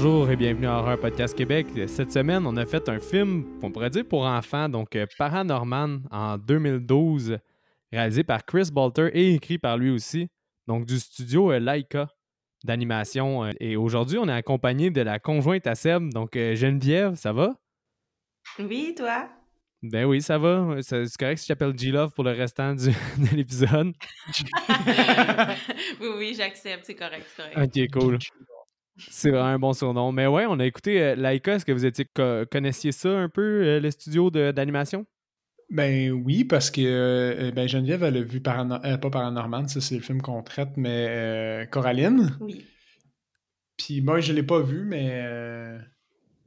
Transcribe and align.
Bonjour 0.00 0.30
et 0.30 0.36
bienvenue 0.36 0.68
à 0.68 0.78
Horror 0.78 0.96
Podcast 1.00 1.36
Québec. 1.36 1.66
Cette 1.88 2.12
semaine, 2.12 2.46
on 2.46 2.56
a 2.56 2.64
fait 2.66 2.88
un 2.88 3.00
film, 3.00 3.58
on 3.64 3.72
pourrait 3.72 3.90
dire 3.90 4.06
pour 4.06 4.22
enfants, 4.26 4.68
donc 4.68 4.94
euh, 4.94 5.06
Paranorman 5.18 6.02
en 6.12 6.38
2012, 6.38 7.36
réalisé 7.90 8.22
par 8.22 8.44
Chris 8.46 8.68
Bolter 8.72 9.10
et 9.12 9.34
écrit 9.34 9.58
par 9.58 9.76
lui 9.76 9.90
aussi, 9.90 10.28
donc 10.68 10.86
du 10.86 11.00
studio 11.00 11.50
euh, 11.50 11.58
Laika 11.58 12.06
d'animation. 12.62 13.46
Euh, 13.46 13.50
Et 13.58 13.74
aujourd'hui, 13.74 14.18
on 14.18 14.28
est 14.28 14.32
accompagné 14.32 14.90
de 14.90 15.00
la 15.00 15.18
conjointe 15.18 15.66
à 15.66 15.74
Seb, 15.74 16.12
donc 16.12 16.34
Geneviève, 16.34 17.16
ça 17.16 17.32
va? 17.32 17.56
Oui, 18.60 18.94
toi? 18.96 19.28
Ben 19.82 20.04
oui, 20.04 20.22
ça 20.22 20.38
va. 20.38 20.76
C'est 20.80 21.08
correct 21.18 21.38
si 21.38 21.46
j'appelle 21.48 21.76
G-Love 21.76 22.12
pour 22.14 22.22
le 22.22 22.30
restant 22.30 22.72
du- 22.72 22.86
de 23.18 23.34
l'épisode. 23.36 23.92
oui, 26.00 26.08
oui, 26.18 26.34
j'accepte, 26.36 26.84
c'est 26.84 26.94
correct, 26.94 27.26
c'est 27.36 27.52
correct. 27.52 27.76
Ok, 27.76 28.00
cool. 28.00 28.18
C'est 28.98 29.30
vraiment 29.30 29.44
un 29.46 29.58
bon 29.58 29.72
surnom. 29.72 30.12
Mais 30.12 30.26
ouais, 30.26 30.46
on 30.48 30.58
a 30.60 30.66
écouté 30.66 31.00
euh, 31.02 31.14
Laika. 31.14 31.54
Est-ce 31.54 31.64
que 31.64 31.72
vous 31.72 31.86
étiez 31.86 32.04
co- 32.04 32.44
connaissiez 32.50 32.92
ça 32.92 33.08
un 33.10 33.28
peu, 33.28 33.42
euh, 33.64 33.80
le 33.80 33.90
studio 33.90 34.30
de- 34.30 34.50
d'animation? 34.50 35.06
Ben 35.70 36.10
oui, 36.12 36.44
parce 36.44 36.70
que 36.70 36.80
euh, 36.82 37.50
ben 37.52 37.68
Geneviève, 37.68 38.02
elle 38.02 38.16
a 38.16 38.22
vu 38.22 38.40
Parano- 38.40 38.80
euh, 38.86 38.96
pas 38.96 39.10
Paranorman, 39.10 39.68
ça 39.68 39.80
c'est 39.82 39.96
le 39.96 40.00
film 40.00 40.22
qu'on 40.22 40.42
traite, 40.42 40.70
mais 40.76 41.06
euh, 41.10 41.66
Coraline. 41.66 42.36
Oui. 42.40 42.64
Puis 43.76 44.00
moi, 44.00 44.20
je 44.20 44.32
l'ai 44.32 44.42
pas 44.42 44.60
vu, 44.60 44.84
mais 44.84 45.10
euh, 45.12 45.78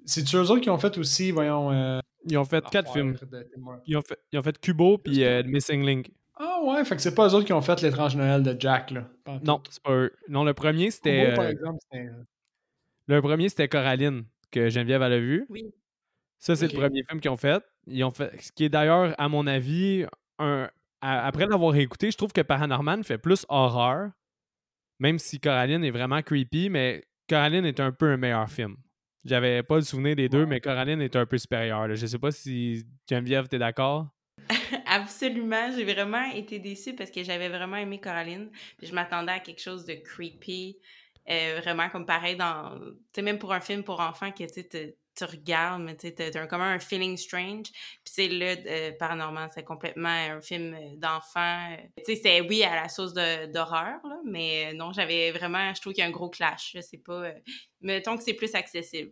c'est-tu 0.05 0.35
eux 0.37 0.41
autres 0.49 0.59
qui 0.61 0.69
ont 0.69 0.77
fait 0.79 0.97
aussi, 0.97 1.31
voyons... 1.31 1.71
euh, 1.71 1.99
Ils 2.27 2.37
ont 2.37 2.45
fait 2.45 2.63
quatre 2.69 2.91
films. 2.91 3.15
de. 3.31 3.47
Ils 3.85 3.95
ont 3.95 4.01
fait, 4.01 4.17
ils 4.31 4.39
ont 4.39 4.43
fait 4.43 4.59
Kubo 4.59 4.97
puis 4.97 5.23
euh, 5.23 5.43
Missing 5.45 5.85
Link. 5.85 6.11
Ah 6.35 6.59
ouais, 6.65 6.83
fait 6.83 6.95
que 6.95 7.01
c'est 7.01 7.13
pas 7.13 7.27
eux 7.29 7.33
autres 7.35 7.45
qui 7.45 7.53
ont 7.53 7.61
fait 7.61 7.79
l'étrange 7.83 8.15
Noël 8.15 8.41
de 8.41 8.55
Jack, 8.59 8.89
là. 8.91 9.07
Non, 9.43 9.61
c'est 9.69 9.83
pas 9.83 9.93
eux. 9.93 10.11
Non, 10.27 10.43
le 10.43 10.53
premier, 10.55 10.89
c'était. 10.89 11.25
Kubo, 11.25 11.35
par 11.35 11.45
exemple, 11.47 11.77
c'était... 11.91 12.09
le 13.15 13.21
premier, 13.21 13.49
c'était 13.49 13.67
Coraline, 13.67 14.25
que 14.51 14.69
Geneviève 14.69 15.01
elle 15.01 15.13
a 15.13 15.19
vu. 15.19 15.45
Oui. 15.49 15.73
Ça, 16.39 16.55
c'est 16.55 16.71
le 16.71 16.77
premier 16.77 17.03
film 17.07 17.19
qu'ils 17.21 17.31
ont 17.31 17.37
fait. 17.37 17.63
Ils 17.87 18.03
ont 18.03 18.11
fait. 18.11 18.31
Ce 18.41 18.51
qui 18.51 18.65
est 18.65 18.69
d'ailleurs, 18.69 19.13
à 19.19 19.29
mon 19.29 19.45
avis, 19.47 20.05
un. 20.39 20.69
à- 21.01 21.25
après 21.27 21.45
l'avoir 21.45 21.75
écouté, 21.75 22.09
je 22.11 22.17
trouve 22.17 22.31
que 22.33 22.41
Paranorman 22.41 23.03
fait 23.03 23.17
plus 23.17 23.45
horreur. 23.49 24.09
Même 24.99 25.17
si 25.19 25.39
Coraline 25.39 25.83
est 25.83 25.91
vraiment 25.91 26.21
creepy, 26.21 26.69
mais 26.69 27.03
Coraline 27.29 27.65
est 27.65 27.79
un 27.79 27.91
peu 27.91 28.11
un 28.11 28.17
meilleur 28.17 28.49
film. 28.49 28.75
J'avais 29.23 29.61
pas 29.63 29.75
le 29.75 29.81
souvenir 29.81 30.15
des 30.15 30.29
deux, 30.29 30.45
mais 30.47 30.59
Coraline 30.59 31.01
est 31.01 31.15
un 31.15 31.25
peu 31.25 31.37
supérieure. 31.37 31.87
là. 31.87 31.95
Je 31.95 32.05
sais 32.05 32.17
pas 32.19 32.31
si 32.31 32.85
Geneviève, 33.09 33.47
t'es 33.47 33.59
d'accord? 33.59 34.07
Absolument, 34.87 35.71
j'ai 35.75 35.85
vraiment 35.85 36.31
été 36.31 36.59
déçue 36.59 36.95
parce 36.95 37.11
que 37.11 37.23
j'avais 37.23 37.49
vraiment 37.49 37.77
aimé 37.77 37.99
Coraline. 37.99 38.49
Puis 38.77 38.87
je 38.87 38.93
m'attendais 38.95 39.31
à 39.31 39.39
quelque 39.39 39.61
chose 39.61 39.85
de 39.85 39.93
creepy. 39.93 40.77
Euh, 41.29 41.59
vraiment 41.61 41.89
comme 41.89 42.05
pareil 42.05 42.35
dans. 42.35 42.79
Tu 42.79 42.85
sais, 43.15 43.21
même 43.21 43.39
pour 43.39 43.53
un 43.53 43.61
film 43.61 43.83
pour 43.83 43.99
enfants 43.99 44.31
que 44.31 44.43
tu 44.45 44.93
tu 45.13 45.25
regardes, 45.25 45.81
mais 45.83 45.97
tu 45.97 46.07
un- 46.37 46.47
comme 46.47 46.61
un 46.61 46.79
feeling 46.79 47.17
strange. 47.17 47.67
Puis 47.71 48.05
c'est 48.05 48.27
là, 48.29 48.55
euh, 48.65 48.91
Paranormal, 48.97 49.49
c'est 49.53 49.63
complètement 49.63 50.07
un 50.07 50.39
film 50.41 50.73
euh, 50.73 50.95
d'enfant. 50.95 51.71
euh, 51.73 51.77
Tu 52.05 52.15
sais, 52.15 52.21
c'est 52.23 52.41
oui 52.41 52.63
à 52.63 52.75
la 52.75 52.87
sauce 52.87 53.13
de- 53.13 53.51
d'horreur, 53.51 53.99
là, 54.05 54.19
mais 54.25 54.67
euh, 54.71 54.73
non, 54.73 54.93
j'avais 54.93 55.31
vraiment. 55.31 55.73
Je 55.73 55.81
trouve 55.81 55.93
qu'il 55.93 56.01
y 56.01 56.05
a 56.05 56.07
un 56.07 56.11
gros 56.11 56.29
clash. 56.29 56.71
Je 56.75 56.81
sais 56.81 56.97
pas. 56.97 57.25
euh, 57.25 57.33
mettons 57.81 58.15
que 58.17 58.23
c'est 58.23 58.33
plus 58.33 58.55
accessible. 58.55 59.11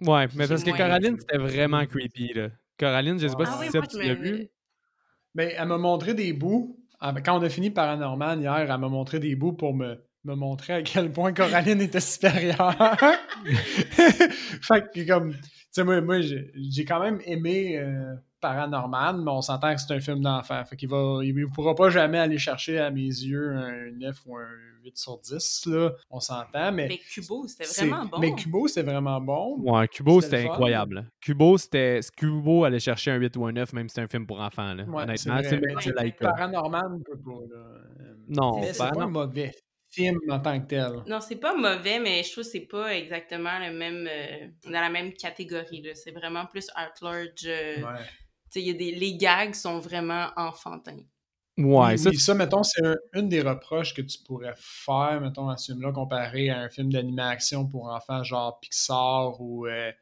Ouais, 0.00 0.26
mais 0.34 0.46
parce 0.48 0.64
que 0.64 0.70
Coraline, 0.76 1.16
c'était 1.18 1.38
vraiment 1.38 1.86
creepy. 1.86 2.32
Là. 2.34 2.48
Coraline, 2.78 3.18
je 3.18 3.28
sais 3.28 3.36
pas 3.36 3.44
Ah 3.46 3.52
si 3.52 3.58
oui, 3.60 3.70
moi, 3.72 3.86
tu 3.86 4.02
l'as 4.02 4.14
vu. 4.14 4.48
Ben, 5.34 5.50
elle 5.56 5.68
m'a 5.68 5.78
montré 5.78 6.14
des 6.14 6.32
bouts. 6.32 6.78
Ah, 7.00 7.12
ben, 7.12 7.22
Quand 7.22 7.38
on 7.38 7.42
a 7.42 7.48
fini 7.48 7.70
Paranormal 7.70 8.40
hier, 8.40 8.54
elle 8.58 8.68
m'a 8.68 8.88
montré 8.88 9.18
des 9.18 9.34
bouts 9.34 9.52
pour 9.54 9.74
me, 9.74 10.04
me 10.24 10.34
montrer 10.34 10.74
à 10.74 10.82
quel 10.82 11.10
point 11.12 11.32
Coraline 11.32 11.80
était 11.80 12.00
supérieure. 12.00 12.76
fait 14.62 14.84
que 14.94 15.06
comme, 15.06 15.32
tu 15.32 15.38
sais, 15.70 15.84
moi, 15.84 16.00
moi 16.00 16.20
j'ai 16.20 16.84
quand 16.84 17.00
même 17.00 17.20
aimé 17.24 17.78
euh, 17.78 18.14
Paranormal, 18.40 19.18
mais 19.18 19.30
on 19.30 19.40
s'entend 19.40 19.74
que 19.74 19.80
c'est 19.80 19.94
un 19.94 20.00
film 20.00 20.20
d'enfant. 20.20 20.64
Fait 20.64 20.76
qu'il 20.76 20.88
va, 20.88 21.20
il 21.22 21.34
ne 21.34 21.46
pourra 21.46 21.74
pas 21.74 21.90
jamais 21.90 22.18
aller 22.18 22.38
chercher 22.38 22.78
à 22.78 22.90
mes 22.90 23.02
yeux 23.02 23.52
un 23.52 23.92
9 23.92 24.16
ou 24.26 24.36
un 24.36 24.48
8 24.84 24.98
sur 24.98 25.18
10, 25.18 25.66
là. 25.66 25.92
On 26.10 26.18
s'entend, 26.18 26.72
mais... 26.72 26.88
Mais 26.88 26.98
Kubo, 26.98 27.46
c'était 27.46 27.86
vraiment 27.86 28.04
bon. 28.04 28.18
Mais 28.18 28.32
Kubo, 28.34 28.66
c'est 28.66 28.82
vraiment 28.82 29.20
bon. 29.20 29.58
Ouais, 29.60 29.86
Kubo, 29.86 30.20
C'était 30.20 30.38
c'était 30.38 30.50
incroyable. 30.50 30.94
là. 30.96 31.04
Kubo, 31.20 31.56
c'était. 31.56 32.00
Kubo 32.16 32.64
allait 32.64 32.80
chercher 32.80 33.12
un 33.12 33.16
8 33.16 33.36
ou 33.36 33.46
un 33.46 33.52
9, 33.52 33.72
même 33.74 33.88
si 33.88 33.94
c'était 33.94 34.04
un 34.04 34.08
film 34.08 34.26
pour 34.26 34.40
enfants. 34.40 34.74
Là. 34.74 34.84
Ouais, 34.84 35.04
Honnêtement, 35.04 35.40
c'est 35.80 35.94
Laika. 35.96 36.32
Paranormal, 36.32 36.82
on 36.94 36.98
peut 36.98 37.18
pas, 37.18 37.30
là. 37.48 37.56
Euh, 37.60 38.14
Non, 38.28 38.60
c'est 38.72 38.76
pas 38.78 39.06
mauvais 39.06 39.52
film 39.92 40.18
en 40.28 40.40
tant 40.40 40.60
que 40.60 40.66
tel. 40.66 40.92
Non, 41.06 41.20
c'est 41.20 41.36
pas 41.36 41.54
mauvais, 41.54 41.98
mais 42.00 42.22
je 42.22 42.32
trouve 42.32 42.44
que 42.44 42.50
c'est 42.50 42.60
pas 42.66 42.94
exactement 42.96 43.58
le 43.58 43.72
même 43.72 44.08
euh, 44.10 44.48
dans 44.64 44.80
la 44.80 44.90
même 44.90 45.12
catégorie. 45.12 45.82
là. 45.82 45.94
C'est 45.94 46.12
vraiment 46.12 46.46
plus 46.46 46.68
art 46.74 46.92
large. 47.02 47.28
euh, 47.46 47.76
Ouais. 47.82 48.62
y 48.62 48.70
a 48.70 48.74
des, 48.74 48.92
les 48.92 49.16
gags 49.16 49.54
sont 49.54 49.78
vraiment 49.78 50.28
enfantins. 50.36 50.98
Ouais, 51.58 51.92
oui, 51.92 51.98
ça, 51.98 52.10
ça, 52.12 52.34
mettons, 52.34 52.62
c'est 52.62 52.84
un- 52.84 52.96
une 53.12 53.28
des 53.28 53.42
reproches 53.42 53.92
que 53.94 54.00
tu 54.00 54.18
pourrais 54.24 54.54
faire, 54.56 55.20
mettons, 55.20 55.48
à 55.50 55.58
ce 55.58 55.72
film-là, 55.72 55.92
comparé 55.92 56.48
à 56.48 56.60
un 56.60 56.70
film 56.70 56.90
d'animation 56.90 57.66
pour 57.68 57.88
enfants 57.90 58.22
genre 58.24 58.58
Pixar 58.60 59.38
ou 59.40 59.66
euh, 59.66 59.92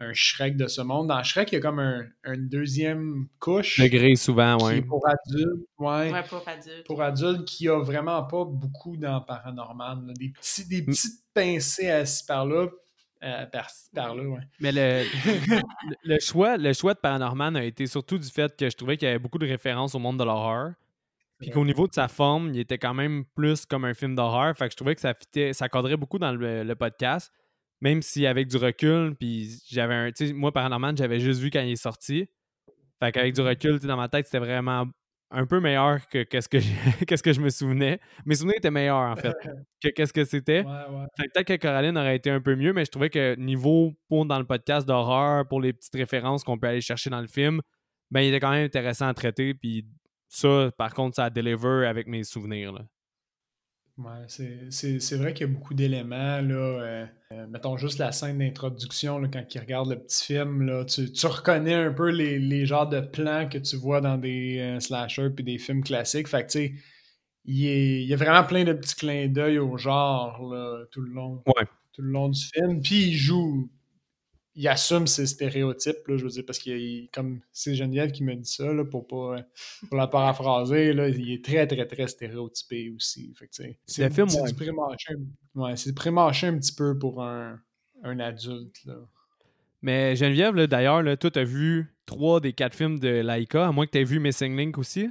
un 0.00 0.12
Shrek 0.12 0.56
de 0.56 0.66
ce 0.68 0.80
monde. 0.80 1.08
Dans 1.08 1.22
Shrek, 1.22 1.50
il 1.52 1.56
y 1.56 1.58
a 1.58 1.60
comme 1.60 1.80
un, 1.80 2.04
une 2.24 2.48
deuxième 2.48 3.26
couche 3.40 3.80
degré 3.80 4.14
souvent, 4.14 4.56
est 4.70 4.82
pour 4.82 5.04
adultes, 5.08 5.66
ouais, 5.78 6.12
Ouais, 6.12 6.22
pour 6.28 6.46
adultes. 6.46 6.86
pour 6.86 7.02
adultes, 7.02 7.44
qui 7.44 7.68
a 7.68 7.80
vraiment 7.82 8.22
pas 8.24 8.44
beaucoup 8.44 8.96
dans 8.96 9.20
Paranormal. 9.20 9.98
là. 10.06 10.12
Des, 10.14 10.28
petits, 10.30 10.68
des 10.68 10.82
Mm. 10.82 10.86
petites 10.86 11.20
pincées 11.34 11.90
à-ci 11.90 12.24
par-là, 12.26 12.68
euh, 13.24 13.46
par-ci 13.46 13.90
par-là, 13.92 14.22
ouais. 14.22 14.40
Mais 14.60 14.70
le, 14.70 15.02
le, 15.48 15.60
le 16.04 16.18
choix, 16.20 16.56
le 16.56 16.72
choix 16.72 16.94
de 16.94 17.00
Paranorman 17.00 17.56
a 17.56 17.64
été 17.64 17.86
surtout 17.86 18.18
du 18.18 18.28
fait 18.28 18.56
que 18.56 18.70
je 18.70 18.76
trouvais 18.76 18.96
qu'il 18.96 19.06
y 19.06 19.10
avait 19.10 19.18
beaucoup 19.18 19.38
de 19.38 19.46
références 19.48 19.94
au 19.96 19.98
monde 19.98 20.18
de 20.18 20.24
l'horreur. 20.24 20.74
Puis 21.40 21.50
qu'au 21.50 21.64
niveau 21.64 21.86
de 21.86 21.92
sa 21.94 22.08
forme, 22.08 22.50
il 22.52 22.58
était 22.58 22.78
quand 22.78 22.94
même 22.94 23.24
plus 23.36 23.64
comme 23.64 23.84
un 23.84 23.94
film 23.94 24.16
d'horreur. 24.16 24.56
Fait 24.56 24.66
que 24.66 24.72
je 24.72 24.76
trouvais 24.76 24.96
que 24.96 25.00
ça 25.00 25.14
fitait, 25.14 25.52
ça 25.52 25.68
cadrait 25.68 25.96
beaucoup 25.96 26.18
dans 26.18 26.32
le, 26.32 26.64
le 26.64 26.74
podcast. 26.74 27.32
Même 27.80 28.02
si 28.02 28.26
avec 28.26 28.48
du 28.48 28.56
recul, 28.56 29.14
puis 29.14 29.60
j'avais 29.70 29.94
un. 29.94 30.10
Tu 30.10 30.28
sais, 30.28 30.32
moi, 30.32 30.52
Paranorman, 30.52 30.96
j'avais 30.96 31.20
juste 31.20 31.40
vu 31.40 31.50
quand 31.50 31.60
il 31.60 31.72
est 31.72 31.76
sorti. 31.76 32.28
Fait 33.00 33.12
qu'avec 33.12 33.34
du 33.34 33.40
recul, 33.40 33.74
tu 33.74 33.82
sais, 33.82 33.86
dans 33.86 33.96
ma 33.96 34.08
tête, 34.08 34.26
c'était 34.26 34.40
vraiment 34.40 34.86
un 35.30 35.46
peu 35.46 35.60
meilleur 35.60 36.06
que 36.08 36.22
qu'est-ce 36.22 36.48
que, 36.48 36.58
qu'est-ce 37.04 37.22
que 37.22 37.32
je 37.32 37.40
me 37.40 37.50
souvenais. 37.50 38.00
Mes 38.24 38.34
souvenirs 38.34 38.56
étaient 38.56 38.70
meilleurs, 38.70 38.96
en 39.10 39.16
fait, 39.16 39.34
que 39.82 39.88
qu'est-ce 39.88 40.12
que 40.12 40.24
c'était. 40.24 40.60
Ouais, 40.60 40.66
ouais. 40.66 41.06
Fait 41.16 41.26
que 41.26 41.32
peut-être 41.32 41.48
que 41.48 41.56
Coraline 41.56 41.96
aurait 41.98 42.16
été 42.16 42.30
un 42.30 42.40
peu 42.40 42.56
mieux, 42.56 42.72
mais 42.72 42.84
je 42.84 42.90
trouvais 42.90 43.10
que 43.10 43.36
niveau 43.36 43.94
pour 44.08 44.26
dans 44.26 44.38
le 44.38 44.46
podcast 44.46 44.86
d'horreur, 44.86 45.46
pour 45.46 45.60
les 45.60 45.72
petites 45.72 45.94
références 45.94 46.44
qu'on 46.44 46.58
peut 46.58 46.68
aller 46.68 46.80
chercher 46.80 47.10
dans 47.10 47.20
le 47.20 47.26
film, 47.26 47.60
ben 48.10 48.22
il 48.22 48.28
était 48.28 48.40
quand 48.40 48.50
même 48.50 48.64
intéressant 48.64 49.06
à 49.06 49.14
traiter. 49.14 49.54
Puis 49.54 49.86
ça, 50.28 50.70
par 50.76 50.94
contre, 50.94 51.16
ça 51.16 51.26
a 51.26 51.30
deliver 51.30 51.86
avec 51.86 52.06
mes 52.06 52.24
souvenirs. 52.24 52.72
Là. 52.72 52.86
Ouais, 53.98 54.24
c'est- 54.28 54.70
c'est 54.70 55.00
c'est 55.00 55.16
vrai 55.16 55.34
qu'il 55.34 55.46
y 55.48 55.50
a 55.50 55.52
beaucoup 55.52 55.74
d'éléments. 55.74 56.40
là. 56.40 56.54
euh, 56.54 57.06
euh, 57.32 57.46
mettons 57.48 57.76
juste 57.76 57.98
la 57.98 58.12
scène 58.12 58.38
d'introduction, 58.38 59.18
là, 59.18 59.28
quand 59.32 59.44
ils 59.54 59.58
regardent 59.58 59.90
le 59.90 59.98
petit 59.98 60.24
film, 60.26 60.62
là, 60.62 60.84
tu, 60.84 61.10
tu 61.12 61.26
reconnais 61.26 61.74
un 61.74 61.92
peu 61.92 62.08
les, 62.10 62.38
les 62.38 62.64
genres 62.64 62.88
de 62.88 63.00
plans 63.00 63.48
que 63.48 63.58
tu 63.58 63.76
vois 63.76 64.00
dans 64.00 64.16
des 64.16 64.58
euh, 64.60 64.80
slashers 64.80 65.30
puis 65.30 65.44
des 65.44 65.58
films 65.58 65.82
classiques. 65.82 66.28
Fait 66.28 66.42
que, 66.46 66.52
tu 66.52 66.58
sais, 66.58 66.72
il, 67.44 68.04
y 68.04 68.12
a 68.14 68.16
vraiment 68.16 68.44
plein 68.44 68.64
de 68.64 68.72
petits 68.72 68.94
clins 68.96 69.28
d'œil 69.28 69.58
au 69.58 69.76
genre 69.78 70.42
là, 70.52 70.84
tout, 70.92 71.00
le 71.00 71.10
long, 71.10 71.42
Ouais. 71.46 71.64
tout 71.92 72.02
le 72.02 72.10
long 72.10 72.28
du 72.28 72.40
film. 72.54 72.80
Puis 72.82 73.08
il 73.08 73.16
joue, 73.16 73.70
il 74.60 74.66
assume 74.66 75.06
ses 75.06 75.26
stéréotypes, 75.26 76.08
là, 76.08 76.16
je 76.16 76.24
veux 76.24 76.30
dire, 76.30 76.42
parce 76.44 76.58
que 76.58 77.06
comme 77.12 77.40
c'est 77.52 77.76
Geneviève 77.76 78.10
qui 78.10 78.24
me 78.24 78.34
dit 78.34 78.50
ça, 78.50 78.72
là, 78.72 78.84
pour 78.84 79.06
pas 79.06 79.36
pour 79.86 79.96
la 79.96 80.08
paraphraser, 80.08 80.92
là, 80.92 81.08
il 81.08 81.30
est 81.32 81.44
très, 81.44 81.64
très, 81.68 81.86
très 81.86 82.08
stéréotypé 82.08 82.90
aussi. 82.90 83.32
C'est 83.52 84.04
Le 84.04 84.10
film, 84.10 84.28
c'est 84.28 84.40
ouais. 84.42 84.52
pré-mâché 84.52 85.14
un- 85.14 85.60
ouais, 85.60 85.76
c'est 85.76 85.94
pré-mâché 85.94 86.48
un 86.48 86.58
petit 86.58 86.74
peu 86.74 86.98
pour 86.98 87.22
un, 87.22 87.60
un 88.02 88.18
adulte. 88.18 88.84
Là. 88.84 88.96
Mais 89.80 90.16
Geneviève, 90.16 90.56
là, 90.56 90.66
d'ailleurs, 90.66 91.04
là, 91.04 91.16
toi, 91.16 91.30
t'as 91.30 91.44
vu 91.44 91.94
trois 92.04 92.40
des 92.40 92.52
quatre 92.52 92.74
films 92.74 92.98
de 92.98 93.08
Laika, 93.08 93.68
à 93.68 93.70
moins 93.70 93.86
que 93.86 93.92
t'aies 93.92 94.02
vu 94.02 94.18
Missing 94.18 94.56
Link 94.56 94.76
aussi? 94.76 95.08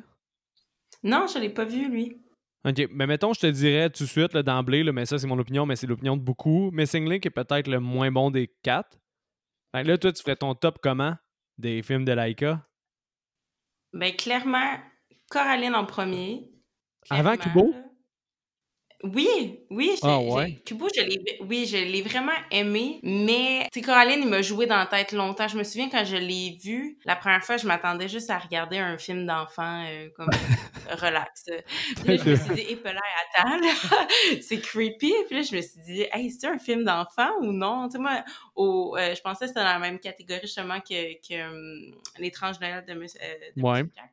Non, 1.03 1.25
je 1.33 1.39
l'ai 1.39 1.49
pas 1.49 1.63
vu, 1.63 1.89
lui. 1.89 2.17
Ok, 2.65 2.85
mais 2.91 3.07
mettons, 3.07 3.31
je 3.31 3.39
te 3.39 3.47
dirais 3.47 3.89
tout 3.89 4.03
de 4.03 4.09
suite 4.09 4.35
d'emblée, 4.35 4.83
mais 4.91 5.05
ça, 5.05 5.17
c'est 5.17 5.27
mon 5.27 5.39
opinion, 5.39 5.65
mais 5.65 5.77
c'est 5.77 5.87
l'opinion 5.87 6.17
de 6.17 6.21
beaucoup. 6.21 6.69
Missing 6.71 7.09
Link 7.09 7.25
est 7.25 7.29
peut-être 7.29 7.69
le 7.69 7.79
moins 7.79 8.11
bon 8.11 8.29
des 8.29 8.51
quatre. 8.61 8.97
Fait 9.77 9.83
que 9.83 9.89
là, 9.89 9.97
toi, 9.99 10.11
tu 10.11 10.23
ferais 10.23 10.35
ton 10.35 10.55
top 10.55 10.79
comment 10.81 11.15
des 11.59 11.83
films 11.83 12.03
de 12.03 12.11
Laika 12.11 12.67
Ben, 13.93 14.15
clairement, 14.15 14.79
Coraline 15.29 15.75
en 15.75 15.85
premier. 15.85 16.51
Avant 17.11 17.37
Kubo? 17.37 17.71
là. 17.71 17.86
Oui, 19.03 19.59
oui, 19.69 19.91
j'ai, 19.93 19.99
Ah 20.09 20.17
j'ai- 20.19 20.31
ouais? 20.33 20.61
Kubo, 20.65 20.87
je 20.95 21.01
l'ai, 21.01 21.21
oui, 21.41 21.67
je 21.67 21.77
l'ai 21.77 22.01
vraiment 22.01 22.31
aimé, 22.49 22.99
mais, 23.03 23.67
tu 23.71 23.79
sais, 23.79 23.85
Coraline, 23.85 24.21
il 24.23 24.27
m'a 24.27 24.41
joué 24.41 24.65
dans 24.65 24.77
la 24.77 24.87
tête 24.87 25.11
longtemps. 25.11 25.47
Je 25.47 25.55
me 25.55 25.63
souviens 25.63 25.87
quand 25.87 26.03
je 26.03 26.15
l'ai 26.17 26.57
vu, 26.63 26.97
la 27.05 27.15
première 27.15 27.43
fois, 27.43 27.57
je 27.57 27.67
m'attendais 27.67 28.07
juste 28.07 28.31
à 28.31 28.39
regarder 28.39 28.79
un 28.79 28.97
film 28.97 29.27
d'enfant, 29.27 29.85
euh, 29.87 30.09
comme, 30.15 30.29
relax. 30.89 31.43
Puis 31.45 32.07
là, 32.07 32.17
je 32.17 32.29
me 32.29 32.35
suis 32.35 32.53
dit, 32.55 32.61
hey, 32.61 32.77
attends, 33.35 33.59
c'est 34.41 34.59
creepy. 34.61 35.13
Puis 35.27 35.35
là, 35.35 35.41
je 35.43 35.55
me 35.55 35.61
suis 35.61 35.79
dit, 35.85 36.05
hey, 36.11 36.31
c'est 36.31 36.47
un 36.47 36.57
film 36.57 36.83
d'enfant 36.83 37.29
ou 37.41 37.51
non? 37.51 37.87
Tu 37.89 37.93
sais, 37.93 37.99
moi, 37.99 38.23
au, 38.55 38.95
euh, 38.97 39.13
je 39.13 39.21
pensais 39.21 39.41
que 39.45 39.49
c'était 39.49 39.59
dans 39.59 39.65
la 39.73 39.79
même 39.79 39.99
catégorie, 39.99 40.41
justement, 40.41 40.79
que, 40.79 41.13
que 41.27 41.39
um, 41.47 41.95
L'étrange 42.17 42.59
Noël 42.59 42.83
de 42.87 42.93
Monsieur, 42.95 43.19
euh, 43.21 43.35
de 43.55 43.61
Ouais. 43.61 43.83
Monsieur 43.83 43.91
Jack. 43.95 44.11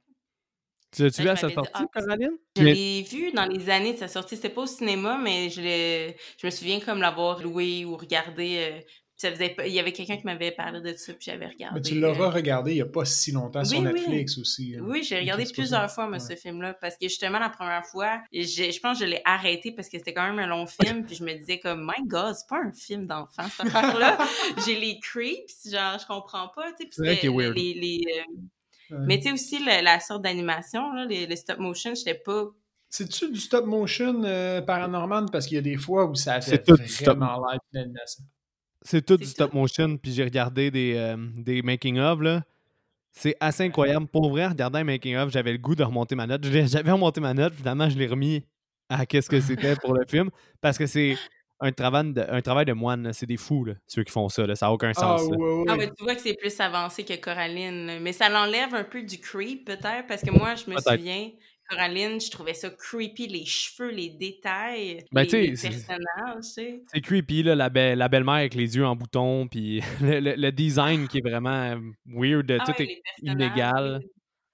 Tu 0.95 1.03
l'as-tu 1.03 1.21
vu 1.23 1.27
Là, 1.27 1.33
à 1.33 1.37
sa 1.37 1.51
sortie, 1.51 1.71
ah, 1.75 1.87
Coraline? 1.93 2.37
Je 2.57 2.63
l'ai 2.63 3.03
vu 3.03 3.33
dans 3.33 3.47
les 3.47 3.69
années 3.71 3.93
de 3.95 3.99
sa 3.99 4.09
sortie. 4.09 4.37
C'était 4.37 4.49
pas 4.51 4.63
au 4.63 4.67
cinéma, 4.67 5.19
mais 5.23 5.51
je, 5.51 6.13
je 6.39 6.47
me 6.47 6.51
souviens 6.51 6.81
comme 6.81 7.01
l'avoir 7.01 7.43
loué 7.43 7.85
ou 7.85 7.97
regardé. 7.97 8.57
euh, 8.59 8.81
ça 9.17 9.31
faisait 9.31 9.51
pas- 9.51 9.65
Il 9.67 9.73
y 9.73 9.79
avait 9.79 9.93
quelqu'un 9.93 10.17
qui 10.17 10.25
m'avait 10.27 10.51
parlé 10.51 10.81
de 10.81 10.93
ça, 10.97 11.13
puis 11.15 11.27
j'avais 11.27 11.47
regardé. 11.47 11.77
Mais 11.79 11.83
tu 11.83 11.95
euh, 11.97 12.01
l'auras 12.01 12.31
regardé 12.31 12.73
il 12.73 12.75
n'y 12.75 12.81
a 12.83 12.87
pas 12.87 13.05
si 13.05 13.31
longtemps 13.31 13.65
sur 13.65 13.79
oui. 13.79 13.85
Netflix 13.85 14.37
aussi. 14.39 14.75
hein. 14.77 14.83
Oui, 14.85 15.05
j'ai 15.05 15.19
regardé 15.21 15.45
plusieurs 15.53 15.89
fois, 15.91 16.09
moi, 16.09 16.19
Ouais. 16.19 16.21
ce 16.21 16.35
film-là, 16.35 16.75
parce 16.75 16.95
que 16.97 17.07
justement, 17.09 17.39
la 17.39 17.49
première 17.49 17.87
fois, 17.87 18.21
je 18.33 18.81
pense 18.81 18.99
que 18.99 19.05
je 19.05 19.11
l'ai 19.11 19.23
arrêté 19.25 19.71
parce 19.71 19.89
que 19.89 19.99
c'était 19.99 20.13
quand 20.13 20.27
même 20.27 20.41
un 20.41 20.49
long 20.49 20.67
film, 20.67 21.07
puis 21.07 21.15
je 21.15 21.23
me 21.23 21.33
disais 21.33 21.61
comme, 21.61 21.85
my 21.97 22.07
God, 22.09 22.35
c'est 22.35 22.49
pas 22.49 22.59
un 22.59 22.73
film 22.73 23.07
d'enfant, 23.07 23.45
cette 23.57 23.67
affaire-là. 23.67 24.19
j'ai 24.67 24.79
les 24.81 24.99
creeps, 24.99 25.71
genre, 25.71 25.97
je 26.01 26.07
comprends 26.09 26.49
pas, 26.49 26.73
tu 26.73 26.79
sais, 26.79 26.85
puis 26.85 26.89
C'est 26.91 27.03
vrai 27.03 27.15
c'était 27.15 27.21
qu'il 27.29 27.31
est 27.31 27.45
weird. 27.45 27.57
les- 27.57 27.75
les, 27.75 28.05
euh, 28.19 28.41
Ouais. 28.95 29.05
Mais 29.07 29.17
tu 29.19 29.25
sais 29.25 29.33
aussi, 29.33 29.59
le- 29.59 29.83
la 29.85 30.01
sorte 30.01 30.23
d'animation, 30.23 30.93
là, 30.93 31.05
les, 31.05 31.27
les 31.27 31.37
stop 31.37 31.59
motion, 31.59 31.95
j'étais 31.95 32.15
pas 32.15 32.45
C'est-tu 32.89 33.31
du 33.31 33.41
stop 33.41 33.67
motion 33.67 34.23
euh, 34.25 34.61
paranormal? 34.63 35.27
Parce 35.33 35.47
qu'il 35.47 35.57
y 35.57 35.59
a 35.59 35.63
des 35.63 35.77
fois 35.77 36.07
où 36.07 36.15
ça 36.15 36.41
C'est 36.41 36.51
fait 36.53 36.63
tout 36.63 36.77
du 36.77 36.89
stop- 36.89 37.17
vraiment 37.19 37.45
l'air 37.47 37.59
d'animation. 37.73 38.25
C'est 38.83 39.05
tout 39.05 39.17
du 39.17 39.25
stop 39.25 39.51
tout? 39.51 39.57
motion, 39.57 39.97
puis 39.97 40.13
j'ai 40.13 40.25
regardé 40.25 40.71
des, 40.71 40.95
euh, 40.97 41.17
des 41.37 41.63
making-of, 41.63 42.21
là. 42.21 42.45
C'est 43.13 43.37
assez 43.41 43.63
incroyable. 43.65 44.07
Pour 44.09 44.31
vrai, 44.31 44.45
en 44.45 44.51
regardant 44.51 44.79
un 44.81 44.85
making-of, 44.85 45.31
j'avais 45.31 45.53
le 45.53 45.59
goût 45.59 45.75
de 45.75 45.85
remonter 45.85 46.15
ma 46.17 46.27
note. 46.27 46.45
Je 46.45 46.67
J'avais 46.67 46.91
remonté 46.91 47.21
ma 47.21 47.33
note, 47.33 47.55
finalement, 47.55 47.89
je 47.89 47.97
l'ai 47.99 48.07
remis 48.09 48.45
à 48.89 49.07
qu'est-ce 49.07 49.31
que 49.31 49.41
c'était 49.41 49.77
pour 49.77 49.95
le 49.95 50.05
film, 50.07 50.31
parce 50.61 50.77
que 50.79 50.87
c'est 50.87 51.17
un 51.61 51.73
travail 51.73 52.13
de, 52.13 52.21
un 52.29 52.43
travail 52.43 52.65
de 52.67 52.73
moine, 52.73 53.13
c'est 53.13 53.27
des 53.27 53.37
fous, 53.37 53.65
là, 53.65 53.75
ceux 53.87 54.03
qui 54.05 54.13
font 54.13 54.29
ça, 54.29 54.47
là. 54.47 54.55
ça 54.57 54.67
n'a 54.67 54.73
aucun 54.73 54.91
Ah, 54.97 55.01
sens. 55.19 55.23
ouais, 55.29 55.37
ouais. 55.37 55.65
Ah 55.69 55.77
ouais, 55.77 55.91
tu 55.97 56.05
vois 56.05 56.15
que 56.15 56.21
c'est 56.21 56.35
plus 56.35 56.59
avancé 56.61 57.05
que 57.05 57.15
Coraline. 57.15 57.99
Mais 58.01 58.13
ça 58.13 58.29
l'enlève 58.29 58.75
un 58.75 58.85
peu 58.85 59.03
du 59.03 59.19
creep, 59.19 59.65
peut-être, 59.67 60.07
parce 60.09 60.23
que 60.23 60.31
moi, 60.31 60.55
je 60.57 60.71
me 60.71 60.77
souviens, 60.79 61.31
Coraline, 61.71 62.21
je 62.21 62.31
trouvais 62.31 62.53
ça 62.55 62.69
creepy, 62.71 63.27
les 63.29 63.47
cheveux, 63.47 63.91
les 63.91 64.11
détails, 64.11 65.03
Ben, 65.13 65.23
les, 65.23 65.53
personnages. 65.53 66.43
C'est 66.43 67.01
creepy, 67.03 67.43
là, 67.45 67.55
la, 67.55 67.71
be- 67.71 67.95
la 67.95 68.09
belle-mère 68.09 68.35
avec 68.35 68.55
les 68.55 68.77
yeux 68.77 68.85
en 68.85 68.95
bouton, 68.97 69.49
puis 69.49 69.81
le, 70.03 70.21
le- 70.21 70.35
le 70.37 70.53
design 70.53 71.09
qui 71.09 71.19
est 71.19 71.23
vraiment 71.29 71.51
euh, 71.73 71.77
weird, 72.07 72.51
Ah 72.61 72.65
tout 72.67 72.73
ouais, 72.79 72.85
est 72.85 73.03
oui. 73.23 74.07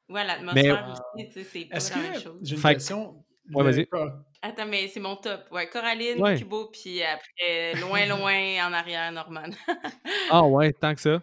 Ouais, 0.09 0.25
l'atmosphère 0.25 0.97
Mais- 1.17 1.27
aussi, 1.29 1.45
c'est 1.51 1.65
pas 1.67 1.77
Est-ce 1.77 1.95
la 1.97 2.03
même 2.03 2.13
que. 2.15 2.21
chose. 2.21 2.39
J'ai 2.43 2.55
une 2.57 2.61
Fait 2.61 2.69
que- 2.69 2.75
question? 2.75 3.25
Ouais, 3.53 3.65
vas-y. 3.65 3.87
Attends, 4.43 4.67
mais 4.67 4.89
c'est 4.89 5.01
mon 5.01 5.17
top. 5.17 5.41
Ouais, 5.51 5.69
Coraline, 5.69 6.21
Ouais. 6.23 6.37
Kubo, 6.39 6.71
puis 6.73 7.03
après, 7.03 7.75
loin, 7.81 8.07
loin, 8.07 8.67
en 8.69 8.73
arrière, 8.73 9.11
Norman. 9.13 9.51
Ah 10.31 10.45
ouais, 10.45 10.73
tant 10.73 10.95
que 10.95 11.01
ça. 11.01 11.21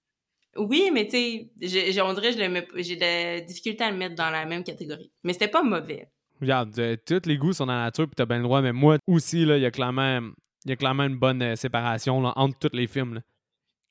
oui, 0.56 0.90
mais 0.92 1.06
tu 1.08 1.48
sais, 1.68 2.00
on 2.02 2.12
dirait 2.14 2.30
que 2.30 2.38
je 2.38 2.42
le 2.42 2.48
mets- 2.48 2.68
j'ai 2.76 2.96
de 2.96 3.00
la 3.00 3.40
difficulté 3.40 3.84
à 3.84 3.90
le 3.90 3.96
mettre 3.96 4.14
dans 4.14 4.30
la 4.30 4.44
même 4.46 4.62
catégorie. 4.64 5.12
Mais 5.24 5.32
c'était 5.32 5.48
pas 5.48 5.62
mauvais. 5.62 6.08
Regarde, 6.40 6.78
euh, 6.78 6.96
tous 7.06 7.26
les 7.26 7.36
goûts 7.36 7.52
sont 7.52 7.66
dans 7.66 7.74
la 7.74 7.84
nature, 7.84 8.06
puis 8.06 8.14
t'as 8.16 8.26
bien 8.26 8.38
le 8.38 8.42
droit, 8.44 8.60
mais 8.60 8.72
moi 8.72 8.98
aussi, 9.06 9.44
là, 9.44 9.56
il 9.56 9.62
y 9.62 9.66
a 9.66 9.70
clairement, 9.70 10.20
il 10.64 10.70
y 10.70 10.72
a 10.72 10.76
clairement 10.76 11.04
une 11.04 11.16
bonne 11.18 11.42
euh, 11.42 11.56
séparation 11.56 12.20
là, 12.20 12.32
entre 12.36 12.58
tous 12.58 12.76
les 12.76 12.86
films. 12.86 13.14
là. 13.14 13.20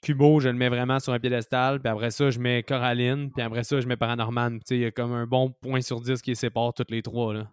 Kubo, 0.02 0.42
je 0.42 0.50
le 0.50 0.56
mets 0.56 0.68
vraiment 0.68 1.00
sur 1.00 1.14
un 1.14 1.20
piédestal, 1.20 1.80
puis 1.80 1.90
après 1.90 2.12
ça, 2.12 2.30
je 2.30 2.38
mets 2.40 2.62
Coraline, 2.64 3.32
puis 3.32 3.42
après 3.42 3.64
ça, 3.64 3.80
je 3.80 3.88
mets 3.88 3.96
Paranorman. 3.96 4.60
Tu 4.60 4.66
sais, 4.66 4.76
il 4.76 4.82
y 4.82 4.86
a 4.86 4.92
comme 4.92 5.14
un 5.14 5.26
bon 5.26 5.52
point 5.52 5.80
sur 5.82 6.02
10 6.02 6.22
qui 6.22 6.36
sépare 6.36 6.74
toutes 6.74 6.92
les 6.92 7.02
trois. 7.02 7.34
Là. 7.34 7.50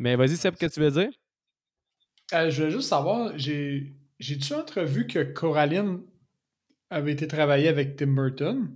Mais 0.00 0.16
vas-y, 0.16 0.36
Seb, 0.36 0.56
qu'est-ce 0.56 0.80
que 0.80 0.80
tu 0.80 0.90
veux 0.90 1.02
dire? 1.02 1.12
Euh, 2.32 2.50
je 2.50 2.56
voulais 2.62 2.72
juste 2.72 2.88
savoir, 2.88 3.36
j'ai- 3.36 3.92
j'ai-tu 4.18 4.54
entrevu 4.54 5.06
que 5.06 5.22
Coraline 5.22 6.00
avait 6.88 7.12
été 7.12 7.28
travaillée 7.28 7.68
avec 7.68 7.96
Tim 7.96 8.08
Burton? 8.14 8.70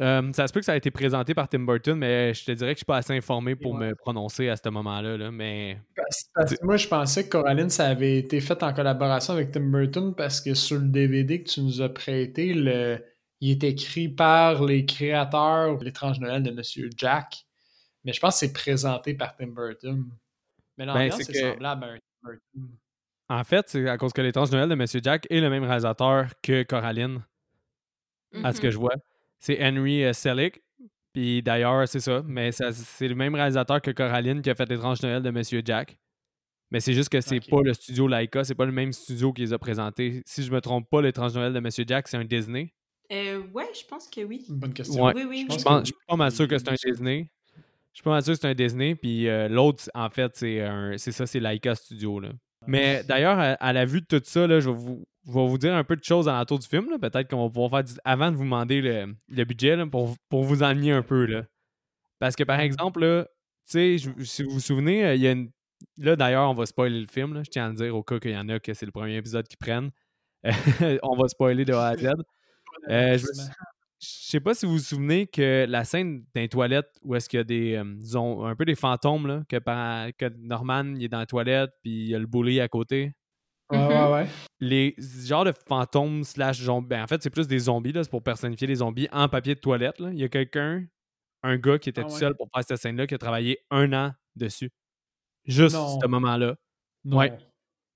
Euh, 0.00 0.32
ça 0.32 0.46
se 0.48 0.52
peut 0.52 0.60
que 0.60 0.66
ça 0.66 0.72
a 0.72 0.76
été 0.76 0.90
présenté 0.90 1.32
par 1.32 1.48
Tim 1.48 1.60
Burton, 1.60 1.96
mais 1.96 2.34
je 2.34 2.44
te 2.44 2.52
dirais 2.52 2.72
que 2.72 2.76
je 2.76 2.80
suis 2.80 2.84
pas 2.84 2.96
assez 2.98 3.16
informé 3.16 3.54
pour 3.56 3.74
Ouais. 3.74 3.88
me 3.90 3.94
prononcer 3.94 4.48
à 4.48 4.56
ce 4.56 4.68
moment-là. 4.68 5.16
Là, 5.16 5.30
mais 5.30 5.78
Parce, 5.94 6.24
parce 6.34 6.54
que 6.56 6.64
moi, 6.64 6.76
je 6.76 6.88
pensais 6.88 7.24
que 7.24 7.30
Coraline, 7.30 7.70
ça 7.70 7.86
avait 7.88 8.18
été 8.18 8.40
fait 8.40 8.62
en 8.62 8.72
collaboration 8.74 9.32
avec 9.34 9.52
Tim 9.52 9.60
Burton 9.70 10.14
parce 10.14 10.40
que 10.40 10.54
sur 10.54 10.78
le 10.78 10.88
DVD 10.88 11.42
que 11.42 11.48
tu 11.50 11.60
nous 11.62 11.80
as 11.82 11.88
prêté, 11.88 12.52
le, 12.52 13.02
il 13.40 13.50
est 13.52 13.64
écrit 13.64 14.08
par 14.08 14.64
les 14.64 14.84
créateurs 14.86 15.78
de 15.78 15.84
L'étrange 15.84 16.18
Noël 16.20 16.42
de 16.42 16.50
Monsieur 16.50 16.90
Jack. 16.96 17.46
Mais 18.04 18.12
je 18.12 18.18
pense 18.20 18.34
que 18.40 18.46
c'est 18.46 18.52
présenté 18.52 19.14
par 19.14 19.36
Tim 19.36 19.48
Burton. 19.48 20.04
Mais 20.78 20.86
l'ambiance 20.86 21.22
c'est 21.22 21.30
est 21.30 21.32
que- 21.32 21.50
semblable 21.52 21.84
à 21.84 21.86
un 21.88 21.96
Tim 21.96 22.00
Burton. 22.22 22.76
en 23.28 23.44
fait, 23.44 23.68
c'est 23.68 23.88
à 23.88 23.96
cause 23.98 24.12
que 24.12 24.20
l'étrange 24.22 24.50
Noël 24.52 24.68
de 24.68 24.74
Monsieur 24.74 25.00
Jack 25.02 25.26
est 25.30 25.40
le 25.40 25.50
même 25.50 25.64
réalisateur 25.64 26.28
que 26.42 26.62
Coraline. 26.64 27.24
à 28.42 28.52
ce 28.52 28.60
que 28.62 28.68
Mhm. 28.68 28.72
je 28.72 28.78
vois. 28.78 28.94
C'est 29.40 29.58
Henry 29.62 30.04
euh, 30.04 30.12
Selick. 30.14 30.62
Puis 31.12 31.42
d'ailleurs, 31.42 31.86
c'est 31.86 32.00
ça. 32.00 32.22
Mais 32.26 32.50
ça- 32.52 32.72
c'est 32.72 33.06
le 33.06 33.14
même 33.14 33.34
réalisateur 33.34 33.82
que 33.82 33.90
Coraline 33.90 34.40
qui 34.40 34.48
a 34.48 34.54
fait 34.54 34.66
L'étrange 34.66 35.02
Noël 35.02 35.22
de 35.22 35.30
Monsieur 35.30 35.60
Jack. 35.62 35.98
Mais 36.70 36.80
c'est 36.80 36.94
juste 36.94 37.10
que 37.10 37.20
c'est 37.20 37.40
pas 37.46 37.60
le 37.62 37.74
studio 37.74 38.08
Laika, 38.08 38.44
c'est 38.44 38.54
pas 38.54 38.64
le 38.64 38.72
même 38.72 38.94
studio 38.94 39.30
qui 39.34 39.42
les 39.42 39.52
a 39.52 39.58
présentés. 39.58 40.22
Si 40.24 40.42
je 40.42 40.50
me 40.50 40.62
trompe 40.62 40.88
pas, 40.88 41.02
L'étrange 41.02 41.34
Noël 41.34 41.52
de 41.52 41.60
Monsieur 41.60 41.84
Jack, 41.86 42.08
c'est 42.08 42.16
un 42.16 42.24
Disney. 42.24 42.72
Euh, 43.12 43.42
ouais, 43.52 43.68
je 43.78 43.84
pense 43.86 44.08
que 44.08 44.22
oui. 44.22 44.46
Bonne 44.48 44.72
question. 44.72 45.04
Ouais. 45.04 45.12
Oui, 45.14 45.24
oui. 45.28 45.44
pense 45.44 45.58
Je 45.58 45.62
que 45.64 45.68
pense- 45.68 45.78
oui. 45.80 45.86
je 45.88 45.92
suis 45.92 46.06
pas 46.08 46.16
mal 46.16 46.32
sûr 46.32 46.48
que 46.48 46.56
c'est 46.56 46.68
un 46.70 46.74
Disney. 46.90 47.30
Je 47.92 47.98
suis 47.98 48.02
pas 48.04 48.10
mal 48.10 48.22
sûr 48.22 48.32
que 48.34 48.40
c'est 48.40 48.48
un 48.48 48.54
Disney. 48.54 48.94
Puis 48.94 49.28
euh, 49.28 49.48
l'autre, 49.48 49.84
en 49.94 50.08
fait, 50.10 50.32
c'est 50.34 50.60
un- 50.62 50.96
c'est 50.98 51.12
ça, 51.12 51.26
c'est 51.26 51.40
Laika 51.40 51.74
Studio. 51.74 52.20
Là. 52.20 52.30
Mais 52.66 53.02
d'ailleurs, 53.04 53.38
à, 53.38 53.52
à 53.54 53.72
la 53.72 53.84
vue 53.84 54.00
de 54.00 54.06
tout 54.06 54.20
ça, 54.24 54.46
là, 54.46 54.60
je, 54.60 54.70
vais 54.70 54.76
vous, 54.76 55.04
je 55.26 55.32
vais 55.32 55.46
vous 55.46 55.58
dire 55.58 55.74
un 55.74 55.84
peu 55.84 55.96
de 55.96 56.04
choses 56.04 56.28
alentour 56.28 56.58
du 56.58 56.66
film. 56.66 56.86
Peut-être 57.00 57.28
qu'on 57.28 57.42
va 57.44 57.50
pouvoir 57.50 57.70
faire 57.70 57.84
du- 57.84 58.00
avant 58.04 58.30
de 58.30 58.36
vous 58.36 58.44
demander 58.44 58.80
le, 58.80 59.14
le 59.28 59.44
budget 59.44 59.76
là, 59.76 59.86
pour, 59.86 60.14
pour 60.28 60.44
vous 60.44 60.62
enligner 60.62 60.92
un 60.92 61.02
peu. 61.02 61.26
Là. 61.26 61.42
Parce 62.18 62.34
que 62.36 62.44
par 62.44 62.60
exemple, 62.60 63.26
tu 63.70 63.72
sais, 63.72 63.98
je- 63.98 64.24
si 64.24 64.42
vous 64.44 64.50
vous 64.52 64.60
souvenez, 64.60 65.04
euh, 65.04 65.14
il 65.14 65.20
y 65.22 65.26
a 65.28 65.32
une. 65.32 65.50
Là, 65.98 66.14
d'ailleurs, 66.16 66.48
on 66.48 66.54
va 66.54 66.64
spoiler 66.64 67.00
le 67.00 67.08
film. 67.08 67.34
là. 67.34 67.42
Je 67.44 67.50
tiens 67.50 67.66
à 67.66 67.68
le 67.70 67.74
dire 67.74 67.94
au 67.96 68.02
cas 68.04 68.18
qu'il 68.20 68.30
y 68.30 68.38
en 68.38 68.48
a 68.48 68.60
que 68.60 68.72
c'est 68.72 68.86
le 68.86 68.92
premier 68.92 69.16
épisode 69.16 69.46
qu'ils 69.48 69.58
prennent. 69.58 69.90
on 71.02 71.16
va 71.16 71.28
spoiler 71.28 71.64
de 71.64 71.72
A 71.74 71.88
à 71.88 71.96
Z. 71.96 72.10
Euh, 72.88 73.18
je 73.18 73.26
me 73.26 73.32
suis- 73.34 73.44
je 73.44 73.71
sais 74.08 74.40
pas 74.40 74.54
si 74.54 74.66
vous 74.66 74.72
vous 74.72 74.78
souvenez 74.78 75.26
que 75.26 75.64
la 75.68 75.84
scène 75.84 76.24
d'un 76.34 76.46
toilette 76.48 76.90
où 77.02 77.14
est-ce 77.14 77.28
qu'il 77.28 77.38
y 77.38 77.40
a 77.40 77.44
des 77.44 77.74
euh, 77.76 77.84
disons 77.96 78.44
un 78.44 78.56
peu 78.56 78.64
des 78.64 78.74
fantômes 78.74 79.26
là, 79.26 79.42
que, 79.48 79.58
par- 79.58 80.08
que 80.18 80.26
Norman 80.38 80.94
il 80.96 81.04
est 81.04 81.08
dans 81.08 81.18
la 81.20 81.26
toilette 81.26 81.70
puis 81.82 81.90
il 81.92 82.08
y 82.08 82.14
a 82.14 82.18
le 82.18 82.26
bully 82.26 82.60
à 82.60 82.68
côté. 82.68 83.12
Ouais, 83.70 83.78
ouais, 83.86 84.12
ouais. 84.12 84.26
Les 84.60 84.94
genres 84.98 85.44
de 85.46 85.52
fantômes 85.66 86.24
slash 86.24 86.60
zombies. 86.60 86.88
Ben, 86.88 87.02
en 87.04 87.06
fait, 87.06 87.22
c'est 87.22 87.30
plus 87.30 87.48
des 87.48 87.58
zombies, 87.58 87.92
là, 87.92 88.04
c'est 88.04 88.10
pour 88.10 88.22
personnifier 88.22 88.66
les 88.66 88.76
zombies 88.76 89.08
en 89.12 89.28
papier 89.30 89.54
de 89.54 89.60
toilette. 89.60 89.98
là. 89.98 90.10
Il 90.12 90.18
y 90.18 90.24
a 90.24 90.28
quelqu'un, 90.28 90.84
un 91.42 91.56
gars 91.56 91.78
qui 91.78 91.88
était 91.88 92.02
Ah 92.02 92.04
tout 92.04 92.12
ouais. 92.12 92.18
seul 92.18 92.34
pour 92.34 92.48
faire 92.54 92.62
cette 92.64 92.76
scène-là, 92.76 93.06
qui 93.06 93.14
a 93.14 93.18
travaillé 93.18 93.60
un 93.70 93.90
an 93.94 94.12
dessus. 94.36 94.70
Juste 95.46 95.74
Non. 95.74 95.98
ce 96.00 96.06
moment-là. 96.06 96.56
Non. 97.04 97.16
Ouais. 97.16 97.32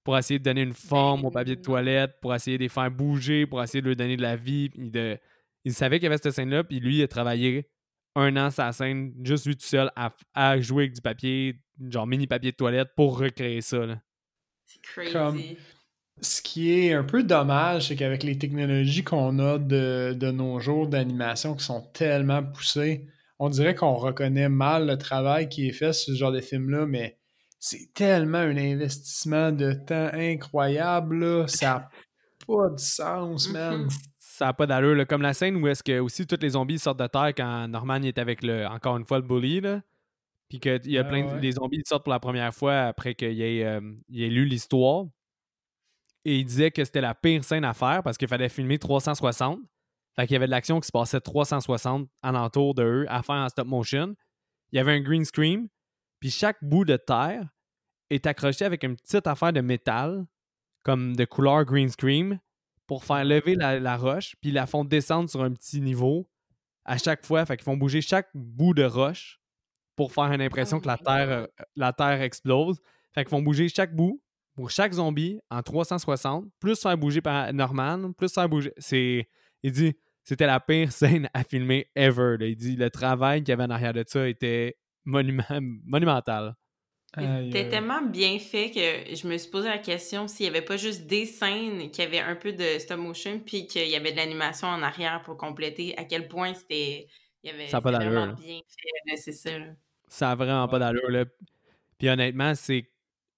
Pour 0.02 0.16
essayer 0.16 0.38
de 0.38 0.44
donner 0.44 0.62
une 0.62 0.72
forme 0.72 1.26
au 1.26 1.30
Ben, 1.30 1.40
papier 1.40 1.56
de 1.56 1.60
toilette, 1.62 2.12
pour 2.22 2.34
essayer 2.34 2.56
de 2.56 2.62
les 2.62 2.68
faire 2.70 2.90
bouger, 2.90 3.44
pour 3.44 3.62
essayer 3.62 3.82
de 3.82 3.86
leur 3.88 3.96
donner 3.96 4.16
de 4.16 4.22
la 4.22 4.36
vie. 4.36 4.70
de... 4.76 5.18
Il 5.66 5.75
savait 5.75 5.99
qu'il 5.99 6.04
y 6.04 6.06
avait 6.06 6.16
cette 6.16 6.30
scène-là, 6.32 6.64
puis 6.64 6.80
lui, 6.80 6.99
il 6.99 7.02
a 7.02 7.08
travaillé 7.08 7.68
un 8.14 8.35
an 8.38 8.50
sa 8.50 8.73
scène, 8.73 9.12
juste 9.23 9.44
lui 9.46 9.56
tout 9.56 9.66
seul, 9.66 9.90
à, 9.96 10.14
à 10.32 10.58
jouer 10.61 10.85
avec 10.85 10.94
du 10.94 11.02
papier, 11.02 11.61
genre 11.90 12.06
mini 12.06 12.26
papier 12.26 12.52
de 12.52 12.56
toilette, 12.56 12.88
pour 12.96 13.18
recréer 13.18 13.61
ça. 13.61 13.85
là. 13.85 14.00
C'est 14.64 14.80
crazy. 14.80 15.12
Comme- 15.12 15.42
Ce 16.23 16.40
qui 16.40 16.73
est 16.73 16.94
un 16.94 17.04
peu 17.04 17.23
dommage, 17.25 17.88
c'est 17.88 17.96
qu'avec 17.96 18.23
les 18.23 18.38
technologies 18.38 19.04
qu'on 19.04 19.38
a 19.38 19.58
de, 19.58 20.14
de 20.18 20.30
nos 20.30 20.58
jours 20.61 20.87
d'animation 20.88 21.54
qui 21.54 21.64
sont 21.64 21.82
tellement 21.92 22.42
poussées, 22.42 23.06
on 23.38 23.50
dirait 23.50 23.75
qu'on 23.75 23.94
reconnaît 23.96 24.49
mal 24.49 24.87
le 24.87 24.96
travail 24.96 25.50
qui 25.50 25.68
est 25.68 25.73
fait 25.73 25.92
sur 25.92 26.14
ce 26.14 26.18
genre 26.18 26.32
de 26.32 26.40
film-là, 26.40 26.87
mais 26.87 27.18
c'est 27.58 27.92
tellement 27.92 28.38
un 28.38 28.56
investissement 28.56 29.52
de 29.52 29.73
temps 29.75 30.08
incroyable, 30.14 31.18
là. 31.18 31.46
ça 31.49 31.66
n'a 31.66 31.90
pas 32.46 32.70
de 32.70 32.78
sens, 32.78 33.50
man. 33.50 33.87
Ça 34.37 34.45
n'a 34.45 34.52
pas 34.52 34.66
d'allure. 34.66 34.95
là. 34.95 35.07
Comme 35.07 35.23
la 35.23 35.33
scène 35.33 35.57
où 35.57 35.66
est-ce 35.66 35.83
que 35.83 35.99
aussi 35.99 36.26
tous 36.26 36.37
les 36.43 36.50
zombies 36.50 36.78
sortent 36.78 36.99
de 36.99 37.07
terre 37.07 37.28
quand 37.35 37.69
Norman 37.69 38.02
est 38.02 38.19
avec 38.19 38.43
le, 38.43 38.66
encore 38.66 38.99
une 38.99 39.07
fois, 39.07 39.16
le 39.19 39.25
bully. 39.25 39.62
Là. 39.62 39.81
Puis 40.50 40.61
qu'il 40.61 40.90
y 40.90 40.99
a 40.99 41.02
Ouais, 41.02 41.09
plein 41.09 41.25
de 41.25 41.31
ouais. 41.33 41.40
les 41.40 41.52
zombies 41.52 41.78
qui 41.78 41.88
sortent 41.88 42.05
pour 42.05 42.12
la 42.12 42.21
première 42.21 42.55
fois 42.55 42.83
après 42.83 43.14
qu'il 43.14 43.40
ait, 43.40 43.64
euh, 43.64 43.81
ait 44.12 44.28
lu 44.28 44.45
l'histoire. 44.45 45.07
Et 46.26 46.38
il 46.40 46.45
disait 46.45 46.71
que 46.71 46.85
c'était 46.85 47.00
la 47.00 47.14
pire 47.14 47.45
scène 47.45 47.64
à 47.64 47.73
faire 47.73 48.02
parce 48.02 48.19
qu'il 48.19 48.28
fallait 48.28 48.50
filmer 48.50 48.78
360. 48.78 49.59
Fait 50.16 50.26
qu'il 50.26 50.35
y 50.35 50.37
avait 50.37 50.47
de 50.47 50.50
l'action 50.50 50.81
qui 50.81 50.87
se 50.87 50.93
passait 50.93 51.21
360 51.21 52.07
alentour 52.23 52.75
de 52.75 52.83
eux 52.83 53.07
à 53.09 53.23
faire 53.23 53.37
en 53.37 53.49
stop 53.49 53.66
motion. 53.66 54.14
Il 54.71 54.76
y 54.76 54.81
avait 54.81 54.93
un 54.93 55.00
green 55.00 55.25
screen. 55.25 55.69
Puis 56.21 56.28
chaque 56.31 56.62
bout 56.62 56.85
de 56.85 56.97
terre 56.99 57.49
est 58.11 58.26
accroché 58.26 58.66
avec 58.66 58.83
une 58.83 58.97
petite 58.97 59.26
affaire 59.26 59.55
de 59.55 59.62
métal, 59.62 60.26
comme 60.83 61.16
de 61.16 61.25
couleur 61.25 61.64
green 61.64 61.88
screen, 61.88 62.38
pour 62.87 63.05
faire 63.05 63.25
lever 63.25 63.55
la, 63.55 63.97
roche, 63.97 64.37
puis 64.40 64.50
ils 64.50 64.55
la 64.55 64.66
font 64.66 64.85
descendre 64.85 65.28
sur 65.28 65.43
un 65.43 65.52
petit 65.52 65.81
niveau 65.81 66.28
à 66.85 66.99
chaque 66.99 67.25
fois. 67.26 67.45
Fait 67.47 67.57
qu'ils 67.57 67.64
font 67.64 67.76
bouger 67.76 68.00
chaque 68.00 68.28
bout 68.35 68.75
de 68.75 68.85
roche 68.85 69.40
pour 69.97 70.12
faire 70.12 70.33
une 70.33 70.43
impression 70.43 70.81
que 70.81 70.87
la 70.87 70.99
Terre, 70.99 71.31
euh, 71.31 71.47
la 71.75 71.93
terre 71.93 72.23
explose. 72.23 72.81
Fait 73.14 73.25
qu'ils 73.25 73.31
font 73.31 73.43
bouger 73.43 73.69
chaque 73.69 73.95
bout 73.95 74.23
pour 74.55 74.71
chaque 74.71 74.93
zombie 74.93 75.40
en 75.50 75.62
360, 75.62 76.47
plus 76.61 76.81
faire 76.81 76.97
bouger 76.97 77.21
par 77.21 77.52
Norman, 77.52 78.12
plus 78.12 78.33
faire 78.33 78.49
bouger. 78.49 78.73
C'est. 78.78 79.28
Il 79.62 79.73
dit 79.73 79.97
c'était 80.25 80.47
la 80.47 80.61
pire 80.61 80.93
scène 80.93 81.31
à 81.33 81.45
filmer 81.45 81.87
ever. 81.95 82.37
Il 82.40 82.57
dit 82.57 82.76
le 82.76 82.90
travail 82.90 83.43
qu'il 83.43 83.50
y 83.50 83.52
avait 83.52 83.64
en 83.64 83.71
arrière 83.71 83.93
de 83.93 84.05
ça 84.07 84.28
était 84.28 84.76
monumental. 85.05 86.57
C'était 87.18 87.68
tellement 87.68 88.02
bien 88.02 88.38
fait 88.38 88.70
que 88.70 89.14
je 89.14 89.26
me 89.26 89.38
suis 89.38 89.50
posé 89.50 89.68
la 89.68 89.78
question 89.78 90.28
s'il 90.28 90.44
n'y 90.44 90.50
avait 90.50 90.64
pas 90.64 90.76
juste 90.76 91.06
des 91.06 91.25
scènes 91.25 91.90
qui 91.90 92.02
avaient 92.02 92.20
un 92.20 92.37
peu 92.37 92.52
de 92.52 92.78
stop 92.78 92.99
motion 92.99 93.38
puis 93.38 93.66
qu'il 93.66 93.88
y 93.88 93.96
avait 93.96 94.12
de 94.12 94.16
l'animation 94.16 94.68
en 94.68 94.82
arrière 94.82 95.23
pour 95.23 95.38
compléter, 95.38 95.96
à 95.96 96.04
quel 96.04 96.28
point 96.28 96.52
c'était. 96.52 97.06
Il 97.42 97.50
y 97.50 97.54
avait, 97.54 97.68
ça 97.68 97.78
vraiment 97.78 98.35
bien 98.35 98.61
fait, 98.66 99.16
c'est 99.16 99.32
ça. 99.32 99.50
Ça 100.08 100.28
n'a 100.28 100.35
vraiment 100.35 100.68
pas 100.68 100.78
d'allure. 100.78 101.26
Puis 101.99 102.08
honnêtement, 102.08 102.54
c'est 102.54 102.90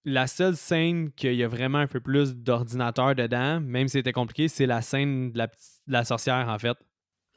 la 0.05 0.27
seule 0.27 0.57
scène 0.57 1.13
qu'il 1.13 1.35
y 1.35 1.45
a 1.45 1.49
vraiment 1.49 1.79
un 1.79 1.87
peu 1.87 2.01
plus 2.01 2.35
d'ordinateur 2.35 3.15
dedans, 3.15 3.61
même 3.61 3.87
si 3.89 3.93
c'était 3.93 4.13
compliqué, 4.13 4.49
c'est 4.49 4.67
la 4.67 4.81
scène 4.83 5.33
de 5.33 5.47
la, 5.87 6.05
sorcière, 6.05 6.49
en 6.49 6.59
fait. 6.59 6.77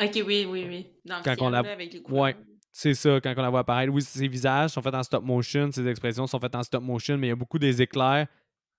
Ok, 0.01 0.24
oui, 0.25 0.48
oui, 0.50 0.65
oui. 0.67 0.88
Dans 1.05 1.17
le 1.17 1.24
quand 1.24 1.53
avec 1.53 1.93
les 1.93 2.01
Ouais, 2.10 2.36
c'est 2.71 2.93
ça, 2.93 3.19
quand 3.21 3.33
on 3.35 3.41
la 3.41 3.49
voit 3.49 3.59
apparaître. 3.59 3.91
Oui, 3.93 4.01
ses 4.01 4.27
visages 4.27 4.71
sont 4.71 4.81
faits 4.81 4.95
en 4.95 5.03
stop 5.03 5.23
motion, 5.23 5.71
ses 5.71 5.87
expressions 5.87 6.27
sont 6.27 6.39
faites 6.39 6.55
en 6.55 6.63
stop 6.63 6.83
motion, 6.83 7.17
mais 7.17 7.27
il 7.27 7.29
y 7.31 7.33
a 7.33 7.35
beaucoup 7.35 7.59
des 7.59 7.81
éclairs 7.81 8.27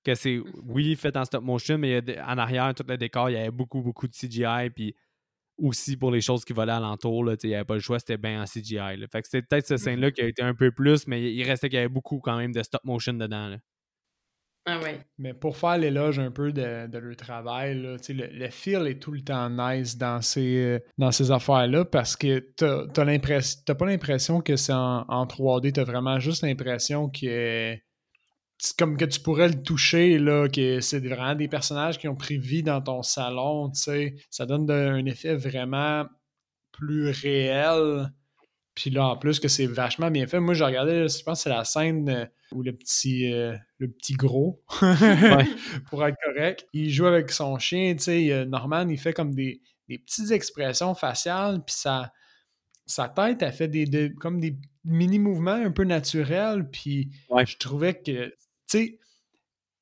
que 0.04 0.14
c'est, 0.14 0.40
oui, 0.64 0.96
fait 0.96 1.16
en 1.16 1.25
stop 1.25 1.44
motion, 1.44 1.78
mais 1.78 2.02
en 2.20 2.38
arrière, 2.38 2.75
tout 2.75 2.84
le 2.88 2.96
décor, 2.96 3.30
il 3.30 3.34
y 3.34 3.37
avait 3.37 3.50
beaucoup, 3.50 3.82
beaucoup 3.82 4.08
de 4.08 4.14
CGI, 4.14 4.70
puis 4.75 4.96
aussi 5.58 5.96
pour 5.96 6.11
les 6.11 6.20
choses 6.20 6.44
qui 6.44 6.52
volaient 6.52 6.72
alentour, 6.72 7.30
il 7.42 7.49
n'y 7.49 7.54
avait 7.54 7.64
pas 7.64 7.75
le 7.75 7.80
choix, 7.80 7.99
c'était 7.99 8.16
bien 8.16 8.42
en 8.42 8.46
CGI. 8.46 9.06
Fait 9.11 9.22
que 9.22 9.28
c'était 9.28 9.42
peut-être 9.42 9.66
cette 9.66 9.78
scène-là 9.78 10.11
qui 10.11 10.22
a 10.22 10.26
été 10.26 10.42
un 10.42 10.54
peu 10.54 10.72
plus, 10.72 11.06
mais 11.06 11.32
il 11.32 11.44
restait 11.44 11.68
qu'il 11.68 11.76
y 11.76 11.80
avait 11.80 11.88
beaucoup 11.88 12.18
quand 12.20 12.37
même 12.37 12.52
de 12.52 12.62
stop 12.62 12.82
motion 12.84 13.12
dedans. 13.12 13.49
Là. 13.49 13.58
Ah. 14.64 14.78
Mais 15.19 15.35
pour 15.35 15.57
faire 15.57 15.76
l'éloge 15.76 16.21
un 16.21 16.31
peu 16.31 16.52
de, 16.52 16.87
de 16.87 16.99
leur 16.99 17.16
travail, 17.16 17.83
là, 17.83 17.97
le, 18.09 18.26
le 18.38 18.50
feel 18.50 18.87
est 18.87 19.00
tout 19.00 19.11
le 19.11 19.23
temps 19.23 19.50
nice 19.50 19.99
dans 19.99 20.23
ces, 20.23 20.78
dans 20.99 21.11
ces 21.11 21.33
affaires-là 21.33 21.85
parce 21.85 22.14
que 22.14 22.38
t'as 22.57 22.87
t'as 22.87 23.75
pas 23.75 23.87
l'impression 23.87 24.40
que 24.40 24.54
c'est 24.54 24.73
en, 24.73 25.04
en, 25.09 25.26
3D, 25.26 25.73
t'as 25.73 25.83
vraiment 25.83 26.21
juste 26.21 26.45
l'impression 26.45 27.09
que 27.11 27.76
comme 28.78 28.97
que 28.97 29.04
tu 29.04 29.21
pourrais 29.21 29.49
le 29.49 29.62
toucher, 29.62 30.19
là, 30.19 30.49
que 30.49 30.81
c'est 30.81 31.00
vraiment 31.00 31.35
des 31.35 31.49
personnages 31.49 31.99
qui 31.99 32.07
ont 32.07 32.14
pris 32.14 32.38
vie 32.38 32.62
dans 32.62 32.81
ton 32.81 33.02
salon. 33.02 33.73
Ça 33.75 34.47
donne 34.47 34.71
un 34.71 35.04
effet 35.07 35.35
vraiment 35.35 36.04
plus 36.71 37.11
réel. 37.11 38.12
Puis 38.75 38.91
là, 38.91 39.09
en 39.09 39.17
plus, 39.17 39.38
que 39.38 39.49
c'est 39.49 39.67
vachement 39.67 40.11
bien 40.11 40.26
fait. 40.26 40.41
Moi, 40.41 40.55
j'ai 40.55 40.64
regardé, 40.64 41.07
je 41.09 41.23
pense 41.23 41.38
que 41.38 41.43
c'est 41.45 41.50
la 41.50 41.64
scène 41.64 42.09
euh, 42.09 42.25
où 42.52 42.62
le 42.62 42.73
petit, 42.73 43.33
euh, 43.33 43.55
le 43.79 43.88
petit 43.88 44.14
gros, 44.14 44.62
pour 45.91 46.07
être 46.07 46.17
correct, 46.25 46.67
il 46.73 46.91
joue 46.91 47.07
avec 47.07 47.31
son 47.31 47.59
chien, 47.59 47.95
tu 47.95 48.05
sais. 48.05 48.47
Norman, 48.47 48.88
il 48.88 48.99
fait 48.99 49.12
comme 49.12 49.35
des, 49.35 49.61
petites 49.87 50.31
expressions 50.31 50.95
faciales, 50.95 51.62
puis 51.64 51.75
sa, 51.75 52.12
sa 52.87 53.09
tête, 53.09 53.43
a 53.43 53.52
fait 53.52 53.69
des, 53.69 54.12
comme 54.14 54.41
des 54.41 54.57
mini-mouvements 54.85 55.52
un 55.52 55.71
peu 55.71 55.85
naturels, 55.85 56.69
puis 56.71 57.11
je 57.45 57.57
trouvais 57.59 57.95
que, 57.95 58.29
tu 58.29 58.35
sais, 58.67 58.99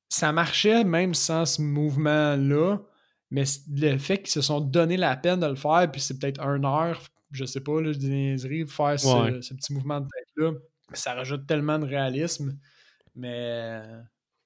ça 0.09 0.33
marchait 0.33 0.83
même 0.83 1.13
sans 1.13 1.45
ce 1.45 1.61
mouvement-là, 1.61 2.79
mais 3.29 3.43
le 3.69 3.97
fait 3.97 4.17
qu'ils 4.17 4.31
se 4.31 4.41
sont 4.41 4.59
donné 4.59 4.97
la 4.97 5.15
peine 5.15 5.39
de 5.39 5.47
le 5.47 5.55
faire, 5.55 5.89
puis 5.89 6.01
c'est 6.01 6.19
peut-être 6.19 6.41
une 6.41 6.65
heure, 6.65 7.01
je 7.31 7.45
sais 7.45 7.61
pas, 7.61 7.81
là, 7.81 7.93
des 7.93 8.37
faire 8.67 8.99
ce, 8.99 9.53
petit 9.53 9.73
mouvement 9.73 10.01
de 10.01 10.07
tête-là, 10.07 10.51
ça 10.93 11.13
rajoute 11.13 11.47
tellement 11.47 11.79
de 11.79 11.85
réalisme. 11.85 12.57
Mais 13.15 13.81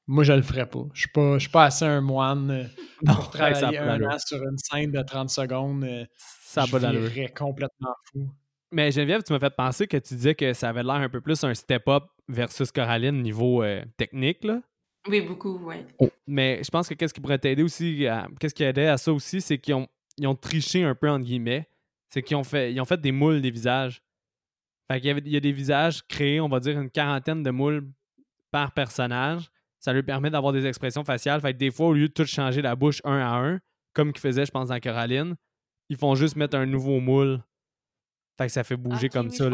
moi, 0.08 0.24
je 0.24 0.34
le 0.34 0.42
ferais 0.42 0.68
pas. 0.68 0.86
Je 0.94 1.01
suis 1.01 1.10
pas, 1.10 1.39
suis 1.39 1.50
pas 1.50 1.65
assez 1.65 1.86
un 1.86 2.01
moine 2.01 2.51
euh, 2.51 2.63
pour 3.06 3.30
travailler 3.32 3.77
un 3.77 4.01
an 4.04 4.18
sur 4.20 4.42
une 4.44 4.58
scène 4.58 4.92
de 4.92 5.01
30 5.01 5.30
secondes. 5.30 5.84
Euh, 5.84 6.06
ça 6.18 6.65
je 6.65 7.34
complètement 7.34 7.94
fou. 8.12 8.30
Mais 8.72 8.92
Geneviève, 8.92 9.24
tu 9.24 9.34
m'as 9.34 9.39
fait 9.39 9.56
penser 9.56 9.88
que 9.88 9.98
tu 9.98 10.15
disais 10.15 10.36
que 10.36 10.54
ça 10.54 10.70
avait 10.70 10.84
l'air 10.84 10.96
un 10.96 11.10
peu 11.10 11.22
plus 11.22 11.44
un 11.44 11.54
step-up 11.54 12.04
versus 12.27 12.72
Coraline 12.72 13.22
niveau 13.22 13.63
euh, 13.63 13.84
technique, 13.98 14.44
là. 14.44 14.62
Oui, 15.08 15.22
beaucoup, 15.22 15.60
oui. 15.63 15.75
Oh, 16.00 16.10
mais 16.25 16.62
je 16.63 16.70
pense 16.72 16.88
que 16.88 16.96
qu'est-ce 16.96 17.13
qui 17.13 17.22
pourrait 17.22 17.38
t'aider 17.38 17.62
aussi, 17.62 18.08
qu'est-ce 18.39 18.56
qui 18.56 18.63
aidait 18.63 18.88
à 18.88 18.98
ça 18.98 19.13
aussi, 19.13 19.39
c'est 19.39 19.60
qu'ils 19.60 19.75
ont, 19.75 19.88
ils 20.18 20.25
ont 20.25 20.34
triché 20.34 20.84
un 20.84 20.96
peu, 20.96 21.08
entre 21.10 21.25
guillemets 21.25 21.68
c'est 22.15 22.24
qu'ils 22.24 22.38
ont 22.38 22.45
fait, 22.45 22.72
ils 22.72 22.79
ont 22.79 22.86
fait 22.86 23.01
des 23.01 23.12
moules 23.12 23.41
des 23.41 23.51
visages. 23.51 24.01
Fait 24.89 25.01
qu'il 25.01 25.17
y, 25.17 25.19
il 25.19 25.34
y 25.34 25.36
a 25.36 25.41
des 25.41 25.51
visages 25.51 26.01
créés, 26.07 26.39
on 26.39 26.48
va 26.48 26.62
dire 26.62 26.79
une 26.79 26.89
quarantaine 26.89 27.43
de 27.43 27.51
moules 27.51 27.91
par 28.51 28.74
personnage. 28.74 29.51
Ça 29.81 29.91
lui 29.91 30.01
permet 30.01 30.29
d'avoir 30.29 30.53
des 30.53 30.65
expressions 30.65 31.03
faciales. 31.03 31.41
Fait 31.41 31.51
que 31.51 31.57
des 31.57 31.72
fois, 31.72 31.88
au 31.88 31.93
lieu 31.93 32.07
de 32.07 32.13
tout 32.13 32.25
changer 32.25 32.62
la 32.62 32.74
bouche 32.77 33.01
un 33.03 33.19
à 33.19 33.36
un, 33.36 33.60
comme 33.91 34.13
qu'ils 34.13 34.22
faisaient, 34.22 34.45
je 34.45 34.51
pense, 34.51 34.69
dans 34.69 34.79
Coraline, 34.79 35.36
ils 35.89 35.98
font 35.98 36.15
juste 36.15 36.38
mettre 36.38 36.55
un 36.55 36.65
nouveau 36.65 37.01
moule. 37.01 37.43
Fait 38.38 38.45
que 38.45 38.53
ça 38.53 38.63
fait 38.63 38.77
bouger 38.77 39.10
comme 39.10 39.29
ça. 39.29 39.50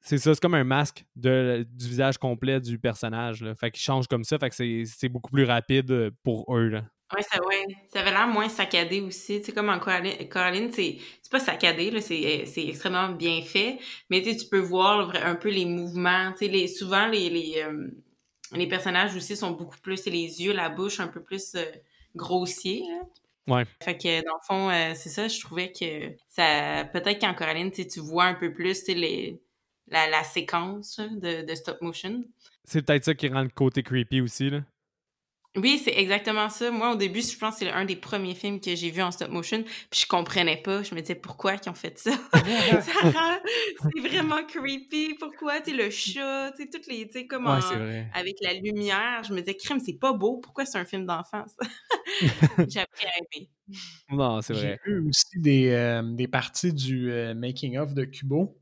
c'est 0.00 0.18
ça, 0.18 0.34
c'est 0.34 0.40
comme 0.40 0.54
un 0.54 0.64
masque 0.64 1.04
de, 1.14 1.64
du 1.70 1.86
visage 1.86 2.18
complet 2.18 2.60
du 2.60 2.80
personnage. 2.80 3.44
Là. 3.44 3.54
Fait 3.54 3.70
qu'il 3.70 3.80
change 3.80 4.08
comme 4.08 4.24
ça. 4.24 4.40
Fait 4.40 4.50
que 4.50 4.84
c'est 4.86 5.08
beaucoup 5.08 5.30
plus 5.30 5.44
rapide 5.44 6.10
pour 6.24 6.52
eux. 6.56 6.66
Là. 6.66 6.84
Oui, 7.16 7.22
ça, 7.22 7.42
ouais. 7.44 7.64
ça 7.92 8.00
avait 8.00 8.10
l'air 8.10 8.28
moins 8.28 8.48
saccadé 8.48 9.00
aussi. 9.00 9.38
Tu 9.38 9.46
sais, 9.46 9.52
comme 9.52 9.70
en 9.70 9.78
Coraline, 9.78 10.70
c'est 10.72 10.98
pas 11.30 11.40
saccadé, 11.40 11.90
là, 11.90 12.00
c'est 12.00 12.44
extrêmement 12.56 13.08
bien 13.08 13.42
fait, 13.42 13.78
mais 14.10 14.22
tu 14.22 14.46
peux 14.50 14.58
voir 14.58 15.14
un 15.24 15.34
peu 15.34 15.48
les 15.48 15.64
mouvements. 15.64 16.32
Tu 16.32 16.46
sais, 16.46 16.48
les, 16.48 16.68
souvent, 16.68 17.06
les, 17.06 17.30
les, 17.30 17.62
euh, 17.62 17.88
les 18.52 18.66
personnages 18.66 19.14
aussi 19.16 19.36
sont 19.36 19.52
beaucoup 19.52 19.78
plus, 19.78 20.04
les 20.06 20.42
yeux, 20.42 20.52
la 20.52 20.68
bouche 20.68 21.00
un 21.00 21.08
peu 21.08 21.22
plus 21.22 21.54
euh, 21.54 21.64
grossiers. 22.14 22.82
Ouais. 23.46 23.64
Fait 23.82 23.96
que 23.96 24.24
dans 24.26 24.34
le 24.34 24.46
fond, 24.46 24.70
euh, 24.70 24.92
c'est 24.94 25.08
ça, 25.08 25.28
je 25.28 25.40
trouvais 25.40 25.72
que 25.72 26.14
ça. 26.28 26.84
Peut-être 26.92 27.20
qu'en 27.20 27.32
Coraline, 27.34 27.70
tu 27.70 28.00
vois 28.00 28.24
un 28.24 28.34
peu 28.34 28.52
plus 28.52 28.86
les, 28.88 29.40
la, 29.88 30.08
la 30.10 30.24
séquence 30.24 30.98
de, 31.00 31.46
de 31.46 31.54
stop 31.54 31.80
motion. 31.80 32.22
C'est 32.64 32.84
peut-être 32.84 33.04
ça 33.04 33.14
qui 33.14 33.28
rend 33.28 33.42
le 33.42 33.48
côté 33.48 33.82
creepy 33.82 34.20
aussi, 34.20 34.50
là. 34.50 34.60
Oui, 35.56 35.80
c'est 35.82 35.96
exactement 35.96 36.48
ça. 36.50 36.70
Moi, 36.70 36.92
au 36.92 36.96
début, 36.96 37.20
je 37.20 37.36
pense 37.36 37.58
que 37.58 37.64
c'est 37.64 37.70
un 37.70 37.84
des 37.84 37.96
premiers 37.96 38.34
films 38.34 38.60
que 38.60 38.74
j'ai 38.74 38.90
vu 38.90 39.02
en 39.02 39.10
stop 39.10 39.30
motion, 39.30 39.64
puis 39.90 40.00
je 40.02 40.06
comprenais 40.06 40.58
pas. 40.58 40.82
Je 40.82 40.94
me 40.94 41.00
disais, 41.00 41.14
pourquoi 41.14 41.54
ils 41.54 41.68
ont 41.68 41.74
fait 41.74 41.98
ça? 41.98 42.10
c'est 42.32 44.00
vraiment 44.00 44.44
creepy. 44.46 45.14
Pourquoi? 45.18 45.60
Tu 45.60 45.76
le 45.76 45.90
chat, 45.90 46.52
tu 46.52 46.62
sais, 46.62 46.68
toutes 46.70 46.86
les, 46.86 47.06
tu 47.06 47.20
sais, 47.20 47.26
comme 47.26 47.46
avec 47.46 48.36
la 48.42 48.52
lumière. 48.54 49.22
Je 49.26 49.32
me 49.32 49.40
disais, 49.40 49.56
crème, 49.56 49.80
c'est 49.80 49.98
pas 49.98 50.12
beau. 50.12 50.36
Pourquoi 50.38 50.64
c'est 50.64 50.78
un 50.78 50.84
film 50.84 51.06
d'enfance? 51.06 51.56
j'ai 52.68 52.80
appris 52.80 53.06
à 53.06 53.18
aimer. 53.18 53.48
Non, 54.10 54.40
c'est 54.42 54.52
vrai. 54.52 54.78
J'ai 54.84 54.92
vu 54.92 55.08
aussi 55.08 55.38
des, 55.38 55.70
euh, 55.70 56.02
des 56.02 56.28
parties 56.28 56.72
du 56.72 57.10
euh, 57.10 57.34
making-of 57.34 57.94
de 57.94 58.04
Kubo. 58.04 58.57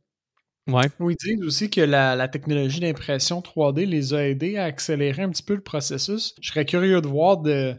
Ouais. 0.67 0.87
Où 0.99 1.11
ils 1.11 1.17
disent 1.17 1.43
aussi 1.45 1.71
que 1.71 1.81
la, 1.81 2.29
technologie 2.29 2.81
d'impression 2.81 3.41
3D 3.41 3.85
les 3.85 4.15
a 4.15 4.29
aidés 4.29 4.57
à 4.57 4.65
accélérer 4.65 5.23
un 5.23 5.31
petit 5.31 5.43
peu 5.43 5.55
le 5.55 5.63
processus. 5.63 6.35
Je 6.41 6.49
serais 6.49 6.65
curieux 6.65 7.01
de 7.01 7.07
voir 7.07 7.39
de. 7.39 7.75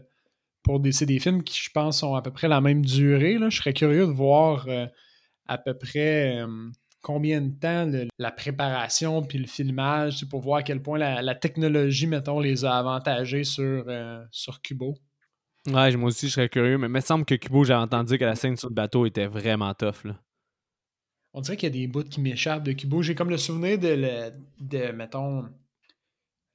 Pour 0.64 0.80
des, 0.80 0.92
c'est 0.92 1.06
des 1.06 1.20
films 1.20 1.44
qui, 1.44 1.58
je 1.62 1.70
pense, 1.70 2.02
ont 2.02 2.14
à 2.14 2.22
peu 2.22 2.30
près 2.30 2.48
la 2.48 2.60
même 2.60 2.84
durée. 2.84 3.38
Là. 3.38 3.48
Je 3.48 3.58
serais 3.58 3.72
curieux 3.72 4.06
de 4.06 4.12
voir 4.12 4.66
euh, 4.68 4.86
à 5.46 5.56
peu 5.56 5.72
près 5.72 6.40
euh, 6.40 6.70
combien 7.00 7.40
de 7.40 7.52
temps 7.58 7.90
la 8.18 8.32
préparation 8.32 9.22
puis 9.22 9.38
le 9.38 9.46
filmage 9.46 10.26
pour 10.28 10.40
voir 10.40 10.58
à 10.58 10.62
quel 10.62 10.82
point 10.82 10.98
la, 10.98 11.34
technologie, 11.34 12.06
mettons, 12.06 12.40
les 12.40 12.64
a 12.64 12.76
avantagés 12.76 13.44
sur, 13.44 13.84
euh, 13.88 14.22
sur 14.30 14.60
Kubo. 14.60 14.94
Ouais, 15.66 15.94
moi 15.96 16.08
aussi, 16.08 16.28
je 16.28 16.32
serais 16.32 16.48
curieux, 16.48 16.76
mais 16.76 16.86
il 16.86 16.92
me 16.92 17.00
semble 17.00 17.24
que 17.24 17.34
Kubo, 17.34 17.64
j'ai 17.64 17.74
entendu 17.74 18.18
que 18.18 18.24
la 18.24 18.34
scène 18.34 18.56
sur 18.56 18.68
le 18.68 18.74
bateau 18.74 19.06
était 19.06 19.26
vraiment 19.26 19.72
tough. 19.74 20.04
Là. 20.04 20.14
On 21.34 21.40
dirait 21.40 21.56
qu'il 21.56 21.68
y 21.68 21.72
a 21.72 21.78
des 21.80 21.86
bouts 21.86 22.04
qui 22.04 22.20
m'échappent 22.20 22.64
de 22.64 22.72
Kubo. 22.72 23.02
J'ai 23.02 23.14
comme 23.14 23.30
le 23.30 23.36
souvenir 23.36 23.78
de, 23.78 24.32
de 24.60 24.92
mettons, 24.92 25.44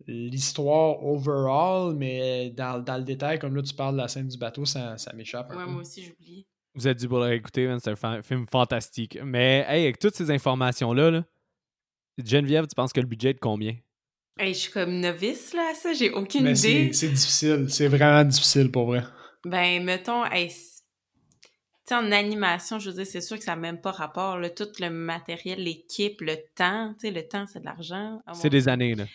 l'histoire 0.08 1.04
overall, 1.04 1.96
mais 1.96 2.50
dans, 2.52 2.84
le 2.98 3.04
détail, 3.04 3.40
comme 3.40 3.56
là, 3.56 3.62
tu 3.62 3.74
parles 3.74 3.96
de 3.96 4.02
la 4.02 4.08
scène 4.08 4.28
du 4.28 4.38
bateau, 4.38 4.66
ça, 4.66 4.96
m'échappe. 5.16 5.52
Ouais, 5.52 5.66
moi 5.66 5.82
aussi, 5.82 6.04
j'oublie. 6.04 6.48
Vous 6.76 6.88
êtes 6.88 7.00
dû 7.00 7.08
pour 7.08 7.20
le 7.20 7.26
réécouter, 7.26 7.74
c'est 7.80 8.04
un 8.04 8.22
film 8.24 8.48
fantastique. 8.48 9.20
Mais, 9.24 9.66
hey, 9.68 9.84
avec 9.84 10.00
toutes 10.00 10.16
ces 10.16 10.32
informations-là, 10.32 11.24
Geneviève, 12.24 12.66
tu 12.68 12.76
penses 12.76 12.94
que 12.94 13.00
le 13.00 13.06
budget 13.06 13.32
est 13.32 13.36
de 13.36 13.40
combien? 13.40 13.76
Hey, 14.40 14.54
je 14.54 14.60
suis 14.60 14.72
comme 14.72 15.00
novice, 15.00 15.54
là, 15.54 15.74
ça, 15.76 15.94
j'ai 15.94 16.10
aucune 16.10 16.48
idée. 16.48 16.92
C'est 16.92 17.10
difficile, 17.10 17.68
c'est 17.70 17.88
vraiment 17.88 18.24
difficile, 18.24 18.72
pour 18.72 18.88
vrai. 18.88 19.04
Ben, 19.46 19.84
mettons, 19.84 20.26
hey, 20.26 20.52
sais, 21.90 21.96
en 21.96 22.12
animation, 22.12 22.80
je 22.80 22.90
veux 22.90 22.96
dire, 22.98 23.06
c'est 23.06 23.22
sûr 23.22 23.38
que 23.38 23.44
ça 23.44 23.52
n'a 23.52 23.62
même 23.62 23.82
pas 23.82 23.92
rapport. 23.92 24.38
Là, 24.38 24.50
tout 24.50 24.68
le 24.80 24.90
matériel, 24.90 25.64
l'équipe, 25.64 26.22
le 26.22 26.36
temps, 26.56 26.94
tu 27.00 27.08
sais, 27.08 27.12
le 27.12 27.28
temps, 27.28 27.46
c'est 27.48 27.60
de 27.60 27.66
l'argent. 27.66 28.22
c'est 28.34 28.50
des 28.50 28.68
années, 28.70 28.96
là. 28.96 29.06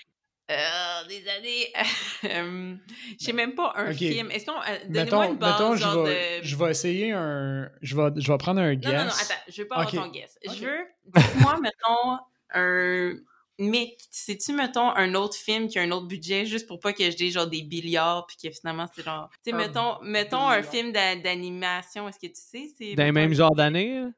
Euh, 0.50 1.06
des 1.08 1.28
années. 1.28 1.66
euh, 2.24 2.74
je 3.20 3.24
sais 3.26 3.32
même 3.34 3.54
pas 3.54 3.74
un 3.76 3.92
film. 3.92 4.30
Est-ce 4.30 4.46
qu'on. 4.46 4.52
euh, 4.52 4.78
Donnez-moi 4.88 5.04
Mettons, 5.04 5.32
une 5.32 5.36
base, 5.38 5.60
mettons 5.60 5.74
je, 5.76 5.80
genre 5.82 6.04
vais, 6.04 6.40
de. 6.40 6.44
je 6.46 6.56
vais 6.56 6.70
essayer 6.70 7.12
un. 7.12 7.68
Je 7.82 7.94
vais, 7.94 8.08
je 8.16 8.32
vais 8.32 8.38
prendre 8.38 8.60
un 8.62 8.74
guess. 8.74 8.92
Non, 8.92 8.98
non, 8.98 9.04
non, 9.04 9.10
attends, 9.10 9.34
je 9.46 9.62
veux 9.62 9.68
pas 9.68 9.82
Ok. 9.82 9.88
avoir 9.92 10.06
ton 10.06 10.10
guess. 10.10 10.38
Je 10.46 10.64
veux, 10.64 10.86
dis-moi, 11.04 11.58
mettons, 11.60 12.18
un. 12.54 13.12
Mais, 13.60 13.96
sais-tu, 14.10 14.52
mettons, 14.52 14.88
un 14.90 15.14
autre 15.16 15.34
film 15.36 15.66
qui 15.66 15.78
a 15.78 15.82
un 15.82 15.90
autre 15.90 16.06
budget, 16.06 16.46
juste 16.46 16.68
pour 16.68 16.78
pas 16.78 16.92
que 16.92 17.10
je 17.10 17.16
dise 17.16 17.34
genre 17.34 17.48
des 17.48 17.62
milliards, 17.64 18.24
puis 18.26 18.36
que 18.36 18.54
finalement 18.54 18.86
c'est 18.94 19.02
genre. 19.02 19.28
Tu 19.44 19.50
sais, 19.50 19.52
Un 19.52 19.58
mettons, 19.58 20.00
mettons 20.02 20.46
un 20.48 20.62
film 20.62 20.92
d'a- 20.92 21.16
d'animation, 21.16 22.08
est-ce 22.08 22.18
que 22.20 22.28
tu 22.28 22.34
sais? 22.40 22.68
c'est 22.78 22.94
Dans 22.94 23.02
les 23.04 23.10
mettons, 23.10 23.14
mêmes 23.14 23.30
un- 23.32 23.34
genres 23.34 23.54
d'années, 23.56 24.00
là? 24.00 24.10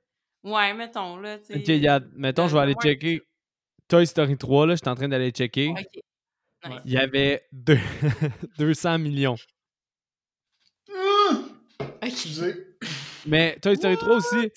Ouais, 0.43 0.75
mettons, 0.75 1.17
là, 1.17 1.39
tu 1.39 1.47
sais. 1.47 1.57
Ok, 1.59 1.69
il 1.69 1.77
y 1.83 1.89
a, 1.89 2.01
mettons, 2.15 2.49
je 2.49 2.55
vais 2.55 2.61
aller 2.63 2.75
checker 2.75 3.23
Toy 3.89 4.07
Story 4.07 4.37
3, 4.37 4.67
là, 4.67 4.75
je 4.75 4.81
suis 4.81 4.89
en 4.91 4.95
train 4.95 5.09
d'aller 5.09 5.31
checker. 5.31 5.71
Ok. 5.71 6.01
Nice. 6.69 6.81
Il 6.85 6.93
y 6.93 6.99
avait 6.99 7.47
deux- 7.53 7.79
200 8.59 8.99
millions. 8.99 9.37
Ok. 10.89 10.97
Excusez. 12.03 12.55
Mais 13.27 13.59
Toy 13.61 13.77
Story 13.77 13.97
3 13.97 14.17
aussi, 14.17 14.51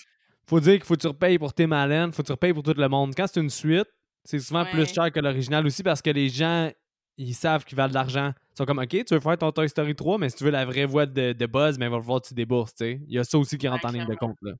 faut 0.45 0.59
dire 0.59 0.73
qu'il 0.73 0.83
faut 0.83 0.95
que 0.95 1.01
tu 1.01 1.07
repayes 1.07 1.37
pour 1.39 1.53
Tim 1.53 1.71
Allen, 1.71 2.11
faut 2.11 2.21
que 2.21 2.27
tu 2.27 2.31
repayes 2.33 2.53
pour 2.53 2.63
tout 2.63 2.73
le 2.75 2.87
monde. 2.89 3.13
Quand 3.15 3.27
c'est 3.27 3.39
une 3.39 3.49
suite, 3.49 3.87
c'est 4.23 4.39
souvent 4.39 4.65
plus 4.65 4.91
cher 4.93 5.11
que 5.11 5.19
l'original 5.19 5.65
aussi 5.65 5.83
parce 5.83 6.01
que 6.01 6.09
les 6.09 6.29
gens, 6.29 6.71
ils 7.17 7.33
savent 7.35 7.65
qu'ils 7.65 7.75
valent 7.75 7.89
de 7.89 7.93
l'argent. 7.93 8.33
Ils 8.53 8.57
sont 8.57 8.65
comme, 8.65 8.79
OK, 8.79 8.89
tu 8.89 9.13
veux 9.13 9.19
faire 9.19 9.37
ton 9.37 9.51
Toy 9.51 9.67
Story 9.69 9.95
3, 9.95 10.17
mais 10.17 10.29
si 10.29 10.37
tu 10.37 10.43
veux 10.43 10.51
la 10.51 10.65
vraie 10.65 10.85
voix 10.85 11.05
de, 11.05 11.33
de 11.33 11.45
Buzz, 11.45 11.77
mais 11.77 11.85
il 11.85 11.91
va 11.91 11.99
falloir 11.99 12.21
que 12.21 12.27
tu 12.27 12.33
débourses, 12.33 12.75
tu 12.75 12.85
sais. 12.85 13.01
Il 13.07 13.13
y 13.13 13.19
a 13.19 13.23
ça 13.23 13.37
aussi 13.37 13.57
qui 13.57 13.67
rentre 13.67 13.85
Ouais, 13.85 13.89
en 13.89 13.93
ligne 13.93 14.07
de 14.07 14.15
compte, 14.15 14.37
là. 14.41 14.53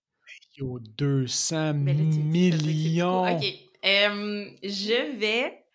Yo, 0.58 0.79
200 0.79 1.74
Mais 1.75 1.93
là, 1.93 2.00
tu 2.12 2.20
me 2.20 2.32
dis, 2.32 2.51
ça 2.51 2.58
veut 2.58 2.58
dire 2.58 2.58
que 2.58 2.63
c'est 2.63 2.74
millions. 2.74 3.38
Ok. 3.38 3.46
Euh, 3.86 4.50
je 4.63 5.17
vais 5.17 5.65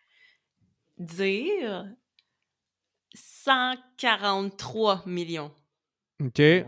dire 0.99 1.87
143 3.15 5.03
millions. 5.07 5.51
OK. 6.21 6.39
Ouais, 6.39 6.65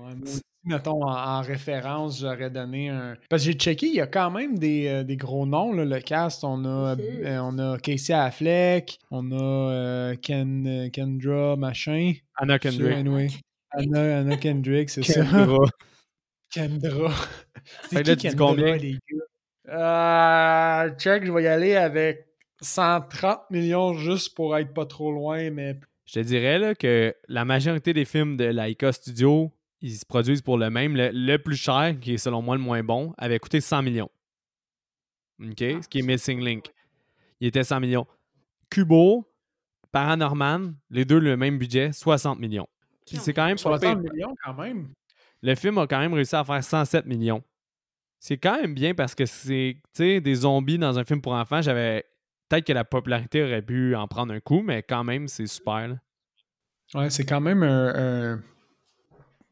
mettons, 0.65 1.03
en, 1.05 1.11
en 1.39 1.41
référence, 1.43 2.21
j'aurais 2.21 2.51
donné 2.51 2.89
un. 2.89 3.17
Parce 3.29 3.43
que 3.45 3.51
j'ai 3.53 3.59
checké, 3.59 3.87
il 3.87 3.95
y 3.95 4.01
a 4.01 4.07
quand 4.07 4.31
même 4.31 4.59
des, 4.59 4.87
euh, 4.89 5.05
des 5.05 5.17
gros 5.17 5.47
noms, 5.47 5.73
là, 5.73 5.85
le 5.85 6.01
cast. 6.01 6.45
On 6.45 6.65
a, 6.65 6.97
Mhm. 6.97 7.03
euh, 7.25 7.43
on 7.43 7.59
a 7.59 7.79
Casey 7.79 8.13
Affleck, 8.13 8.99
on 9.11 9.31
a 9.33 9.43
euh, 9.73 10.17
Ken, 10.21 10.67
euh, 10.67 10.89
Kendra, 10.91 11.57
machin. 11.57 12.13
Anna 12.37 12.59
Kendrick. 12.59 12.97
anyway. 12.97 13.29
Anna, 13.73 14.19
Anna 14.21 14.37
Kendrick, 14.37 14.91
c'est 14.91 15.03
ça. 15.05 15.23
Kendra. 15.25 15.65
Kendra. 16.51 17.11
Fait 17.11 17.97
C'est 17.97 18.03
que 18.03 18.09
là, 18.11 18.17
qui 18.17 18.23
tu 18.23 18.29
dis 18.29 18.37
Kendra, 18.37 18.47
combien? 18.49 18.77
les 18.77 18.93
gars? 18.93 19.25
Euh, 19.73 20.91
check, 20.99 21.25
je 21.25 21.33
vais 21.33 21.45
y 21.45 21.47
aller 21.47 21.77
avec 21.77 22.27
130 22.61 23.43
millions 23.51 23.95
juste 23.95 24.35
pour 24.35 24.57
être 24.57 24.75
pas 24.75 24.87
trop 24.87 25.13
loin, 25.13 25.51
mais 25.51 25.79
Je 26.07 26.15
te 26.15 26.21
dirais 26.21 26.59
là, 26.59 26.75
que 26.75 27.15
la 27.29 27.45
majorité 27.45 27.93
des 27.93 28.05
films 28.05 28.37
de 28.37 28.45
Laika 28.47 28.93
Studio, 28.93 29.53
ils 29.81 29.97
se 29.97 30.05
produisent 30.05 30.43
pour 30.43 30.59
le 30.59 30.71
même. 30.71 30.97
Le, 30.97 31.11
le 31.13 31.37
plus 31.39 31.57
cher, 31.57 31.97
qui 32.01 32.15
est 32.15 32.19
selon 32.19 32.43
moi 32.43 32.57
le 32.57 32.63
moins 32.63 32.83
bon, 32.83 33.15
avait 33.19 33.39
coûté 33.39 33.61
100 33.61 33.83
millions. 33.83 34.11
OK? 35.43 35.63
Ah, 35.63 35.83
Ce 35.83 35.89
qui 35.89 36.01
est 36.01 36.03
Missing 36.03 36.41
Link. 36.45 36.67
Il 37.41 37.47
était 37.49 37.65
100 37.65 37.81
millions. 37.81 38.07
Kubo, 38.71 39.27
Paranorman, 39.93 40.75
les 40.91 41.05
deux 41.05 41.19
le 41.19 41.37
même 41.37 41.59
budget, 41.59 41.93
60 41.93 42.39
millions. 42.39 42.69
C'est 43.07 43.33
quand 43.33 43.47
même 43.47 43.57
pas 43.57 43.63
60 43.63 43.81
pire. 44.03 44.13
millions 44.13 44.35
quand 44.45 44.55
même. 44.55 44.91
Le 45.43 45.55
film 45.55 45.79
a 45.79 45.87
quand 45.87 45.99
même 45.99 46.13
réussi 46.13 46.37
à 46.37 46.45
faire 46.45 46.63
107 46.63 47.07
millions. 47.07 47.43
C'est 48.21 48.37
quand 48.37 48.61
même 48.61 48.75
bien 48.75 48.95
parce 48.95 49.15
que 49.15 49.25
c'est, 49.25 49.79
tu 49.83 49.89
sais, 49.95 50.21
des 50.21 50.35
zombies 50.35 50.79
dans 50.79 50.99
un 50.99 51.05
film 51.05 51.21
pour 51.23 51.33
enfants, 51.33 51.63
j'avais... 51.63 52.05
Peut-être 52.49 52.67
que 52.67 52.73
la 52.73 52.85
popularité 52.85 53.43
aurait 53.43 53.63
pu 53.63 53.95
en 53.97 54.07
prendre 54.09 54.35
un 54.35 54.41
coup, 54.41 54.61
mais 54.61 54.83
quand 54.83 55.05
même, 55.05 55.29
c'est 55.29 55.47
super. 55.47 55.89
là. 55.89 55.95
Ouais, 56.95 57.09
c'est 57.09 57.25
quand 57.25 57.41
même 57.41 57.63
un, 57.63 58.33
un 58.35 58.43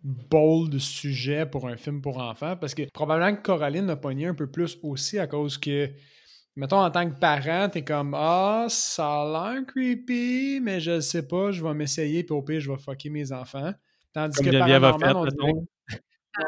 bold 0.02 0.78
sujet 0.78 1.44
pour 1.46 1.68
un 1.68 1.76
film 1.76 2.00
pour 2.00 2.18
enfants 2.18 2.56
parce 2.56 2.74
que 2.74 2.82
probablement 2.92 3.34
que 3.37 3.42
Coraline 3.42 3.90
a 3.90 3.96
pogné 3.96 4.26
un 4.26 4.34
peu 4.34 4.48
plus 4.50 4.78
aussi 4.82 5.18
à 5.18 5.26
cause 5.26 5.58
que, 5.58 5.90
mettons, 6.56 6.78
en 6.80 6.90
tant 6.90 7.08
que 7.11 7.18
parent, 7.18 7.68
t'es 7.68 7.82
comme 7.82 8.14
Ah, 8.16 8.66
ça 8.68 9.22
a 9.22 9.52
l'air 9.54 9.66
creepy, 9.66 10.61
mais 10.62 10.80
je 10.80 11.00
sais 11.00 11.26
pas, 11.26 11.50
je 11.50 11.62
vais 11.64 11.74
m'essayer, 11.74 12.22
puis 12.24 12.34
au 12.34 12.42
pire, 12.42 12.61
je 12.61 12.70
vais 12.70 12.78
fucker 12.78 13.11
mes 13.11 13.32
enfants. 13.32 13.72
Tandis 14.12 14.37
Comme 14.37 14.46
que 14.46 14.52
Geneviève 14.52 14.84
a 14.84 14.98
fait, 14.98 15.14
on 15.14 15.26
dirait- 15.26 15.52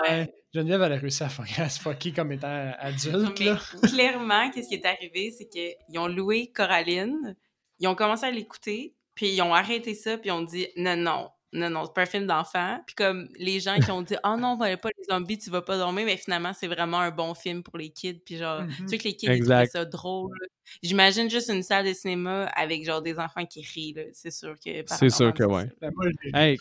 Ouais, 0.09 0.33
Geneviève, 0.55 0.83
elle 0.83 0.93
a 0.93 0.97
réussi 0.97 1.23
à 1.25 1.29
fucker, 1.29 1.63
à 1.63 1.69
se 1.69 1.81
fucker 1.81 2.13
comme 2.13 2.31
étant 2.31 2.65
Non, 2.65 2.73
adulte. 2.79 3.41
mais 3.41 3.45
Là. 3.47 3.59
clairement, 3.83 4.51
qu'est-ce 4.51 4.69
qui 4.69 4.75
est 4.77 4.87
arrivé, 4.87 5.33
c'est 5.37 5.49
qu'ils 5.49 5.99
ont 5.99 6.07
loué 6.07 6.53
Coraline, 6.55 7.37
ils 7.81 7.89
ont 7.89 7.97
commencé 7.97 8.25
à 8.27 8.31
l'écouter, 8.31 8.95
puis 9.17 9.31
ils 9.35 9.43
ont 9.43 9.53
arrêté 9.53 9.95
ça, 9.95 10.17
puis 10.17 10.29
ils 10.29 10.33
ont 10.33 10.43
dit 10.43 10.69
non, 10.77 10.97
non, 10.97 11.29
non, 11.53 11.69
non, 11.71 11.85
c'est 11.87 11.95
pas 11.95 12.03
un 12.03 12.07
film 12.07 12.27
d'enfant. 12.27 12.81
Puis 12.87 12.95
comme 12.95 13.29
les 13.39 13.59
gens 13.61 13.77
qui 13.79 13.91
ont 13.91 14.03
dit 14.03 14.15
oh 14.25 14.37
non, 14.39 14.57
voyez 14.57 14.77
pas 14.77 14.89
les 14.97 15.05
zombies, 15.13 15.39
tu 15.39 15.51
vas 15.51 15.63
pas 15.63 15.77
dormir, 15.79 16.05
mais 16.07 16.17
finalement, 16.17 16.53
c'est 16.53 16.69
vraiment 16.69 17.01
un 17.01 17.11
bon 17.11 17.35
film 17.35 17.63
pour 17.63 17.77
les 17.79 17.91
kids, 17.91 18.21
puis 18.25 18.37
genre, 18.37 18.63
Mhm. 18.63 18.71
tu 18.79 18.89
sais 18.89 18.99
que 18.99 19.05
les 19.05 19.17
kids, 19.17 19.39
trouvaient 19.41 19.67
ça 19.67 19.85
drôle. 19.85 20.37
J'imagine 20.83 21.29
juste 21.29 21.49
une 21.49 21.63
salle 21.65 21.87
de 21.87 21.93
cinéma 21.93 22.45
avec 22.55 22.85
genre 22.85 23.03
des 23.03 23.19
enfants 23.19 23.45
qui 23.47 23.63
rient. 23.63 23.97
C'est 24.13 24.31
sûr 24.31 24.55
que. 24.65 24.85
C'est 24.87 25.11
sûr 25.11 25.35
que 25.35 25.43
ouais. 25.45 25.69
Ben, 25.81 25.91
Hey. 26.35 26.57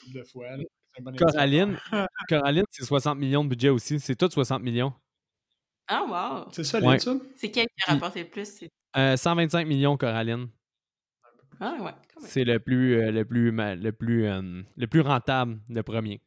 bon. 1.02 1.14
Coraline, 1.18 1.78
Coraline, 2.30 2.64
c'est 2.72 2.84
60 2.84 3.18
millions 3.18 3.44
de 3.44 3.50
budget 3.50 3.70
aussi. 3.70 4.00
C'est 4.00 4.16
tout 4.16 4.30
60 4.30 4.62
millions. 4.64 4.92
Ah, 5.88 6.04
wow! 6.46 6.52
C'est 6.52 6.64
ça, 6.64 6.80
Ouais. 6.80 6.94
l'étude? 6.94 7.22
C'est 7.36 7.50
quel 7.52 7.66
qui 7.68 7.90
a 7.90 7.94
rapporté 7.94 8.24
le 8.24 8.30
plus? 8.30 8.46
C'est- 8.46 8.70
Euh, 8.98 9.16
125 9.16 9.66
millions, 9.68 9.96
Coraline. 9.98 10.48
Ah, 11.60 11.78
ouais. 11.82 11.92
C'est 12.20 12.44
le 12.44 12.60
plus, 12.60 12.96
euh, 12.96 13.12
le 13.12 13.26
plus, 13.26 13.52
le 13.52 13.92
plus, 13.92 14.26
euh, 14.26 14.62
le 14.78 14.88
plus 14.88 15.02
rentable, 15.02 15.60
le 15.70 15.84
premier. 15.84 16.22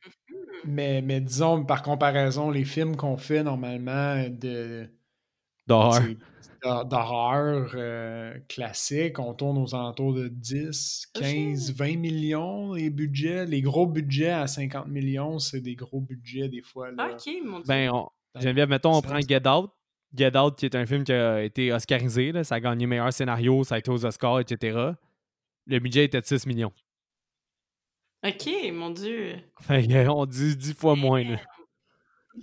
Mais, 0.64 1.02
mais 1.02 1.20
disons, 1.20 1.64
par 1.64 1.82
comparaison, 1.82 2.50
les 2.50 2.64
films 2.64 2.96
qu'on 2.96 3.16
fait 3.16 3.42
normalement 3.42 4.24
de 4.28 4.88
D'horreur. 5.66 6.02
euh, 7.74 8.34
classique, 8.48 9.18
on 9.18 9.34
tourne 9.34 9.58
aux 9.58 9.74
alentours 9.74 10.14
de 10.14 10.28
10, 10.28 11.06
15, 11.14 11.72
20 11.74 11.96
millions 11.98 12.74
les 12.74 12.90
budgets. 12.90 13.46
Les 13.46 13.60
gros 13.62 13.86
budgets 13.86 14.30
à 14.30 14.46
50 14.46 14.86
millions, 14.88 15.38
c'est 15.38 15.60
des 15.60 15.74
gros 15.74 16.00
budgets 16.00 16.48
des 16.48 16.62
fois. 16.62 16.90
Là. 16.92 17.10
Ok, 17.12 17.32
mon 17.44 17.58
dieu. 17.58 17.64
Ben, 17.66 17.90
on- 17.90 18.08
Geneviève, 18.40 18.68
mettons, 18.68 18.94
on 18.94 19.02
prend 19.02 19.20
Get 19.20 19.46
Out. 19.48 19.70
Get 20.14 20.36
Out, 20.38 20.56
qui 20.56 20.66
est 20.66 20.74
un 20.76 20.86
film 20.86 21.04
qui 21.04 21.12
a 21.12 21.42
été 21.42 21.72
oscarisé. 21.72 22.32
là. 22.32 22.44
Ça 22.44 22.56
a 22.56 22.60
gagné 22.60 22.86
meilleur 22.86 23.12
scénario, 23.12 23.64
ça 23.64 23.74
a 23.74 23.78
été 23.78 23.90
aux 23.90 24.04
Oscars, 24.06 24.40
etc. 24.40 24.92
Le 25.66 25.78
budget 25.78 26.04
était 26.04 26.20
de 26.20 26.26
6 26.26 26.46
millions. 26.46 26.72
Ok, 28.24 28.48
mon 28.72 28.90
dieu. 28.90 29.36
Que, 29.66 30.08
on 30.08 30.26
dit 30.26 30.56
10 30.56 30.74
fois 30.74 30.94
moins. 30.96 31.24
là. 31.24 31.40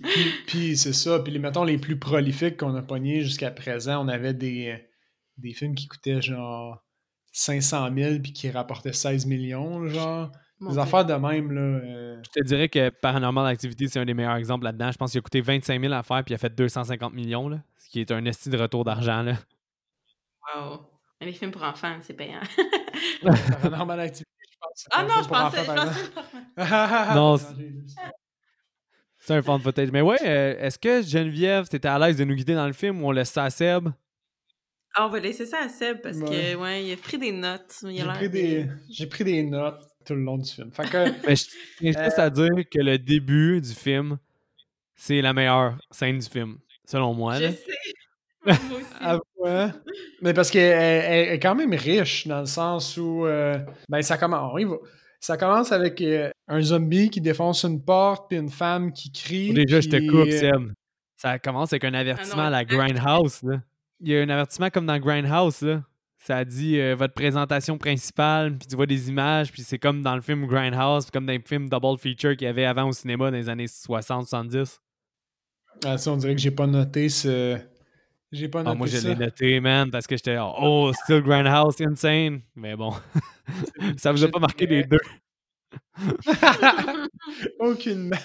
Puis, 0.02 0.24
puis 0.46 0.76
c'est 0.76 0.92
ça. 0.92 1.18
Puis 1.20 1.32
les, 1.32 1.38
mettons, 1.38 1.64
les 1.64 1.78
plus 1.78 1.98
prolifiques 1.98 2.58
qu'on 2.58 2.74
a 2.76 2.82
pognés 2.82 3.22
jusqu'à 3.22 3.50
présent, 3.50 4.04
on 4.04 4.08
avait 4.08 4.34
des, 4.34 4.78
des 5.38 5.52
films 5.52 5.74
qui 5.74 5.88
coûtaient 5.88 6.20
genre 6.22 6.84
500 7.32 7.90
000 7.94 8.18
puis 8.22 8.32
qui 8.32 8.50
rapportaient 8.50 8.92
16 8.92 9.26
millions, 9.26 9.86
genre. 9.88 10.30
Mon 10.62 10.68
Des 10.70 10.74
Dieu. 10.74 10.82
affaires 10.82 11.06
de 11.06 11.14
même, 11.14 11.52
là. 11.52 11.60
euh, 11.62 12.22
Je 12.22 12.40
te 12.40 12.44
dirais 12.46 12.68
que 12.68 12.90
Paranormal 12.90 13.46
Activity, 13.46 13.88
c'est 13.88 13.98
un 13.98 14.04
des 14.04 14.12
meilleurs 14.12 14.36
exemples 14.36 14.64
là-dedans. 14.64 14.92
Je 14.92 14.98
pense 14.98 15.10
qu'il 15.12 15.18
a 15.18 15.22
coûté 15.22 15.40
25 15.40 15.80
000 15.80 15.90
à 15.94 16.02
faire 16.02 16.22
puis 16.22 16.32
il 16.32 16.34
a 16.34 16.38
fait 16.38 16.54
250 16.54 17.14
millions, 17.14 17.48
là, 17.48 17.62
ce 17.78 17.88
qui 17.88 18.00
est 18.00 18.10
un 18.10 18.22
esti 18.26 18.50
de 18.50 18.58
retour 18.58 18.84
d'argent. 18.84 19.22
là. 19.22 19.38
Wow. 20.54 20.89
Mais 21.20 21.26
les 21.26 21.32
films 21.32 21.50
pour 21.50 21.62
enfants, 21.62 21.96
c'est 22.02 22.14
payant. 22.14 22.40
Paranormal 23.62 24.00
Activity, 24.00 24.30
je 24.50 24.56
pense. 24.60 24.70
c'est 24.74 24.88
ah 24.92 25.02
non, 25.02 25.22
je 25.22 25.28
pensais, 25.28 25.60
enfants, 25.60 25.74
je 25.76 26.10
pensais. 26.56 27.14
Non. 27.14 27.36
C'est 29.18 29.34
un 29.34 29.42
fan 29.42 29.60
footage. 29.60 29.90
Mais 29.92 30.00
ouais, 30.00 30.16
euh, 30.24 30.56
est-ce 30.58 30.78
que 30.78 31.02
Geneviève, 31.02 31.68
t'étais 31.68 31.88
à 31.88 31.98
l'aise 31.98 32.16
de 32.16 32.24
nous 32.24 32.34
guider 32.34 32.54
dans 32.54 32.66
le 32.66 32.72
film 32.72 33.02
ou 33.02 33.08
on 33.08 33.10
laisse 33.10 33.30
ça 33.30 33.44
à 33.44 33.50
Seb? 33.50 33.88
Ah, 34.94 35.06
on 35.06 35.10
va 35.10 35.20
laisser 35.20 35.44
ça 35.46 35.58
à 35.62 35.68
Seb 35.68 36.00
parce 36.00 36.16
Ouais. 36.16 36.54
que, 36.54 36.56
ouais, 36.56 36.84
il 36.86 36.92
a 36.92 36.96
pris 36.96 37.18
des 37.18 37.30
notes. 37.32 37.76
Il 37.82 38.00
a 38.00 38.04
J'ai 38.14 38.18
pris, 38.18 38.28
de- 38.28 38.32
des, 38.32 38.66
j'ai 38.90 39.06
pris 39.06 39.24
des 39.24 39.42
notes 39.42 39.82
tout 40.06 40.14
le 40.14 40.22
long 40.22 40.38
du 40.38 40.50
film. 40.50 40.72
Fait 40.72 40.88
que, 40.88 41.04
Mais 41.26 41.36
je 41.36 41.44
tiens 41.78 42.02
juste 42.04 42.18
à 42.18 42.30
dire 42.30 42.48
que 42.72 42.80
le 42.80 42.98
début 42.98 43.60
du 43.60 43.72
film, 43.74 44.18
c'est 44.96 45.20
la 45.20 45.32
meilleure 45.34 45.76
scène 45.90 46.18
du 46.18 46.26
film, 46.28 46.58
selon 46.86 47.12
moi. 47.14 47.34
Je 47.36 47.44
là. 47.44 47.52
sais. 47.52 47.66
Moi 48.46 48.54
aussi. 48.78 48.84
Ah, 49.00 49.18
ouais. 49.38 49.66
Mais 50.22 50.32
parce 50.34 50.50
qu'elle 50.50 50.72
elle- 50.72 51.04
elle 51.28 51.34
est 51.34 51.38
quand 51.40 51.54
même 51.54 51.72
riche 51.74 52.26
dans 52.26 52.40
le 52.40 52.46
sens 52.46 52.96
où 52.96 53.26
euh, 53.26 53.58
ben 53.88 54.00
ça 54.02 54.16
commence. 54.18 54.50
on 54.54 54.58
y 54.58 54.64
va. 54.64 54.76
Ça 55.20 55.36
commence 55.36 55.70
avec 55.72 56.00
euh, 56.00 56.30
un 56.48 56.62
zombie 56.62 57.10
qui 57.10 57.20
défonce 57.20 57.64
une 57.64 57.84
porte 57.84 58.28
puis 58.30 58.38
une 58.38 58.48
femme 58.48 58.92
qui 58.92 59.12
crie. 59.12 59.52
Déjà, 59.52 59.80
je 59.82 59.88
te 59.90 59.96
coupe, 60.10 60.28
euh, 60.32 60.38
Seb. 60.38 60.72
Ça 61.16 61.38
commence 61.38 61.72
avec 61.74 61.84
un 61.84 61.92
avertissement 61.92 62.44
Ah 62.44 62.50
non, 62.50 62.56
à 62.56 62.60
la 62.60 62.64
Grindhouse. 62.64 63.42
Là. 63.42 63.60
Il 64.00 64.08
y 64.08 64.16
a 64.16 64.22
un 64.22 64.28
avertissement 64.30 64.70
comme 64.70 64.86
dans 64.86 64.98
Grindhouse. 64.98 65.60
Là. 65.60 65.82
Ça 66.22 66.42
dit 66.46 66.78
euh, 66.80 66.94
votre 66.94 67.12
présentation 67.12 67.76
principale, 67.76 68.56
puis 68.56 68.66
tu 68.68 68.76
vois 68.76 68.86
des 68.86 69.10
images, 69.10 69.52
puis 69.52 69.60
c'est 69.62 69.78
comme 69.78 70.00
dans 70.02 70.14
le 70.14 70.22
film 70.22 70.46
Grindhouse, 70.46 71.04
puis 71.04 71.12
comme 71.12 71.26
dans 71.26 71.32
les 71.32 71.42
films 71.44 71.68
double 71.68 71.98
feature 71.98 72.34
qu'il 72.36 72.46
y 72.46 72.50
avait 72.50 72.64
avant 72.64 72.88
au 72.88 72.92
cinéma 72.92 73.30
dans 73.30 73.36
les 73.36 73.48
années 73.50 73.66
60-70. 73.66 74.78
ah, 75.84 75.98
ça, 75.98 76.12
on 76.12 76.16
dirait 76.16 76.34
que 76.34 76.40
j'ai 76.40 76.50
pas 76.50 76.66
noté 76.66 77.08
ce, 77.10 77.58
J'ai 78.32 78.48
pas 78.48 78.60
Ah, 78.60 78.64
noté 78.64 78.78
moi, 78.78 78.86
je 78.86 79.08
l'ai 79.08 79.16
noté, 79.16 79.60
man, 79.60 79.90
parce 79.90 80.06
que 80.06 80.16
j'étais 80.16 80.36
oh, 80.38 80.92
still 81.02 81.20
Grindhouse, 81.20 81.80
insane. 81.80 82.42
Mais 82.54 82.76
bon, 82.76 82.92
ça 83.96 84.12
vous 84.12 84.22
a 84.22 84.28
pas 84.28 84.38
marqué 84.38 84.66
les 84.66 84.84
deux. 84.84 85.00
Aucunement. 87.58 88.16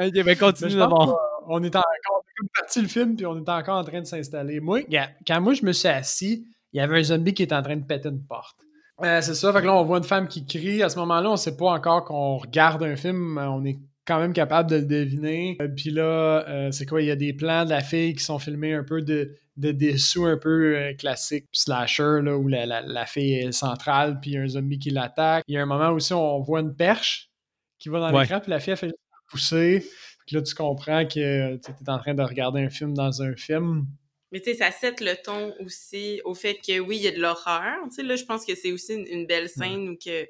Ok, 0.00 0.12
ben 0.24 0.36
continue 0.36 0.74
d'abord. 0.76 1.02
est 1.02 1.06
encore 1.06 1.18
on 1.50 1.64
est 1.64 1.70
comme 1.72 2.48
parti 2.54 2.82
le 2.82 2.88
film, 2.88 3.16
puis 3.16 3.26
on 3.26 3.36
est 3.36 3.48
encore 3.48 3.78
en 3.78 3.84
train 3.84 4.00
de 4.00 4.06
s'installer. 4.06 4.60
Moi, 4.60 4.82
quand 5.26 5.40
moi 5.40 5.54
je 5.54 5.64
me 5.64 5.72
suis 5.72 5.88
assis, 5.88 6.46
il 6.72 6.78
y 6.78 6.80
avait 6.80 6.98
un 6.98 7.02
zombie 7.02 7.34
qui 7.34 7.42
était 7.44 7.54
en 7.54 7.62
train 7.62 7.76
de 7.76 7.84
péter 7.84 8.08
une 8.08 8.22
porte. 8.22 8.56
Euh, 9.02 9.20
c'est 9.20 9.34
ça, 9.34 9.52
fait 9.52 9.60
que 9.60 9.66
là, 9.66 9.74
on 9.74 9.84
voit 9.84 9.98
une 9.98 10.04
femme 10.04 10.26
qui 10.26 10.44
crie. 10.44 10.82
À 10.82 10.88
ce 10.88 10.98
moment-là, 10.98 11.30
on 11.30 11.36
sait 11.36 11.56
pas 11.56 11.70
encore 11.70 12.04
qu'on 12.04 12.36
regarde 12.36 12.82
un 12.82 12.96
film, 12.96 13.38
on 13.38 13.64
est 13.64 13.78
quand 14.08 14.18
même 14.18 14.32
capable 14.32 14.68
de 14.70 14.76
le 14.76 14.84
deviner. 14.86 15.56
Euh, 15.60 15.68
Puis 15.68 15.90
là, 15.90 16.44
euh, 16.48 16.70
c'est 16.72 16.86
quoi, 16.86 17.02
il 17.02 17.06
y 17.06 17.10
a 17.10 17.16
des 17.16 17.32
plans 17.32 17.64
de 17.64 17.70
la 17.70 17.80
fille 17.82 18.14
qui 18.14 18.24
sont 18.24 18.38
filmés 18.40 18.72
un 18.74 18.82
peu 18.82 19.02
de, 19.02 19.36
de 19.56 19.70
dessous 19.70 20.24
un 20.24 20.36
peu 20.38 20.76
euh, 20.76 20.94
classique 20.94 21.46
slasher, 21.52 22.20
là, 22.22 22.36
où 22.36 22.48
la, 22.48 22.66
la- 22.66 22.80
la 22.82 23.06
fille 23.06 23.34
est 23.34 23.52
centrale, 23.52 24.18
puis 24.20 24.30
il 24.30 24.34
y 24.34 24.38
a 24.38 24.42
un 24.42 24.48
zombie 24.48 24.78
qui 24.78 24.90
l'attaque. 24.90 25.44
Il 25.46 25.54
y 25.54 25.58
a 25.58 25.62
un 25.62 25.66
moment 25.66 25.90
aussi 25.90 26.12
où 26.14 26.16
on 26.16 26.40
voit 26.40 26.60
une 26.60 26.74
perche 26.74 27.30
qui 27.78 27.88
va 27.90 28.00
dans 28.00 28.12
Ouais. 28.12 28.22
l'écran, 28.22 28.40
puis 28.40 28.50
la 28.50 28.58
fille, 28.60 28.72
elle 28.72 28.78
fait 28.78 28.94
pousser. 29.30 29.84
Puis 30.26 30.36
là, 30.36 30.42
tu 30.42 30.54
comprends 30.54 31.04
que 31.04 31.56
tu 31.56 31.70
es 31.70 31.88
en 31.90 31.98
train 31.98 32.14
de 32.14 32.22
regarder 32.22 32.60
un 32.62 32.70
film 32.70 32.94
dans 32.94 33.22
un 33.22 33.34
film. 33.36 33.86
Mais 34.32 34.40
tu 34.40 34.50
sais, 34.50 34.56
ça 34.58 34.70
set 34.70 35.00
le 35.00 35.14
ton 35.24 35.54
aussi 35.64 36.20
au 36.24 36.34
fait 36.34 36.56
que 36.56 36.80
oui, 36.80 36.96
il 36.96 37.02
y 37.02 37.08
a 37.08 37.12
de 37.12 37.18
l'horreur. 37.20 37.76
Tu 37.84 37.96
sais, 37.96 38.02
là, 38.02 38.14
je 38.16 38.24
pense 38.24 38.44
que 38.44 38.54
c'est 38.54 38.72
aussi 38.72 38.94
une, 38.94 39.06
une 39.06 39.26
belle 39.26 39.48
scène 39.48 39.88
où 39.88 39.96
que 39.96 40.26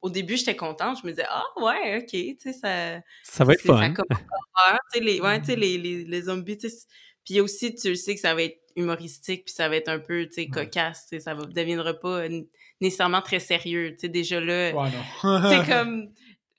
au 0.00 0.10
début, 0.10 0.36
j'étais 0.36 0.56
contente. 0.56 0.98
Je 1.02 1.06
me 1.06 1.12
disais, 1.12 1.26
ah 1.28 1.44
ouais, 1.56 1.98
ok, 1.98 2.08
tu 2.10 2.36
sais, 2.38 2.52
ça. 2.52 3.00
Ça 3.22 3.44
va 3.44 3.52
être 3.54 3.60
Ça 3.60 3.66
fun. 3.68 3.88
l'horreur. 3.88 4.78
Tu 4.92 4.98
sais, 4.98 5.04
les, 5.04 5.20
ouais, 5.20 5.38
tu 5.40 5.46
sais, 5.46 5.56
les, 5.56 5.78
les, 5.78 6.04
les 6.04 6.22
zombies, 6.22 6.56
tu 6.58 6.68
sais. 6.68 6.76
c'est- 6.76 6.86
Puis 7.24 7.40
aussi, 7.40 7.74
tu 7.74 7.94
sais 7.96 8.14
que 8.14 8.20
ça 8.20 8.34
va 8.34 8.42
être 8.42 8.58
humoristique, 8.74 9.44
puis 9.44 9.54
ça 9.54 9.68
va 9.68 9.76
être 9.76 9.88
un 9.88 9.98
peu, 9.98 10.26
tu 10.26 10.32
sais, 10.34 10.46
cocasse. 10.48 11.02
Tu 11.08 11.16
sais, 11.16 11.20
ça 11.20 11.34
ne 11.34 11.44
deviendra 11.44 11.94
pas 11.94 12.22
euh, 12.24 12.42
nécessairement 12.80 13.22
très 13.22 13.38
sérieux. 13.40 13.90
Tu 13.92 13.98
sais, 14.00 14.08
déjà 14.08 14.40
là. 14.40 14.72
Ouais, 14.72 14.90
non. 15.22 15.64
Comme 15.66 16.08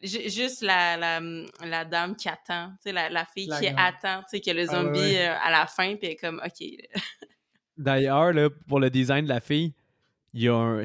ju- 0.01 0.29
juste 0.29 0.61
la, 0.61 0.95
la, 0.97 1.21
la 1.65 1.85
dame 1.85 2.15
qui 2.15 2.29
attend, 2.29 2.69
tu 2.77 2.83
sais, 2.83 2.91
la, 2.93 3.09
la 3.09 3.25
fille 3.25 3.47
La 3.47 3.59
qui 3.59 3.65
grande. 3.65 3.79
attend, 3.79 4.21
tu 4.21 4.37
sais, 4.37 4.41
que 4.41 4.51
le 4.51 4.65
Ah 4.69 4.71
ouais, 4.71 4.83
zombie 4.85 4.99
ouais. 4.99 5.27
euh, 5.27 5.35
à 5.41 5.49
la 5.51 5.65
fin, 5.67 5.95
puis 5.95 6.07
elle 6.07 6.11
est 6.11 6.15
comme, 6.15 6.41
OK. 6.45 6.67
D'ailleurs, 7.77 8.31
là, 8.33 8.49
pour 8.67 8.79
le 8.79 8.89
design 8.89 9.23
de 9.25 9.29
la 9.29 9.39
fille, 9.41 9.73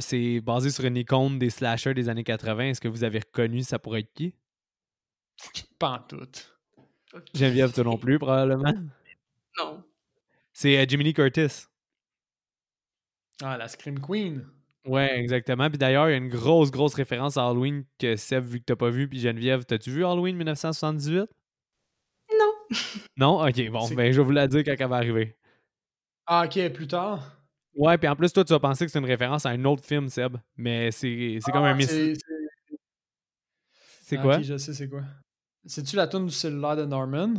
c'est 0.01 0.41
basé 0.41 0.71
sur 0.71 0.85
une 0.85 0.97
icône 0.97 1.39
des 1.39 1.51
slashers 1.51 1.95
des 1.95 2.09
années 2.09 2.25
80. 2.25 2.65
Est-ce 2.65 2.81
que 2.81 2.89
vous 2.89 3.05
avez 3.05 3.21
reconnu 3.21 3.63
ça 3.63 3.79
pourrait 3.79 4.01
être 4.01 4.13
qui? 4.15 4.35
Pas 5.79 5.91
en 5.91 5.99
tout. 6.01 6.29
Geneviève, 7.35 7.73
toi 7.73 7.85
non 7.85 7.97
plus, 7.97 8.19
probablement. 8.19 8.75
Non. 9.59 9.83
C'est 10.53 10.77
euh, 10.79 10.85
Jiminy 10.87 11.11
Lee 11.11 11.15
Curtis. 11.15 11.67
Ah, 13.43 13.57
la 13.57 13.69
Scream 13.69 14.01
Queen. 14.01 14.47
Ouais, 14.85 15.19
exactement. 15.19 15.69
Puis 15.69 15.79
d'ailleurs, 15.79 16.09
il 16.09 16.13
y 16.13 16.15
a 16.15 16.19
une 16.19 16.29
grosse, 16.29 16.71
grosse 16.71 16.95
référence 16.95 17.37
à 17.37 17.47
Halloween 17.47 17.85
que 17.99 18.17
Seb, 18.17 18.45
vu 18.45 18.61
que 18.61 18.65
t'as 18.65 18.77
pas 18.77 18.91
vu, 18.91 19.09
puis 19.09 19.21
Geneviève, 19.21 19.65
t'as-tu 19.65 19.91
vu 19.91 20.05
Halloween 20.05 20.37
1978? 20.37 21.29
Non. 22.39 22.79
Non? 23.17 23.47
Ok, 23.47 23.71
bon, 23.71 23.89
ben 23.91 24.13
je 24.13 24.21
vais 24.21 24.25
vous 24.25 24.33
la 24.33 24.47
dire 24.47 24.65
quand 24.65 24.75
elle 24.79 24.89
va 24.89 24.97
arriver. 24.97 25.37
Ah, 26.27 26.45
ok, 26.47 26.73
plus 26.73 26.87
tard. 26.87 27.38
Ouais, 27.79 27.97
puis 27.97 28.09
en 28.09 28.17
plus, 28.17 28.33
toi, 28.33 28.45
tu 28.45 28.53
vas 28.53 28.59
penser 28.61 28.85
que 28.85 28.91
c'est 28.93 28.99
une 28.99 29.05
référence 29.05 29.47
à 29.47 29.51
un 29.51 29.64
autre 29.64 29.85
film, 29.85 30.09
Seb. 30.09 30.37
Mais 30.57 30.91
c'est 30.91 31.38
c'est 31.41 31.53
comme 31.53 31.64
un 31.64 31.71
Ah, 31.71 31.75
miss. 31.75 31.88
c'est- 31.88 32.14
Ah, 34.17 34.23
quoi? 34.23 34.41
Je 34.43 34.57
sais 34.57 34.73
c'est 34.75 34.88
quoi. 34.88 35.03
C'est-tu 35.67 35.97
la 35.97 36.07
tune 36.09 36.27
du 36.27 36.33
cellulaire 36.33 36.77
de 36.77 36.85
Norman? 36.85 37.35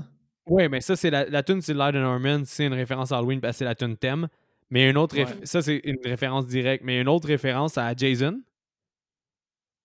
Ouais, 0.46 0.70
mais 0.70 0.82
ça, 0.82 0.96
c'est 0.96 1.10
la, 1.10 1.26
la 1.26 1.44
tune 1.44 1.62
c'est 1.62 1.74
Light 1.74 1.96
of 1.96 2.02
Norman, 2.02 2.42
c'est 2.46 2.66
une 2.66 2.74
référence 2.74 3.12
à 3.12 3.18
Halloween 3.18 3.42
parce 3.42 3.56
que 3.56 3.60
c'est 3.60 3.66
la 3.66 3.76
tune 3.76 3.98
thème. 3.98 4.28
Mais 4.70 4.90
une 4.90 4.98
autre 4.98 5.18
Ouais. 5.18 5.26
ça, 5.46 5.62
c'est 5.62 5.82
une 5.84 5.98
référence 6.04 6.48
directe. 6.48 6.84
Mais 6.84 7.02
une 7.02 7.08
autre 7.08 7.28
référence 7.28 7.78
à 7.78 7.94
Jason. 7.96 8.42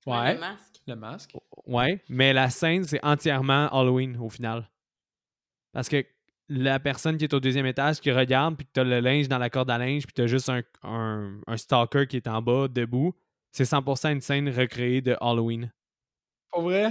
Ouais. 0.07 0.35
Le 0.35 0.40
masque. 0.40 0.81
Le 0.87 0.97
masque. 0.97 1.31
Ouais. 1.67 2.03
Mais 2.11 2.35
la 2.35 2.51
scène, 2.51 2.85
c'est 2.85 3.03
entièrement 3.03 3.69
Halloween 3.73 4.19
au 4.19 4.29
final. 4.29 4.69
Parce 5.73 5.88
que 5.88 6.05
la 6.49 6.79
personne 6.81 7.17
qui 7.17 7.25
est 7.25 7.35
au 7.35 7.41
deuxième 7.41 7.67
étage 7.67 8.01
qui 8.01 8.11
regarde, 8.13 8.57
puis 8.57 8.67
que 8.67 8.71
t'as 8.73 8.85
le 8.85 9.01
linge 9.01 9.29
dans 9.29 9.39
la 9.39 9.51
corde 9.51 9.71
à 9.71 9.79
linge, 9.79 10.05
puis 10.07 10.13
t'as 10.15 10.27
juste 10.27 10.49
un, 10.51 10.63
un, 10.83 11.41
un 11.47 11.57
stalker 11.57 12.07
qui 12.07 12.17
est 12.17 12.29
en 12.29 12.43
bas, 12.43 12.69
debout, 12.69 13.15
c'est 13.53 13.65
100% 13.65 14.13
une 14.13 14.21
scène 14.21 14.49
recréée 14.49 15.01
de 15.01 15.17
Halloween. 15.21 15.73
Pas 16.53 16.61
vrai? 16.61 16.91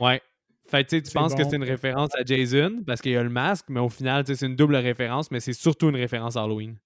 Ouais. 0.00 0.20
Fait 0.66 0.82
que 0.84 0.88
tu 0.90 0.96
sais, 0.96 1.02
tu 1.02 1.10
C'est 1.10 1.14
penses 1.14 1.34
que 1.34 1.44
c'est 1.44 1.56
une 1.56 1.64
référence 1.64 2.10
à 2.16 2.24
Jason 2.24 2.82
parce 2.86 3.00
qu'il 3.02 3.12
y 3.12 3.16
a 3.16 3.22
le 3.22 3.28
masque, 3.28 3.66
mais 3.68 3.80
au 3.80 3.88
final, 3.90 4.24
tu 4.24 4.32
sais, 4.32 4.38
c'est 4.40 4.46
une 4.46 4.56
double 4.56 4.76
référence, 4.76 5.30
mais 5.30 5.40
c'est 5.40 5.52
surtout 5.52 5.90
une 5.90 5.96
référence 5.96 6.36
à 6.36 6.42
Halloween. 6.42 6.78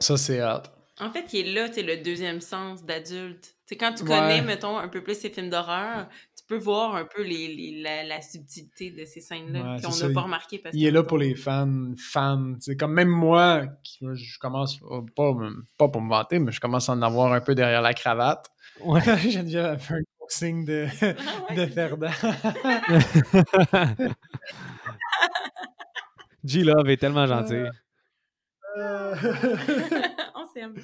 Ça, 0.00 0.16
c'est 0.16 0.42
hot. 0.42 0.62
En 0.98 1.10
fait, 1.12 1.32
il 1.34 1.48
est 1.48 1.52
là, 1.52 1.68
tu 1.68 1.74
sais, 1.74 1.82
le 1.82 1.98
deuxième 2.02 2.40
sens 2.40 2.84
d'adulte. 2.84 3.42
Tu 3.42 3.74
sais, 3.74 3.76
quand 3.76 3.92
tu 3.94 4.04
Ouais. 4.04 4.08
connais, 4.08 4.42
mettons, 4.42 4.78
un 4.78 4.88
peu 4.88 5.02
plus 5.02 5.18
ces 5.18 5.28
films 5.30 5.50
d'horreur, 5.50 6.08
peux 6.46 6.58
voir 6.58 6.94
un 6.96 7.04
peu 7.04 7.22
les, 7.22 7.48
les- 7.54 7.82
la, 7.82 8.04
la 8.04 8.22
subtilité 8.22 8.90
de 8.90 9.04
ces 9.04 9.20
scènes-là 9.20 9.74
Ouais, 9.76 9.80
qu'on 9.82 9.88
n'a 9.96 10.14
pas 10.14 10.20
il- 10.20 10.24
remarqué. 10.24 10.58
Parce 10.58 10.74
Il 10.74 10.84
est 10.84 10.90
là 10.90 11.02
pour 11.02 11.18
les 11.18 11.34
fans, 11.34 11.92
fans. 11.98 12.54
C'est 12.60 12.76
comme 12.76 12.92
même 12.92 13.08
moi, 13.08 13.66
qui, 13.82 14.06
je 14.14 14.38
commence, 14.38 14.80
euh, 14.90 15.00
pas, 15.14 15.32
pas 15.78 15.88
pour 15.88 16.00
me 16.02 16.08
vanter, 16.10 16.38
mais 16.38 16.52
je 16.52 16.60
commence 16.60 16.88
à 16.88 16.92
en 16.92 17.02
avoir 17.02 17.32
un 17.32 17.40
peu 17.40 17.54
derrière 17.54 17.82
la 17.82 17.94
cravate. 17.94 18.46
Ouais. 18.80 19.00
Geneviève 19.30 19.64
a 19.64 19.78
fait 19.78 19.94
un 19.94 20.00
boxing 20.20 20.64
de, 20.66 20.86
Ah 21.00 21.06
ouais, 21.50 21.56
de 21.66 21.72
perdant. 21.72 22.10
G-Love 26.44 26.88
est 26.90 26.96
tellement 26.96 27.26
gentil. 27.26 27.64
Euh, 28.76 29.14
On 30.34 30.44
s'aime. 30.54 30.74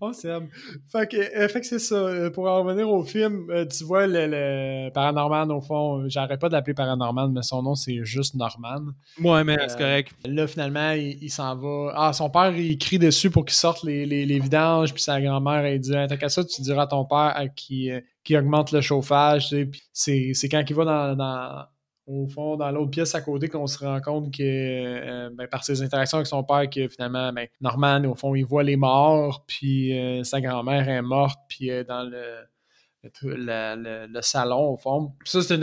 On 0.00 0.12
s'aime. 0.12 0.48
Fait 0.90 1.06
que, 1.10 1.16
euh, 1.16 1.48
fait 1.48 1.60
que 1.60 1.66
c'est 1.66 1.78
ça. 1.78 1.94
Euh, 1.96 2.30
Pour 2.30 2.46
en 2.48 2.62
revenir 2.62 2.88
au 2.90 3.02
film, 3.02 3.46
euh, 3.50 3.64
tu 3.66 3.84
vois, 3.84 4.06
le, 4.06 4.26
le 4.26 4.90
Paranorman, 4.90 5.50
au 5.50 5.60
fond, 5.60 6.00
euh, 6.00 6.08
j'arrête 6.08 6.40
pas 6.40 6.48
d'appeler 6.48 6.74
Paranorman, 6.74 7.32
mais 7.32 7.42
son 7.42 7.62
nom, 7.62 7.74
c'est 7.74 8.04
juste 8.04 8.34
Norman. 8.34 8.92
Ouais, 9.22 9.44
mais 9.44 9.56
c'est 9.68 9.74
Euh, 9.74 9.78
correct. 9.78 10.12
Là, 10.26 10.46
finalement, 10.46 10.92
il, 10.92 11.18
il 11.22 11.30
s'en 11.30 11.56
va. 11.56 11.92
Ah, 11.94 12.12
son 12.12 12.30
père, 12.30 12.54
il 12.56 12.78
crie 12.78 12.98
dessus 12.98 13.30
pour 13.30 13.44
qu'il 13.44 13.54
sorte 13.56 13.84
les, 13.84 14.06
les, 14.06 14.24
les 14.26 14.38
vidanges, 14.38 14.92
puis 14.94 15.02
sa 15.02 15.20
grand-mère, 15.20 15.64
elle 15.64 15.80
dit 15.80 15.92
T'as 15.92 16.16
qu'à 16.16 16.28
ça, 16.28 16.44
tu 16.44 16.62
diras 16.62 16.82
à 16.82 16.86
ton 16.86 17.04
père 17.04 17.34
euh, 17.38 17.46
qui, 17.54 17.90
euh, 17.90 18.00
qui 18.24 18.36
augmente 18.36 18.72
le 18.72 18.80
chauffage. 18.80 19.48
Tu 19.48 19.56
sais. 19.56 19.64
Puis 19.66 19.82
c'est, 19.92 20.30
c'est 20.34 20.48
quand 20.48 20.62
il 20.68 20.74
va 20.76 20.84
dans, 20.84 21.16
dans- 21.16 21.64
au 22.06 22.26
fond, 22.26 22.56
dans 22.56 22.70
l'autre 22.70 22.90
pièce 22.90 23.14
à 23.14 23.20
côté, 23.20 23.48
qu'on 23.48 23.66
se 23.66 23.78
rend 23.84 24.00
compte 24.00 24.32
que, 24.34 24.42
euh, 24.42 25.30
ben, 25.34 25.46
par 25.46 25.62
ses 25.64 25.82
interactions 25.82 26.18
avec 26.18 26.26
son 26.26 26.42
père, 26.42 26.68
que 26.68 26.88
finalement, 26.88 27.32
ben, 27.32 27.46
Norman, 27.60 28.02
au 28.04 28.14
fond, 28.14 28.34
il 28.34 28.44
voit 28.44 28.62
les 28.64 28.76
morts, 28.76 29.44
puis 29.46 29.96
euh, 29.98 30.24
sa 30.24 30.40
grand-mère 30.40 30.88
est 30.88 31.02
morte, 31.02 31.38
puis 31.48 31.68
elle 31.68 31.80
est 31.80 31.84
dans 31.84 32.02
le. 32.02 32.10
le 32.10 33.10
le, 33.22 33.74
le- 33.76 34.06
le 34.12 34.22
salon 34.22 34.74
au 34.74 34.76
fond. 34.76 35.12
Ça, 35.24 35.42
c'est 35.42 35.56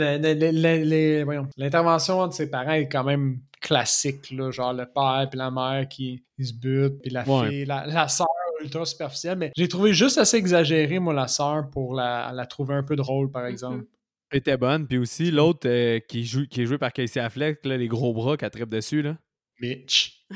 l'intervention 1.56 2.20
entre 2.20 2.34
ses 2.34 2.50
parents 2.50 2.72
est 2.72 2.88
quand 2.88 3.04
même 3.04 3.40
classique, 3.60 4.30
là, 4.30 4.50
genre 4.50 4.72
le 4.72 4.86
père 4.86 5.26
puis 5.30 5.38
la 5.38 5.50
mère 5.50 5.88
qui 5.88 6.22
ils 6.38 6.46
se 6.46 6.52
butent, 6.54 7.00
puis 7.02 7.10
la 7.10 7.24
Ouais. 7.28 7.48
fille, 7.50 7.64
la, 7.66 7.86
la 7.86 8.08
sœur 8.08 8.26
ultra 8.62 8.84
superficielle, 8.84 9.38
mais 9.38 9.52
j'ai 9.56 9.68
trouvé 9.68 9.92
juste 9.94 10.18
assez 10.18 10.36
exagéré, 10.36 10.98
moi, 10.98 11.14
la 11.14 11.28
sœur, 11.28 11.70
pour 11.70 11.94
la, 11.94 12.30
la 12.32 12.44
trouver 12.46 12.74
un 12.74 12.82
peu 12.82 12.96
drôle, 12.96 13.30
par 13.30 13.46
exemple. 13.46 13.84
Elle 13.84 13.99
était 14.32 14.56
bonne. 14.56 14.86
Puis 14.86 14.98
aussi, 14.98 15.30
l'autre 15.30 15.68
euh, 15.68 15.98
qui, 16.00 16.24
joue, 16.24 16.46
qui 16.46 16.62
est 16.62 16.66
joué 16.66 16.78
par 16.78 16.92
Casey 16.92 17.20
Affleck, 17.20 17.64
là, 17.64 17.76
les 17.76 17.88
gros 17.88 18.12
bras 18.12 18.36
qu'elle 18.36 18.50
tripe 18.50 18.68
dessus, 18.68 19.02
là. 19.02 19.16
Bitch. 19.60 20.26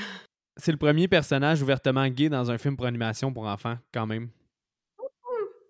c'est 0.57 0.73
le 0.73 0.79
premier 0.79 1.09
personnage 1.09 1.63
ouvertement 1.63 2.07
gay 2.09 2.29
dans 2.29 2.51
un 2.51 2.59
film 2.59 2.77
pour 2.77 2.87
animation 2.87 3.33
pour 3.33 3.47
enfants, 3.47 3.79
quand 3.93 4.07
même. 4.07 4.29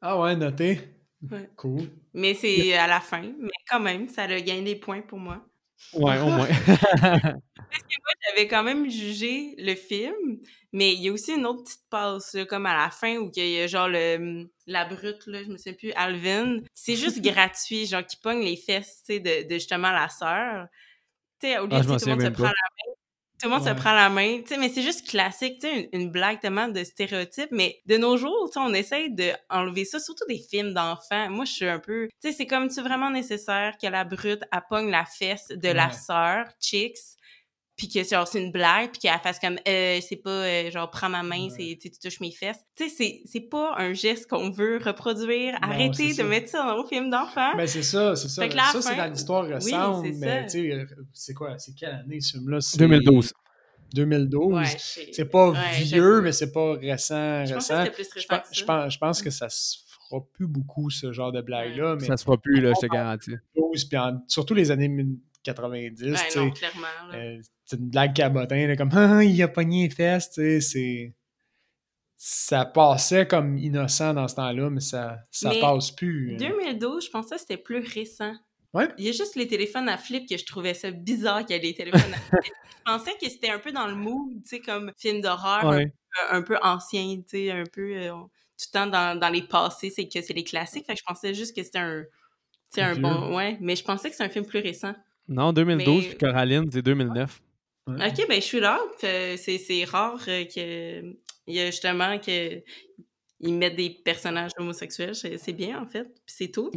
Ah 0.01 0.21
ouais, 0.21 0.37
noté. 0.37 0.81
Ouais. 1.31 1.49
Cool. 1.57 1.83
Mais 2.13 2.35
c'est 2.35 2.75
à 2.75 2.87
la 2.87 3.01
fin. 3.01 3.23
Mais 3.23 3.49
quand 3.71 3.81
même, 3.81 4.09
ça 4.09 4.25
a 4.25 4.41
gagné 4.41 4.63
des 4.63 4.77
points 4.77 5.01
pour 5.01 5.19
moi. 5.19 5.43
Ouais, 5.93 6.19
au 6.19 6.29
moins. 6.29 6.49
J'avais 8.29 8.49
quand 8.49 8.63
même 8.63 8.91
jugé 8.91 9.55
le 9.59 9.75
film, 9.75 10.39
mais 10.73 10.95
il 10.95 11.03
y 11.03 11.09
a 11.09 11.13
aussi 11.13 11.33
une 11.33 11.47
autre 11.47 11.65
petite 11.65 11.89
passe, 11.91 12.35
là, 12.35 12.45
comme 12.45 12.67
à 12.67 12.75
la 12.75 12.91
fin, 12.91 13.17
où 13.19 13.31
il 13.35 13.49
y 13.49 13.61
a 13.61 13.67
genre 13.67 13.89
le, 13.89 14.49
la 14.67 14.85
brute, 14.85 15.27
là, 15.27 15.43
je 15.43 15.49
me 15.49 15.57
souviens 15.57 15.75
plus, 15.75 15.93
Alvin. 15.93 16.59
C'est 16.75 16.97
juste 16.97 17.21
gratuit, 17.23 17.87
genre 17.87 18.05
qui 18.05 18.17
pogne 18.17 18.43
les 18.43 18.57
fesses, 18.57 19.03
tu 19.07 19.15
sais, 19.15 19.21
de, 19.21 19.49
de 19.49 19.55
justement 19.55 19.91
la 19.91 20.09
sœur. 20.09 20.67
Tu 21.41 21.49
sais, 21.49 21.59
au 21.59 21.67
lieu 21.67 21.77
Ah, 21.77 21.83
sais, 21.83 21.89
m'en 21.89 21.97
tout 21.97 22.07
le 22.07 22.11
monde 22.13 22.23
se 22.23 22.29
prend 22.29 22.45
la 22.45 22.51
main. 22.51 22.95
Tout 23.45 23.51
le 23.51 23.57
monde 23.57 23.65
Ouais. 23.65 23.69
se 23.69 23.75
prend 23.75 23.93
la 23.93 24.09
main, 24.09 24.39
tu 24.41 24.47
sais, 24.49 24.57
mais 24.57 24.71
c'est 24.71 24.81
juste 24.81 25.07
classique, 25.07 25.59
tu 25.61 25.69
sais, 25.69 25.91
une, 25.93 26.01
une 26.05 26.11
blague 26.11 26.41
tellement 26.41 26.67
de 26.69 26.83
stéréotypes, 26.83 27.51
mais 27.51 27.79
de 27.85 27.99
nos 27.99 28.17
jours, 28.17 28.49
tu 28.51 28.55
sais, 28.55 28.61
on 28.67 28.73
essaye 28.73 29.15
d'enlever 29.15 29.85
ça, 29.85 30.01
surtout 30.01 30.25
des 30.27 30.39
films 30.39 30.73
d'enfants. 30.73 31.29
Moi, 31.29 31.45
je 31.45 31.53
suis 31.53 31.69
un 31.69 31.79
peu, 31.79 32.09
tu 32.23 32.31
sais, 32.31 32.35
c'est 32.35 32.47
comme, 32.47 32.71
c'est 32.71 32.81
vraiment 32.81 33.11
nécessaire 33.11 33.75
que 33.81 33.87
la 33.87 34.05
brute, 34.05 34.43
elle 34.51 34.63
pogne 34.71 34.91
la 34.91 35.05
fesse 35.05 35.49
de 35.49 35.69
la 35.69 35.91
sœur, 35.93 36.47
Chicks, 36.59 36.97
puis 37.77 37.89
que 37.89 38.05
genre 38.05 38.27
c'est 38.29 38.41
une 38.43 38.53
blague 38.53 38.91
puis 38.93 39.01
qu'elle 39.01 39.19
fasse 39.19 39.39
comme 39.41 39.59
euh, 39.67 39.99
c'est 40.01 40.17
pas 40.17 40.31
euh, 40.31 40.71
genre 40.71 40.89
prends 40.91 41.09
ma 41.09 41.23
main 41.23 41.49
Ouais. 41.51 41.77
c'est 41.81 41.91
tu 41.91 41.99
touches 41.99 42.21
mes 42.21 42.31
fesses 42.31 42.59
tu 42.77 42.89
sais 42.89 42.95
c'est 42.97 43.21
c'est 43.27 43.41
pas 43.49 43.75
un 43.79 43.93
geste 43.93 44.29
qu'on 44.31 44.51
veut 44.51 44.79
reproduire 44.85 45.55
Non, 45.55 45.69
arrêtez 45.69 46.11
de 46.11 46.15
ça. 46.15 46.25
mettre 46.25 46.49
ça 46.51 46.59
dans 46.67 46.77
nos 46.77 46.87
films 46.87 47.11
d'enfants 47.11 47.57
Ben 47.57 47.67
c'est 47.67 47.83
ça, 47.83 48.15
c'est 48.17 48.29
ça. 48.29 48.47
Que 48.49 48.55
là, 48.57 48.65
ça, 48.73 48.81
c'est 48.83 48.97
dans 48.97 49.07
l'histoire 49.11 49.45
récente, 49.45 50.05
mais 50.21 50.47
tu 50.47 50.51
sais, 50.71 50.87
c'est 51.13 51.35
quoi, 51.35 51.59
c'est 51.59 51.75
quelle 51.75 51.95
année 51.95 52.21
ce 52.21 52.39
film-là? 52.39 52.61
C'est- 52.61 52.79
2012. 52.79 53.33
2012. 53.93 54.53
Ouais, 54.55 54.65
c'est 55.13 55.25
pas 55.27 55.51
ouais, 55.51 55.59
vieux, 55.83 56.21
mais 56.21 56.33
c'est 56.33 56.53
pas 56.53 56.75
récent. 56.75 57.45
Je 57.45 57.55
récent. 57.55 57.85
que 57.85 57.85
c'était 57.85 57.91
plus 57.95 58.09
Je 58.09 58.15
récent 58.15 58.29
pense, 58.29 58.49
que 58.49 58.55
je 58.55 58.61
ça. 58.61 58.67
pense, 58.67 58.93
je 58.95 58.99
pense 58.99 59.23
que 59.23 59.31
ça 59.31 59.49
se 59.49 59.79
fera 60.09 60.21
plus 60.33 60.47
beaucoup, 60.49 60.91
ce 60.91 61.13
genre 61.13 61.31
de 61.33 61.41
blague-là. 61.41 61.97
Mais 62.01 62.07
Ça 62.07 62.17
se 62.17 62.25
fera 62.25 62.37
plus, 62.39 62.61
là, 62.61 62.73
je 62.75 62.87
te 62.87 62.93
garantis. 62.93 63.35
12, 63.57 63.85
puis 63.85 63.97
en- 63.99 64.21
surtout 64.27 64.55
les 64.55 64.71
années 64.73 64.91
90, 65.45 66.03
Ouais, 66.11 66.17
tu 66.27 66.31
sais, 66.31 66.39
non, 66.41 66.51
clairement. 66.51 66.81
là. 67.13 67.19
euh, 67.19 67.41
c'est 67.65 67.77
une 67.79 67.89
blague 67.91 68.15
cabotin, 68.15 68.67
là, 68.67 68.77
comme 68.77 68.91
Ah, 68.95 69.23
il 69.25 69.43
a 69.43 69.49
pogné 69.49 69.89
les 69.89 69.95
fesses, 69.95 70.31
tu 70.31 70.41
sais, 70.43 70.61
c'est. 70.61 71.15
Ça 72.17 72.65
passait 72.65 73.27
comme 73.27 73.59
innocent 73.59 74.15
dans 74.15 74.29
ce 74.29 74.37
temps-là, 74.37 74.71
mais 74.71 74.81
ça, 74.81 75.19
ça 75.31 75.51
Mais 75.51 75.61
passe 75.61 75.91
plus. 75.91 76.35
euh. 76.35 76.37
2012, 76.39 77.05
je 77.07 77.11
pensais 77.11 77.35
que 77.35 77.41
c'était 77.41 77.57
plus 77.59 77.81
récent. 77.81 78.33
Ouais. 78.73 78.89
Il 78.99 79.05
y 79.05 79.09
a 79.09 79.13
juste 79.13 79.37
les 79.37 79.47
téléphones 79.47 79.89
à 79.89 79.99
flip 79.99 80.29
que 80.29 80.37
je 80.37 80.45
trouvais 80.47 80.75
ça 80.75 80.91
bizarre 80.91 81.45
qu'il 81.45 81.55
y 81.57 81.59
ait 81.59 81.63
les 81.63 81.75
téléphones 81.75 82.01
à 82.15 82.17
flip. 82.39 82.53
je 82.79 82.83
pensais 82.85 83.13
que 83.21 83.29
c'était 83.29 83.51
un 83.51 83.59
peu 83.59 83.73
dans 83.73 83.87
le 83.87 83.95
mood, 83.95 84.43
tu 84.43 84.49
sais, 84.49 84.61
comme 84.61 84.91
film 84.97 85.21
d'horreur, 85.21 85.65
Ouais. 85.67 85.93
un, 86.31 86.39
un 86.39 86.43
peu 86.43 86.57
ancien, 86.63 87.17
tu 87.19 87.25
sais, 87.29 87.51
un 87.51 87.65
peu 87.71 87.95
euh, 87.97 88.11
tout 88.13 88.67
le 88.69 88.73
temps 88.73 88.87
dans, 88.87 89.19
dans 89.19 89.29
les 89.29 89.43
passés, 89.43 89.91
c'est 89.91 90.09
que 90.09 90.23
c'est 90.23 90.33
les 90.33 90.45
classiques. 90.45 90.87
Fait 90.87 90.95
que 90.95 91.01
je 91.01 91.05
pensais 91.05 91.35
juste 91.35 91.55
que 91.55 91.63
c'était 91.63 91.79
un, 91.79 92.05
un 92.79 92.97
bon. 92.97 93.37
Ouais, 93.37 93.59
mais 93.61 93.77
je 93.77 93.85
pensais 93.85 94.09
que 94.09 94.17
c'est 94.17 94.25
un 94.25 94.29
film 94.31 94.47
plus 94.47 94.61
récent. 94.61 94.95
Non, 95.29 95.53
2012, 95.53 96.03
Mais- 96.05 96.09
puis 96.11 96.19
Coraline, 96.19 96.65
c'est 96.73 96.83
2009. 96.83 97.41
Ouais. 97.87 98.09
Ok, 98.09 98.27
ben 98.29 98.41
je 98.41 98.47
suis 98.47 98.61
là. 98.61 98.79
Euh, 99.05 99.37
C'est 99.37 99.59
c'est 99.59 99.85
rare 99.85 100.21
euh, 100.29 100.45
que 100.45 101.01
il 101.47 101.55
y 101.55 101.61
a 101.61 101.67
justement 101.67 102.19
que 102.19 102.63
ils 103.41 103.55
mettent 103.55 103.77
des 103.77 103.91
personnages 103.91 104.53
homosexuels. 104.59 105.15
C'est 105.15 105.37
c'est 105.37 105.53
bien 105.53 105.83
en 105.83 105.87
fait. 105.87 106.05
Puis 106.05 106.35
c'est 106.39 106.49
tout. 106.49 106.71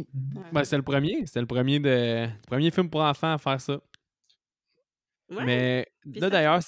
Ben, 0.52 0.64
c'était 0.64 0.76
le 0.76 0.82
premier. 0.82 1.24
C'était 1.24 1.40
le 1.40 1.46
premier, 1.46 1.80
de... 1.80 2.26
le 2.26 2.46
premier 2.46 2.70
film 2.70 2.90
pour 2.90 3.00
enfants 3.00 3.32
à 3.32 3.38
faire 3.38 3.60
ça. 3.60 3.80
Ouais. 5.30 5.44
Mais 5.44 5.86
Puis 6.10 6.20
là, 6.20 6.30
d'ailleurs, 6.30 6.60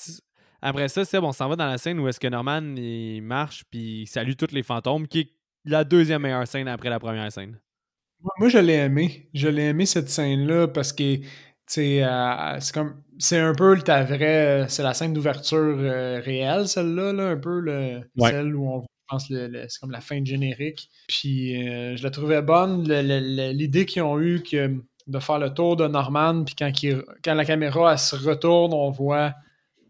après 0.62 0.88
ça, 0.88 1.05
c'est 1.05 1.20
bon, 1.20 1.29
on 1.29 1.33
s'en 1.33 1.48
va 1.48 1.57
dans 1.57 1.66
la 1.66 1.79
scène 1.79 1.98
où 2.00 2.09
est-ce 2.09 2.20
que 2.20 2.29
Norman 2.29 2.62
il 2.76 3.22
marche 3.22 3.64
puis 3.70 4.03
il 4.03 4.07
salue 4.07 4.33
tous 4.38 4.53
les 4.53 4.62
fantômes, 4.62 5.07
qui 5.07 5.20
est 5.20 5.31
la 5.64 5.85
deuxième 5.85 6.22
meilleure 6.22 6.46
scène 6.46 6.68
après 6.68 6.90
la 6.90 6.98
première 6.98 7.31
scène. 7.31 7.59
Moi, 8.38 8.48
je 8.50 8.59
l'ai 8.59 8.74
aimé. 8.74 9.31
Je 9.33 9.48
l'ai 9.48 9.68
aimé 9.68 9.87
cette 9.87 10.11
scène-là 10.11 10.68
parce 10.68 10.92
que 10.92 11.20
euh, 11.78 12.56
c'est 12.61 12.74
comme 12.74 13.02
c'est 13.18 13.38
un 13.38 13.54
peu 13.54 13.78
ta 13.78 14.02
vraie 14.04 14.66
c'est 14.68 14.83
la 14.83 14.94
scène 14.94 15.12
d'ouverture 15.12 15.76
euh, 15.78 16.20
réelle 16.24 16.66
celle-là 16.68 17.12
là, 17.12 17.28
un 17.28 17.37
peu 17.37 17.61
le, 17.61 18.00
Ouais. 18.16 18.30
celle 18.30 18.54
où 18.56 18.68
on 18.68 18.85
pense 19.09 19.28
le, 19.30 19.46
le- 19.48 19.66
c'est 19.68 19.78
comme 19.80 19.90
la 19.90 20.00
fin 20.00 20.20
de 20.20 20.26
générique. 20.26 20.88
Puis 21.09 21.68
euh, 21.68 21.96
je 21.96 22.02
la 22.02 22.11
trouvais 22.11 22.42
bonne 22.42 22.88
l'idée 23.52 23.87
qu'ils 23.87 24.02
ont 24.02 24.18
eu 24.20 24.42
que 24.42 24.76
de 25.06 25.18
faire 25.18 25.38
le 25.38 25.52
tour 25.52 25.76
de 25.76 25.87
Norman 25.88 26.44
puis 26.44 26.54
quand 26.56 26.70
quand 27.24 27.35
la 27.35 27.44
caméra 27.44 27.92
elle 27.92 27.98
se 27.98 28.16
retourne, 28.16 28.72
on 28.72 28.90
voit 28.90 29.35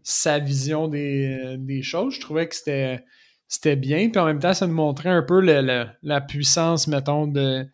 sa 0.03 0.38
vision 0.38 0.88
des, 0.88 1.57
des 1.59 1.83
choses. 1.83 2.14
Je 2.14 2.21
trouvais 2.21 2.49
que 2.49 2.55
c'était 2.57 3.05
c'était 3.49 3.77
bien 3.77 4.09
puis 4.11 4.21
en 4.21 4.27
même 4.27 4.38
temps 4.38 4.55
ça 4.55 4.66
nous 4.66 4.75
montrait 4.75 5.11
un 5.11 5.23
peu 5.23 5.40
le- 5.40 5.87
la 6.03 6.21
puissance 6.21 6.87
mettons 6.88 7.27
de 7.27 7.66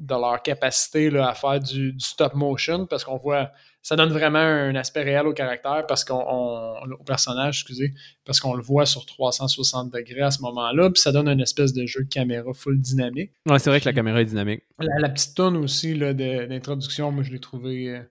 de 0.00 0.14
leur 0.14 0.42
capacité 0.42 1.08
là, 1.10 1.28
à 1.28 1.34
faire 1.34 1.60
du, 1.60 1.92
du 1.92 2.04
stop 2.04 2.34
motion 2.34 2.86
parce 2.86 3.04
qu'on 3.04 3.16
voit 3.16 3.50
ça 3.80 3.96
donne 3.96 4.10
vraiment 4.10 4.38
un 4.38 4.74
aspect 4.76 5.02
réel 5.02 5.26
au 5.26 5.32
caractère 5.34 5.84
parce 5.86 6.04
qu'on 6.04 6.14
on- 6.26 6.92
au 6.92 7.04
personnage 7.04 7.60
excusez 7.60 7.92
parce 8.24 8.40
qu'on 8.40 8.54
le 8.54 8.62
voit 8.62 8.86
sur 8.86 9.04
360 9.06 9.92
degrés 9.92 10.22
à 10.22 10.30
ce 10.30 10.40
moment-là 10.42 10.90
puis 10.90 11.00
ça 11.00 11.12
donne 11.12 11.28
une 11.28 11.40
espèce 11.40 11.72
de 11.72 11.84
jeu 11.86 12.04
de 12.04 12.08
caméra 12.08 12.52
full 12.54 12.80
dynamique 12.80 13.32
Ouais, 13.46 13.58
c'est 13.58 13.70
vrai 13.70 13.80
que 13.80 13.84
la 13.84 13.92
caméra 13.92 14.20
est 14.20 14.24
dynamique. 14.24 14.62
la, 14.78 14.98
la 15.00 15.08
petite 15.10 15.34
tonne 15.36 15.56
aussi 15.58 15.94
là, 15.94 16.12
d'introduction 16.14 17.12
moi 17.12 17.22
je 17.22 17.30
l'ai 17.30 17.40
trouvé 17.40 17.90
euh, 17.90 18.02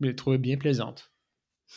je 0.00 0.06
l'ai 0.06 0.16
trouvé 0.16 0.38
bien 0.38 0.56
plaisante 0.56 1.10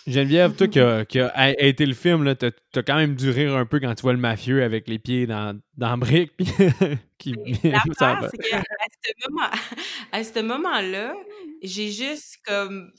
Geneviève, 0.07 0.55
toi 0.55 0.67
qui 0.67 0.79
a, 0.79 1.05
qui 1.05 1.19
a 1.19 1.27
a- 1.35 1.51
été 1.51 1.85
le 1.85 1.93
film, 1.93 2.23
là, 2.23 2.35
t'as, 2.35 2.51
t'as 2.71 2.83
quand 2.83 2.95
même 2.95 3.15
dû 3.15 3.29
rire 3.29 3.55
un 3.55 3.65
peu 3.65 3.79
quand 3.79 3.93
tu 3.93 4.01
vois 4.01 4.13
le 4.13 4.19
mafieux 4.19 4.63
avec 4.63 4.87
les 4.87 4.99
pieds 4.99 5.27
dans, 5.27 5.59
dans 5.77 5.89
la 5.89 5.97
brique. 5.97 6.35
Puis 6.37 6.45
qui, 7.17 7.35
ça 7.97 8.19
c'est 8.31 8.37
qu'à 8.37 8.61
ce 8.61 9.29
moment, 9.29 9.49
à 10.11 10.23
ce 10.23 10.39
moment-là, 10.41 11.13
j'ai 11.61 11.91
juste 11.91 12.39
comme 12.45 12.91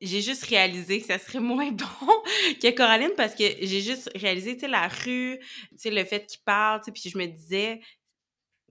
j'ai 0.00 0.22
juste 0.22 0.44
réalisé 0.44 1.00
que 1.00 1.06
ça 1.06 1.18
serait 1.18 1.40
moins 1.40 1.70
bon 1.72 2.22
que 2.62 2.70
Coraline 2.74 3.12
parce 3.16 3.34
que 3.34 3.44
j'ai 3.60 3.80
juste 3.80 4.10
réalisé, 4.14 4.54
tu 4.54 4.60
sais, 4.60 4.68
la 4.68 4.88
rue, 4.88 5.38
tu 5.40 5.76
sais, 5.76 5.90
le 5.90 6.04
fait 6.04 6.24
qu'il 6.26 6.40
parle, 6.44 6.80
tu 6.80 6.86
sais, 6.86 6.92
puis 6.92 7.10
je 7.10 7.18
me 7.18 7.26
disais, 7.26 7.80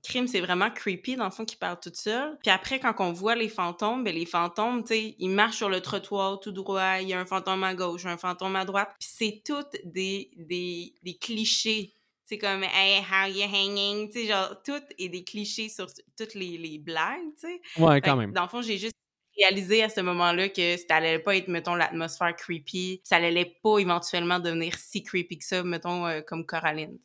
crime, 0.04 0.28
c'est 0.28 0.42
vraiment 0.42 0.70
creepy 0.70 1.16
dans 1.16 1.26
le 1.26 1.32
fond 1.32 1.46
qu'il 1.46 1.58
parle 1.58 1.80
toute 1.80 1.96
seule. 1.96 2.38
Puis 2.42 2.52
après, 2.52 2.80
quand 2.80 2.94
on 3.00 3.12
voit 3.12 3.36
les 3.36 3.50
fantômes, 3.50 4.04
ben 4.04 4.14
les 4.14 4.26
fantômes, 4.26 4.84
tu 4.84 4.94
sais, 4.94 5.16
ils 5.20 5.30
marchent 5.30 5.58
sur 5.58 5.70
le 5.70 5.82
trottoir 5.82 6.40
tout 6.40 6.52
droit, 6.52 7.00
il 7.02 7.10
y 7.10 7.14
a 7.14 7.20
un 7.20 7.26
fantôme 7.26 7.64
à 7.64 7.74
gauche, 7.74 8.06
un 8.06 8.18
fantôme 8.18 8.56
à 8.56 8.66
droite, 8.66 8.90
puis 9.00 9.10
c'est 9.12 9.42
toutes 9.46 9.76
des, 9.84 10.32
des, 10.38 10.94
des 11.04 11.14
clichés. 11.16 11.94
C'est 12.26 12.38
comme 12.38 12.64
Hey, 12.64 13.02
how 13.02 13.30
you 13.30 13.44
hanging? 13.44 14.12
Tu 14.12 14.22
sais, 14.22 14.28
genre, 14.28 14.62
tout 14.66 14.84
est 15.00 15.10
des 15.10 15.24
clichés 15.24 15.70
sur 15.70 15.88
toutes 16.18 16.34
les, 16.34 16.58
les 16.58 16.78
blagues, 16.78 17.34
tu 17.40 17.48
sais. 17.48 17.62
Ouais, 17.82 18.02
quand 18.02 18.18
même. 18.18 18.34
Dans 18.34 18.44
le 18.44 18.50
fond, 18.50 18.62
j'ai 18.62 18.78
juste 18.78 18.96
réalisé 19.40 19.84
à 19.84 19.90
ce 19.90 20.02
moment-là 20.02 20.50
que 20.50 20.78
ça 20.78 20.96
allait 20.96 21.20
pas 21.20 21.38
être, 21.38 21.48
mettons, 21.48 21.76
l'atmosphère 21.76 22.36
creepy. 22.36 23.02
Ça 23.04 23.18
allait 23.18 23.58
pas 23.64 23.78
éventuellement 23.78 24.40
devenir 24.40 24.74
si 24.78 25.04
creepy 25.04 25.38
que 25.38 25.46
ça, 25.46 25.64
mettons, 25.64 26.06
euh, 26.06 26.22
comme 26.22 26.46
Coraline. 26.46 26.98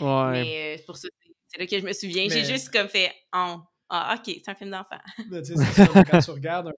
Ouais. 0.00 0.30
Mais 0.32 0.76
euh, 0.78 0.82
pour 0.86 0.96
ça, 0.96 1.08
c'est- 1.54 1.60
là 1.60 1.66
que 1.66 1.78
je 1.80 1.84
me 1.86 1.92
souviens. 1.92 2.28
J'ai 2.28 2.44
juste 2.44 2.70
comme 2.72 2.88
fait 2.88 3.10
oh, 3.34 3.56
Ah, 3.88 4.16
ok, 4.18 4.34
c'est 4.44 4.50
un 4.50 4.54
film 4.54 4.70
d'enfant. 4.70 4.98
Quand 6.10 6.18
tu 6.20 6.30
regardes. 6.30 6.72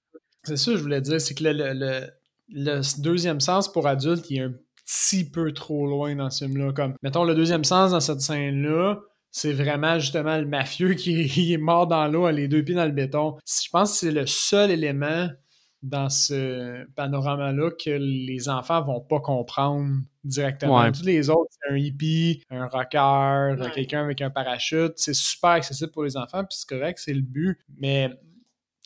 C'est 0.44 0.56
ça 0.56 0.70
que 0.72 0.76
je 0.76 0.82
voulais 0.82 1.00
dire, 1.00 1.20
c'est 1.20 1.34
que 1.34 1.44
le, 1.44 1.52
le- 1.52 1.72
le- 1.74 2.06
le 2.48 3.00
deuxième 3.02 3.40
sens 3.40 3.70
pour 3.72 3.86
adulte, 3.88 4.30
il 4.30 4.38
est 4.38 4.42
un 4.42 4.54
petit 4.84 5.28
peu 5.28 5.52
trop 5.52 5.86
loin 5.88 6.14
dans 6.14 6.30
ce 6.30 6.44
film-là. 6.44 6.72
Comme, 6.72 6.94
mettons, 7.02 7.24
le 7.24 7.34
deuxième 7.34 7.64
sens 7.64 7.90
dans 7.90 8.00
cette 8.00 8.20
scène-là, 8.20 9.00
c'est 9.32 9.52
vraiment 9.52 9.98
justement 9.98 10.36
le 10.38 10.46
mafieux 10.46 10.94
qui 10.94 11.52
est, 11.52 11.56
mort 11.56 11.86
dans 11.88 12.06
l'eau, 12.06 12.30
les 12.30 12.46
deux 12.48 12.62
pieds 12.62 12.74
dans 12.76 12.84
le 12.84 12.92
béton. 12.92 13.36
Je 13.44 13.68
pense 13.70 13.92
que 13.92 13.96
c'est 13.98 14.12
le 14.12 14.26
seul 14.26 14.70
élément 14.70 15.28
dans 15.82 16.08
ce 16.08 16.84
panorama-là 16.94 17.70
que 17.72 17.90
les 17.90 18.48
enfants 18.48 18.82
vont 18.82 19.00
pas 19.00 19.20
comprendre 19.20 19.90
directement. 20.26 20.80
Ouais. 20.80 20.92
Tous 20.92 21.04
les 21.04 21.30
autres, 21.30 21.50
c'est 21.50 21.72
un 21.72 21.76
hippie, 21.76 22.42
un 22.50 22.66
rocker, 22.66 23.56
Ouais. 23.60 23.70
quelqu'un 23.74 24.04
avec 24.04 24.20
un 24.22 24.30
parachute. 24.30 24.92
C'est 24.96 25.14
super 25.14 25.50
accessible 25.50 25.90
pour 25.92 26.04
les 26.04 26.16
enfants, 26.16 26.44
puis 26.44 26.56
c'est 26.58 26.68
correct, 26.68 26.98
c'est 27.02 27.14
le 27.14 27.22
but. 27.22 27.58
Mais 27.78 28.10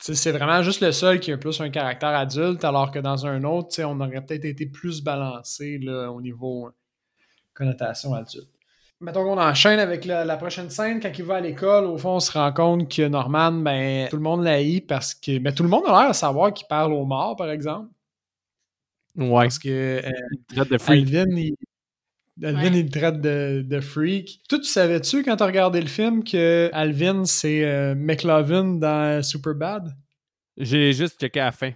c'est 0.01 0.33
vraiment 0.33 0.63
juste 0.63 0.81
le 0.81 0.93
seul 0.93 1.21
qui 1.21 1.31
a 1.33 1.37
plus 1.37 1.61
un 1.61 1.69
caractère 1.71 2.11
adulte, 2.11 2.65
alors 2.65 2.91
que 2.91 2.99
dans 2.99 3.27
un 3.27 3.45
autre, 3.45 3.69
tu 3.69 3.75
sais, 3.77 3.85
on 3.85 4.01
aurait 4.01 4.25
peut-être 4.25 4.45
été 4.47 4.67
plus 4.67 5.03
balancé 5.03 5.79
là, 5.79 6.11
au 6.11 6.21
niveau 6.23 6.69
euh, 6.69 6.71
connotation 7.55 8.15
adulte. 8.15 8.49
Mettons 9.03 9.25
qu'on 9.25 9.41
enchaîne 9.41 9.79
avec 9.81 10.05
la, 10.05 10.27
la 10.27 10.37
prochaine 10.37 10.69
scène. 10.69 11.01
Quand 11.01 11.11
il 11.17 11.25
va 11.25 11.37
à 11.37 11.41
l'école, 11.41 11.85
au 11.87 11.97
fond, 11.97 12.17
on 12.17 12.21
se 12.21 12.33
rend 12.33 12.53
compte 12.53 12.95
que 12.95 13.09
Norman, 13.09 13.51
ben, 13.53 14.09
tout 14.11 14.17
le 14.17 14.23
monde 14.23 14.45
l'haït 14.45 14.87
parce 14.87 15.15
que. 15.15 15.39
Ben, 15.39 15.55
tout 15.55 15.63
le 15.63 15.71
monde 15.71 15.85
a 15.87 16.01
l'air 16.03 16.09
de 16.11 16.15
savoir 16.15 16.53
qu'il 16.53 16.67
parle 16.67 16.93
aux 16.93 17.07
morts, 17.07 17.35
par 17.35 17.51
exemple. 17.51 17.89
Ouais. 19.17 19.43
Parce 19.45 19.59
que 19.59 19.69
euh, 19.69 20.11
Il 20.51 20.57
traite 20.57 20.71
de 20.71 20.79
freak. 20.79 21.07
Alvin, 21.15 21.37
il, 21.37 21.55
Alvin, 22.43 22.63
Ouais. 22.73 22.79
il 22.79 22.85
le 22.85 22.91
traite 22.91 23.21
de, 23.21 23.63
de 23.67 23.81
freak. 23.81 24.41
Toi, 24.49 24.59
tu 24.59 24.65
savais-tu, 24.65 25.23
quand 25.25 25.37
tu 25.37 25.43
regardé 25.45 25.81
le 25.81 25.89
film, 25.89 26.23
que 26.25 26.71
Alvin, 26.73 27.25
c'est 27.25 27.65
euh, 27.65 27.95
McLovin 27.95 28.79
dans 28.79 29.23
Superbad? 29.23 29.95
J'ai 30.57 30.93
juste 30.93 31.21
checké 31.21 31.41
à 31.41 31.47
la 31.47 31.53
fin. 31.53 31.73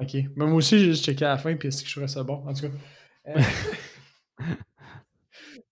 Ok. 0.00 0.14
Mais 0.14 0.46
moi 0.46 0.54
aussi, 0.54 0.78
j'ai 0.78 0.86
juste 0.86 1.04
checké 1.04 1.24
à 1.24 1.30
la 1.30 1.38
fin, 1.38 1.54
puis 1.56 1.68
est-ce 1.68 1.82
que 1.82 1.88
je 1.88 1.92
trouvais 1.94 2.08
ça 2.08 2.22
bon? 2.22 2.44
En 2.46 2.54
tout 2.54 2.62
cas. 2.62 2.68
Euh, 3.28 3.40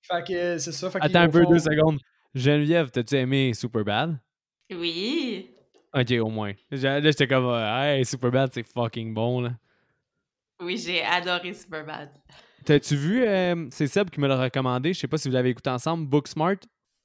fait 0.03 0.25
que 0.27 0.59
c'est 0.59 0.73
ça. 0.73 0.91
Fait 0.91 0.99
Attends 1.01 1.21
un 1.21 1.29
peu, 1.29 1.43
fond- 1.43 1.51
deux 1.51 1.59
secondes. 1.59 1.99
Geneviève, 2.35 2.91
t'as-tu 2.91 3.15
aimé 3.17 3.55
Superbad? 3.55 4.19
Oui. 4.73 5.51
Ok, 5.95 6.11
au 6.21 6.29
moins. 6.29 6.53
Là, 6.71 7.01
j'étais 7.01 7.27
comme, 7.27 7.47
hey, 7.55 8.05
Superbad, 8.05 8.51
c'est 8.53 8.63
fucking 8.67 9.15
bon, 9.15 9.41
là. 9.43 9.53
Oui, 10.61 10.79
j'ai 10.79 11.03
adoré 11.03 11.53
Superbad. 11.53 12.11
T'as-tu 12.65 12.97
vu, 12.97 13.23
euh, 13.25 13.67
c'est 13.71 13.87
Seb 13.87 14.11
qui 14.11 14.21
me 14.21 14.27
l'a 14.27 14.41
recommandé, 14.43 14.93
je 14.93 14.99
sais 15.01 15.07
pas 15.09 15.19
si 15.19 15.29
vous 15.29 15.35
l'avez 15.35 15.51
écouté 15.51 15.71
ensemble, 15.71 16.07
Booksmart? 16.07 16.57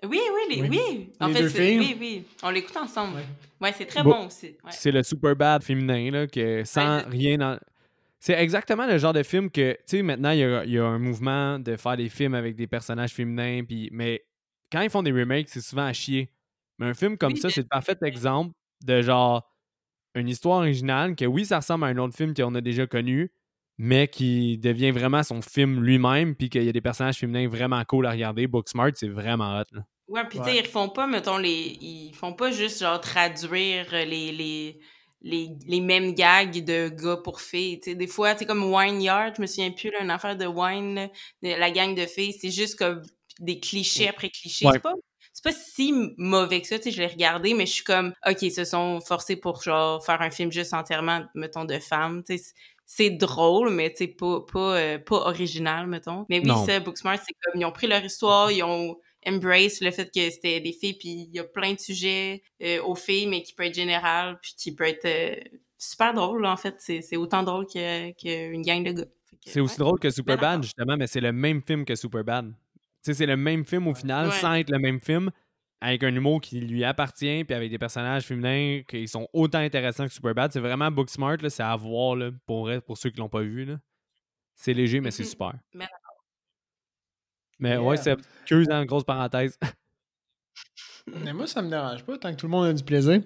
Oui, 0.03 0.19
oui, 0.19 0.55
les- 0.55 0.61
Oui. 0.63 0.69
oui. 0.71 1.11
En 1.19 1.27
Les 1.27 1.33
fait, 1.33 1.41
deux 1.41 1.49
c'est- 1.49 1.77
oui, 1.77 1.95
oui. 1.99 2.23
On 2.41 2.49
l'écoute 2.49 2.75
ensemble. 2.77 3.17
Ouais. 3.17 3.25
Ouais, 3.61 3.73
c'est 3.77 3.85
très 3.85 4.01
Bon. 4.01 4.11
bon 4.11 4.25
aussi. 4.27 4.47
Ouais. 4.63 4.71
C'est 4.71 4.91
le 4.91 5.03
Superbad 5.03 5.63
féminin, 5.63 6.09
là, 6.09 6.27
que 6.27 6.63
sans 6.63 6.97
Ouais, 6.99 7.03
rien 7.07 7.37
dans... 7.37 7.59
C'est 8.19 8.33
exactement 8.33 8.87
le 8.87 8.97
genre 8.97 9.13
de 9.13 9.21
film 9.23 9.49
que, 9.51 9.73
tu 9.73 9.79
sais, 9.97 10.01
maintenant, 10.01 10.31
il 10.31 10.39
y 10.39 10.43
a, 10.43 10.63
il 10.63 10.71
y 10.71 10.79
a 10.79 10.85
un 10.85 10.97
mouvement 10.99 11.59
de 11.59 11.75
faire 11.75 11.97
des 11.97 12.09
films 12.09 12.33
avec 12.35 12.55
des 12.55 12.67
personnages 12.67 13.11
féminins, 13.13 13.63
puis 13.63 13.89
mais 13.91 14.23
quand 14.71 14.81
ils 14.81 14.89
font 14.89 15.03
des 15.03 15.11
remakes, 15.11 15.49
c'est 15.49 15.61
souvent 15.61 15.85
à 15.85 15.93
chier. 15.93 16.31
Mais 16.79 16.87
un 16.87 16.93
film 16.93 17.17
comme 17.17 17.33
Oui, 17.33 17.39
ça, 17.39 17.49
c'est 17.49 17.61
le 17.61 17.67
parfait 17.67 17.97
exemple 18.03 18.53
de 18.83 19.01
genre 19.01 19.47
une 20.15 20.27
histoire 20.29 20.59
originale 20.59 21.15
que 21.15 21.25
oui, 21.25 21.45
ça 21.45 21.57
ressemble 21.57 21.85
à 21.85 21.87
un 21.87 21.97
autre 21.97 22.15
film 22.15 22.33
qu'on 22.33 22.53
a 22.55 22.61
déjà 22.61 22.85
connu, 22.87 23.31
mais 23.77 24.07
qui 24.07 24.57
devient 24.57 24.91
vraiment 24.91 25.23
son 25.23 25.41
film 25.41 25.83
lui-même, 25.83 26.35
puis 26.35 26.49
qu'il 26.49 26.63
y 26.63 26.69
a 26.69 26.71
des 26.71 26.81
personnages 26.81 27.17
féminins 27.17 27.47
vraiment 27.47 27.83
cool 27.85 28.05
à 28.05 28.11
regarder. 28.11 28.47
Booksmart, 28.47 28.91
c'est 28.95 29.09
vraiment 29.09 29.59
hot. 29.59 29.65
Là. 29.71 29.81
Ouais, 30.07 30.23
puis 30.29 30.39
tu 30.39 30.45
sais, 30.45 30.57
ils 30.57 30.65
font 30.65 30.89
pas, 30.89 31.07
mettons, 31.07 31.37
les. 31.37 31.77
Ils 31.79 32.13
font 32.13 32.33
pas 32.33 32.51
juste, 32.51 32.81
genre, 32.81 32.99
traduire 32.99 33.87
les. 33.91 34.31
les 34.31 34.79
les, 35.23 35.49
les 35.67 35.81
mêmes 35.81 36.15
gags 36.15 36.63
de 36.63 36.89
gars 36.89 37.17
pour 37.17 37.41
filles. 37.41 37.79
sais 37.83 37.93
Des 37.93 38.07
fois, 38.07 38.33
tu 38.33 38.47
comme 38.47 38.63
Wine 38.63 39.01
Yard, 39.01 39.35
je 39.37 39.41
me 39.43 39.45
souviens 39.45 39.69
plus, 39.69 39.91
là, 39.91 40.01
une 40.01 40.09
affaire 40.09 40.35
de 40.35 40.47
Wine, 40.47 41.09
la 41.43 41.69
gang 41.69 41.93
de 41.93 42.07
filles, 42.07 42.33
c'est 42.33 42.49
juste 42.49 42.75
comme 42.75 43.03
des 43.39 43.59
clichés 43.59 44.09
après 44.09 44.29
clichés. 44.29 44.67
C'est 44.71 44.79
pas 44.79 44.95
c'est 45.33 45.43
pas 45.43 45.51
si 45.53 45.93
mauvais 46.17 46.61
que 46.61 46.67
ça, 46.67 46.77
tu 46.77 46.85
sais, 46.85 46.91
je 46.91 47.01
l'ai 47.01 47.07
regardé, 47.07 47.53
mais 47.53 47.65
je 47.65 47.71
suis 47.71 47.83
comme, 47.83 48.13
OK, 48.27 48.41
ils 48.41 48.51
se 48.51 48.65
sont 48.65 48.99
forcés 48.99 49.37
pour, 49.37 49.63
genre, 49.63 50.03
faire 50.05 50.21
un 50.21 50.29
film 50.29 50.51
juste 50.51 50.73
entièrement, 50.73 51.23
mettons, 51.35 51.65
de 51.65 51.79
femmes, 51.79 52.23
tu 52.23 52.37
sais, 52.37 52.53
c'est 52.93 53.11
drôle, 53.11 53.69
mais 53.69 53.89
tu 53.89 53.99
sais, 53.99 54.07
pas, 54.07 54.41
pas, 54.41 54.75
euh, 54.77 54.99
pas 54.99 55.15
original, 55.27 55.87
mettons. 55.87 56.25
Mais 56.29 56.41
oui, 56.43 56.51
ça, 56.65 56.81
Booksmart, 56.81 57.19
c'est 57.25 57.33
comme, 57.41 57.61
ils 57.61 57.63
ont 57.63 57.71
pris 57.71 57.87
leur 57.87 58.03
histoire, 58.03 58.51
ils 58.51 58.63
ont 58.63 58.97
embrace 59.25 59.79
le 59.79 59.91
fait 59.91 60.11
que 60.13 60.29
c'était 60.29 60.59
des 60.59 60.73
filles, 60.73 60.95
puis 60.95 61.09
il 61.09 61.33
y 61.33 61.39
a 61.39 61.45
plein 61.45 61.73
de 61.73 61.79
sujets 61.79 62.43
euh, 62.61 62.83
aux 62.83 62.95
filles, 62.95 63.27
mais 63.27 63.43
qui 63.43 63.53
peut 63.53 63.63
être 63.63 63.75
général, 63.75 64.37
puis 64.41 64.55
qui 64.57 64.75
peut 64.75 64.83
être 64.83 65.05
euh, 65.05 65.57
super 65.77 66.13
drôle, 66.13 66.45
en 66.45 66.57
fait. 66.57 66.75
C'est 66.79 67.15
autant 67.15 67.43
drôle 67.43 67.65
qu'une 67.65 68.61
gang 68.61 68.83
de 68.83 68.91
gars. 68.91 69.05
C'est 69.45 69.61
aussi 69.61 69.77
drôle 69.77 69.97
que 69.97 70.09
Superbad, 70.09 70.61
justement, 70.61 70.97
mais 70.97 71.07
c'est 71.07 71.21
le 71.21 71.31
même 71.31 71.61
film 71.61 71.85
que 71.85 71.95
Superbad. 71.95 72.53
sais, 73.03 73.13
c'est 73.13 73.25
le 73.25 73.37
même 73.37 73.63
film 73.63 73.87
au 73.87 73.95
final, 73.95 74.33
sans 74.33 74.55
être 74.55 74.69
le 74.69 74.79
même 74.79 74.99
film, 74.99 75.31
avec 75.81 76.03
un 76.03 76.13
humour 76.13 76.39
qui 76.39 76.61
lui 76.61 76.83
appartient, 76.83 77.43
puis 77.43 77.55
avec 77.55 77.71
des 77.71 77.79
personnages 77.79 78.23
féminins 78.23 78.81
qui 78.87 79.07
sont 79.07 79.27
autant 79.33 79.59
intéressants 79.59 80.07
que 80.07 80.13
Superbad. 80.13 80.51
C'est 80.51 80.59
vraiment 80.59 80.91
Booksmart, 80.91 81.37
c'est 81.49 81.63
à 81.63 81.75
voir 81.75 82.15
là, 82.15 82.29
pour, 82.45 82.69
pour 82.85 82.97
ceux 82.97 83.09
qui 83.09 83.17
l'ont 83.17 83.29
pas 83.29 83.41
vu. 83.41 83.67
C'est 84.53 84.73
léger, 84.73 85.01
mais 85.01 85.09
c'est 85.09 85.23
mm-hmm. 85.23 85.29
super. 85.29 85.53
Mais 87.59 87.77
ouais, 87.77 87.97
c'est 87.97 88.15
que 88.45 88.65
dans 88.65 88.81
une 88.81 88.85
grosse 88.85 89.03
parenthèse. 89.03 89.57
Mais 91.07 91.33
moi, 91.33 91.47
ça 91.47 91.61
me 91.61 91.69
dérange 91.69 92.03
pas 92.03 92.17
tant 92.17 92.31
que 92.31 92.37
tout 92.37 92.45
le 92.45 92.51
monde 92.51 92.67
a 92.67 92.73
du 92.73 92.83
plaisir. 92.83 93.21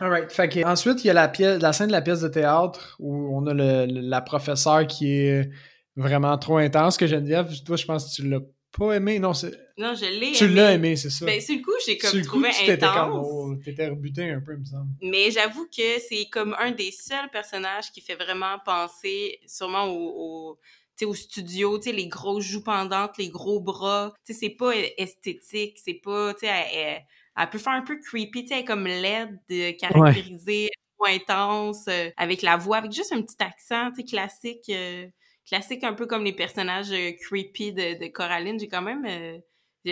Alright. 0.00 0.32
Fait 0.32 0.48
que, 0.48 0.64
ensuite, 0.66 1.04
il 1.04 1.06
y 1.06 1.10
a 1.10 1.12
la, 1.12 1.28
pièce, 1.28 1.62
la 1.62 1.72
scène 1.72 1.86
de 1.88 1.92
la 1.92 2.02
pièce 2.02 2.20
de 2.20 2.28
théâtre 2.28 2.96
où 2.98 3.36
on 3.36 3.46
a 3.46 3.54
le, 3.54 3.86
la 3.86 4.20
professeure 4.20 4.86
qui 4.86 5.12
est 5.12 5.50
vraiment 5.96 6.36
trop 6.38 6.56
intense 6.56 6.96
que 6.96 7.06
Geneviève. 7.06 7.48
Toi, 7.64 7.76
je 7.76 7.84
pense 7.84 8.10
que 8.10 8.22
tu 8.22 8.28
l'as 8.28 8.40
pas 8.76 8.94
aimé. 8.94 9.18
Non, 9.18 9.34
c'est. 9.34 9.52
Non, 9.78 9.94
je 9.94 10.06
l'ai. 10.06 10.32
Tu 10.32 10.48
l'as 10.48 10.72
aimé, 10.72 10.96
c'est 10.96 11.10
ça. 11.10 11.26
Ben, 11.26 11.40
sur 11.40 11.56
le 11.56 11.62
coup, 11.62 11.72
j'ai 11.86 11.98
comme 11.98 12.10
sur 12.10 12.24
trouvé 12.24 12.50
coup, 12.50 12.70
intense. 12.70 13.58
T'étais 13.64 13.88
rebuté 13.88 14.30
un 14.30 14.40
peu, 14.40 14.54
il 14.54 14.60
me 14.60 14.64
semble. 14.64 14.90
Mais 15.02 15.30
j'avoue 15.30 15.66
que 15.66 15.98
c'est 16.08 16.26
comme 16.30 16.54
un 16.58 16.72
des 16.72 16.90
seuls 16.90 17.30
personnages 17.30 17.90
qui 17.92 18.00
fait 18.00 18.16
vraiment 18.16 18.58
penser 18.64 19.40
sûrement 19.46 19.88
au 19.88 20.58
au 21.04 21.14
studio, 21.14 21.78
tu 21.78 21.90
sais, 21.90 21.92
les 21.96 22.06
grosses 22.06 22.44
joues 22.44 22.62
pendantes, 22.62 23.18
les 23.18 23.28
gros 23.28 23.60
bras, 23.60 24.14
tu 24.24 24.32
sais, 24.32 24.38
c'est 24.38 24.54
pas 24.54 24.72
esthétique, 24.98 25.78
c'est 25.82 25.94
pas, 25.94 26.34
tu 26.34 26.46
sais, 26.46 27.04
elle, 27.36 27.50
peut 27.50 27.58
faire 27.58 27.72
un 27.72 27.82
peu 27.82 27.98
creepy, 27.98 28.44
tu 28.44 28.54
sais, 28.54 28.64
comme 28.64 28.86
laide, 28.86 29.38
caractérisée, 29.78 30.70
intense, 31.04 31.86
euh, 31.88 32.10
avec 32.16 32.42
la 32.42 32.56
voix, 32.56 32.76
avec 32.76 32.92
juste 32.92 33.12
un 33.12 33.22
petit 33.22 33.42
accent, 33.42 33.90
tu 33.90 33.96
sais, 33.96 34.04
classique, 34.04 34.68
euh, 34.70 35.06
classique 35.52 35.84
un 35.84 35.92
peu 35.92 36.06
comme 36.06 36.24
les 36.24 36.32
personnages 36.32 36.90
euh, 36.92 37.12
creepy 37.20 37.74
de, 37.74 38.06
Coraline. 38.08 38.58
J'ai 38.58 38.68
quand 38.68 38.80
même, 38.80 39.06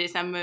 ça 0.07 0.23
m'a 0.23 0.39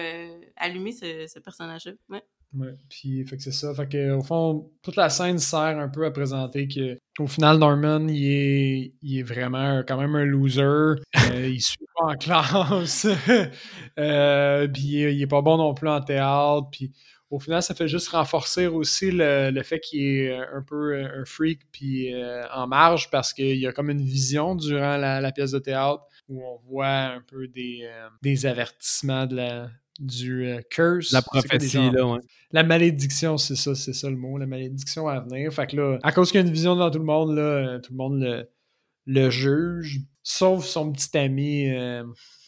allumé 0.56 0.92
ce, 0.92 1.40
personnage-là, 1.40 1.94
ouais. 2.10 2.24
Ouais, 2.54 2.74
puis 2.90 3.26
fait 3.26 3.36
que 3.36 3.44
c'est 3.44 3.52
ça. 3.52 3.74
Fait 3.74 3.88
que 3.88 4.14
au 4.14 4.24
fond, 4.24 4.72
toute 4.82 4.96
la 4.96 5.10
scène 5.10 5.38
sert 5.38 5.60
un 5.60 5.90
peu 5.90 6.06
à 6.06 6.12
présenter 6.12 6.68
que 6.68 6.98
au 7.20 7.28
final, 7.28 7.58
Norman, 7.58 8.08
il 8.08 8.26
est, 8.26 8.94
il 9.02 9.20
est 9.20 9.24
vraiment 9.24 9.84
quand 9.86 10.00
même 10.00 10.16
un 10.16 10.24
loser. 10.24 10.62
Euh, 10.62 10.96
il 11.34 11.62
suit 11.62 11.86
pas 11.96 12.06
en 12.06 12.16
classe. 12.18 13.06
euh, 14.00 14.68
puis 14.70 14.82
il 14.84 15.22
est 15.22 15.28
pas 15.28 15.42
bon 15.42 15.58
non 15.58 15.74
plus 15.74 15.90
en 15.90 16.00
théâtre. 16.00 16.70
Puis 16.72 16.94
au 17.30 17.40
final, 17.40 17.62
ça 17.62 17.76
fait 17.76 17.88
juste 17.88 18.10
renforcer 18.10 18.68
aussi 18.68 19.12
le, 19.12 19.52
le 19.52 19.64
fait 19.64 19.80
qu'il 19.80 20.02
est 20.02 20.34
un 20.34 20.62
peu 20.62 21.04
un 21.04 21.26
freak 21.26 21.62
puis 21.72 22.14
euh, 22.14 22.48
en 22.54 22.68
marge 22.68 23.10
parce 23.12 23.34
qu'il 23.34 23.58
y 23.58 23.68
a 23.68 23.74
comme 23.74 23.90
une 23.90 24.02
vision 24.02 24.56
durant 24.56 24.98
la, 24.98 25.20
la, 25.20 25.32
pièce 25.32 25.52
de 25.52 25.60
théâtre 25.60 26.04
où 26.30 26.42
on 26.46 26.58
voit 26.70 26.88
un 26.88 27.22
peu 27.22 27.48
des, 27.48 27.82
euh, 27.84 28.08
des 28.22 28.46
avertissements 28.46 29.26
de 29.26 29.36
la, 29.36 29.70
du 30.00 30.46
euh, 30.46 30.62
curse. 30.70 31.12
La 31.12 31.22
prophétie, 31.22 31.92
là, 31.92 32.06
ouais. 32.06 32.20
La 32.52 32.64
malédiction, 32.64 33.38
c'est 33.38 33.56
ça, 33.56 33.76
c'est 33.76 33.94
ça 33.94 34.10
le 34.10 34.16
mot, 34.16 34.38
la 34.38 34.46
malédiction 34.46 35.08
à 35.08 35.20
venir. 35.20 35.52
Fait 35.54 35.68
que 35.68 35.76
là, 35.76 36.00
à 36.04 36.12
cause 36.12 36.32
qu'il 36.32 36.40
y 36.40 36.44
a 36.44 36.48
une 36.48 36.54
vision 36.54 36.76
dans 36.76 36.90
tout 36.90 37.00
le 37.00 37.06
monde, 37.06 37.36
là, 37.36 37.42
euh, 37.42 37.80
tout 37.80 37.92
le 37.92 37.98
monde 37.98 38.22
le, 38.22 38.50
le 39.06 39.30
juge, 39.30 40.02
sauf 40.24 40.66
son 40.66 40.92
petit 40.92 41.18
ami, 41.18 41.70
euh, 41.70 42.04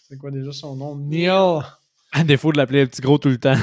c'est 0.08 0.18
quoi 0.18 0.32
déjà 0.32 0.52
son 0.52 0.76
nom? 0.76 0.96
Neil. 0.96 1.62
À 2.12 2.24
défaut 2.24 2.52
de 2.52 2.58
l'appeler 2.58 2.82
le 2.82 2.88
petit 2.88 3.02
gros 3.02 3.18
tout 3.18 3.30
le 3.30 3.38
temps. 3.38 3.58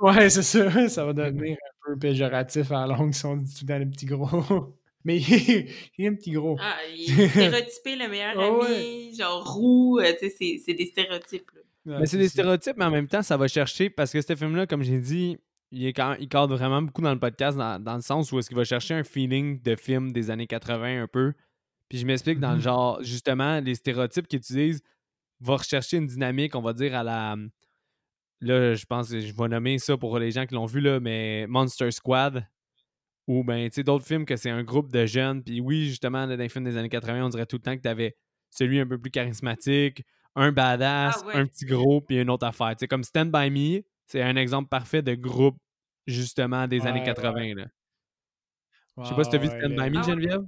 Ouais, 0.00 0.30
c'est 0.30 0.42
ça, 0.42 0.88
ça 0.88 1.04
va 1.04 1.12
devenir 1.12 1.56
un 1.56 1.92
peu 1.92 1.98
péjoratif 1.98 2.70
à 2.70 2.86
la 2.86 2.96
longue 2.96 3.12
si 3.12 3.26
on 3.26 3.36
dit 3.36 3.54
tout 3.54 3.64
le 3.64 3.68
temps 3.68 3.78
le 3.78 3.90
petit 3.90 4.06
gros. 4.06 4.76
Mais 5.04 5.18
il 5.18 5.70
est 5.98 6.08
un 6.08 6.14
petit 6.14 6.32
gros. 6.32 6.56
Ah, 6.60 6.76
il 6.94 7.20
est 7.20 7.28
stéréotypé, 7.28 7.96
le 7.96 8.08
meilleur 8.08 8.38
ami, 8.66 9.14
genre 9.16 9.54
roux, 9.54 10.00
tu 10.20 10.28
sais, 10.28 10.60
c'est 10.64 10.74
des 10.74 10.86
stéréotypes. 10.86 11.50
Là 11.54 11.60
mais 11.88 12.06
c'est 12.06 12.18
des 12.18 12.28
stéréotypes, 12.28 12.76
mais 12.76 12.84
en 12.84 12.90
même 12.90 13.08
temps, 13.08 13.22
ça 13.22 13.36
va 13.36 13.48
chercher 13.48 13.90
parce 13.90 14.12
que 14.12 14.20
ce 14.20 14.34
film-là, 14.34 14.66
comme 14.66 14.82
j'ai 14.82 14.98
dit, 14.98 15.38
il, 15.70 15.86
est 15.86 15.92
quand, 15.92 16.16
il 16.18 16.28
cadre 16.28 16.54
vraiment 16.56 16.82
beaucoup 16.82 17.02
dans 17.02 17.12
le 17.12 17.18
podcast, 17.18 17.56
dans, 17.56 17.94
le 17.94 18.02
sens 18.02 18.30
où 18.32 18.38
est-ce 18.38 18.48
qu'il 18.48 18.56
va 18.56 18.64
chercher 18.64 18.94
un 18.94 19.04
feeling 19.04 19.62
de 19.62 19.76
film 19.76 20.12
des 20.12 20.30
années 20.30 20.46
80 20.46 21.02
un 21.02 21.06
peu. 21.06 21.32
Puis 21.88 21.98
je 21.98 22.06
m'explique 22.06 22.40
dans 22.40 22.52
le 22.52 22.58
mm-hmm. 22.58 22.62
genre, 22.62 23.02
justement, 23.02 23.60
les 23.60 23.74
stéréotypes 23.74 24.28
qu'ils 24.28 24.38
utilisent 24.38 24.82
vont 25.40 25.56
rechercher 25.56 25.96
une 25.96 26.06
dynamique, 26.06 26.54
on 26.54 26.60
va 26.62 26.72
dire, 26.72 26.94
à 26.94 27.02
la. 27.02 27.36
Là, 28.40 28.74
je 28.74 28.86
pense 28.86 29.10
que 29.10 29.20
je 29.20 29.34
vais 29.34 29.48
nommer 29.48 29.78
ça 29.78 29.96
pour 29.96 30.18
les 30.18 30.30
gens 30.30 30.46
qui 30.46 30.54
l'ont 30.54 30.66
vu, 30.66 30.80
là, 30.80 31.00
mais 31.00 31.46
Monster 31.48 31.90
Squad. 31.90 32.46
Ou 33.26 33.44
ben, 33.44 33.68
tu 33.68 33.76
sais, 33.76 33.82
d'autres 33.82 34.06
films 34.06 34.24
que 34.24 34.36
c'est 34.36 34.50
un 34.50 34.62
groupe 34.62 34.90
de 34.90 35.04
jeunes. 35.04 35.42
Puis 35.42 35.60
oui, 35.60 35.86
justement, 35.86 36.26
dans 36.26 36.36
les 36.36 36.48
films 36.48 36.64
des 36.64 36.76
années 36.76 36.88
80, 36.88 37.26
on 37.26 37.28
dirait 37.28 37.46
tout 37.46 37.56
le 37.56 37.62
temps 37.62 37.76
que 37.76 37.82
tu 37.82 37.88
avais 37.88 38.16
celui 38.48 38.80
un 38.80 38.86
peu 38.86 38.98
plus 38.98 39.10
charismatique, 39.10 40.02
un 40.34 40.52
badass, 40.52 41.22
ah 41.26 41.38
un 41.38 41.46
petit 41.46 41.66
gros, 41.66 42.00
puis 42.00 42.20
une 42.20 42.30
autre 42.30 42.46
affaire. 42.46 42.74
C'est 42.78 42.88
comme 42.88 43.04
Stand 43.04 43.30
By 43.30 43.50
Me, 43.50 43.82
c'est 44.06 44.22
un 44.22 44.36
exemple 44.36 44.68
parfait 44.68 45.02
de 45.02 45.14
groupe, 45.14 45.58
justement, 46.06 46.66
des 46.66 46.86
années 46.86 47.02
80. 47.02 47.54
Là. 47.54 47.66
Je 49.02 49.08
sais 49.08 49.14
pas 49.14 49.24
si 49.24 49.30
t'as 49.30 49.38
vu 49.38 49.48
Stand 49.48 49.76
By 49.76 49.90
Me, 49.90 49.98
ah 49.98 50.02
Geneviève? 50.02 50.42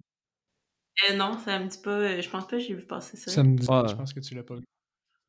Euh, 1.09 1.17
non, 1.17 1.39
ça 1.39 1.59
me 1.59 1.69
dit 1.69 1.79
pas. 1.79 1.91
Euh, 1.91 2.23
je 2.23 2.29
pense 2.29 2.45
pas 2.47 2.57
que 2.57 2.63
j'ai 2.63 2.75
vu 2.75 2.85
passer 2.85 3.17
ça. 3.17 3.31
Ça 3.31 3.43
me 3.43 3.57
dit 3.57 3.67
pas. 3.67 3.87
Je 3.89 3.95
pense 3.95 4.13
que 4.13 4.21
tu 4.21 4.35
l'as 4.35 4.43
pas 4.43 4.57
vu. 4.57 4.65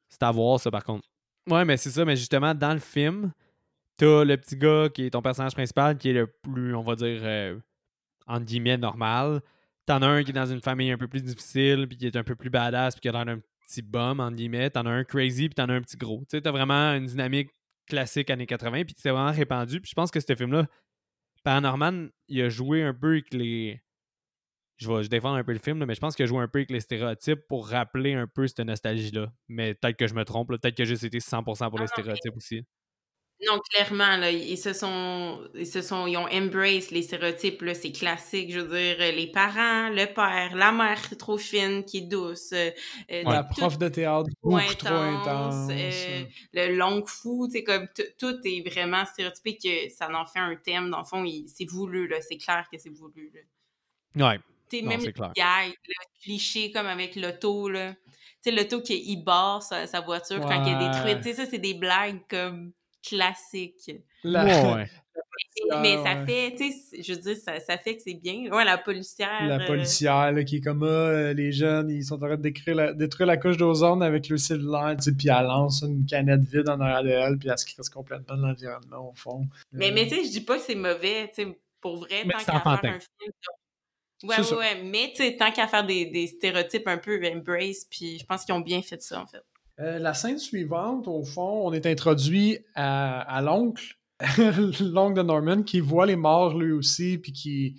C'est 0.10 0.24
à 0.24 0.32
voir, 0.32 0.60
ça, 0.60 0.72
par 0.72 0.84
contre. 0.84 1.08
Ouais, 1.50 1.66
mais 1.66 1.78
c'est 1.78 1.90
ça. 1.90 2.06
Mais 2.06 2.16
justement, 2.16 2.54
dans 2.54 2.74
le 2.74 2.80
film, 2.80 3.32
t'as 3.98 4.24
le 4.24 4.38
petit 4.38 4.56
gars 4.56 4.90
qui 4.90 5.06
est 5.06 5.10
ton 5.12 5.22
personnage 5.22 5.54
principal, 5.54 5.98
qui 5.98 6.10
est 6.10 6.14
le 6.14 6.28
plus, 6.28 6.76
on 6.76 6.84
va 6.84 6.96
dire, 6.96 7.22
euh, 7.24 7.58
entre 8.28 8.46
guillemets, 8.46 8.78
normal. 8.78 9.42
T'en 9.86 10.02
as 10.02 10.08
un 10.08 10.24
qui 10.24 10.32
est 10.32 10.34
dans 10.34 10.46
une 10.46 10.62
famille 10.62 10.92
un 10.92 10.98
peu 10.98 11.08
plus 11.08 11.24
difficile, 11.24 11.88
puis 11.88 11.98
qui 11.98 12.08
est 12.08 12.16
un 12.16 12.24
peu 12.24 12.36
plus 12.36 12.50
badass, 12.50 12.96
puis 12.96 13.02
qui 13.02 13.10
a 13.10 13.12
l'air 13.12 13.26
d'un 13.26 13.40
petit 13.68 13.82
bum, 13.82 14.20
en 14.20 14.32
guillemets. 14.32 14.70
T'en 14.70 14.86
as 14.86 14.92
un 14.92 15.04
crazy, 15.04 15.50
puis 15.50 15.56
t'en 15.56 15.70
as 15.70 15.74
un 15.74 15.82
petit 15.82 15.98
gros. 15.98 16.20
Tu 16.20 16.38
sais, 16.38 16.42
t'as 16.42 16.52
vraiment 16.52 16.94
une 16.94 17.06
dynamique 17.06 17.50
classique 17.88 18.30
années 18.30 18.46
80, 18.46 18.84
puis 18.86 18.96
c'est 18.98 19.10
vraiment 19.10 19.32
répandu. 19.32 19.82
Puis 19.82 19.90
je 19.90 19.96
pense 19.96 20.12
que 20.12 20.20
ce 20.20 20.36
film-là, 20.36 20.68
Paranorman, 21.44 22.12
il 22.28 22.42
a 22.42 22.50
joué 22.50 22.84
un 22.84 22.94
peu 22.94 23.12
avec 23.14 23.34
les. 23.34 23.82
Je 24.82 24.92
vais 24.92 25.04
je 25.04 25.10
défendre 25.10 25.38
un 25.38 25.44
peu 25.44 25.54
le 25.54 25.60
film, 25.60 25.86
mais 25.86 25.94
je 25.94 26.00
pense 26.00 26.16
qu'il 26.16 26.24
a 26.24 26.28
joué 26.28 26.40
un 26.40 26.48
peu 26.48 26.60
avec 26.60 26.72
les 26.72 26.80
stéréotypes 26.80 27.42
pour 27.48 27.70
rappeler 27.70 28.14
un 28.14 28.26
peu 28.26 28.48
cette 28.48 28.62
nostalgie-là. 28.62 29.32
Mais 29.48 29.76
peut-être 29.76 29.96
que 29.96 30.08
je 30.08 30.16
me 30.16 30.26
trompe, 30.26 30.48
peut-être 30.48 30.76
que 30.76 30.86
j'ai 30.86 31.06
été 31.06 31.20
100% 31.20 31.70
pour 31.70 31.80
les 31.80 31.86
stéréotypes 31.86 32.36
aussi. 32.36 32.66
Non, 33.48 33.60
clairement, 33.72 34.18
là, 34.18 34.32
ils 34.32 34.58
se 34.58 34.74
sont, 34.74 35.40
ils 35.56 35.66
se 35.66 35.82
sont, 35.82 36.06
ils 36.06 36.16
ont 36.18 36.28
embrace 36.28 36.92
les 36.92 37.02
stéréotypes, 37.02 37.62
là, 37.64 37.74
c'est 37.74 37.92
classique, 37.92 38.52
je 38.52 38.60
veux 38.60 38.78
dire, 38.78 38.98
les 39.16 39.32
parents, 39.32 39.90
le 39.90 40.06
père, 40.06 40.56
la 40.56 40.72
mère 40.72 41.02
trop 41.18 41.40
fine, 41.40 41.84
qui 41.84 42.00
est 42.00 42.02
douce, 42.02 42.52
euh, 42.54 42.70
euh, 43.12 43.24
la 43.24 43.44
prof 43.44 43.80
de 43.80 43.90
théâtre 43.90 44.30
beaucoup 44.44 44.74
trop 44.76 44.94
intense, 44.94 45.72
euh, 45.72 46.24
le 46.54 46.76
long 46.76 47.04
fou, 47.06 47.48
tu 47.48 47.58
sais, 47.58 47.64
comme 47.64 47.88
tout 48.20 48.36
est 48.44 48.70
vraiment 48.70 49.06
stéréotypé 49.06 49.58
que 49.58 49.90
ça 49.90 50.08
en 50.14 50.26
fait 50.28 50.40
un 50.40 50.56
thème, 50.56 50.92
dans 50.92 51.00
le 51.00 51.06
fond, 51.06 51.26
c'est 51.48 51.66
voulu, 51.66 52.08
là, 52.08 52.22
c'est 52.22 52.38
clair 52.38 52.68
que 52.72 52.78
c'est 52.78 52.94
voulu, 52.94 53.32
là. 53.34 54.30
Ouais. 54.30 54.40
Tu 54.72 54.84
même 54.84 55.02
le 55.02 55.08
le 55.08 56.24
cliché 56.24 56.72
comme 56.72 56.88
avec 56.88 57.16
l'auto, 57.16 57.70
là, 57.70 57.94
tu 57.94 58.50
sais, 58.50 58.52
l'auto 58.52 58.82
qui 58.82 59.02
il 59.12 59.24
barre 59.24 59.62
sa, 59.62 59.86
sa 59.86 60.02
voiture 60.02 60.40
quand 60.42 60.66
il 60.66 60.74
est 60.74 60.90
détruite, 60.90 61.18
tu 61.18 61.24
sais, 61.24 61.34
ça, 61.34 61.46
c'est 61.50 61.60
des 61.60 61.74
blagues 61.74 62.22
comme 62.30 62.72
classique. 63.04 63.92
Ouais. 64.24 64.88
mais 65.82 65.98
ça 66.04 66.26
fait, 66.26 66.56
tu 66.56 66.72
sais, 66.72 67.02
je 67.02 67.14
veux 67.14 67.20
dire, 67.20 67.36
ça, 67.36 67.60
ça 67.60 67.78
fait 67.78 67.98
que 67.98 68.04
c'est 68.04 68.14
bien. 68.14 68.52
Ouais, 68.52 68.64
la 68.64 68.78
policière. 68.78 69.48
La 69.48 69.62
euh, 69.62 69.68
policière, 69.68 70.32
là, 70.32 70.44
qui 70.44 70.58
est 70.58 70.62
comme, 70.62 70.84
ah, 70.84 71.34
les 71.34 71.52
jeunes, 71.52 71.90
ils 71.90 72.04
sont 72.04 72.16
en 72.16 72.28
train 72.28 72.38
de 72.38 72.42
détruire 72.42 72.76
la, 72.76 72.94
détruire 72.94 73.28
la 73.28 73.38
couche 73.38 73.58
d'ozone 73.58 74.02
avec 74.04 74.30
le 74.30 74.38
cellulaire, 74.38 74.96
tu 74.98 75.04
sais, 75.04 75.12
puis 75.14 75.30
elle 75.30 75.46
lance 75.46 75.82
une 75.82 76.06
canette 76.06 76.44
vide 76.44 76.70
en 76.70 76.80
arrière 76.80 77.04
de 77.04 77.10
elle, 77.10 77.38
puis 77.38 77.50
elle 77.50 77.58
se 77.58 77.66
crisse 77.66 77.90
complètement 77.90 78.38
de 78.38 78.42
l'environnement, 78.42 79.10
au 79.10 79.14
fond. 79.16 79.48
Mais, 79.72 79.92
mais 79.92 80.08
tu 80.08 80.16
sais, 80.16 80.24
je 80.24 80.32
dis 80.32 80.42
pas 80.42 80.58
que 80.58 80.64
c'est 80.64 80.76
mauvais, 80.76 81.32
tu 81.36 81.44
sais, 81.44 81.60
pour 81.80 81.98
vrai, 81.98 82.24
tant 82.24 82.38
qu'à 82.38 82.60
faire 82.60 82.94
un 82.94 83.00
film. 83.00 83.34
Ouais, 84.24 84.40
ouais, 84.40 84.58
ouais, 84.58 84.84
mais 84.84 85.12
tu 85.16 85.24
sais, 85.24 85.36
tant 85.36 85.52
qu'à 85.52 85.68
faire 85.68 85.86
des, 85.86 86.06
des 86.06 86.28
stéréotypes 86.28 86.88
un 86.88 86.98
peu 86.98 87.20
embrace, 87.26 87.86
puis 87.90 88.20
je 88.20 88.26
pense 88.26 88.46
qu'ils 88.46 88.54
ont 88.54 88.60
bien 88.60 88.82
fait 88.82 89.02
ça, 89.02 89.22
en 89.22 89.28
fait. 89.28 89.44
Euh, 89.80 89.98
la 90.00 90.14
scène 90.14 90.38
suivante, 90.38 91.08
au 91.08 91.24
fond, 91.24 91.68
on 91.68 91.74
est 91.74 91.86
introduit 91.86 92.60
à, 92.76 93.42
l'oncle, 93.44 93.98
l'oncle 94.80 95.16
de 95.16 95.24
Norman, 95.24 95.64
qui 95.64 95.80
voit 95.80 96.06
les 96.06 96.16
morts 96.16 96.58
lui 96.58 96.72
aussi, 96.72 97.18
puis 97.18 97.34
qui, 97.34 97.76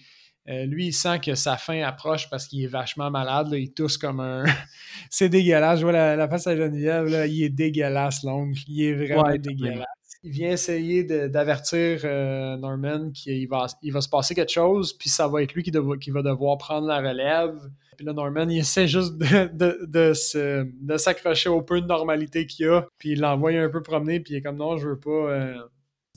Euh, 0.49 0.67
lui, 0.67 0.89
il 0.89 0.93
sent 0.93 1.21
que 1.21 1.37
sa 1.37 1.57
fin 1.57 1.83
approche 1.83 2.29
parce 2.29 2.49
qu'il 2.49 2.65
est 2.65 2.69
vachement 2.69 3.11
malade. 3.11 3.51
Il 3.53 3.73
tousse 3.73 3.97
comme 3.97 4.19
un. 4.19 4.43
c'est 5.11 5.29
dégueulasse. 5.29 5.79
Je 5.79 5.85
vois 5.85 5.93
la, 5.93 6.29
face 6.29 6.49
à 6.49 6.57
Geneviève. 6.57 7.05
Là, 7.05 7.27
il 7.27 7.45
est 7.45 7.49
dégueulasse, 7.49 8.25
l'ongle. 8.25 8.59
Il 8.67 8.83
est 8.83 8.95
vraiment 8.95 9.37
dégueulasse. 9.37 9.87
Il 10.25 10.31
vient 10.31 10.51
essayer 10.51 11.03
d'avertir 11.03 12.01
euh, 12.05 12.57
Norman 12.57 13.11
qu'il 13.11 13.49
va, 13.49 13.67
il 13.83 13.93
va 13.93 14.01
se 14.01 14.09
passer 14.09 14.35
quelque 14.35 14.53
chose, 14.53 14.93
puis 14.93 15.09
ça 15.09 15.27
va 15.27 15.43
être 15.43 15.53
lui 15.53 15.65
qui, 15.65 15.73
qui 16.01 16.11
va 16.11 16.23
devoir 16.23 16.59
prendre 16.59 16.87
la 16.87 16.99
relève. 16.99 17.59
Puis 17.97 18.07
là, 18.07 18.13
Norman, 18.13 18.49
il 18.49 18.59
essaie 18.59 18.87
juste 18.87 19.17
de, 19.19 19.85
de, 19.85 20.97
s'accrocher 20.97 21.49
au 21.49 21.63
peu 21.63 21.81
de 21.81 21.87
normalité 21.87 22.47
qu'il 22.47 22.69
a. 22.69 22.87
Puis 22.99 23.11
il 23.11 23.21
l'envoie 23.21 23.51
un 23.51 23.69
peu 23.69 23.83
promener, 23.83 24.21
puis 24.21 24.35
il 24.35 24.37
est 24.37 24.43
comme 24.43 24.57
non, 24.57 24.77
je 24.77 24.89
veux 24.89 24.99
pas. 24.99 25.11
Euh, 25.11 25.63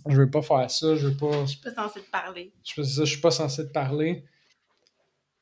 je 0.07 0.17
veux 0.17 0.29
pas 0.29 0.43
faire 0.43 0.69
ça, 0.69 0.95
je 0.95 1.07
veux 1.07 1.17
pas. 1.17 1.45
Je 1.45 1.51
suis 1.51 1.61
pas 1.61 1.73
censé 1.73 2.01
te 2.01 2.11
parler. 2.11 2.53
Je, 2.63 2.83
je 2.83 3.05
suis 3.05 3.21
pas 3.21 3.31
censé 3.31 3.67
te 3.67 3.71
parler. 3.71 4.23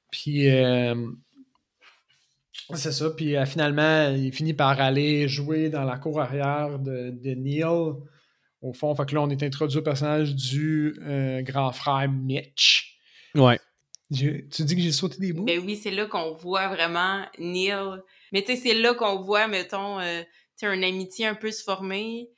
Puis 0.09 0.49
euh, 0.49 0.95
c'est 2.74 2.91
ça. 2.91 3.09
Puis 3.09 3.36
euh, 3.36 3.45
finalement, 3.45 4.09
il 4.09 4.32
finit 4.32 4.53
par 4.53 4.80
aller 4.80 5.28
jouer 5.28 5.70
dans 5.70 5.84
la 5.84 5.97
cour 5.97 6.22
arrière 6.22 6.80
de, 6.80 7.09
de 7.09 7.32
Neil. 7.32 7.66
Au 8.64 8.74
fond, 8.74 8.95
fait 8.95 9.05
que 9.05 9.14
là, 9.14 9.22
on 9.22 9.30
est 9.30 9.43
introduit 9.43 9.78
au 9.78 9.82
personnage 9.84 10.34
du 10.34 10.95
euh, 11.01 11.41
grand 11.41 11.72
frère 11.72 12.09
Mitch. 12.09 12.97
Ouais. 13.36 13.59
tu 14.11 14.47
dis 14.59 14.76
que 14.76 14.82
j'ai 14.82 14.91
sauté 14.91 15.18
des 15.20 15.34
bouts? 15.34 15.45
Ben 15.45 15.61
oui, 15.64 15.76
c'est 15.76 15.91
là 15.91 16.07
qu'on 16.07 16.34
voit 16.34 16.70
vraiment 16.70 17.24
Neil. 17.38 18.01
Mais 18.32 18.41
tu 18.41 18.55
sais, 18.55 18.61
c'est 18.61 18.74
là 18.74 18.95
qu'on 18.95 19.22
voit, 19.22 19.47
mettons, 19.47 19.99
tu 20.57 20.66
une 20.66 20.84
amitié 20.84 21.28
un 21.28 21.36
peu 21.36 21.51
se 21.51 21.64
former 21.64 22.30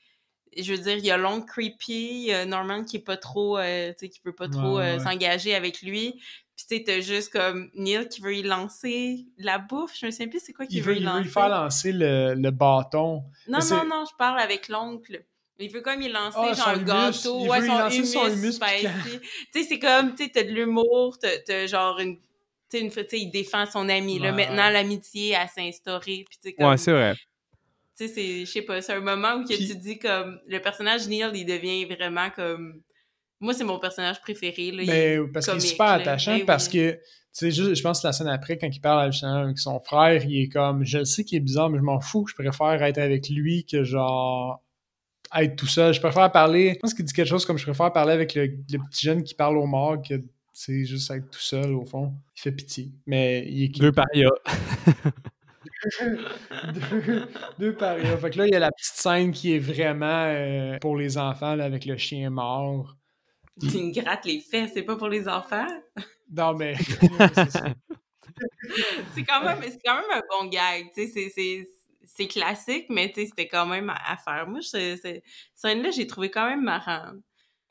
je 0.57 0.73
veux 0.73 0.79
dire, 0.79 0.97
il 0.97 1.05
y 1.05 1.11
a 1.11 1.17
Long 1.17 1.41
Creepy, 1.41 2.31
Norman 2.47 2.83
qui 2.83 2.97
est 2.97 3.03
pas 3.03 3.17
trop, 3.17 3.57
euh, 3.57 3.89
tu 3.89 4.05
sais, 4.05 4.09
qui 4.09 4.21
veut 4.23 4.33
pas 4.35 4.47
trop 4.47 4.79
euh, 4.79 4.99
s'engager 4.99 5.55
avec 5.55 5.81
lui. 5.81 6.13
Puis 6.55 6.65
tu 6.69 6.77
sais, 6.77 6.83
t'as 6.85 7.01
juste 7.01 7.33
comme 7.33 7.69
Neil 7.75 8.07
qui 8.07 8.21
veut 8.21 8.35
y 8.35 8.43
lancer 8.43 9.25
la 9.37 9.57
bouffe. 9.57 9.97
Je 9.99 10.05
me 10.05 10.11
souviens 10.11 10.29
plus 10.29 10.39
c'est 10.39 10.53
quoi 10.53 10.65
qu'il 10.65 10.81
veut, 10.81 10.93
veut, 10.93 10.99
y 10.99 11.03
lancer. 11.03 11.17
Il 11.17 11.19
veut 11.19 11.23
lui 11.25 11.33
faire 11.33 11.49
lancer 11.49 11.91
le, 11.91 12.51
bâton. 12.51 13.23
Non, 13.47 13.59
non, 13.69 13.85
non, 13.85 14.05
je 14.09 14.15
parle 14.17 14.39
avec 14.39 14.69
l'oncle. 14.69 15.25
Il 15.59 15.71
veut 15.71 15.81
comme 15.81 16.01
y 16.01 16.09
lancer 16.09 16.37
ah, 16.39 16.53
genre 16.53 16.67
un 16.69 16.77
gâteau. 16.77 17.39
Il 17.43 17.49
ouais, 17.49 17.61
veut 17.61 17.67
son, 17.67 17.77
lancer 17.77 18.05
son 18.05 18.27
humus 18.27 18.53
spicy. 18.53 18.87
tu 19.53 19.61
sais, 19.61 19.67
c'est 19.69 19.79
comme, 19.79 20.15
tu 20.15 20.23
sais, 20.23 20.31
t'as 20.33 20.43
de 20.43 20.51
l'humour, 20.51 21.17
t'as 21.19 21.67
genre 21.67 21.99
une 21.99 22.17
tu 22.17 22.79
sais, 22.79 22.83
une 22.83 22.91
fois, 22.91 23.03
il 23.13 23.29
défend 23.29 23.65
son 23.67 23.87
ami. 23.89 24.19
Là, 24.19 24.31
maintenant, 24.31 24.69
l'amitié, 24.69 25.35
a 25.35 25.47
s'instaurer. 25.47 26.25
Comme... 26.57 26.69
Ouais, 26.69 26.77
c'est 26.77 26.91
vrai 26.91 27.15
tu 27.97 28.07
sais, 28.07 28.13
c'est, 28.13 28.39
je 28.45 28.51
sais 28.51 28.61
pas, 28.61 28.81
c'est 28.81 28.93
un 28.93 28.99
moment 28.99 29.35
où 29.35 29.45
que 29.45 29.55
tu 29.55 29.75
dis 29.77 29.97
comme, 29.97 30.39
le 30.47 30.59
personnage 30.59 31.07
Neil, 31.07 31.31
il 31.33 31.45
devient 31.45 31.85
vraiment 31.85 32.29
comme, 32.29 32.81
moi, 33.39 33.53
c'est 33.53 33.63
mon 33.63 33.79
personnage 33.79 34.19
préféré, 34.21 34.71
là. 34.71 34.83
Mais, 34.85 35.17
ben, 35.17 35.31
parce 35.31 35.45
qu'il 35.45 35.55
est 35.55 35.59
super 35.59 35.87
attachant, 35.87 36.37
ben 36.37 36.45
parce 36.45 36.67
que, 36.67 36.91
tu 36.91 36.99
sais, 37.31 37.51
je 37.51 37.81
pense 37.81 38.01
que 38.01 38.07
la 38.07 38.13
scène 38.13 38.27
après, 38.27 38.57
quand 38.57 38.67
il 38.67 38.81
parle 38.81 39.13
avec 39.13 39.59
son 39.59 39.79
frère, 39.79 40.25
il 40.25 40.43
est 40.43 40.49
comme, 40.49 40.83
je 40.83 41.05
sais 41.05 41.23
qu'il 41.23 41.37
est 41.37 41.41
bizarre, 41.41 41.69
mais 41.69 41.77
je 41.77 41.83
m'en 41.83 42.01
fous, 42.01 42.25
je 42.27 42.33
préfère 42.33 42.83
être 42.83 42.97
avec 42.97 43.29
lui 43.29 43.65
que 43.65 43.85
genre, 43.85 44.61
être 45.35 45.55
tout 45.55 45.67
seul. 45.67 45.93
Je 45.93 45.99
préfère 45.99 46.31
parler, 46.31 46.73
je 46.75 46.79
pense 46.79 46.93
qu'il 46.93 47.05
dit 47.05 47.13
quelque 47.13 47.27
chose 47.27 47.45
comme, 47.45 47.57
je 47.57 47.65
préfère 47.65 47.91
parler 47.91 48.13
avec 48.13 48.35
le, 48.35 48.47
petit 48.47 49.05
jeune 49.05 49.23
qui 49.23 49.33
parle 49.33 49.57
au 49.57 49.65
mort 49.65 50.01
que, 50.01 50.15
c'est 50.53 50.85
juste 50.85 51.11
être 51.11 51.29
tout 51.29 51.39
seul, 51.39 51.73
au 51.73 51.85
fond. 51.85 52.13
Il 52.37 52.41
fait 52.41 52.51
pitié. 52.53 52.89
Mais 53.05 53.45
il 53.45 53.63
est... 53.65 53.79
Deux 53.79 53.91
parias. 53.91 54.29
deux, 56.73 57.27
deux 57.59 57.73
parias. 57.75 58.17
Fait 58.17 58.29
que 58.29 58.37
là, 58.37 58.47
il 58.47 58.53
y 58.53 58.55
a 58.55 58.59
la 58.59 58.71
petite 58.71 58.95
scène 58.95 59.31
qui 59.33 59.53
est 59.53 59.59
vraiment 59.59 60.25
euh, 60.27 60.77
pour 60.79 60.95
les 60.95 61.17
enfants 61.17 61.55
là, 61.55 61.65
avec 61.65 61.83
le 61.85 61.97
chien 61.97 62.29
mort. 62.29 62.95
Tu 63.59 63.67
me 63.67 63.91
grattes 63.93 64.25
les 64.25 64.39
fesses, 64.39 64.71
c'est 64.73 64.83
pas 64.83 64.95
pour 64.95 65.09
les 65.09 65.27
enfants? 65.27 65.67
Non, 66.31 66.53
mais. 66.53 66.75
c'est 69.13 69.23
quand, 69.23 69.43
même, 69.43 69.59
quand 69.83 69.95
même 69.95 70.11
un 70.11 70.21
bon 70.29 70.49
gag. 70.49 70.87
C'est 70.93 71.07
classique, 72.29 72.87
mais 72.89 73.11
c'était 73.15 73.47
quand 73.47 73.65
même 73.65 73.89
à, 73.89 74.17
faire. 74.17 74.47
Moi, 74.47 74.61
cette 74.61 75.23
scène-là, 75.53 75.91
j'ai 75.91 76.07
trouvé 76.07 76.29
quand 76.29 76.47
même 76.47 76.63
marrant. 76.63 77.13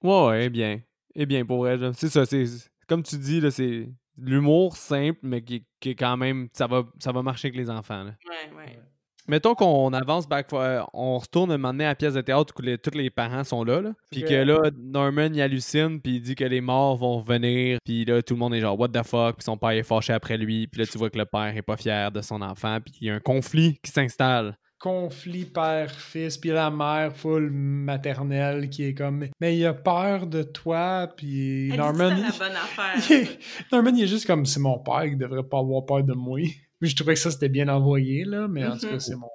Ouais, 0.02 0.26
ouais, 0.26 0.48
bien. 0.50 0.80
Et 1.14 1.26
bien 1.26 1.44
pour 1.44 1.68
elle. 1.68 1.92
C'est 1.94 2.08
ça, 2.08 2.26
c'est. 2.26 2.44
Comme 2.88 3.02
tu 3.02 3.16
dis, 3.16 3.40
là, 3.40 3.50
c'est 3.50 3.88
l'humour 4.18 4.76
simple, 4.76 5.20
mais 5.22 5.42
qui, 5.42 5.64
est 5.84 5.94
quand 5.94 6.16
même. 6.16 6.48
Ça 6.52 6.66
va, 6.66 6.84
ça 6.98 7.12
va 7.12 7.22
marcher 7.22 7.48
avec 7.48 7.58
les 7.58 7.70
enfants. 7.70 8.04
Là. 8.04 8.14
Ouais, 8.28 8.56
ouais. 8.56 8.78
Mettons 9.26 9.54
qu'on 9.54 9.92
avance 9.92 10.28
back, 10.28 10.48
on 10.92 11.18
retourne 11.18 11.50
un 11.50 11.56
moment 11.56 11.72
donné 11.72 11.84
à 11.84 11.88
la 11.88 11.94
pièce 11.94 12.14
de 12.14 12.20
théâtre 12.20 12.52
où 12.58 12.62
les, 12.62 12.76
tous 12.76 12.96
les 12.96 13.08
parents 13.08 13.44
sont 13.44 13.64
là, 13.64 13.80
là 13.80 13.92
puis 14.10 14.22
que 14.22 14.34
là, 14.34 14.70
Norman 14.78 15.30
il 15.32 15.40
hallucine, 15.40 16.00
puis 16.00 16.16
il 16.16 16.20
dit 16.20 16.34
que 16.34 16.44
les 16.44 16.60
morts 16.60 16.96
vont 16.96 17.18
revenir, 17.18 17.78
puis 17.84 18.04
là, 18.04 18.22
tout 18.22 18.34
le 18.34 18.40
monde 18.40 18.54
est 18.54 18.60
genre, 18.60 18.78
what 18.78 18.88
the 18.88 19.02
fuck, 19.02 19.36
puis 19.36 19.44
son 19.44 19.56
père 19.56 19.70
est 19.70 19.82
fâché 19.82 20.12
après 20.12 20.36
lui, 20.36 20.66
puis 20.66 20.80
là, 20.80 20.86
tu 20.86 20.98
vois 20.98 21.10
que 21.10 21.18
le 21.18 21.24
père 21.24 21.56
est 21.56 21.62
pas 21.62 21.76
fier 21.76 22.12
de 22.12 22.20
son 22.20 22.42
enfant, 22.42 22.78
puis 22.84 22.94
il 23.00 23.06
y 23.06 23.10
a 23.10 23.14
un 23.14 23.20
conflit 23.20 23.78
qui 23.82 23.90
s'installe 23.90 24.56
conflit 24.84 25.46
père-fils, 25.46 26.36
puis 26.36 26.50
la 26.50 26.70
mère 26.70 27.16
full 27.16 27.50
maternelle 27.50 28.68
qui 28.68 28.84
est 28.84 28.92
comme 28.92 29.28
mais 29.40 29.56
il 29.56 29.64
a 29.64 29.72
peur 29.72 30.26
de 30.26 30.42
toi, 30.42 31.08
puis 31.16 31.72
Norman. 31.74 32.10
la 32.10 32.16
bonne 32.16 32.56
affaire. 32.56 33.28
Norman 33.72 33.92
il 33.96 34.04
est 34.04 34.08
juste 34.08 34.26
comme 34.26 34.44
c'est 34.44 34.60
mon 34.60 34.78
père 34.80 35.04
qui 35.04 35.16
devrait 35.16 35.42
pas 35.42 35.60
avoir 35.60 35.86
peur 35.86 36.04
de 36.04 36.12
moi. 36.12 36.40
Puis 36.84 36.90
je 36.90 36.96
trouvais 36.96 37.14
que 37.14 37.20
ça 37.20 37.30
c'était 37.30 37.48
bien 37.48 37.68
envoyé 37.68 38.26
là, 38.26 38.46
mais 38.46 38.66
en 38.66 38.76
tout 38.76 38.86
cas 38.86 38.96
mm-hmm. 38.96 39.00
c'est 39.00 39.16
mon. 39.16 39.30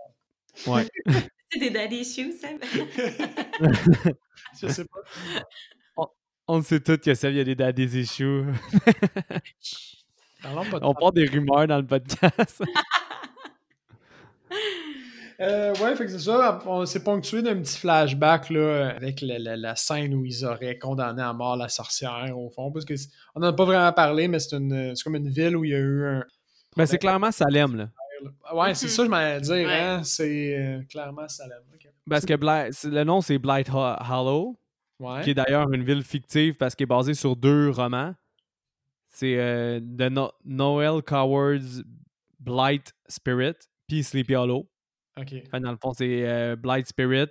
Ouais. 0.68 0.88
c'est 1.52 1.60
des 1.60 1.72
daddy 1.72 1.95
issues, 1.95 2.32
ça. 2.34 2.50
je 4.62 4.68
sais 4.68 4.86
pas. 4.86 5.00
On, 5.97 6.06
on 6.47 6.62
sait 6.62 6.80
tous 6.80 6.97
que 6.97 7.16
ça, 7.16 7.28
il 7.32 7.38
y 7.38 7.39
a 7.39 7.43
des 7.43 7.56
daddy 7.56 7.86
issues. 7.86 8.43
on 10.45 10.93
parle 10.93 11.14
des 11.16 11.26
rumeurs 11.26 11.66
dans 11.66 11.78
le 11.78 11.88
podcast. 11.88 12.62
Euh, 15.41 15.74
ouais, 15.76 15.95
fait 15.95 16.06
que 16.06 16.12
c'est 16.12 16.20
ça. 16.20 16.60
On 16.66 16.86
s'est 16.86 17.04
ponctué 17.04 17.41
d'un 17.41 17.56
petit 17.56 17.80
flashback 17.80 18.50
là, 18.50 18.89
avec 18.89 19.22
la, 19.22 19.76
scène 19.76 20.14
où 20.14 20.26
ils 20.26 20.45
auraient 20.45 20.78
condamné 20.78 21.24
à 21.24 21.32
mort 21.34 21.56
la 21.56 21.70
sorcière, 21.70 22.38
au 22.38 22.50
fond. 22.50 22.72
Parce 22.72 22.86
que 22.86 22.93
on 23.36 23.39
n'en 23.39 23.47
a 23.47 23.54
pas 23.54 23.66
vraiment 23.66 23.93
parlé, 23.93 24.28
mais 24.28 24.38
c'est 24.38 24.58
une 24.58 24.93
comme 25.04 25.16
une 25.16 25.30
ville 25.30 25.56
où 25.56 25.64
il 25.64 25.72
y 25.72 25.76
a 25.76 25.80
eu 25.80 26.06
un. 26.06 26.26
Ben, 26.76 26.86
c'est 26.86 26.97
clairement 26.97 27.32
Salem, 27.32 27.76
là. 27.76 27.89
Ouais, 28.53 28.74
c'est 28.76 28.89
ça, 28.89 29.05
je 29.05 29.09
m'allais 29.09 29.41
dire, 29.41 29.70
hein. 29.70 30.03
C'est 30.03 30.57
euh, 30.57 30.82
clairement 30.89 31.28
Salem. 31.28 31.61
Parce 32.09 32.26
que 32.26 32.34
le 32.34 33.03
nom, 33.03 33.22
c'est 33.22 33.38
Blight 33.38 33.70
Hollow. 33.70 34.57
Qui 35.24 35.30
est 35.30 35.34
d'ailleurs 35.34 35.72
une 35.72 35.84
ville 35.84 36.03
fictive 36.03 36.55
parce 36.55 36.76
qu'elle 36.76 36.84
est 36.84 36.88
basée 36.88 37.13
sur 37.13 37.38
deux 37.38 37.70
romans. 37.70 38.13
C'est 39.07 39.38
euh, 39.38 39.80
de 39.82 40.11
Noel 40.43 41.01
Coward's 41.03 41.84
Blight 42.38 42.93
Spirit 43.07 43.55
puis 43.88 44.03
Sleepy 44.03 44.36
Hollow 44.36 44.70
dans 45.59 45.72
le 45.72 45.78
fond, 45.78 45.93
c'est 45.93 46.28
euh, 46.28 46.55
Blight 46.55 46.88
Spirit, 46.88 47.30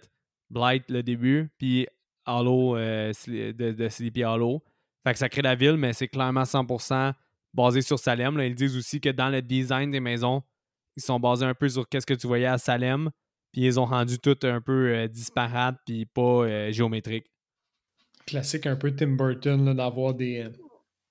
Blight 0.50 0.84
le 0.90 1.02
début, 1.02 1.50
puis 1.58 1.86
Hollow 2.26 2.76
euh, 2.76 3.12
de, 3.26 3.88
Sleepy 3.88 4.24
Hollow. 4.24 4.62
Fait 5.04 5.12
que 5.12 5.18
ça 5.18 5.28
crée 5.28 5.42
la 5.42 5.54
ville, 5.54 5.76
mais 5.76 5.92
c'est 5.92 6.08
clairement 6.08 6.42
100% 6.42 7.12
basé 7.54 7.82
sur 7.82 7.98
Salem. 7.98 8.38
Ils 8.40 8.54
disent 8.54 8.76
aussi 8.76 9.00
que 9.00 9.10
dans 9.10 9.28
le 9.28 9.42
design 9.42 9.90
des 9.90 10.00
maisons, 10.00 10.42
ils 10.96 11.02
sont 11.02 11.20
basés 11.20 11.44
un 11.44 11.54
peu 11.54 11.68
sur 11.68 11.88
qu'est-ce 11.88 12.06
que 12.06 12.14
tu 12.14 12.26
voyais 12.26 12.46
à 12.46 12.58
Salem, 12.58 13.10
puis 13.52 13.62
ils 13.62 13.78
ont 13.78 13.86
rendu 13.86 14.18
tout 14.18 14.38
un 14.42 14.60
peu 14.60 14.94
euh, 14.94 15.08
disparate 15.08 15.76
puis 15.86 16.06
pas 16.06 16.70
géométrique. 16.70 17.26
Classique 18.26 18.66
un 18.66 18.76
peu 18.76 18.94
Tim 18.94 19.16
Burton 19.16 19.74
d'avoir 19.74 20.12
des, 20.14 20.48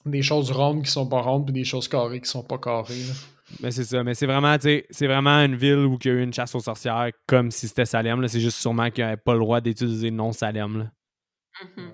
des 0.06 0.22
choses 0.22 0.52
rondes 0.52 0.84
qui 0.84 0.92
sont 0.92 1.08
pas 1.08 1.22
rondes 1.22 1.46
puis 1.46 1.54
des 1.54 1.64
choses 1.64 1.88
carrées 1.88 2.22
qui 2.22 2.30
sont 2.30 2.44
pas 2.44 2.58
carrées. 2.58 2.94
Mais 3.62 3.72
c'est 3.72 3.86
ça. 3.86 4.04
Mais 4.04 4.14
c'est 4.14 4.26
vraiment, 4.26 4.56
c'est 4.60 5.08
vraiment 5.08 5.40
une 5.40 5.56
ville 5.56 5.86
où 5.86 5.98
il 6.04 6.08
y 6.08 6.10
a 6.12 6.14
eu 6.14 6.24
une 6.24 6.34
chasse 6.34 6.54
aux 6.56 6.60
sorcières 6.60 7.10
comme 7.26 7.52
si 7.52 7.68
c'était 7.68 7.86
Salem. 7.86 8.28
C'est 8.28 8.40
juste 8.40 8.58
sûrement 8.58 8.90
qu'il 8.92 9.04
n'y 9.04 9.10
avait 9.10 9.22
pas 9.22 9.34
le 9.34 9.40
droit 9.40 9.62
d'utiliser 9.62 10.10
le 10.10 10.16
nom 10.16 10.32
Salem. 10.32 10.92
Mm-hmm. 11.62 11.92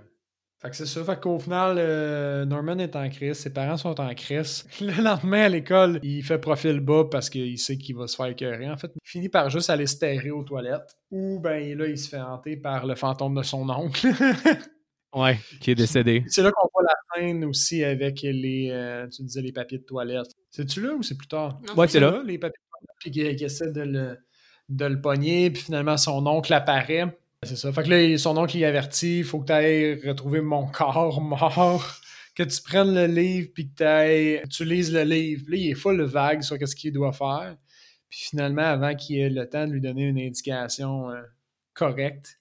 Fait 0.63 0.69
que 0.69 0.75
c'est 0.77 0.85
ça. 0.85 1.03
Fait 1.03 1.19
qu'au 1.19 1.39
final, 1.39 1.75
euh, 1.77 2.45
Norman 2.45 2.77
est 2.79 2.95
en 2.95 3.09
crise, 3.09 3.33
ses 3.33 3.51
parents 3.51 3.75
sont 3.75 3.99
en 3.99 4.13
crise. 4.15 4.65
Le 4.81 5.03
lendemain 5.03 5.41
à 5.41 5.49
l'école, 5.49 5.99
il 6.03 6.23
fait 6.23 6.37
profil 6.37 6.79
bas 6.79 7.03
parce 7.11 7.29
qu'il 7.29 7.59
sait 7.59 7.77
qu'il 7.77 7.97
va 7.97 8.07
se 8.07 8.15
faire 8.15 8.27
écœurer. 8.27 8.69
En 8.69 8.77
fait, 8.77 8.89
il 8.95 9.09
finit 9.09 9.27
par 9.27 9.49
juste 9.49 9.69
aller 9.69 9.87
se 9.87 9.97
terrer 9.97 10.31
aux 10.31 10.43
toilettes. 10.43 10.97
Ou 11.11 11.41
ben 11.41 11.77
là, 11.77 11.87
il 11.87 11.97
se 11.97 12.07
fait 12.07 12.21
hanter 12.21 12.55
par 12.55 12.85
le 12.85 12.95
fantôme 12.95 13.35
de 13.35 13.43
son 13.43 13.69
oncle. 13.69 14.07
ouais, 15.13 15.37
qui 15.59 15.71
est 15.71 15.75
décédé. 15.75 16.23
C'est 16.27 16.41
là 16.41 16.51
qu'on 16.53 16.69
voit 16.73 16.83
la 16.83 17.21
scène 17.21 17.43
aussi 17.43 17.83
avec 17.83 18.21
les, 18.21 18.69
euh, 18.71 19.05
tu 19.09 19.21
disais, 19.23 19.41
les 19.41 19.51
papiers 19.51 19.79
de 19.79 19.83
toilette. 19.83 20.31
C'est-tu 20.49 20.79
là 20.79 20.93
ou 20.93 21.03
c'est 21.03 21.17
plus 21.17 21.27
tard? 21.27 21.59
ouais, 21.75 21.89
c'est 21.89 21.99
là. 21.99 22.21
Les 22.25 22.37
papiers 22.37 22.57
puis 22.99 23.11
qui, 23.11 23.21
essaie 23.21 23.71
de 23.71 23.81
le, 23.81 24.17
de 24.69 24.85
le 24.85 25.01
pogner, 25.01 25.51
puis 25.51 25.61
finalement 25.61 25.97
son 25.97 26.25
oncle 26.25 26.53
apparaît. 26.53 27.17
C'est 27.45 27.55
ça. 27.55 27.71
Fait 27.71 27.83
que 27.83 27.89
là, 27.89 28.17
son 28.17 28.37
oncle 28.37 28.57
il 28.57 28.65
avertit, 28.65 29.19
il 29.19 29.23
faut 29.23 29.39
que 29.39 29.47
tu 29.47 29.53
ailles 29.53 30.07
retrouver 30.07 30.41
mon 30.41 30.65
corps 30.67 31.21
mort, 31.21 31.99
que 32.35 32.43
tu 32.43 32.61
prennes 32.61 32.93
le 32.93 33.05
livre, 33.05 33.49
puis 33.53 33.69
que 33.69 34.47
tu 34.47 34.65
lises 34.65 34.93
le 34.93 35.03
livre. 35.03 35.43
Là, 35.49 35.57
il 35.57 35.71
est 35.71 35.75
full 35.75 36.01
vague 36.01 36.41
sur 36.41 36.57
ce 36.57 36.75
qu'il 36.75 36.93
doit 36.93 37.13
faire. 37.13 37.55
Puis 38.09 38.27
finalement, 38.29 38.61
avant 38.61 38.95
qu'il 38.95 39.17
ait 39.19 39.29
le 39.29 39.49
temps 39.49 39.67
de 39.67 39.73
lui 39.73 39.81
donner 39.81 40.03
une 40.03 40.19
indication 40.19 41.09
euh, 41.09 41.21
correcte, 41.73 42.39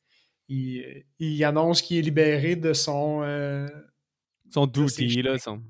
il, 0.48 1.44
annonce 1.44 1.80
qu'il 1.80 1.98
est 1.98 2.02
libéré 2.02 2.56
de 2.56 2.72
son... 2.72 3.22
Euh, 3.22 3.66
son 4.50 4.66
duty, 4.66 5.22
là. 5.22 5.38
Son... 5.38 5.62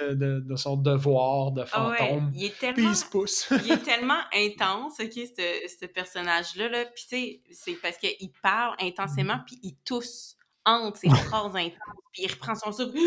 de, 0.00 0.14
de, 0.14 0.40
de 0.40 0.56
son 0.56 0.76
devoir 0.76 1.52
de 1.52 1.64
Ah 1.72 1.88
ouais, 1.88 1.96
fantôme. 1.98 2.32
il 2.34 2.44
est 2.44 2.48
Puis 2.50 2.58
tellement 2.58 2.90
il 2.90 2.96
se 2.96 3.04
pousse. 3.06 3.48
il 3.64 3.72
est 3.72 3.82
tellement 3.82 4.20
intense, 4.34 5.00
OK, 5.00 5.12
ce, 5.12 5.68
ce 5.80 5.86
personnage-là. 5.86 6.68
Là. 6.68 6.84
Puis, 6.86 7.04
tu 7.08 7.16
sais, 7.16 7.42
c'est 7.52 7.74
parce 7.80 7.96
qu'il 7.98 8.30
parle 8.42 8.74
intensément, 8.80 9.38
puis 9.46 9.58
il 9.62 9.76
tousse 9.84 10.36
entre 10.66 10.96
ses 10.98 11.10
phrases 11.10 11.54
intenses, 11.56 12.02
puis 12.12 12.22
il 12.24 12.30
reprend 12.32 12.54
son 12.54 12.72
souffle. 12.72 12.92
Puis 12.96 13.02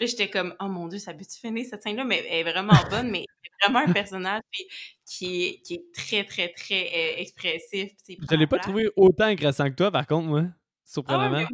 là, 0.00 0.06
j'étais 0.06 0.28
comme, 0.28 0.54
oh 0.60 0.66
mon 0.68 0.88
Dieu, 0.88 0.98
ça 0.98 1.14
peut-tu 1.14 1.38
finir 1.40 1.64
cette 1.68 1.82
scène-là? 1.82 2.04
Mais 2.04 2.22
elle 2.28 2.46
est 2.46 2.50
vraiment 2.52 2.74
bonne, 2.90 3.10
mais 3.10 3.24
c'est 3.42 3.66
vraiment 3.70 3.88
un 3.88 3.92
personnage 3.92 4.42
qui, 4.52 4.66
qui 5.06 5.44
est, 5.46 5.60
qui 5.62 5.74
est 5.76 5.84
très, 5.94 6.24
très, 6.24 6.48
très 6.52 6.82
euh, 6.84 7.20
expressif. 7.20 7.92
puis, 8.04 8.18
il 8.18 8.18
Je 8.20 8.26
prend 8.26 8.36
l'ai 8.36 8.42
la 8.42 8.46
pas 8.46 8.58
trouvé 8.58 8.90
autant 8.96 9.24
agressant 9.24 9.70
que 9.70 9.74
toi, 9.76 9.90
par 9.90 10.06
contre, 10.06 10.28
moi. 10.28 10.40
Ah 10.40 10.44
ouais, 10.44 10.50
Surprenamment. 10.84 11.46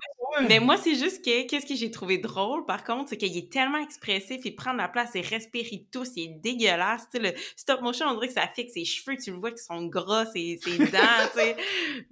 Mais, 0.49 0.61
moi, 0.61 0.76
c'est 0.76 0.95
juste 0.95 1.24
que, 1.24 1.47
qu'est-ce 1.47 1.66
que 1.66 1.74
j'ai 1.74 1.91
trouvé 1.91 2.18
drôle, 2.18 2.64
par 2.66 2.85
contre, 2.85 3.11
c'est 3.11 3.16
qu'il 3.16 3.37
est 3.37 3.53
tellement 3.53 3.78
expressif, 3.78 4.41
il 4.45 4.55
prend 4.55 4.72
la 4.72 4.89
place, 4.89 5.11
il 5.14 5.22
respire, 5.26 5.64
il 5.70 5.85
tousse, 5.87 6.11
il 6.16 6.24
est 6.24 6.35
dégueulasse. 6.43 7.09
Tu 7.12 7.20
sais, 7.20 7.32
le 7.32 7.39
stop 7.57 7.80
motion, 7.82 8.07
on 8.07 8.14
dirait 8.14 8.28
que 8.28 8.35
ça 8.35 8.47
que 8.47 8.62
ses 8.68 8.85
cheveux, 8.85 9.16
tu 9.16 9.30
le 9.32 9.39
vois, 9.39 9.51
qu'ils 9.51 9.59
sont 9.61 9.85
gras, 9.87 10.26
ses, 10.26 10.59
ses 10.62 10.78
dents, 10.93 11.28
tu 11.35 11.41
sais. 11.41 11.57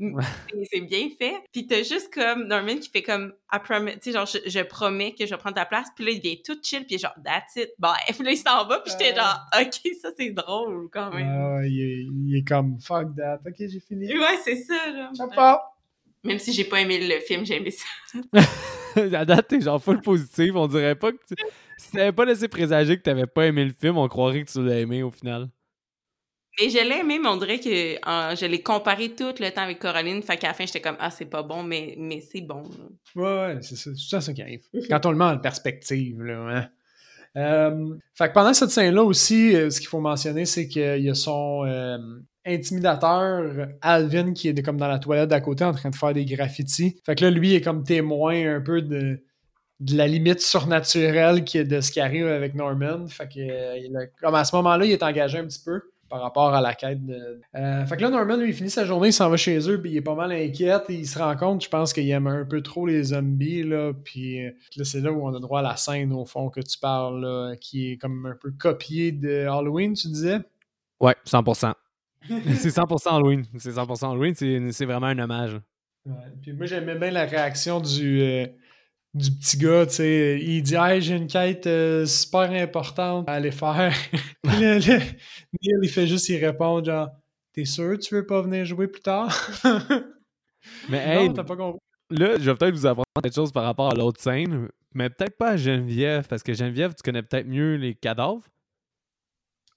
Ouais. 0.00 0.22
C'est- 0.70 0.80
bien 0.82 1.08
fait. 1.18 1.34
Puis 1.52 1.66
t'as 1.66 1.82
juste 1.82 2.12
comme 2.12 2.44
Norman 2.48 2.76
qui 2.76 2.90
fait 2.90 3.02
comme, 3.02 3.32
tu 3.52 3.98
sais, 4.00 4.12
genre, 4.12 4.26
je, 4.26 4.38
je 4.46 4.60
promets 4.60 5.14
que 5.14 5.24
je 5.26 5.30
vais 5.30 5.38
prendre 5.38 5.54
ta 5.56 5.64
place. 5.66 5.88
Puis 5.94 6.04
là, 6.04 6.10
il 6.10 6.20
vient 6.20 6.34
tout 6.44 6.58
chill, 6.62 6.84
puis 6.86 6.98
genre, 6.98 7.14
that's 7.24 7.56
it, 7.56 7.70
bye. 7.78 7.92
Puis 8.08 8.24
là, 8.24 8.30
il 8.32 8.36
s'en 8.36 8.66
va, 8.66 8.80
puis 8.80 8.92
j'étais 8.92 9.12
Euh. 9.12 9.22
genre, 9.22 9.40
ok, 9.60 9.92
ça, 10.00 10.10
c'est 10.18 10.30
drôle, 10.30 10.88
quand 10.92 11.12
même. 11.12 11.54
Ouais, 11.56 11.70
il, 11.70 11.80
est, 11.80 12.06
il 12.28 12.36
est 12.38 12.44
comme 12.46 12.78
fuck 12.80 13.14
that. 13.16 13.40
Ok, 13.46 13.54
j'ai 13.58 13.80
fini. 13.80 14.06
Ouais, 14.18 14.36
c'est 14.44 14.56
ça, 14.56 14.90
là. 14.90 15.10
Chapeau. 15.16 15.58
Même 16.24 16.38
si 16.38 16.52
j'ai 16.52 16.64
pas 16.64 16.80
aimé 16.80 17.00
le 17.00 17.20
film, 17.20 17.44
j'ai 17.44 17.56
aimé 17.56 17.70
ça. 17.70 18.20
à 18.96 19.24
date, 19.24 19.48
t'es 19.48 19.60
genre 19.60 19.82
full 19.82 20.00
positive. 20.00 20.56
On 20.56 20.68
dirait 20.68 20.94
pas 20.94 21.12
que 21.12 21.18
tu... 21.28 21.34
Si 21.78 21.90
t'avais 21.90 22.12
pas 22.12 22.24
laissé 22.24 22.46
présager 22.46 22.96
que 22.96 23.02
t'avais 23.02 23.26
pas 23.26 23.46
aimé 23.46 23.64
le 23.64 23.72
film, 23.72 23.98
on 23.98 24.06
croirait 24.08 24.44
que 24.44 24.50
tu 24.50 24.64
l'as 24.64 24.78
aimé 24.78 25.02
au 25.02 25.10
final. 25.10 25.48
Mais 26.60 26.68
je 26.68 26.78
l'ai 26.78 27.00
aimé, 27.00 27.18
mais 27.18 27.28
on 27.28 27.38
dirait 27.38 27.58
que 27.58 27.68
euh, 27.68 28.36
je 28.36 28.46
l'ai 28.46 28.62
comparé 28.62 29.14
tout 29.14 29.32
le 29.40 29.50
temps 29.50 29.62
avec 29.62 29.78
Coraline. 29.78 30.22
Fait 30.22 30.36
qu'à 30.36 30.48
la 30.48 30.54
fin, 30.54 30.66
j'étais 30.66 30.82
comme, 30.82 30.96
ah, 31.00 31.10
c'est 31.10 31.24
pas 31.24 31.42
bon, 31.42 31.62
mais, 31.62 31.94
mais 31.98 32.20
c'est 32.20 32.42
bon. 32.42 32.62
Ouais, 33.16 33.24
ouais, 33.24 33.58
c'est 33.62 33.76
ça, 33.76 33.90
c'est 33.94 34.08
ça, 34.08 34.20
ça 34.20 34.32
qui 34.32 34.42
arrive. 34.42 34.62
Quand 34.88 35.06
on 35.06 35.10
le 35.12 35.16
met 35.16 35.24
en 35.24 35.38
perspective, 35.38 36.22
là. 36.22 36.38
Hein. 36.38 36.68
Euh, 37.36 37.96
fait 38.14 38.28
que 38.28 38.34
pendant 38.34 38.52
cette 38.52 38.70
scène-là 38.70 39.02
aussi, 39.02 39.56
euh, 39.56 39.70
ce 39.70 39.80
qu'il 39.80 39.88
faut 39.88 40.00
mentionner, 40.00 40.44
c'est 40.44 40.68
qu'il 40.68 41.02
y 41.02 41.08
a 41.08 41.14
son 41.14 41.64
euh, 41.64 41.98
intimidateur, 42.46 43.68
Alvin, 43.80 44.32
qui 44.32 44.48
est 44.48 44.62
comme 44.62 44.76
dans 44.76 44.88
la 44.88 44.98
toilette 44.98 45.28
d'à 45.28 45.40
côté 45.40 45.64
en 45.64 45.72
train 45.72 45.90
de 45.90 45.94
faire 45.94 46.12
des 46.12 46.24
graffitis. 46.24 47.00
Fait 47.04 47.14
que 47.14 47.24
là, 47.24 47.30
lui, 47.30 47.54
est 47.54 47.60
comme 47.60 47.84
témoin 47.84 48.56
un 48.56 48.60
peu 48.60 48.82
de, 48.82 49.22
la 49.90 50.06
limite 50.06 50.40
surnaturelle 50.40 51.42
de 51.42 51.80
ce 51.80 51.90
qui 51.90 52.00
arrive 52.00 52.26
avec 52.26 52.54
Norman. 52.54 53.06
Fait 53.08 53.28
que, 53.28 53.40
euh, 53.40 54.06
comme 54.20 54.34
à 54.34 54.44
ce 54.44 54.54
moment-là, 54.56 54.84
il 54.84 54.92
est 54.92 55.02
engagé 55.02 55.38
un 55.38 55.44
petit 55.44 55.62
peu 55.64 55.80
par 56.08 56.20
rapport 56.20 56.52
à 56.52 56.60
la 56.60 56.74
quête 56.74 57.04
de. 57.06 57.40
Euh, 57.54 57.86
fait 57.86 57.96
que 57.96 58.02
là, 58.02 58.10
Norman, 58.10 58.36
lui, 58.36 58.50
il 58.50 58.54
finit 58.54 58.70
sa 58.70 58.84
journée, 58.84 59.08
il 59.08 59.12
s'en 59.12 59.30
va 59.30 59.36
chez 59.38 59.58
eux, 59.70 59.80
puis 59.80 59.92
il 59.92 59.96
est 59.96 60.02
pas 60.02 60.14
mal 60.14 60.30
inquiète. 60.30 60.84
et 60.90 60.94
il 60.94 61.06
se 61.06 61.18
rend 61.18 61.34
compte, 61.36 61.64
je 61.64 61.68
pense, 61.68 61.92
qu'il 61.92 62.08
aime 62.10 62.26
un 62.26 62.44
peu 62.44 62.60
trop 62.60 62.86
les 62.86 63.04
zombies, 63.04 63.62
là. 63.62 63.92
Puis 64.04 64.44
euh, 64.44 64.50
là, 64.76 64.84
c'est 64.84 65.00
là 65.00 65.10
où 65.10 65.26
on 65.26 65.34
a 65.34 65.40
droit 65.40 65.60
à 65.60 65.62
la 65.62 65.76
scène, 65.76 66.12
au 66.12 66.26
fond, 66.26 66.50
que 66.50 66.60
tu 66.60 66.78
parles, 66.78 67.56
qui 67.60 67.92
est 67.92 67.96
comme 67.96 68.26
un 68.26 68.36
peu 68.40 68.50
copiée 68.50 69.12
de 69.12 69.46
Halloween, 69.46 69.94
tu 69.94 70.08
disais? 70.08 70.40
Ouais, 71.00 71.16
100%. 71.26 71.72
C'est 72.28 72.68
100% 72.68 73.08
Halloween. 73.08 73.44
C'est 73.58 73.72
100% 73.72 74.10
Halloween. 74.12 74.72
C'est 74.72 74.84
vraiment 74.84 75.06
un 75.06 75.18
hommage. 75.18 75.60
Ouais, 76.04 76.14
Puis 76.40 76.52
moi, 76.52 76.66
j'aimais 76.66 76.96
bien 76.96 77.10
la 77.10 77.26
réaction 77.26 77.80
du, 77.80 78.20
euh, 78.22 78.46
du 79.14 79.30
petit 79.30 79.56
gars, 79.56 79.86
tu 79.86 79.94
sais. 79.94 80.40
Il 80.42 80.62
dit 80.62 80.74
Hey, 80.74 81.00
j'ai 81.00 81.16
une 81.16 81.26
quête 81.26 81.66
euh, 81.66 82.06
super 82.06 82.50
importante 82.50 83.28
à 83.28 83.34
aller 83.34 83.52
faire. 83.52 83.94
Là, 84.44 84.78
Neil, 84.78 85.78
il 85.82 85.88
fait 85.88 86.06
juste 86.06 86.28
y 86.28 86.36
répondre 86.36 86.84
genre 86.84 87.08
T'es 87.52 87.66
sûr 87.66 87.98
tu 87.98 88.14
veux 88.14 88.26
pas 88.26 88.40
venir 88.40 88.64
jouer 88.64 88.88
plus 88.88 89.02
tard? 89.02 89.30
Mais 90.88 90.98
hey, 90.98 91.32
t'as 91.34 91.44
pas 91.44 91.56
compris. 91.56 91.80
là, 92.10 92.38
je 92.38 92.50
vais 92.50 92.56
peut-être 92.56 92.74
vous 92.74 92.86
apprendre 92.86 93.06
quelque 93.22 93.34
chose 93.34 93.52
par 93.52 93.64
rapport 93.64 93.90
à 93.90 93.94
l'autre 93.94 94.20
scène, 94.20 94.68
mais 94.94 95.10
peut-être 95.10 95.36
pas 95.36 95.50
à 95.50 95.56
Geneviève, 95.56 96.26
parce 96.28 96.42
que 96.42 96.52
Geneviève, 96.54 96.94
tu 96.94 97.02
connais 97.02 97.22
peut-être 97.22 97.46
mieux 97.46 97.74
les 97.74 97.94
cadavres. 97.94 98.42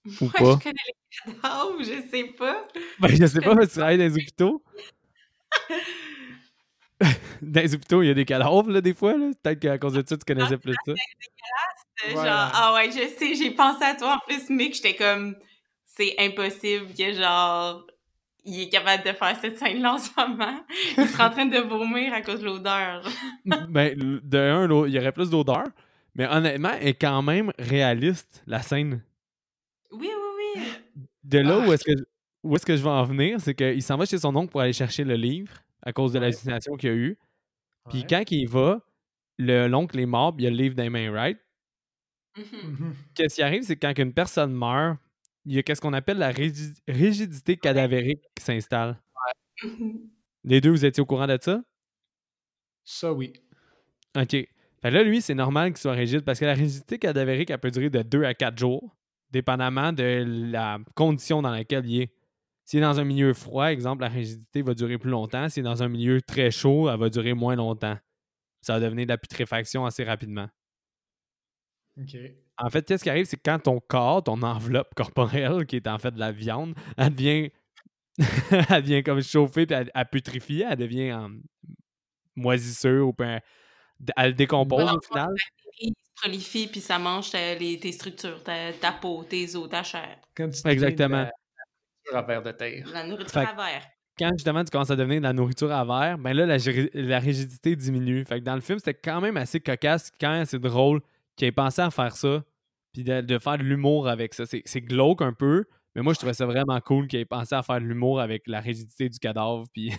Ou 0.21 0.25
Moi, 0.25 0.31
pas? 0.33 0.51
je 0.59 0.63
connais 0.63 0.75
les 0.87 1.33
cadavres, 1.33 1.79
je 1.79 2.09
sais 2.11 2.23
pas. 2.37 2.63
Ben, 2.99 3.07
je 3.09 3.25
sais 3.25 3.41
pas, 3.41 3.55
mais 3.55 3.67
tu 3.67 3.73
travailles 3.73 3.97
dans 3.97 4.03
les 4.03 4.13
hôpitaux. 4.13 4.63
dans 7.41 7.61
les 7.61 7.73
hôpitaux, 7.75 8.01
il 8.03 8.07
y 8.07 8.11
a 8.11 8.13
des 8.13 8.25
cadavres, 8.25 8.69
là, 8.69 8.81
des 8.81 8.93
fois. 8.93 9.13
là. 9.17 9.31
Peut-être 9.41 9.59
qu'à 9.59 9.77
cause 9.77 9.93
de 9.93 10.03
ça, 10.07 10.17
tu 10.17 10.25
connaissais 10.25 10.57
plus 10.57 10.75
ça. 10.85 10.91
Euh, 10.91 10.95
Ouais. 12.07 12.13
Genre, 12.13 12.51
ah 12.53 12.73
ouais, 12.75 12.91
je 12.91 13.07
sais, 13.17 13.35
j'ai 13.35 13.51
pensé 13.51 13.83
à 13.85 13.95
toi 13.95 14.15
en 14.15 14.19
plus, 14.27 14.49
Mick, 14.49 14.75
j'étais 14.75 14.95
comme, 14.95 15.33
c'est 15.85 16.13
impossible 16.19 16.87
que 16.93 17.13
genre, 17.13 17.87
il 18.43 18.63
est 18.63 18.69
capable 18.69 19.01
de 19.05 19.13
faire 19.13 19.35
cette 19.39 19.57
scène-là 19.57 19.93
en 19.93 19.97
ce 19.97 20.09
moment. 20.17 20.59
Il 20.97 21.07
serait 21.07 21.23
en 21.23 21.29
train 21.29 21.45
de 21.45 21.57
vomir 21.57 22.13
à 22.13 22.21
cause 22.21 22.41
de 22.41 22.45
l'odeur. 22.45 23.01
ben, 23.45 23.95
de 23.95 24.37
un, 24.37 24.67
l'autre, 24.67 24.89
il 24.89 24.93
y 24.93 24.99
aurait 24.99 25.13
plus 25.13 25.29
d'odeur. 25.29 25.63
Mais 26.15 26.27
honnêtement, 26.27 26.71
elle 26.79 26.89
est 26.89 26.93
quand 27.01 27.21
même 27.21 27.53
réaliste, 27.57 28.43
la 28.45 28.61
scène. 28.61 29.01
Oui, 29.91 30.09
oui, 30.09 30.53
oui. 30.55 30.61
De 31.23 31.39
là 31.39 31.59
Ah. 31.63 31.67
où 31.67 31.73
est-ce 31.73 31.83
que, 31.83 31.91
où 32.43 32.55
est-ce 32.55 32.65
que 32.65 32.75
je 32.75 32.83
vais 32.83 32.89
en 32.89 33.03
venir, 33.03 33.39
c'est 33.41 33.55
qu'il 33.55 33.81
s'en 33.81 33.97
va 33.97 34.05
chez 34.05 34.17
son 34.17 34.35
oncle 34.35 34.51
pour 34.51 34.61
aller 34.61 34.73
chercher 34.73 35.03
le 35.03 35.15
livre 35.15 35.51
à 35.81 35.93
cause 35.93 36.11
de 36.13 36.17
Ouais. 36.19 36.25
l'hallucination 36.25 36.75
qu'il 36.75 36.89
a 36.89 36.93
eue. 36.93 37.17
Puis 37.89 37.99
Ouais. 38.01 38.07
quand 38.09 38.31
il 38.31 38.39
y 38.41 38.45
va, 38.45 38.81
le- 39.37 39.67
l'oncle 39.67 39.99
est 39.99 40.05
mort, 40.05 40.35
puis 40.35 40.43
il 40.43 40.45
y 40.45 40.47
a 40.47 40.51
le 40.51 40.57
livre 40.57 40.75
dans 40.75 40.83
les 40.83 40.89
mains, 40.89 41.11
right? 41.11 41.37
Mhm. 42.37 42.43
Mhm. 42.71 42.95
Qu'est-ce 43.15 43.35
qui 43.35 43.41
arrive, 43.41 43.63
c'est 43.63 43.75
que 43.75 43.85
quand 43.87 43.97
une 44.01 44.13
personne 44.13 44.53
meurt, 44.53 44.97
il 45.45 45.53
y 45.53 45.59
a 45.59 45.63
qu'est-ce 45.63 45.79
qu'on 45.81 45.93
appelle 45.93 46.17
la 46.17 46.31
rigi- 46.31 46.73
rigidité 46.87 47.55
cadavérique 47.57 48.21
qui 48.35 48.43
s'installe. 48.43 48.99
Mhm. 49.63 50.09
Les 50.43 50.61
deux, 50.61 50.71
vous 50.71 50.85
étiez 50.85 51.01
au 51.01 51.05
courant 51.05 51.27
de 51.27 51.37
ça? 51.41 51.63
Ça, 52.83 53.13
oui. 53.13 53.33
OK. 54.17 54.29
Fait 54.31 54.47
que 54.83 54.87
là, 54.87 55.03
lui, 55.03 55.21
c'est 55.21 55.33
normal 55.33 55.69
qu'il 55.71 55.79
soit 55.79 55.93
rigide 55.93 56.21
parce 56.21 56.39
que 56.39 56.45
la 56.45 56.53
rigidité 56.53 56.99
cadavérique, 56.99 57.49
elle 57.49 57.57
peut 57.59 57.71
durer 57.71 57.89
de 57.89 58.01
2 58.03 58.23
à 58.23 58.33
4 58.33 58.57
jours, 58.57 58.95
dépendamment 59.35 59.91
de 59.91 60.23
la 60.51 60.79
condition 60.95 61.41
dans 61.41 61.51
laquelle 61.51 61.85
il 61.85 62.01
est. 62.03 62.11
Est 62.73 62.79
dans 62.79 62.99
un 62.99 63.03
milieu 63.03 63.33
froid, 63.33 63.65
exemple, 63.67 64.01
la 64.01 64.07
rigidité 64.07 64.63
va 64.63 64.73
durer 64.73 64.97
plus 64.97 65.11
longtemps. 65.11 65.45
Est 65.45 65.61
dans 65.61 65.83
un 65.83 65.87
milieu 65.87 66.21
très 66.21 66.49
chaud, 66.49 66.89
elle 66.89 66.99
va 66.99 67.09
durer 67.09 67.33
moins 67.33 67.55
longtemps. 67.55 67.97
Ça 68.61 68.73
va 68.73 68.79
devenir 68.79 69.05
de 69.05 69.11
la 69.11 69.19
putréfaction 69.19 69.85
assez 69.85 70.03
rapidement. 70.03 70.47
OK. 71.99 72.17
En 72.57 72.69
fait, 72.69 72.85
qu'est-ce 72.87 73.03
qui 73.03 73.09
arrive, 73.09 73.25
c'est 73.25 73.37
que 73.37 73.43
quand 73.45 73.59
ton 73.59 73.79
corps, 73.79 74.23
ton 74.23 74.41
enveloppe 74.41 74.95
corporelle, 74.95 75.65
qui 75.65 75.75
est 75.75 75.87
en 75.87 75.99
fait 75.99 76.11
de 76.11 76.19
la 76.19 76.31
viande, 76.31 76.73
elle 76.97 77.13
devient, 77.13 77.51
elle 78.69 78.81
devient 78.81 79.03
comme 79.03 79.21
chauffée, 79.21 79.65
puis 79.65 79.75
elle, 79.75 79.91
elle 79.93 80.09
putrifie, 80.09 80.63
elle 80.67 80.77
devient 80.77 81.13
en 81.13 81.29
moisissure, 82.35 83.09
ou 83.09 83.13
peu- 83.13 83.39
elle 84.15 84.35
décompose 84.35 84.91
au 84.91 85.01
final. 85.01 85.33
Il 85.79 85.89
se 85.89 86.21
prolifie, 86.21 86.67
puis 86.67 86.79
ça 86.81 86.97
mange 86.99 87.31
ta- 87.31 87.55
les- 87.55 87.79
tes 87.79 87.91
structures, 87.91 88.41
ta, 88.43 88.71
ta 88.73 88.91
peau, 88.93 89.23
tes 89.23 89.55
os, 89.55 89.69
ta 89.69 89.83
chair. 89.83 90.17
Quand 90.35 90.49
tu 90.49 90.67
Exactement. 90.67 91.23
de 91.23 92.11
la- 92.13 92.19
à 92.19 92.21
verre 92.21 92.43
de 92.43 92.51
terre. 92.51 92.87
La 92.93 93.05
nourriture 93.05 93.31
Fait- 93.31 93.47
à 93.47 93.53
verre. 93.53 93.87
Quand 94.17 94.29
justement 94.37 94.63
tu 94.63 94.71
commences 94.71 94.91
à 94.91 94.95
devenir 94.95 95.17
de 95.19 95.23
la 95.25 95.33
nourriture 95.33 95.71
à 95.73 95.83
verre, 95.83 96.17
ben 96.17 96.33
là, 96.33 96.45
la, 96.45 96.57
la 96.93 97.19
rigidité 97.19 97.75
diminue. 97.75 98.23
Fait 98.25 98.39
que 98.39 98.45
dans 98.45 98.55
le 98.55 98.61
film, 98.61 98.79
c'était 98.79 98.93
quand 98.93 99.19
même 99.19 99.35
assez 99.35 99.59
cocasse, 99.59 100.09
quand 100.21 100.29
même 100.31 100.43
assez 100.43 100.57
drôle 100.59 101.01
qu'il 101.35 101.47
ait 101.47 101.51
pensé 101.51 101.81
à 101.81 101.91
faire 101.91 102.15
ça, 102.15 102.41
puis 102.93 103.03
de, 103.03 103.19
de 103.19 103.39
faire 103.39 103.57
de 103.57 103.63
l'humour 103.63 104.07
avec 104.07 104.33
ça. 104.33 104.45
C'est 104.45 104.81
glauque 104.81 105.21
un 105.21 105.33
peu, 105.33 105.65
mais 105.95 106.01
moi, 106.01 106.13
je 106.13 106.19
trouvais 106.19 106.33
ça 106.33 106.45
vraiment 106.45 106.79
cool 106.79 107.07
qu'il 107.09 107.19
ait 107.19 107.25
pensé 107.25 107.55
à 107.55 107.61
faire 107.63 107.81
de 107.81 107.85
l'humour 107.85 108.21
avec 108.21 108.43
la 108.47 108.61
rigidité 108.61 109.09
du 109.09 109.19
cadavre, 109.19 109.65
puis 109.73 109.91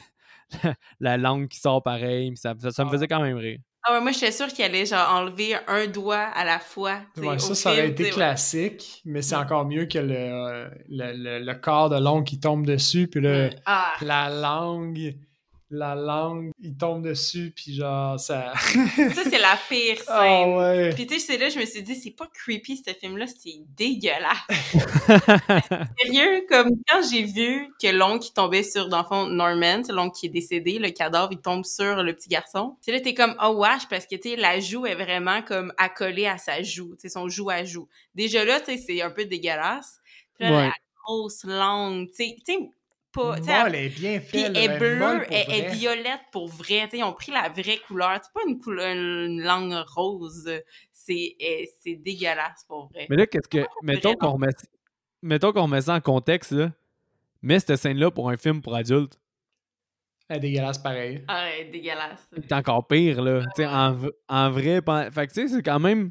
la, 0.64 0.74
la 1.00 1.16
langue 1.18 1.48
qui 1.48 1.58
sort 1.60 1.82
pareil, 1.82 2.30
puis 2.30 2.38
ça, 2.38 2.54
ça, 2.58 2.70
ça 2.70 2.84
me 2.86 2.90
faisait 2.90 3.08
quand 3.08 3.20
même 3.20 3.36
rire. 3.36 3.58
Ah 3.88 3.92
ouais, 3.94 4.00
moi, 4.00 4.10
j'étais 4.10 4.32
sûre 4.32 4.48
qu'il 4.48 4.64
allait 4.64 4.84
genre 4.84 5.08
enlever 5.14 5.54
un 5.68 5.86
doigt 5.86 6.16
à 6.34 6.44
la 6.44 6.58
fois. 6.58 7.00
Ouais, 7.16 7.38
ça, 7.38 7.54
ça 7.54 7.70
aurait 7.70 7.88
été 7.88 8.10
classique, 8.10 9.00
mais 9.04 9.22
c'est 9.22 9.36
encore 9.36 9.64
mieux 9.64 9.86
que 9.86 9.98
le, 9.98 10.14
euh, 10.16 10.68
le, 10.88 11.12
le- 11.12 11.38
le 11.44 11.54
corps 11.54 11.88
de 11.88 11.96
l'oncle 12.00 12.24
qui 12.28 12.40
tombe 12.40 12.66
dessus, 12.66 13.06
puis 13.06 13.20
ouais. 13.20 13.50
Ah, 13.64 13.92
la 14.00 14.28
langue, 14.28 15.14
la 15.70 15.94
langue, 15.94 16.50
il 16.60 16.76
tombe 16.76 17.02
dessus, 17.02 17.52
puis 17.54 17.74
genre, 17.74 18.18
ça... 18.20 18.52
ça, 18.54 19.22
c'est 19.24 19.38
la 19.38 19.58
pire 19.68 19.98
scène. 20.04 20.06
Ah 20.08 20.48
ouais! 20.58 20.90
Puis 20.94 21.06
tu 21.06 21.14
sais, 21.18 21.20
c'est 21.32 21.38
là, 21.38 21.48
je 21.48 21.58
me 21.58 21.64
suis 21.66 21.82
dit, 21.82 21.96
c'est 21.96 22.12
pas 22.12 22.26
creepy, 22.32 22.76
ce 22.86 22.92
film-là, 22.92 23.26
c'est 23.26 23.56
dégueulasse. 23.76 24.36
Sérieux, 26.00 26.46
comme 26.48 26.70
quand 26.88 27.00
j'ai 27.10 27.24
vu 27.24 27.68
que 27.80 27.88
l'oncle 27.88 28.26
qui 28.26 28.32
tombait 28.32 28.62
sur, 28.62 28.88
dans 28.88 28.98
le 28.98 29.04
fond, 29.04 29.26
Norman, 29.26 29.82
l'oncle 29.88 30.16
qui 30.18 30.26
est 30.26 30.30
décédé, 30.30 30.78
le 30.78 30.90
cadavre, 30.90 31.28
il 31.32 31.38
tombe 31.40 31.64
sur 31.64 32.02
le 32.02 32.14
petit 32.14 32.28
garçon. 32.28 32.76
C'est 32.80 32.92
là, 32.92 33.00
t'es 33.00 33.14
comme, 33.14 33.34
oh 33.42 33.54
wesh, 33.56 33.88
parce 33.88 34.06
que, 34.06 34.16
tu 34.16 34.30
sais, 34.30 34.36
la 34.36 34.60
joue 34.60 34.86
est 34.86 34.94
vraiment 34.94 35.42
comme 35.42 35.72
accolée 35.78 36.26
à 36.26 36.38
sa 36.38 36.62
joue, 36.62 36.94
tu 36.94 37.02
sais, 37.02 37.08
son 37.08 37.28
joue 37.28 37.50
à 37.50 37.64
joue. 37.64 37.88
Déjà 38.14 38.44
là, 38.44 38.60
tu 38.60 38.66
sais, 38.66 38.78
c'est 38.78 39.02
un 39.02 39.10
peu 39.10 39.24
dégueulasse. 39.24 40.00
Puis 40.34 40.44
là, 40.48 40.56
Ouais. 40.56 40.66
la 40.66 40.72
grosse 41.04 41.44
langue, 41.44 42.08
tu 42.08 42.24
sais, 42.24 42.36
tu 42.46 42.52
sais, 42.54 42.70
pas, 43.16 43.66
elle 43.66 43.74
est 43.74 43.88
bien 43.88 44.18
puis 44.20 44.28
faite, 44.42 44.52
elle 44.54 44.56
est 44.56 44.78
bleue, 44.78 45.26
elle 45.30 45.52
est 45.52 45.74
violette 45.74 46.20
pour 46.30 46.48
vrai. 46.48 46.84
tu 46.84 46.90
sais, 46.90 46.98
ils 46.98 47.04
ont 47.04 47.12
pris 47.12 47.32
la 47.32 47.48
vraie 47.48 47.78
couleur. 47.86 48.20
C'est 48.22 48.32
pas 48.32 48.40
une, 48.46 48.58
couleur, 48.58 48.94
une 48.94 49.42
langue 49.42 49.74
rose. 49.94 50.48
c'est 50.92 51.36
c'est 51.82 51.96
dégueulasse 51.96 52.64
pour 52.68 52.88
vrai. 52.88 53.06
Mais 53.10 53.16
là, 53.16 53.26
qu'est-ce 53.26 53.48
que. 53.48 53.66
Mettons 53.82 54.14
qu'on 54.14 54.32
remet, 54.32 54.52
mettons 55.22 55.52
qu'on 55.52 55.64
remet 55.64 55.80
ça 55.80 55.94
en 55.94 56.00
contexte, 56.00 56.52
là. 56.52 56.70
Mets 57.42 57.60
cette 57.60 57.76
scène-là 57.76 58.10
pour 58.10 58.30
un 58.30 58.36
film 58.36 58.60
pour 58.62 58.74
adultes. 58.74 59.18
Elle 60.28 60.38
est 60.38 60.40
dégueulasse 60.40 60.78
pareil. 60.78 61.22
Ah 61.28 61.44
ouais, 61.44 61.70
dégueulasse. 61.70 62.28
C'est 62.32 62.52
encore 62.52 62.86
pire, 62.88 63.22
là. 63.22 63.42
Tu 63.54 63.62
sais, 63.62 63.66
en, 63.66 64.50
vrai. 64.50 64.82
pen- 64.82 65.10
Fait 65.12 65.26
que, 65.28 65.32
tu 65.32 65.42
sais, 65.42 65.54
c'est 65.54 65.62
quand 65.62 65.78
même 65.78 66.10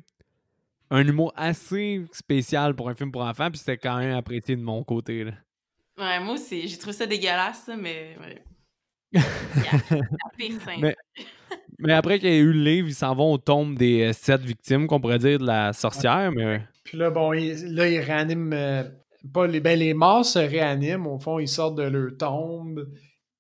un 0.90 1.06
humour 1.06 1.34
assez 1.36 2.06
spécial 2.14 2.76
pour 2.76 2.88
un 2.90 2.96
film 2.96 3.12
pour 3.12 3.24
enfants, 3.24 3.50
puis 3.50 3.58
c'était 3.58 3.78
quand 3.78 3.98
même 3.98 4.16
apprécié 4.16 4.56
de 4.56 4.62
mon 4.62 4.84
côté, 4.84 5.26
là. 5.26 5.32
Ouais, 5.98 6.20
moi 6.20 6.34
aussi, 6.34 6.68
j'ai 6.68 6.78
trouvé 6.78 6.94
ça 6.94 7.06
dégueulasse, 7.06 7.64
ça, 7.66 7.76
mais 7.78 8.18
ouais. 8.20 8.44
Yeah, 9.14 9.80
pire. 10.38 10.60
Mais- 10.80 10.96
Mais 11.80 11.94
après 11.94 12.20
qu'il 12.20 12.30
y 12.30 12.34
ait 12.34 12.38
eu 12.40 12.52
le 12.54 12.64
livre, 12.64 12.88
ils 12.88 12.96
s'en 12.96 13.14
vont 13.16 13.32
au 13.34 13.38
tombe 13.38 13.78
des 13.78 14.02
euh, 14.10 14.14
sept 14.14 14.42
victimes, 14.42 14.88
qu'on 14.88 15.00
pourrait 15.00 15.20
dire, 15.20 15.40
de 15.40 15.46
la 15.46 15.72
sorcière, 15.74 16.32
mais. 16.32 16.62
Puis 16.84 16.98
là, 16.98 17.10
bon, 17.10 17.34
il- 17.34 17.74
là, 17.74 17.88
ils 17.88 18.00
réaniment. 18.00 18.54
euh, 18.54 18.84
pas 19.34 19.48
les, 19.48 19.60
ben, 19.60 19.78
les 19.80 19.94
morts 19.94 20.26
se 20.26 20.40
réaniment. 20.40 21.08
Au 21.08 21.20
fond, 21.20 21.40
ils 21.40 21.48
sortent 21.48 21.76
de 21.78 21.84
leur 21.84 22.12
tombe. 22.18 22.88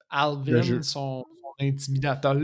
Alvin, 0.09 0.61
son, 0.81 1.23
son 1.23 1.65
intimidateur, 1.65 2.35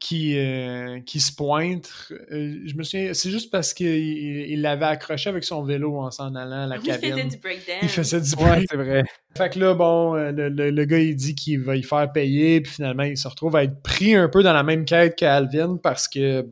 qui, 0.00 0.36
euh, 0.38 1.00
qui 1.06 1.18
se 1.20 1.32
pointe. 1.34 1.90
Euh, 2.30 2.58
je 2.66 2.74
me 2.74 2.82
souviens, 2.82 3.14
c'est 3.14 3.30
juste 3.30 3.50
parce 3.50 3.72
qu'il 3.72 3.86
il- 3.86 4.50
il 4.50 4.60
l'avait 4.60 4.84
accroché 4.86 5.30
avec 5.30 5.44
son 5.44 5.62
vélo 5.62 5.96
en 5.98 6.10
s'en 6.10 6.34
allant 6.34 6.64
à 6.64 6.66
la 6.66 6.76
Oui, 6.76 6.82
il 6.86 6.92
faisait 6.92 7.08
cabine. 7.10 7.28
du 7.28 7.36
breakdance. 7.38 7.76
Il 7.82 7.88
faisait 7.88 8.20
du 8.20 8.34
Ouais, 8.34 8.44
break. 8.50 8.66
c'est 8.70 8.76
vrai. 8.76 9.04
Fait 9.36 9.50
que 9.50 9.58
là, 9.58 9.72
bon, 9.74 10.14
euh, 10.14 10.30
le, 10.32 10.48
le- 10.50 10.70
le 10.70 10.84
gars, 10.84 10.98
il 10.98 11.16
dit 11.16 11.34
qu'il 11.34 11.60
va 11.60 11.76
y 11.76 11.82
faire 11.82 12.10
payer, 12.12 12.60
puis 12.60 12.72
finalement, 12.72 13.04
il 13.04 13.16
se 13.16 13.26
retrouve 13.28 13.56
à 13.56 13.64
être 13.64 13.82
pris 13.82 14.14
un 14.14 14.28
peu 14.28 14.42
dans 14.42 14.52
la 14.52 14.62
même 14.62 14.84
quête 14.84 15.16
qu'Alvin 15.16 15.76
parce 15.82 16.06
que 16.08 16.46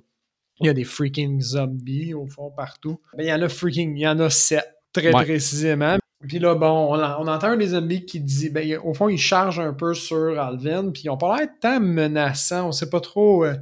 il 0.61 0.67
y 0.67 0.69
a 0.69 0.73
des 0.75 0.85
freaking 0.85 1.41
zombies, 1.41 2.15
au 2.15 2.27
fond, 2.27 2.51
partout. 2.57 3.01
Ben, 3.17 3.25
il 3.25 3.29
y 3.29 3.33
en 3.33 3.43
a 3.43 3.49
freaking, 3.49 3.97
il 3.97 4.03
y 4.03 4.07
en 4.07 4.19
a 4.21 4.31
sept, 4.31 4.65
très 4.93 5.13
Ouais. 5.13 5.25
précisément. 5.25 5.97
Puis 6.29 6.39
là, 6.39 6.55
bon, 6.55 6.67
on, 6.95 6.95
en- 7.03 7.23
on 7.23 7.27
entend 7.27 7.49
un 7.49 7.57
des 7.57 7.69
zombies 7.69 8.05
qui 8.05 8.21
dit, 8.21 8.49
ben, 8.51 8.79
au 8.85 8.95
fond, 8.95 9.09
il 9.09 9.19
charge 9.19 9.59
un 9.59 9.73
peu 9.73 9.93
sur 9.95 10.39
Alvin, 10.41 10.91
puis 10.91 11.03
ils 11.05 11.11
ont 11.11 11.17
pas 11.17 11.37
l'air 11.39 11.49
tant 11.61 11.81
menaçants, 11.81 12.69
on 12.69 12.73
sait 12.73 12.89
pas 12.91 13.01
trop 13.01 13.45
euh, 13.45 13.57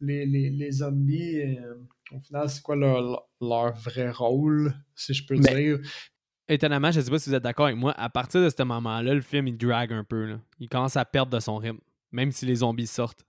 les, 0.00 0.24
les- 0.26 0.50
les 0.50 0.70
zombies, 0.72 1.40
euh, 1.40 1.74
au 2.12 2.20
final, 2.20 2.48
c'est 2.48 2.62
quoi 2.62 2.76
leur, 2.76 3.26
leur 3.40 3.74
vrai 3.74 4.10
rôle, 4.10 4.72
si 4.94 5.14
je 5.14 5.26
peux 5.26 5.36
Mais- 5.36 5.54
dire. 5.54 5.78
Étonnamment, 6.48 6.90
je 6.90 7.00
sais 7.00 7.10
pas 7.10 7.18
si 7.18 7.30
vous 7.30 7.36
êtes 7.36 7.42
d'accord 7.42 7.66
avec 7.66 7.78
moi, 7.78 7.92
à 7.96 8.08
partir 8.10 8.42
de 8.42 8.48
ce 8.50 8.62
moment-là, 8.62 9.14
le 9.14 9.20
film, 9.22 9.46
il 9.48 9.56
drague 9.56 9.92
un 9.92 10.04
peu, 10.04 10.24
là. 10.26 10.40
Il 10.58 10.68
commence 10.68 10.96
à 10.96 11.04
perdre 11.04 11.32
de 11.32 11.40
son 11.40 11.56
rythme, 11.56 11.78
même 12.10 12.32
si 12.32 12.44
les 12.46 12.56
zombies 12.56 12.86
sortent. 12.88 13.24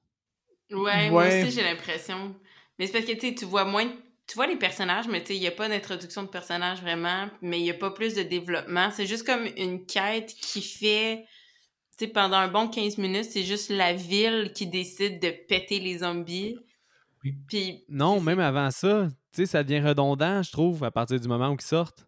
Ouais, 0.71 1.09
moi 1.09 1.27
aussi, 1.27 1.51
j'ai 1.51 1.63
l'impression. 1.63 2.35
Mais 2.79 2.87
c'est 2.87 2.93
parce 2.93 3.05
que, 3.05 3.11
tu 3.13 3.29
sais, 3.29 3.35
tu 3.35 3.45
vois 3.45 3.65
moins... 3.65 3.85
Tu 4.27 4.35
vois 4.35 4.47
les 4.47 4.55
personnages, 4.55 5.07
mais 5.07 5.21
tu 5.21 5.27
sais, 5.27 5.35
il 5.35 5.41
n'y 5.41 5.47
a 5.47 5.51
pas 5.51 5.67
d'introduction 5.67 6.23
de 6.23 6.29
personnages 6.29 6.81
vraiment, 6.81 7.29
mais 7.41 7.59
il 7.59 7.63
n'y 7.63 7.71
a 7.71 7.75
pas 7.75 7.91
plus 7.91 8.15
de 8.15 8.23
développement. 8.23 8.89
C'est 8.91 9.05
juste 9.05 9.25
comme 9.25 9.45
une 9.57 9.85
quête 9.85 10.33
qui 10.33 10.61
fait... 10.61 11.25
Tu 11.97 12.05
sais, 12.05 12.07
pendant 12.07 12.37
un 12.37 12.47
bon 12.47 12.69
15 12.69 12.97
minutes, 12.97 13.25
c'est 13.25 13.43
juste 13.43 13.69
la 13.69 13.93
ville 13.93 14.51
qui 14.55 14.65
décide 14.65 15.21
de 15.21 15.29
péter 15.47 15.79
les 15.79 15.99
zombies. 15.99 16.57
Oui. 17.23 17.35
Puis... 17.47 17.83
Non, 17.89 18.19
même 18.21 18.39
avant 18.39 18.71
ça, 18.71 19.07
tu 19.33 19.41
sais, 19.41 19.45
ça 19.45 19.63
devient 19.63 19.85
redondant, 19.85 20.41
je 20.41 20.51
trouve, 20.51 20.83
à 20.83 20.91
partir 20.91 21.19
du 21.19 21.27
moment 21.27 21.49
où 21.49 21.55
ils 21.55 21.61
sortent. 21.61 22.07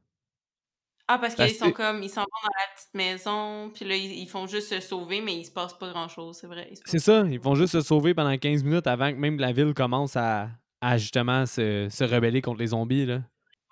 Ah, 1.07 1.20
parce 1.20 1.36
qu'ils 1.36 1.53
sont 1.53 1.72
comme... 1.72 2.01
Ils 2.01 2.09
s'en 2.09 2.22
vont 2.22 2.41
dans 2.43 2.49
la 2.49 2.76
petite 2.76 2.93
maison, 2.95 3.72
puis 3.76 3.86
là, 3.86 3.95
ils, 3.95 4.20
ils 4.20 4.28
font 4.28 4.47
juste 4.47 4.70
se 4.70 4.80
sauver, 4.80 5.22
mais 5.22 5.36
il 5.36 5.45
se 5.45 5.51
passe 5.51 5.78
pas 5.78 5.89
grand-chose, 5.91 6.38
c'est 6.39 6.47
vrai. 6.47 6.72
C'est 6.86 6.97
ça, 6.97 7.26
ils 7.30 7.39
vont 7.39 7.55
juste 7.55 7.74
se 7.74 7.82
sauver 7.82 8.16
pendant 8.16 8.36
15 8.36 8.63
minutes 8.63 8.88
avant 8.88 9.11
que 9.11 9.18
même 9.18 9.38
la 9.38 9.51
ville 9.51 9.76
commence 9.76 10.16
à, 10.16 10.49
à 10.86 10.97
justement 10.97 11.45
se, 11.45 11.88
se 11.89 12.03
rebeller 12.03 12.41
contre 12.41 12.59
les 12.59 12.67
zombies, 12.67 13.05
là. 13.05 13.21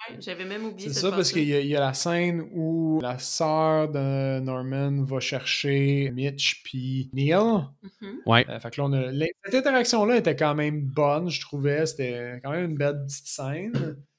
Ouais, 0.09 0.17
J'avais 0.19 0.43
même 0.45 0.65
oublié 0.65 0.89
C'est 0.89 0.99
ça, 0.99 1.11
parce 1.11 1.31
qu'il 1.31 1.47
y, 1.47 1.53
a- 1.53 1.61
il 1.61 1.67
y 1.67 1.75
a 1.75 1.79
la 1.79 1.93
scène 1.93 2.43
où 2.53 2.99
la 3.01 3.19
sœur 3.19 3.89
de 3.89 4.39
Norman 4.41 5.03
va 5.05 5.19
chercher 5.21 6.11
Mitch 6.13 6.61
puis 6.63 7.09
Neil. 7.13 7.35
Mhm. 8.01 8.17
Ouais. 8.25 8.45
Euh, 8.49 8.59
fait 8.59 8.69
que 8.71 8.81
là, 8.81 8.87
on 8.87 8.93
a- 8.93 9.11
cette 9.45 9.55
interaction-là 9.55 10.17
était 10.17 10.35
quand 10.35 10.55
même 10.55 10.81
bonne, 10.81 11.29
je 11.29 11.39
trouvais. 11.39 11.85
C'était 11.85 12.39
quand 12.43 12.51
même 12.51 12.71
une 12.71 12.77
belle 12.77 13.03
petite 13.05 13.27
scène. 13.27 13.71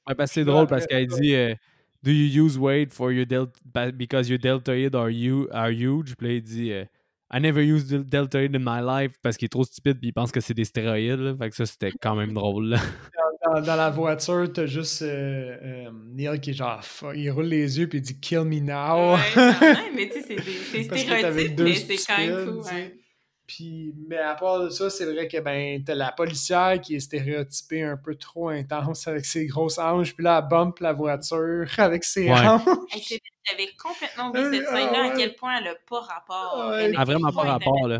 Ouais, 0.06 0.14
parce 0.14 0.30
que 0.30 0.34
c'est 0.34 0.44
drôle 0.44 0.62
après 0.64 0.76
parce 0.76 0.86
qu'elle 0.86 1.06
dit 1.06 1.34
euh, 1.34 1.54
Do 2.02 2.10
you 2.12 2.44
use 2.46 2.56
weight 2.58 2.92
for 2.92 3.10
your 3.12 3.26
del 3.26 3.46
because 3.92 4.28
your 4.30 4.38
deltoid 4.38 4.94
are, 4.94 5.10
you 5.10 5.48
are 5.52 5.70
huge? 5.70 6.14
Puis 6.16 6.28
là, 6.28 6.34
il 6.34 6.42
dit 6.42 6.72
euh, 6.72 6.84
I 7.32 7.40
never 7.40 7.62
used 7.62 7.88
del- 7.90 8.04
deltoid 8.04 8.54
in 8.54 8.60
my 8.60 8.80
life 8.84 9.16
parce 9.22 9.36
qu'il 9.36 9.46
est 9.46 9.48
trop 9.48 9.64
stupide 9.64 9.98
puis 9.98 10.08
il 10.08 10.12
pense 10.12 10.30
que 10.30 10.40
c'est 10.40 10.54
des 10.54 10.64
stéroïdes. 10.64 11.18
là. 11.20 11.34
Fait 11.36 11.50
que 11.50 11.56
ça, 11.56 11.66
c'était 11.66 11.92
quand 12.00 12.14
même 12.14 12.32
drôle. 12.32 12.68
là. 12.70 12.78
Dans, 13.46 13.60
dans 13.60 13.76
la 13.76 13.90
voiture, 13.90 14.50
t'as 14.50 14.64
juste 14.64 15.02
euh, 15.02 15.54
euh, 15.62 15.90
Neil 16.14 16.40
qui 16.40 16.50
est 16.50 16.54
genre, 16.54 16.80
il 17.14 17.30
roule 17.30 17.44
les 17.44 17.78
yeux 17.78 17.86
puis 17.90 17.98
il 17.98 18.00
dit 18.00 18.18
Kill 18.18 18.40
me 18.44 18.58
now. 18.60 19.12
Ouais, 19.16 19.20
quand 19.34 19.60
même, 19.60 19.76
mais 19.94 20.08
tu 20.08 20.22
sais, 20.22 20.36
c'est 20.72 20.82
stéréotype, 20.84 21.60
mais 21.60 21.74
c'est 21.74 21.96
quand 22.06 22.18
même 22.18 22.46
cool. 22.46 22.58
ouais. 22.62 22.96
Puis, 23.46 23.94
mais 24.08 24.16
à 24.18 24.34
part 24.34 24.60
de 24.60 24.70
ça, 24.70 24.88
c'est 24.88 25.04
vrai 25.04 25.28
que 25.28 25.38
ben, 25.38 25.82
t'as 25.84 25.94
la 25.94 26.12
policière 26.12 26.80
qui 26.80 26.94
est 26.96 27.00
stéréotypée 27.00 27.82
un 27.82 27.96
peu 27.98 28.14
trop 28.14 28.48
intense 28.48 29.06
avec 29.08 29.24
ses 29.26 29.46
grosses 29.46 29.78
hanches, 29.78 30.14
puis 30.14 30.24
là, 30.24 30.40
elle 30.42 30.48
bump 30.48 30.78
la 30.80 30.92
voiture 30.94 31.66
avec 31.78 32.04
ses 32.04 32.24
Ouais. 32.30 32.46
hanches. 32.46 32.62
Hey, 32.92 33.20
J'avais 33.50 33.68
complètement 33.78 34.28
oublié 34.30 34.60
cette 34.60 34.66
Ah, 34.70 34.76
scène-là, 34.76 35.04
à 35.04 35.08
ouais. 35.08 35.14
quel 35.16 35.34
point 35.36 35.58
elle 35.58 35.64
n'a 35.64 35.74
pas 35.88 36.00
rapport. 36.00 36.54
Ah, 36.56 36.68
ouais. 36.70 36.76
Elle 36.76 36.90
est 36.90 36.94
Elle 36.94 37.00
a 37.00 37.04
vraiment 37.04 37.32
pas 37.32 37.42
rapport, 37.42 37.86
là. 37.88 37.96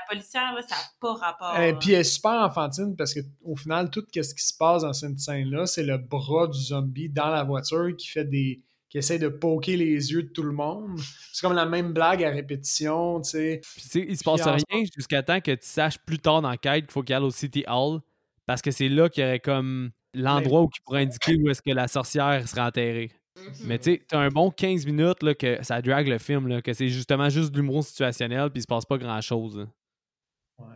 La 0.00 0.14
policière, 0.14 0.54
là, 0.54 0.62
ça 0.62 0.76
n'a 0.76 0.82
pas 1.00 1.14
rapport. 1.14 1.58
Et 1.58 1.72
puis 1.78 1.92
elle 1.92 2.00
est 2.00 2.04
super 2.04 2.32
enfantine 2.32 2.94
parce 2.96 3.12
que 3.14 3.20
au 3.42 3.56
final, 3.56 3.90
tout 3.90 4.04
ce 4.14 4.34
qui 4.34 4.44
se 4.46 4.56
passe 4.56 4.82
dans 4.82 4.92
cette 4.92 5.18
scène-là, 5.18 5.66
c'est 5.66 5.82
le 5.82 5.98
bras 5.98 6.46
du 6.46 6.58
zombie 6.60 7.08
dans 7.08 7.28
la 7.30 7.42
voiture 7.44 7.94
qui 7.96 8.06
fait 8.08 8.24
des. 8.24 8.62
Qui 8.88 8.98
essaie 8.98 9.18
de 9.18 9.28
poker 9.28 9.76
les 9.76 10.12
yeux 10.12 10.22
de 10.22 10.28
tout 10.28 10.42
le 10.42 10.52
monde. 10.52 10.98
C'est 11.32 11.46
comme 11.46 11.54
la 11.56 11.66
même 11.66 11.92
blague 11.92 12.24
à 12.24 12.30
répétition, 12.30 13.20
tu 13.20 13.30
sais. 13.30 13.60
Puis, 13.74 13.82
tu 13.82 13.88
sais, 13.88 14.06
il 14.08 14.16
se 14.16 14.24
passe 14.24 14.40
Puis 14.40 14.50
en- 14.50 14.56
rien 14.76 14.84
jusqu'à 14.96 15.22
temps 15.22 15.40
que 15.40 15.50
tu 15.52 15.66
saches 15.66 15.98
plus 15.98 16.18
tard 16.18 16.40
dans 16.42 16.56
quête 16.56 16.84
qu'il 16.86 16.92
faut 16.92 17.02
qu'il 17.02 17.14
aille 17.14 17.22
au 17.22 17.30
City 17.30 17.64
Hall 17.68 18.00
parce 18.46 18.62
que 18.62 18.70
c'est 18.70 18.88
là 18.88 19.08
qu'il 19.08 19.22
y 19.22 19.26
aurait 19.26 19.40
comme 19.40 19.90
l'endroit 20.14 20.62
où 20.62 20.70
il 20.74 20.80
pourrait 20.84 21.02
indiquer 21.02 21.36
où 21.36 21.50
est-ce 21.50 21.60
que 21.60 21.70
la 21.72 21.86
sorcière 21.86 22.48
serait 22.48 22.62
enterrée. 22.62 23.10
Mhm. 23.36 23.52
Mais 23.66 23.78
tu 23.78 23.92
sais, 23.92 24.02
t'as 24.08 24.18
un 24.20 24.30
bon 24.30 24.50
15 24.50 24.86
minutes 24.86 25.22
là, 25.22 25.34
que 25.34 25.58
ça 25.62 25.80
drague 25.82 26.08
le 26.08 26.18
film, 26.18 26.48
là, 26.48 26.62
que 26.62 26.72
c'est 26.72 26.88
justement 26.88 27.28
juste 27.28 27.50
de 27.52 27.56
l'humour 27.60 27.84
situationnel 27.84 28.48
puis 28.50 28.60
il 28.60 28.62
se 28.62 28.66
passe 28.66 28.86
pas 28.86 28.96
grand-chose. 28.98 29.68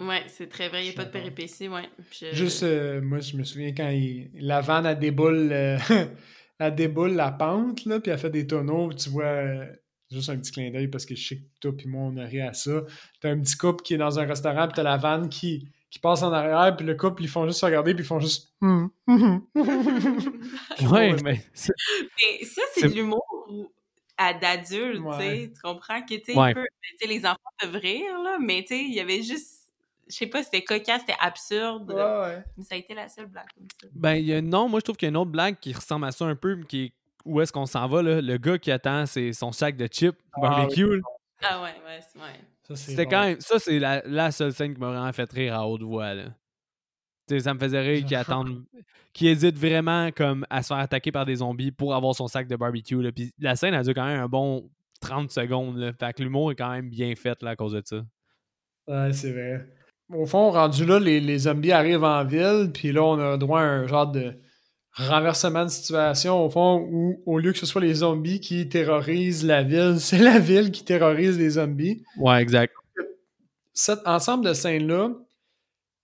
Ouais, 0.01 0.23
c'est 0.29 0.49
très 0.49 0.69
vrai, 0.69 0.83
il 0.85 0.89
n'y 0.91 0.95
a 0.95 0.97
pas 0.97 1.07
de 1.07 1.11
péripéties, 1.11 1.67
ouais. 1.67 1.89
Juste, 2.33 2.63
euh, 2.63 3.01
moi, 3.01 3.19
je 3.19 3.37
me 3.37 3.43
souviens 3.43 3.73
quand 3.75 3.89
il- 3.89 4.31
la 4.35 4.61
vanne, 4.61 4.87
elle 4.87 4.99
déboule, 4.99 5.49
euh, 5.51 5.77
elle 6.63 6.75
déboule 6.75 7.13
la 7.13 7.31
pente, 7.33 7.85
là, 7.85 8.01
puis 8.01 8.11
elle 8.11 8.19
fait 8.19 8.31
des 8.31 8.47
tonneaux, 8.47 8.93
tu 8.93 9.09
vois, 9.11 9.25
euh, 9.25 9.67
juste 10.11 10.29
un 10.31 10.37
petit 10.39 10.53
clin 10.53 10.71
d'œil 10.71 10.89
parce 10.89 11.07
que 11.07 11.15
je 11.15 11.27
sais 11.27 11.37
que 11.39 11.43
toi 11.61 11.73
puis 11.77 11.89
moi, 11.89 12.03
on 12.03 12.17
a 12.19 12.25
ri 12.25 12.41
à 12.41 12.53
ça. 12.53 12.83
T'as 13.21 13.31
un 13.31 13.41
petit 13.41 13.57
couple 13.57 13.83
qui 13.83 13.95
est 13.95 13.99
dans 13.99 14.19
un 14.19 14.27
restaurant, 14.27 14.67
puis 14.67 14.75
t'as 14.77 14.83
la 14.83 14.97
vanne 14.97 15.29
qui, 15.29 15.69
qui 15.91 15.99
passe 15.99 16.23
en 16.23 16.33
arrière, 16.33 16.75
puis 16.77 16.87
le 16.87 16.95
couple, 16.95 17.23
ils 17.25 17.29
font 17.29 17.47
juste 17.47 17.61
se 17.61 17.67
regarder, 17.67 17.95
puis 17.95 18.05
ils 18.05 18.07
font 18.07 18.21
juste... 18.21 18.53
Hum, 18.63 18.91
hum, 19.07 19.23
hum. 19.23 19.47
Ouais, 20.91 21.17
mais 21.23 21.41
ça, 21.55 21.73
c'est 22.75 22.89
de 22.89 22.95
l'humour 22.95 23.25
à 24.19 24.35
d'adulte, 24.35 24.97
tu 24.99 25.03
Ouais. 25.03 25.19
sais. 25.19 25.53
Tu 25.55 25.61
comprends 25.63 26.01
que, 26.03 26.15
tu 26.15 26.33
sais, 26.33 26.37
Ouais. 26.39 26.55
les 27.09 27.27
enfants 27.27 27.39
peuvent 27.61 27.77
rire, 27.77 28.19
là, 28.23 28.39
mais 28.41 28.63
tu 28.63 28.69
sais, 28.69 28.81
il 28.81 28.95
y 28.95 29.01
avait 29.01 29.23
juste... 29.23 29.62
Je 30.13 30.19
sais 30.19 30.27
pas, 30.27 30.43
c'était 30.43 30.63
cocasse, 30.63 31.01
c'était 31.01 31.17
absurde. 31.19 31.91
Ouais, 31.91 32.03
ouais. 32.37 32.45
Mais 32.59 32.65
ça 32.65 32.75
a 32.75 32.79
été 32.79 32.93
la 32.95 33.09
seule 33.09 33.27
blague 33.27 33.47
comme 33.57 33.67
ça. 33.81 33.89
ben 33.95 34.15
il 34.15 34.27
y 34.27 34.35
a- 34.35 34.43
non, 34.43 34.69
moi 34.69 34.81
je 34.81 34.85
trouve 34.85 34.97
qu'il 34.97 35.07
y 35.07 35.09
a 35.09 35.11
une 35.11 35.17
autre 35.17 35.31
blague 35.31 35.59
qui 35.59 35.73
ressemble 35.73 36.05
à 36.05 36.13
ça 36.13 36.27
un 36.27 36.37
peu, 36.37 36.57
qui 36.65 36.85
est 36.85 36.93
où 37.25 37.41
est-ce 37.41 37.53
qu'on 37.53 37.67
s'en 37.67 37.89
va 37.89 38.03
là, 38.03 38.21
le 38.21 38.37
gars 38.37 38.59
qui 38.59 38.71
attend 38.71 39.07
c'est 39.07 39.33
son 39.33 39.53
sac 39.53 39.77
de 39.77 39.87
chips 39.87 40.19
Ah, 40.35 40.41
barbecue. 40.41 40.97
là. 40.97 41.03
Ah 41.43 41.63
ouais, 41.63 41.71
ouais, 41.85 42.01
c'est- 42.01 42.19
ouais. 42.19 42.41
Ça, 42.69 42.77
c'est 42.77 42.91
C'était 42.93 43.07
quand 43.07 43.23
même 43.23 43.41
ça 43.41 43.59
c'est 43.59 43.79
la, 43.79 44.03
la 44.07 44.31
seule 44.31 44.53
scène 44.53 44.75
qui 44.75 44.81
m'a 44.81 44.89
vraiment 44.89 45.13
fait 45.13 45.31
rire 45.33 45.55
à 45.55 45.67
haute 45.67 45.83
voix 45.83 46.13
là. 46.15 46.25
Tu 47.29 47.35
sais, 47.37 47.41
ça 47.41 47.55
me 47.55 47.59
faisait 47.59 47.81
rire 47.81 48.05
qu'il 48.05 48.17
attende 48.17 48.65
qu'il 49.15 49.29
hésite 49.29 49.57
vraiment 49.57 50.11
comme 50.13 50.45
à 50.51 50.63
se 50.63 50.69
faire 50.69 50.79
attaquer 50.79 51.11
par 51.13 51.25
des 51.25 51.37
zombies 51.37 51.71
pour 51.73 51.95
avoir 51.95 52.15
son 52.15 52.27
sac 52.29 52.47
de 52.49 52.57
barbecue 52.57 53.01
là. 53.01 53.13
Puis 53.13 53.33
la 53.39 53.57
scène 53.57 53.75
a 53.75 53.83
dure 53.83 53.95
quand 53.95 54.05
même 54.07 54.21
un 54.21 54.29
bon 54.29 54.69
30 55.01 55.31
secondes 55.31 55.77
là. 55.79 55.93
Fait 55.93 56.13
que 56.13 56.23
l'humour 56.23 56.53
est 56.53 56.57
quand 56.57 56.71
même 56.71 56.89
bien 56.91 57.15
fait 57.17 57.41
là 57.43 57.51
à 57.51 57.57
cause 57.57 57.73
de 57.73 57.83
ça. 57.85 58.05
Ouais, 58.89 59.13
c'est 59.13 59.33
vrai. 59.33 59.67
Au 60.13 60.27
fond, 60.27 60.51
rendu 60.51 60.85
là, 60.85 60.99
les, 60.99 61.21
les 61.21 61.39
zombies 61.39 61.73
arrivent 61.73 62.05
en 62.05 62.25
ville, 62.25 62.71
puis 62.73 62.93
là, 62.93 63.03
on 63.03 63.19
a 63.19 63.37
droit 63.37 63.61
à 63.61 63.65
un 63.65 63.87
genre 63.87 64.11
de 64.11 64.35
renversement 64.95 65.65
de 65.65 65.71
situation, 65.71 66.45
au 66.45 66.51
fond, 66.51 66.87
où 66.91 67.23
au 67.25 67.39
lieu 67.39 67.53
que 67.53 67.59
ce 67.59 67.67
soit 67.67 67.81
les 67.81 67.95
zombies 67.95 68.41
qui 68.41 68.69
terrorisent 68.69 69.45
la 69.45 69.63
ville, 69.63 69.97
c'est 69.99 70.19
la 70.19 70.39
ville 70.39 70.71
qui 70.71 70.85
terrorise 70.85 71.39
les 71.39 71.51
zombies. 71.51 72.03
Ouais, 72.19 72.41
exact. 72.43 72.75
Cet 73.73 74.07
ensemble 74.07 74.45
de 74.45 74.53
scènes-là, 74.53 75.11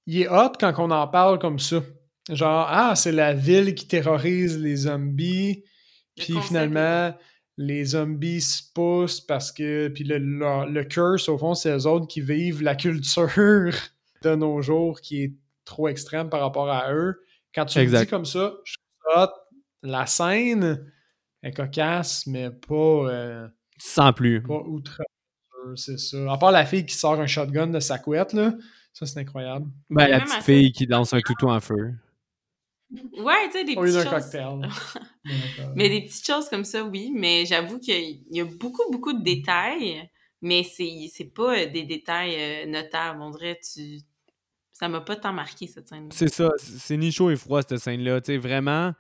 il 0.07 0.23
est 0.23 0.29
hot 0.29 0.53
quand 0.59 0.73
on 0.79 0.91
en 0.91 1.07
parle 1.07 1.39
comme 1.39 1.59
ça. 1.59 1.83
Genre, 2.31 2.67
ah, 2.71 2.95
c'est 2.97 3.13
la 3.13 3.35
ville 3.35 3.75
qui 3.75 3.87
terrorise 3.87 4.59
les 4.59 4.77
zombies, 4.77 5.65
Le 6.17 6.23
puis 6.23 6.33
concept 6.35 6.49
finalement, 6.49 7.15
les 7.59 7.85
zombies 7.85 8.41
se 8.41 8.63
poussent 8.75 9.21
parce 9.21 9.53
que. 9.53 9.89
Puis 9.89 10.05
le, 10.05 10.19
le, 10.19 10.71
le 10.71 10.85
curse, 10.85 11.29
au 11.29 11.37
fond, 11.37 11.55
c'est 11.55 11.71
eux 11.77 11.87
autres 11.87 12.07
qui 12.07 12.23
vivent 12.23 12.63
la 12.63 12.75
culture 12.75 13.75
de 14.23 14.35
nos 14.35 14.61
jours 14.63 15.01
qui 15.01 15.23
est 15.25 15.35
trop 15.65 15.89
extrême 15.89 16.31
par 16.31 16.41
rapport 16.41 16.71
à 16.71 16.93
eux. 16.93 17.25
Quand 17.55 17.67
tu 17.67 17.79
le 17.79 17.87
dis 17.87 18.07
comme 18.07 18.25
ça, 18.25 18.55
je 18.65 18.77
trouve 19.05 19.29
La 19.83 20.07
scène 20.07 20.93
est 21.43 21.53
cocasse, 21.53 22.27
mais 22.27 22.51
pas. 22.51 22.75
Euh, 22.75 23.49
Sans 23.79 24.13
plus. 24.13 24.43
Pas 24.43 24.61
outre. 24.61 25.01
C'est 25.77 25.99
ça. 25.99 26.33
À 26.33 26.39
part 26.39 26.53
la 26.53 26.65
fille 26.65 26.87
qui 26.87 26.95
sort 26.95 27.21
un 27.21 27.27
shotgun 27.27 27.67
de 27.69 27.81
sa 27.81 27.99
couette, 27.99 28.33
là. 28.33 28.53
Ça, 28.93 29.07
c'est 29.07 29.21
incroyable. 29.21 29.67
Ben, 29.91 30.09
la 30.09 30.21
petite 30.21 30.43
fille 30.43 30.73
qui 30.73 30.87
lance 30.87 31.13
un 31.13 31.21
couteau 31.21 31.49
en 31.49 31.61
feu. 31.61 31.95
Ouais, 32.91 33.47
tu 33.47 33.53
sais, 33.53 33.65
des 33.65 33.75
petites 33.75 33.95
choses. 33.95 34.05
Cocktail. 34.05 34.69
mais 35.77 35.89
des 35.89 36.03
petites 36.03 36.27
choses 36.27 36.49
comme 36.49 36.65
ça, 36.65 36.83
oui. 36.85 37.13
Mais 37.15 37.45
j'avoue 37.45 37.79
qu'il 37.79 38.23
y 38.31 38.41
a 38.41 38.45
beaucoup, 38.45 38.91
beaucoup 38.91 39.13
de 39.13 39.23
détails. 39.23 40.09
Mais 40.41 40.63
c'est 40.63 41.33
pas 41.35 41.67
des 41.67 41.85
détails 41.85 42.37
euh, 42.37 42.67
notables. 42.67 43.21
On 43.21 43.31
dirait 43.31 43.59
tu. 43.61 44.01
Ça 44.73 44.89
m'a 44.89 45.01
pas 45.01 45.17
tant 45.17 45.33
marqué, 45.33 45.67
cette 45.67 45.89
scène. 45.89 46.09
C'est 46.13 46.33
ça. 46.33 46.51
C'est 46.59 46.97
ni 46.97 47.11
chaud 47.11 47.31
et 47.31 47.37
froid, 47.37 47.63
cette 47.63 47.79
scène-là. 47.79 48.21
Vraiment, 48.39 48.93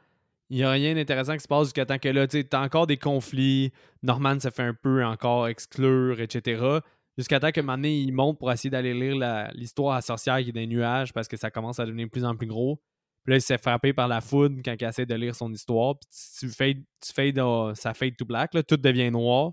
il 0.50 0.56
n'y 0.56 0.64
a 0.64 0.70
rien 0.70 0.94
d'intéressant 0.94 1.34
qui 1.34 1.42
se 1.42 1.48
passe 1.48 1.66
jusqu'à 1.66 1.86
temps 1.86 1.98
que 1.98 2.08
là, 2.08 2.26
tu 2.26 2.44
as 2.50 2.60
encore 2.60 2.86
des 2.86 2.96
conflits. 2.96 3.72
Norman 4.02 4.40
se 4.40 4.50
fait 4.50 4.62
un 4.62 4.74
peu 4.74 5.04
encore 5.04 5.46
exclure, 5.46 6.20
etc. 6.20 6.80
Jusqu'à 7.16 7.38
temps 7.38 7.52
que 7.52 7.60
maintenant, 7.60 7.88
il 7.88 8.12
monte 8.12 8.38
pour 8.38 8.50
essayer 8.50 8.70
d'aller 8.70 8.94
lire 8.94 9.50
l'histoire 9.54 9.94
à 9.94 10.00
sorcière 10.00 10.38
qui 10.38 10.48
est 10.48 10.52
des 10.52 10.66
nuages 10.66 11.12
parce 11.12 11.28
que 11.28 11.36
ça 11.36 11.50
commence 11.50 11.78
à 11.78 11.86
devenir 11.86 12.06
de 12.06 12.10
plus 12.10 12.24
en 12.24 12.34
plus 12.34 12.46
gros. 12.46 12.80
Puis 13.24 13.32
là, 13.32 13.36
il 13.36 13.42
s'est 13.42 13.58
frappé 13.58 13.92
par 13.92 14.08
la 14.08 14.20
foudre 14.20 14.56
quand 14.64 14.74
il 14.80 14.84
essaie 14.84 15.04
de 15.04 15.14
lire 15.14 15.34
son 15.34 15.52
histoire. 15.52 15.96
Puis 15.98 16.08
tu 16.38 16.48
fades, 16.48 16.82
tu 17.00 17.12
fades, 17.12 17.74
ça 17.74 17.92
fade 17.92 18.16
to 18.16 18.24
black, 18.24 18.54
là, 18.54 18.62
tout 18.62 18.76
devient 18.76 19.10
noir. 19.10 19.52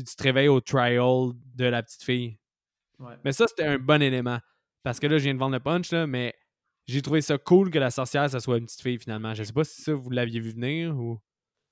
Puis 0.00 0.06
tu 0.06 0.16
te 0.16 0.22
réveilles 0.22 0.48
au 0.48 0.62
trial 0.62 1.32
de 1.54 1.64
la 1.66 1.82
petite 1.82 2.02
fille. 2.02 2.38
Mais 3.22 3.32
ça, 3.32 3.46
c'était 3.46 3.64
un 3.64 3.78
bon 3.78 4.00
élément. 4.00 4.38
Parce 4.82 4.98
que 4.98 5.06
là, 5.06 5.18
je 5.18 5.24
viens 5.24 5.34
de 5.34 5.38
vendre 5.38 5.52
le 5.52 5.60
punch, 5.60 5.90
là, 5.90 6.06
mais 6.06 6.34
j'ai 6.86 7.02
trouvé 7.02 7.20
ça 7.20 7.36
cool 7.36 7.70
que 7.70 7.78
la 7.78 7.90
sorcière, 7.90 8.30
ça 8.30 8.40
soit 8.40 8.56
une 8.56 8.64
petite 8.64 8.80
fille 8.80 8.98
finalement. 8.98 9.34
Je 9.34 9.42
sais 9.42 9.52
pas 9.52 9.64
si 9.64 9.82
ça, 9.82 9.92
vous 9.92 10.08
l'aviez 10.08 10.40
vu 10.40 10.52
venir 10.52 10.96
ou. 10.96 11.18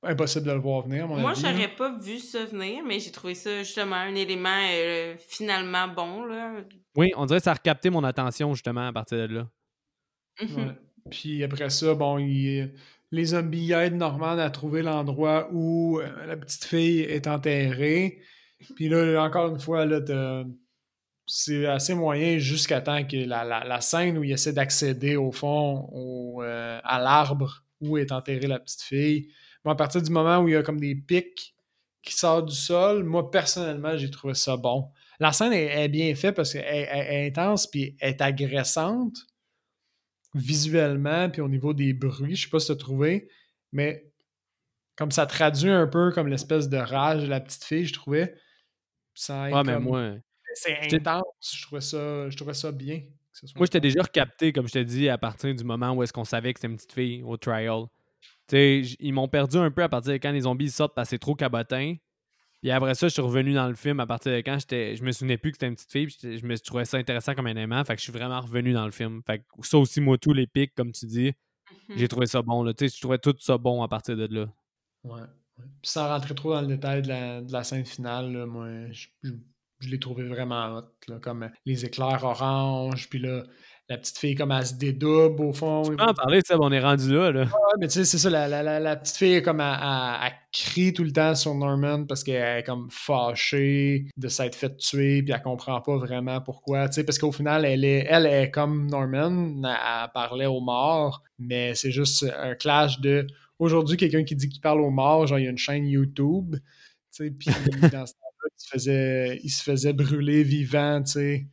Impossible 0.03 0.47
de 0.47 0.53
le 0.53 0.61
voir 0.61 0.83
venir, 0.83 1.09
mon 1.09 1.17
Moi, 1.17 1.33
j'aurais 1.35 1.75
pas 1.75 1.97
vu 1.99 2.19
ça 2.19 2.45
venir, 2.45 2.85
mais 2.87 3.01
j'ai 3.01 3.11
trouvé 3.11 3.35
ça 3.35 3.63
justement 3.63 3.97
un 3.97 4.15
élément 4.15 4.63
euh, 4.71 5.17
finalement 5.19 5.89
bon. 5.89 6.25
Là. 6.25 6.63
Oui, 6.97 7.09
on 7.17 7.25
dirait 7.25 7.41
que 7.41 7.45
ça 7.45 7.51
a 7.53 7.55
recapté 7.55 7.89
mon 7.89 8.05
attention 8.05 8.53
justement 8.53 8.87
à 8.87 8.93
partir 8.93 9.27
de 9.27 9.35
là. 9.35 9.49
Puis 11.11 11.43
après 11.43 11.71
ça, 11.71 11.95
bon, 11.95 12.19
les 13.11 13.27
zombies 13.27 13.73
aident 13.73 13.97
Norman 13.97 14.39
à 14.39 14.51
trouver 14.51 14.83
l'endroit 14.83 15.49
où 15.53 15.99
euh, 15.99 16.27
la 16.27 16.37
petite 16.37 16.65
fille 16.65 17.01
est 17.01 17.27
enterrée. 17.27 18.21
Puis 18.75 18.89
là, 18.89 19.23
encore 19.23 19.49
une 19.49 19.61
fois, 19.61 19.87
là, 19.87 20.01
c'est 21.27 21.67
assez 21.67 21.95
moyen 21.95 22.39
jusqu'à 22.39 22.81
temps 22.81 23.05
que 23.05 23.17
la, 23.17 23.81
scène 23.81 24.19
où 24.19 24.25
il 24.25 24.33
essaie 24.33 24.53
d'accéder 24.53 25.17
au 25.17 25.31
fond 25.31 25.89
euh, 26.43 26.81
à 26.83 26.99
l'arbre 26.99 27.63
où 27.81 27.97
est 27.97 28.13
enterrée 28.13 28.47
la 28.47 28.59
petite 28.59 28.83
fille. 28.83 29.29
Moi, 29.65 29.75
à 29.75 29.77
partir 29.77 30.03
du 30.03 30.11
moment 30.11 30.39
où 30.39 30.49
il 30.49 30.55
y 30.55 30.57
a 30.57 30.63
comme 30.63 30.81
des 30.81 30.95
pics 30.95 31.55
qui 32.03 32.15
sortent 32.15 32.49
du 32.49 32.57
sol, 32.57 33.05
moi 33.05 33.31
personnellement, 33.31 33.97
j'ai 33.97 34.11
trouvé 34.11 34.35
ça 34.35 34.57
bon. 34.57 34.91
La 35.21 35.33
scène 35.33 35.53
est, 35.53 35.89
bien 35.89 36.15
faite 36.15 36.35
parce 36.35 36.53
qu'elle 36.53 36.65
est 36.65 37.27
intense 37.29 37.67
puis 37.67 37.97
est 38.01 38.21
agressante 38.21 39.17
visuellement 40.39 41.29
puis 41.31 41.41
au 41.41 41.49
niveau 41.49 41.75
des 41.75 41.93
bruits. 41.93 42.37
Je 42.37 42.45
sais 42.45 42.51
pas 42.51 42.61
si 42.61 42.67
tu 42.67 42.73
as 42.73 42.77
trouvé, 42.77 43.29
mais 43.73 44.13
comme 44.97 45.11
ça 45.11 45.27
traduit 45.27 45.71
un 45.71 45.87
peu 45.87 46.11
comme 46.13 46.29
l'espèce 46.29 46.69
de 46.69 46.77
rage 46.77 47.23
de 47.23 47.29
la 47.29 47.41
petite 47.41 47.65
fille, 47.65 47.87
je 47.87 47.93
trouvais. 47.93 48.35
Ça 49.15 49.49
ouais, 49.49 49.63
mais 49.65 49.79
moi, 49.79 50.15
c'est 50.55 50.95
intense. 50.95 51.25
Je 51.53 51.63
trouvais 51.63 51.81
ça, 51.81 52.31
je 52.31 52.37
trouvais 52.37 52.55
ça 52.55 52.73
bien. 52.73 53.03
Moi, 53.55 53.67
j'étais 53.67 53.81
déjà 53.81 54.03
recapté, 54.03 54.53
comme 54.53 54.67
je 54.67 54.73
t'ai 54.73 54.85
dit, 54.85 55.09
à 55.09 55.19
partir 55.19 55.55
du 55.55 55.63
moment 55.63 55.93
où 55.93 56.03
est-ce 56.03 56.13
qu'on 56.13 56.25
savait 56.25 56.53
que 56.53 56.59
c'était 56.59 56.71
une 56.71 56.77
petite 56.77 56.93
fille 56.93 57.23
au 57.23 57.37
trial. 57.37 57.85
ils 58.53 59.13
m'ont 59.13 59.29
perdu 59.29 59.57
un 59.59 59.71
peu 59.71 59.83
à 59.83 59.89
partir 59.89 60.13
de 60.13 60.19
quand 60.19 60.33
les 60.33 60.41
zombies 60.41 60.71
sortent 60.71 60.95
parce 60.95 61.09
que 61.09 61.11
c'est 61.11 61.19
trop 61.19 61.35
cabotin. 61.35 61.95
Puis 62.61 62.71
après 62.73 62.95
ça, 62.95 63.07
je 63.07 63.13
suis 63.13 63.23
revenu 63.23 63.55
dans 63.55 63.69
le 63.69 63.75
film 63.75 64.01
à 64.01 64.07
partir 64.07 64.33
de 64.33 64.39
quand 64.39 64.59
j'étais. 64.59 64.97
Je 64.97 65.05
me 65.05 65.13
souvenais 65.13 65.39
plus 65.39 65.53
que 65.53 65.57
c'était 65.57 65.69
une 65.69 65.77
petite 65.77 65.93
fille. 65.93 66.09
je 66.11 66.45
me 66.45 66.59
trouvais 66.59 66.85
ça 66.85 66.97
intéressant 66.97 67.35
comme 67.35 67.47
un 67.47 67.57
aimant. 67.57 67.85
Fait 67.85 67.95
que 67.95 68.01
je 68.01 68.05
suis 68.05 68.13
vraiment 68.13 68.41
revenu 68.41 68.73
dans 68.73 68.85
le 68.85 68.91
film. 68.91 69.23
Fait 69.25 69.39
que 69.39 69.45
ça 69.67 69.79
aussi, 69.79 70.01
moi, 70.01 70.19
tous 70.19 70.33
les 70.33 70.47
pics, 70.47 70.75
comme 70.75 70.91
tu 70.91 71.07
dis, 71.07 71.33
j'ai 71.89 72.03
mhm. 72.03 72.09
trouvé 72.09 72.27
ça 72.27 72.43
bon. 72.43 72.63
Là. 72.65 72.73
Je 72.79 73.01
trouvais 73.01 73.19
tout 73.19 73.35
ça 73.39 73.59
bon 73.59 73.83
à 73.83 73.89
partir 73.89 74.17
de 74.17 74.27
là. 74.27 74.47
Ouais. 75.05 75.23
Puis 75.57 75.91
sans 75.91 76.09
rentrer 76.09 76.35
trop 76.35 76.55
dans 76.55 76.61
le 76.61 76.69
détail 76.69 77.03
de 77.03 77.09
la, 77.09 77.41
de 77.43 77.53
la 77.53 77.65
scène 77.65 77.85
finale, 77.85 78.47
moi, 78.47 78.69
je, 78.91 79.09
je 79.81 79.89
l'ai 79.89 79.99
trouvé 79.99 80.27
vraiment 80.27 80.79
hot, 80.79 81.19
comme 81.21 81.51
les 81.65 81.85
éclairs 81.85 82.25
orange, 82.25 83.09
puis 83.09 83.19
là, 83.19 83.45
la 83.89 83.97
petite 83.97 84.19
fille 84.19 84.35
comme 84.35 84.53
elle 84.53 84.67
se 84.67 84.75
dédouble 84.75 85.43
au 85.43 85.53
fond. 85.53 85.83
Tu 85.83 85.97
peux 85.97 86.03
en 86.03 86.13
parler, 86.13 86.41
ça, 86.45 86.59
on 86.61 86.71
est 86.71 86.81
rendu 86.81 87.11
là. 87.15 87.33
là. 87.33 87.45
Ouais, 87.45 87.49
mais 87.81 87.89
tu 87.89 87.95
sais, 87.95 88.05
c'est 88.05 88.19
ça, 88.19 88.29
la, 88.29 88.47
la, 88.47 88.79
la, 88.79 88.97
petite 88.97 89.17
fille 89.17 89.43
comme 89.43 89.61
elle, 89.61 90.33
crie 90.53 90.93
tout 90.93 91.05
le 91.05 91.13
temps 91.13 91.35
sur 91.35 91.55
Norman 91.55 92.05
parce 92.05 92.23
qu'elle 92.23 92.59
est 92.59 92.63
comme 92.65 92.89
fâchée 92.91 94.07
de 94.17 94.29
s'être 94.29 94.55
fait 94.55 94.77
tuer, 94.77 95.23
puis 95.23 95.33
elle 95.33 95.43
comprend 95.43 95.81
pas 95.81 95.97
vraiment 95.97 96.41
pourquoi, 96.43 96.89
tu 96.89 96.97
sais, 96.97 97.05
parce 97.05 97.19
qu'au 97.19 97.33
final, 97.33 97.65
elle 97.65 97.85
est, 97.85 98.07
elle 98.09 98.27
est 98.27 98.51
comme 98.51 98.89
Norman, 98.89 99.63
elle 99.65 100.11
parlait 100.13 100.47
aux 100.47 100.61
morts, 100.61 101.23
mais 101.39 101.75
c'est 101.75 101.91
juste 101.91 102.27
un 102.39 102.55
clash 102.55 103.01
de 103.01 103.27
aujourd'hui, 103.59 103.97
quelqu'un 103.97 104.25
qui 104.25 104.37
dit 104.37 104.49
qu'il 104.51 104.61
parle 104.61 104.83
aux 104.83 104.91
morts, 104.91 105.27
genre 105.27 105.39
il 105.39 105.45
y 105.45 105.49
a 105.49 105.51
une 105.51 105.59
chaîne 105.59 105.87
YouTube, 105.87 106.57
tu 106.57 106.61
sais, 107.11 107.31
puis 107.31 107.49
dans 107.93 108.07
ce 108.07 108.13
il 108.59 108.63
se 108.63 108.69
faisait, 108.69 109.41
il 109.45 109.51
se 109.51 109.63
faisait 109.63 109.93
brûler 109.93 110.43
vivant, 110.43 111.03
tu 111.03 111.13
sais. 111.13 111.47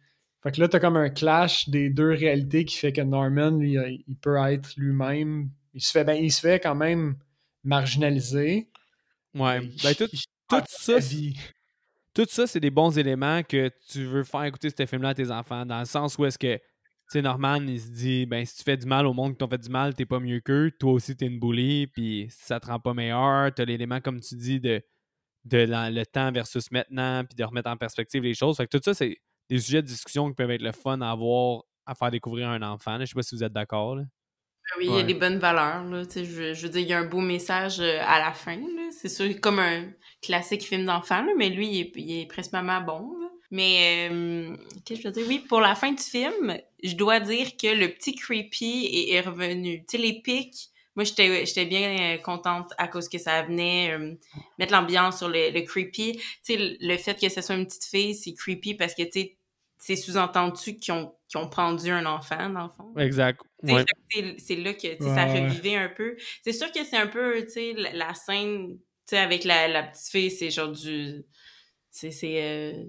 Fait 0.45 0.51
que 0.51 0.61
là, 0.61 0.67
t'as 0.67 0.79
comme 0.79 0.95
un 0.95 1.09
clash 1.09 1.69
des 1.69 1.89
deux 1.89 2.11
réalités 2.11 2.65
qui 2.65 2.77
fait 2.77 2.93
que 2.93 3.01
Norman, 3.01 3.49
lui, 3.49 3.77
il 4.07 4.15
peut 4.17 4.35
être 4.35 4.73
lui-même. 4.77 5.49
Il 5.73 5.81
se 5.81 5.91
fait, 5.91 6.03
ben, 6.03 6.13
il 6.13 6.31
se 6.31 6.39
fait 6.39 6.59
quand 6.59 6.75
même 6.75 7.15
marginaliser. 7.63 8.69
Ouais. 9.33 9.59
Ben, 9.83 9.95
tout, 9.95 10.07
tout 10.07 10.61
ça, 10.67 10.99
tout 12.13 12.25
ça, 12.29 12.45
c'est 12.45 12.59
des 12.59 12.69
bons 12.69 12.95
éléments 12.95 13.41
que 13.41 13.71
tu 13.89 14.05
veux 14.05 14.23
faire 14.23 14.43
écouter 14.43 14.69
ce 14.69 14.85
film-là 14.85 15.09
à 15.09 15.13
tes 15.15 15.31
enfants, 15.31 15.65
dans 15.65 15.79
le 15.79 15.85
sens 15.85 16.15
où 16.19 16.25
est-ce 16.25 16.37
que, 16.37 16.57
tu 16.57 16.61
sais, 17.09 17.21
Norman, 17.23 17.55
il 17.55 17.81
se 17.81 17.89
dit, 17.89 18.27
ben, 18.27 18.45
si 18.45 18.57
tu 18.57 18.63
fais 18.63 18.77
du 18.77 18.85
mal 18.85 19.07
au 19.07 19.13
monde 19.13 19.31
qui 19.31 19.39
t'ont 19.39 19.49
fait 19.49 19.57
du 19.57 19.69
mal, 19.69 19.95
t'es 19.95 20.05
pas 20.05 20.19
mieux 20.19 20.41
qu'eux, 20.41 20.71
toi 20.79 20.91
aussi, 20.91 21.17
t'es 21.17 21.25
une 21.25 21.39
bully, 21.39 21.87
puis 21.87 22.27
ça 22.29 22.59
te 22.59 22.67
rend 22.67 22.79
pas 22.79 22.93
meilleur. 22.93 23.51
T'as 23.51 23.65
l'élément, 23.65 23.99
comme 23.99 24.21
tu 24.21 24.35
dis, 24.35 24.59
de 24.59 24.79
de 25.45 25.57
le 25.67 26.05
temps 26.05 26.31
versus 26.31 26.71
maintenant, 26.71 27.23
puis 27.23 27.35
de 27.35 27.43
remettre 27.43 27.69
en 27.69 27.77
perspective 27.77 28.23
les 28.23 28.33
choses. 28.33 28.57
Fait 28.57 28.67
que 28.67 28.77
tout 28.77 28.83
ça, 28.83 28.93
c'est 28.93 29.17
des 29.49 29.59
sujets 29.59 29.81
de 29.81 29.87
discussion 29.87 30.27
qui 30.27 30.35
peuvent 30.35 30.51
être 30.51 30.61
le 30.61 30.71
fun 30.71 31.01
à 31.01 31.11
avoir, 31.11 31.63
à 31.85 31.95
faire 31.95 32.11
découvrir 32.11 32.49
à 32.49 32.53
un 32.53 32.61
enfant. 32.61 32.97
Je 32.99 33.05
sais 33.05 33.13
pas 33.13 33.23
si 33.23 33.35
vous 33.35 33.43
êtes 33.43 33.53
d'accord. 33.53 33.97
Ben 33.97 34.05
oui, 34.79 34.87
il 34.89 34.95
y 34.95 34.99
a 34.99 35.03
des 35.03 35.13
bonnes 35.13 35.37
valeurs. 35.37 35.83
Là, 35.83 36.03
je, 36.15 36.53
je 36.53 36.61
veux 36.63 36.69
dire, 36.69 36.81
il 36.81 36.87
y 36.87 36.93
a 36.93 36.99
un 36.99 37.05
beau 37.05 37.21
message 37.21 37.79
euh, 37.79 37.99
à 38.03 38.19
la 38.19 38.33
fin. 38.33 38.59
C'est 38.91 39.09
sûr, 39.09 39.39
comme 39.39 39.59
un 39.59 39.91
classique 40.21 40.63
film 40.63 40.85
d'enfant, 40.85 41.23
mais 41.37 41.49
lui, 41.49 41.67
il 41.67 41.81
est, 41.81 41.91
il 41.95 42.21
est 42.21 42.25
presque 42.25 42.51
bon. 42.85 43.11
Mais, 43.51 44.09
euh, 44.11 44.57
qu'est-ce 44.83 45.01
que 45.01 45.03
je 45.03 45.07
veux 45.09 45.13
dire? 45.13 45.27
Oui, 45.27 45.39
pour 45.47 45.61
la 45.61 45.75
fin 45.75 45.91
du 45.91 46.01
film, 46.01 46.57
je 46.83 46.95
dois 46.95 47.19
dire 47.19 47.55
que 47.57 47.67
le 47.67 47.89
petit 47.89 48.15
creepy 48.15 48.89
est, 48.91 49.13
est 49.13 49.21
revenu. 49.21 49.85
Tu 49.87 49.97
sais, 49.97 49.97
les 49.99 50.19
pics, 50.21 50.69
moi, 50.95 51.03
j'étais 51.03 51.65
bien 51.65 52.15
euh, 52.15 52.17
contente 52.17 52.71
à 52.77 52.87
cause 52.87 53.09
que 53.09 53.17
ça 53.17 53.41
venait 53.43 53.91
euh, 53.91 54.15
mettre 54.57 54.71
l'ambiance 54.71 55.17
sur 55.17 55.27
le, 55.27 55.61
creepy. 55.61 56.13
Tu 56.13 56.21
sais, 56.43 56.77
le 56.79 56.97
fait 56.97 57.19
que 57.19 57.27
ce 57.27 57.41
soit 57.41 57.55
une 57.55 57.65
petite 57.65 57.85
fille, 57.85 58.15
c'est 58.15 58.33
creepy 58.33 58.75
parce 58.75 58.95
que, 58.95 59.03
tu 59.03 59.11
sais, 59.11 59.37
c'est 59.77 59.97
sous-entendu 59.97 60.77
qu'ils 60.77 60.93
ont, 60.93 61.13
ont 61.35 61.49
pendu 61.49 61.91
un 61.91 62.05
enfant, 62.05 62.49
dans 62.49 62.63
le 62.63 62.69
fond. 62.69 62.97
Exact. 62.97 63.41
C'est 63.63 64.55
là 64.55 64.73
que 64.73 65.03
ça 65.03 65.25
revivait 65.25 65.75
un 65.75 65.89
peu. 65.89 66.15
C'est 66.43 66.53
sûr 66.53 66.71
que 66.71 66.83
c'est 66.83 66.97
un 66.97 67.07
peu, 67.07 67.43
tu 67.43 67.51
sais, 67.51 67.73
la, 67.73 68.13
scène, 68.13 68.77
tu 68.77 68.77
sais, 69.07 69.17
avec 69.17 69.43
la, 69.43 69.67
la, 69.67 69.83
petite 69.83 70.09
fille, 70.09 70.31
c'est 70.31 70.49
genre 70.49 70.71
du... 70.71 71.25
C'est... 71.91 72.13
Euh, 72.23 72.83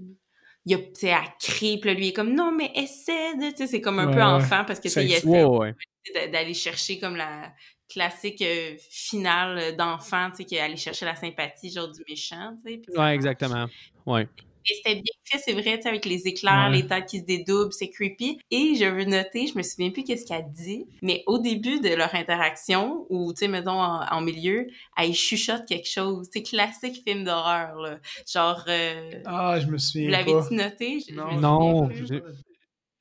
il 0.68 0.74
a, 0.74 0.78
tu 0.78 1.06
elle 1.06 1.18
crie, 1.38 1.78
puis 1.78 1.94
lui, 1.94 2.06
il 2.06 2.08
est 2.08 2.12
comme, 2.12 2.34
non, 2.34 2.50
mais 2.50 2.72
essaie 2.74 3.36
de, 3.36 3.50
tu 3.50 3.58
sais, 3.58 3.66
c'est 3.68 3.80
comme 3.80 4.00
un 4.00 4.12
peu 4.12 4.20
enfant 4.20 4.64
parce 4.66 4.80
que, 4.80 4.88
tu 4.88 4.94
sais, 4.94 5.04
il 5.04 5.12
essaie 5.12 6.28
d'aller 6.28 6.54
chercher 6.54 6.98
comme 6.98 7.14
la, 7.14 7.52
classique 7.88 8.42
euh, 8.42 8.74
finale 8.90 9.76
d'enfant, 9.76 10.30
tu 10.30 10.38
sais, 10.38 10.44
qui 10.44 10.56
est 10.56 10.60
aller 10.60 10.76
chercher 10.76 11.04
la 11.04 11.16
sympathie, 11.16 11.70
genre 11.70 11.90
du 11.90 12.02
méchant, 12.08 12.56
tu 12.64 12.82
sais. 12.84 12.98
Ouais, 12.98 13.14
exactement. 13.14 13.66
Ouais. 14.04 14.28
Et 14.68 14.74
c'était 14.74 14.94
bien 14.96 15.12
fait, 15.24 15.38
c'est 15.38 15.52
vrai, 15.52 15.76
tu 15.76 15.82
sais, 15.82 15.88
avec 15.88 16.04
les 16.04 16.26
éclairs, 16.26 16.70
les 16.70 16.86
têtes 16.86 17.06
qui 17.06 17.20
se 17.20 17.24
dédoublent, 17.24 17.72
c'est 17.72 17.88
creepy. 17.88 18.40
Et 18.50 18.74
je 18.74 18.84
veux 18.84 19.04
noter, 19.04 19.46
je 19.46 19.56
me 19.56 19.62
souviens 19.62 19.90
plus 19.90 20.02
qu'est-ce 20.02 20.26
qu'elle 20.26 20.50
dit, 20.50 20.86
mais 21.02 21.22
au 21.26 21.38
début 21.38 21.78
de 21.78 21.94
leur 21.94 22.12
interaction, 22.16 23.06
ou, 23.08 23.32
tu 23.32 23.40
sais, 23.40 23.48
mettons, 23.48 23.80
en, 23.80 24.20
milieu, 24.20 24.66
elle 24.96 25.14
chuchote 25.14 25.66
quelque 25.66 25.88
chose. 25.88 26.28
C'est 26.32 26.42
classique 26.42 27.02
film 27.06 27.22
d'horreur, 27.22 27.76
là. 27.76 27.98
Genre... 28.32 28.64
Euh, 28.66 29.22
ah, 29.26 29.60
je 29.60 29.66
me 29.66 29.78
souviens 29.78 30.06
Vous 30.06 30.12
l'avez-tu 30.12 30.54
noté? 30.54 31.04
non, 31.12 31.40
non 31.40 31.90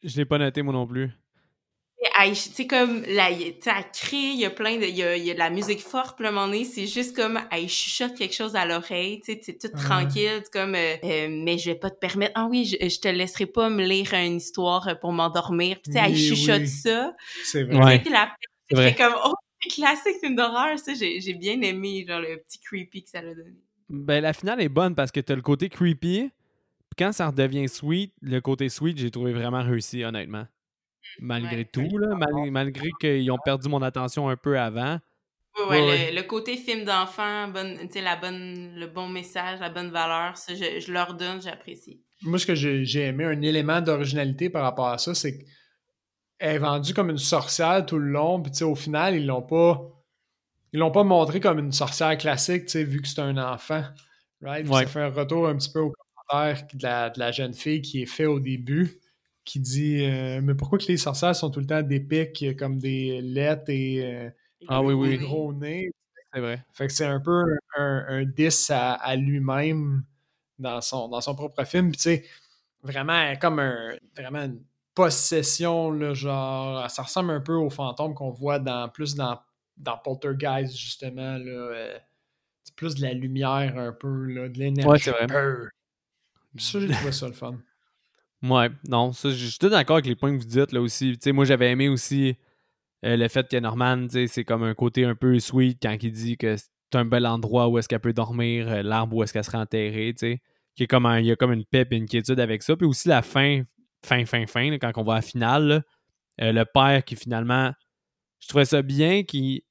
je 0.03 0.17
l'ai 0.17 0.25
pas 0.25 0.37
noté, 0.37 0.61
moi 0.61 0.71
non 0.71 0.85
plus 0.85 1.11
tu 2.27 2.35
sais, 2.35 2.67
comme, 2.67 3.03
là, 3.03 3.29
elle 3.31 3.53
crie, 3.93 4.33
il 4.33 4.39
y 4.39 4.45
a 4.45 4.49
plein 4.49 4.77
de, 4.77 4.85
il 4.85 4.95
y 4.95 5.03
a, 5.03 5.17
y 5.17 5.31
a 5.31 5.33
de 5.33 5.39
la 5.39 5.49
musique 5.49 5.81
forte, 5.81 6.17
puis 6.17 6.25
à 6.25 6.29
un 6.29 6.31
moment 6.31 6.47
donné, 6.47 6.65
c'est 6.65 6.87
juste 6.87 7.15
comme, 7.15 7.39
elle 7.51 7.67
chuchote 7.67 8.15
quelque 8.15 8.33
chose 8.33 8.55
à 8.55 8.65
l'oreille, 8.65 9.21
tu 9.21 9.33
sais, 9.33 9.39
c'est 9.43 9.59
tout 9.59 9.75
tranquille, 9.75 10.43
comme, 10.51 10.75
euh, 10.75 10.95
euh, 11.03 11.27
mais 11.29 11.57
je 11.57 11.71
vais 11.71 11.79
pas 11.79 11.89
te 11.89 11.99
permettre, 11.99 12.33
ah 12.35 12.47
oui, 12.49 12.65
je, 12.65 12.87
je 12.87 12.99
te 12.99 13.07
laisserai 13.07 13.45
pas 13.45 13.69
me 13.69 13.83
lire 13.83 14.13
une 14.13 14.37
histoire 14.37 14.99
pour 14.99 15.11
m'endormir, 15.11 15.81
tu 15.81 15.91
sais, 15.91 15.99
elle 16.03 16.15
chuchote 16.15 16.67
ça. 16.67 17.13
C'est 17.43 17.63
vrai. 17.63 18.03
la 18.09 18.35
C'est 18.71 18.95
comme, 18.95 19.15
oh, 19.25 19.33
c'est 19.61 19.69
classique 19.69 20.19
film 20.19 20.35
d'horreur, 20.35 20.77
ça. 20.79 20.93
J'ai 20.93 21.19
j'ai 21.19 21.33
bien 21.33 21.61
aimé, 21.61 22.05
genre, 22.07 22.19
le 22.19 22.37
petit 22.37 22.59
creepy 22.59 23.03
que 23.03 23.09
ça 23.09 23.21
l'a 23.21 23.33
donné. 23.33 23.55
Ben, 23.89 24.21
la 24.21 24.33
finale 24.33 24.61
est 24.61 24.69
bonne 24.69 24.95
parce 24.95 25.11
que 25.11 25.19
t'as 25.19 25.35
le 25.35 25.41
côté 25.41 25.69
creepy. 25.69 26.29
Puis 26.29 26.95
quand 26.97 27.11
ça 27.11 27.27
redevient 27.27 27.67
sweet, 27.67 28.13
le 28.21 28.39
côté 28.41 28.69
sweet, 28.69 28.97
j'ai 28.97 29.11
trouvé 29.11 29.33
vraiment 29.33 29.63
réussi, 29.63 30.03
honnêtement. 30.03 30.45
Malgré 31.19 31.57
Ouais. 31.57 31.65
tout, 31.65 31.97
là, 31.97 32.15
mal- 32.15 32.51
malgré 32.51 32.89
qu'ils 32.99 33.29
ont 33.31 33.37
perdu 33.43 33.69
mon 33.69 33.81
attention 33.81 34.29
un 34.29 34.35
peu 34.37 34.59
avant. 34.59 34.99
Ouais, 35.69 35.81
Ouais. 35.81 36.11
Le, 36.11 36.17
le 36.17 36.23
côté 36.23 36.57
film 36.57 36.83
d'enfant, 36.83 37.47
bonne, 37.47 37.77
tu 37.87 37.93
sais, 37.93 38.01
la 38.01 38.15
bonne, 38.17 38.75
le 38.75 38.87
bon 38.87 39.07
message, 39.07 39.59
la 39.61 39.69
bonne 39.69 39.89
valeur, 39.89 40.35
ça, 40.37 40.53
je, 40.53 40.79
je 40.81 40.91
leur 40.91 41.13
donne, 41.13 41.41
j'apprécie. 41.41 42.01
Moi, 42.23 42.39
ce 42.39 42.45
que 42.45 42.55
j'ai 42.55 43.01
aimé, 43.01 43.23
un 43.25 43.41
élément 43.41 43.79
d'originalité 43.81 44.49
par 44.49 44.63
rapport 44.63 44.87
à 44.89 44.97
ça, 44.97 45.13
c'est 45.15 45.37
qu'elle 45.37 45.47
est 46.55 46.57
vendue 46.57 46.93
comme 46.93 47.09
une 47.09 47.17
sorcière 47.17 47.85
tout 47.85 47.97
le 47.99 48.09
long, 48.09 48.41
puis 48.41 48.51
tu 48.51 48.57
sais, 48.59 48.63
au 48.65 48.75
final, 48.75 49.15
ils 49.15 49.25
l'ont 49.25 49.41
pas. 49.41 49.81
Ils 50.73 50.79
l'ont 50.79 50.91
pas 50.91 51.03
montré 51.05 51.39
comme 51.39 51.59
une 51.59 51.71
sorcière 51.71 52.17
classique, 52.17 52.65
tu 52.65 52.71
sais, 52.71 52.83
vu 52.83 53.01
que 53.01 53.07
c'est 53.07 53.21
un 53.21 53.37
enfant. 53.37 53.83
Right? 54.41 54.67
Ouais. 54.67 54.81
Ça 54.81 54.87
fait 54.87 55.01
un 55.03 55.09
retour 55.09 55.47
un 55.47 55.55
petit 55.55 55.71
peu 55.71 55.79
au 55.79 55.93
commentaire 55.93 56.67
de 56.73 56.83
la, 56.83 57.09
de 57.09 57.17
la 57.19 57.31
jeune 57.31 57.53
fille 57.53 57.81
qui 57.81 58.01
est 58.01 58.05
fait 58.05 58.25
au 58.25 58.41
début, 58.41 58.99
qui 59.45 59.59
dit 59.59 60.03
euh, 60.03 60.41
Mais 60.41 60.55
pourquoi 60.55 60.77
que 60.77 60.85
les 60.87 60.97
sorcières 60.97 61.35
sont 61.35 61.49
tout 61.49 61.59
le 61.59 61.67
temps 61.67 61.81
des 61.81 61.99
pics 61.99 62.57
comme 62.57 62.79
des 62.79 63.21
lettres 63.21 63.69
et 63.69 64.03
euh, 64.03 64.29
Ah 64.67 64.81
oui, 64.81 64.93
oui. 64.93 65.09
des 65.09 65.17
gros 65.19 65.53
nez? 65.53 65.91
C'est 66.33 66.41
vrai. 66.41 66.65
Fait 66.73 66.87
que 66.87 66.93
c'est 66.93 67.05
un 67.05 67.21
peu 67.21 67.43
un, 67.77 68.05
un 68.09 68.25
à, 68.69 68.93
à 68.93 69.15
lui-même 69.15 70.03
dans 70.59 70.81
son, 70.81 71.07
dans 71.07 71.21
son 71.21 71.35
propre 71.35 71.63
film. 71.63 71.91
Puis 71.91 71.97
tu 71.97 72.03
sais, 72.03 72.25
vraiment 72.83 73.33
comme 73.37 73.59
un, 73.59 73.95
vraiment 74.17 74.43
une 74.43 74.61
possession, 74.93 75.91
là, 75.91 76.13
genre, 76.13 76.89
ça 76.89 77.03
ressemble 77.03 77.31
un 77.31 77.41
peu 77.41 77.53
au 77.53 77.69
fantôme 77.69 78.13
qu'on 78.13 78.31
voit 78.31 78.59
dans, 78.59 78.89
plus 78.89 79.15
dans, 79.15 79.39
dans 79.77 79.97
Poltergeist, 79.97 80.75
justement, 80.75 81.37
là. 81.37 81.51
euh, 81.51 81.99
c'est 82.63 82.75
plus 82.75 82.95
de 82.95 83.01
la 83.01 83.13
lumière 83.13 83.77
un 83.77 83.91
peu, 83.91 84.25
là, 84.25 84.49
de 84.49 84.57
l'énergie. 84.57 84.89
Ouais, 84.89 84.99
c'est 84.99 85.11
vrai. 85.11 85.27
Ça, 86.57 86.79
j'ai 86.79 86.87
trouvé 86.87 87.11
ça 87.11 87.27
le 87.27 87.33
fun. 87.33 87.59
Ouais, 88.47 88.69
non, 88.87 89.11
ça, 89.11 89.29
je 89.29 89.45
suis 89.45 89.57
d'accord 89.69 89.95
avec 89.95 90.05
les 90.05 90.15
points 90.15 90.31
que 90.31 90.37
vous 90.37 90.47
dites 90.47 90.71
là 90.71 90.81
aussi. 90.81 91.17
Moi, 91.27 91.45
j'avais 91.45 91.71
aimé 91.71 91.89
aussi 91.89 92.37
euh, 93.03 93.17
le 93.17 93.27
fait 93.27 93.47
que 93.49 93.57
Norman, 93.57 94.07
c'est 94.09 94.43
comme 94.43 94.63
un 94.63 94.75
côté 94.75 95.05
un 95.05 95.15
peu 95.15 95.39
sweet 95.39 95.79
quand 95.81 95.95
il 96.01 96.11
dit 96.11 96.37
que 96.37 96.55
c'est 96.57 96.69
un 96.93 97.05
bel 97.05 97.25
endroit 97.25 97.69
où 97.69 97.79
est-ce 97.79 97.87
qu'elle 97.87 97.99
peut 98.01 98.13
dormir, 98.13 98.67
euh, 98.69 98.83
l'arbre 98.83 99.15
où 99.15 99.23
est-ce 99.23 99.33
qu'elle 99.33 99.43
sera 99.43 99.59
enterrée, 99.59 100.13
tu 100.17 100.27
sais. 100.27 100.41
Qui 100.75 100.83
est 100.83 100.87
comme 100.87 101.07
il 101.19 101.25
y 101.25 101.31
a 101.31 101.35
comme 101.35 101.53
une 101.53 101.65
paix 101.65 101.87
et 101.89 101.95
une 101.95 102.07
quiétude 102.07 102.39
avec 102.39 102.61
ça. 102.61 102.75
Puis 102.75 102.85
aussi 102.85 103.07
la 103.07 103.21
fin, 103.21 103.63
fin, 104.05 104.25
fin, 104.25 104.45
fin, 104.45 104.77
quand 104.77 104.91
on 104.97 105.03
va 105.03 105.13
à 105.13 105.15
la 105.17 105.21
finale, 105.21 105.83
euh, 106.41 106.51
le 106.51 106.65
père 106.65 107.03
qui 107.05 107.15
finalement, 107.15 107.71
je 108.39 108.47
trouvais 108.49 108.65
ça 108.65 108.81
bien 108.81 109.23
qui 109.23 109.63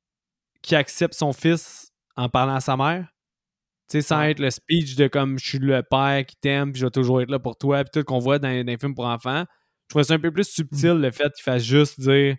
accepte 0.73 1.15
son 1.15 1.33
fils 1.33 1.93
en 2.17 2.29
parlant 2.29 2.55
à 2.55 2.61
sa 2.61 2.77
mère. 2.77 3.14
Tu 3.91 3.99
sais, 3.99 4.03
sans 4.03 4.19
Ouais. 4.21 4.31
être 4.31 4.39
le 4.41 4.51
speech 4.51 4.97
de 4.97 5.07
comme 5.09 5.39
je 5.39 5.47
suis 5.47 5.59
le 5.59 5.83
père 5.83 6.25
qui 6.27 6.37
t'aime, 6.37 6.73
puis 6.73 6.81
je 6.81 6.87
vais 6.87 6.91
toujours 6.91 7.21
être 7.21 7.31
là 7.31 7.39
pour 7.39 7.57
toi, 7.57 7.85
puis 7.85 7.91
tout 7.93 8.05
qu'on 8.05 8.19
voit 8.19 8.39
dans, 8.39 8.49
dans 8.49 8.67
les 8.67 8.79
films 8.79 8.95
pour 8.95 9.05
enfants. 9.07 9.45
Je 9.85 9.89
trouvais 9.91 10.05
ça 10.05 10.15
un 10.15 10.19
peu 10.19 10.31
plus 10.33 10.49
subtil 10.49 10.93
le 10.93 11.11
fait 11.11 11.31
qu'il 11.35 11.43
fasse 11.43 11.63
juste 11.63 12.01
dire 12.01 12.37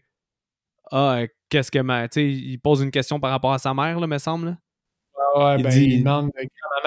Ah, 0.91 1.17
euh, 1.19 1.27
qu'est-ce 1.49 1.69
que 1.71 1.79
ma. 1.79 2.07
Tu 2.07 2.19
sais, 2.21 2.31
il 2.31 2.57
pose 2.59 2.81
une 2.81 2.91
question 2.91 3.19
par 3.19 3.31
rapport 3.31 3.53
à 3.53 3.59
sa 3.59 3.73
mère, 3.73 3.99
là, 3.99 4.07
me 4.07 4.17
semble. 4.17 4.45
là. 4.47 4.57
Ah 5.37 5.45
ouais, 5.55 5.59
Il 5.59 5.63
ben, 5.63 5.69
dit- 5.69 5.83
il 5.85 5.99
demande 5.99 6.31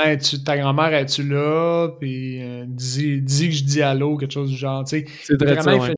es-tu- 0.05 0.43
ta 0.45 0.57
grand-mère, 0.57 0.93
es-tu 0.95 1.23
là? 1.23 1.89
Puis 2.01 2.43
euh, 2.43 2.65
dis, 2.69 3.21
dis 3.23 3.49
que 3.49 3.55
je 3.55 3.65
dis 3.65 3.83
allô, 3.83 4.17
quelque 4.17 4.33
chose 4.33 4.51
du 4.51 4.57
genre. 4.57 4.85
Tu 4.85 5.07
sais, 5.23 5.35
vraiment, 5.37 5.55
il 5.57 5.65
ça, 5.65 5.73
ouais. 5.79 5.87
fait 5.89 5.95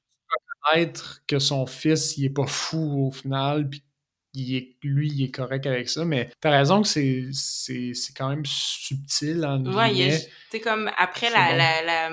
reconnaître 0.72 1.22
que 1.26 1.38
son 1.38 1.66
fils, 1.66 2.16
il 2.18 2.26
est 2.26 2.30
pas 2.30 2.46
fou 2.46 3.08
au 3.08 3.10
final, 3.10 3.68
puis 3.68 3.82
il 4.34 4.56
est, 4.56 4.76
lui, 4.82 5.08
il 5.08 5.24
est 5.24 5.30
correct 5.30 5.66
avec 5.66 5.88
ça. 5.88 6.04
Mais 6.04 6.30
t'as 6.40 6.50
raison 6.50 6.82
que 6.82 6.88
c'est, 6.88 7.28
c'est, 7.32 7.92
c'est 7.94 8.12
quand 8.12 8.28
même 8.28 8.44
subtil, 8.44 9.44
en 9.44 9.64
Ouais, 9.66 9.92
tu 9.92 10.26
sais, 10.50 10.60
comme 10.60 10.90
après 10.96 11.28
C'est 11.28 11.32
la, 11.32 11.50
bon. 11.50 11.56
la, 11.56 11.82
la, 11.82 12.10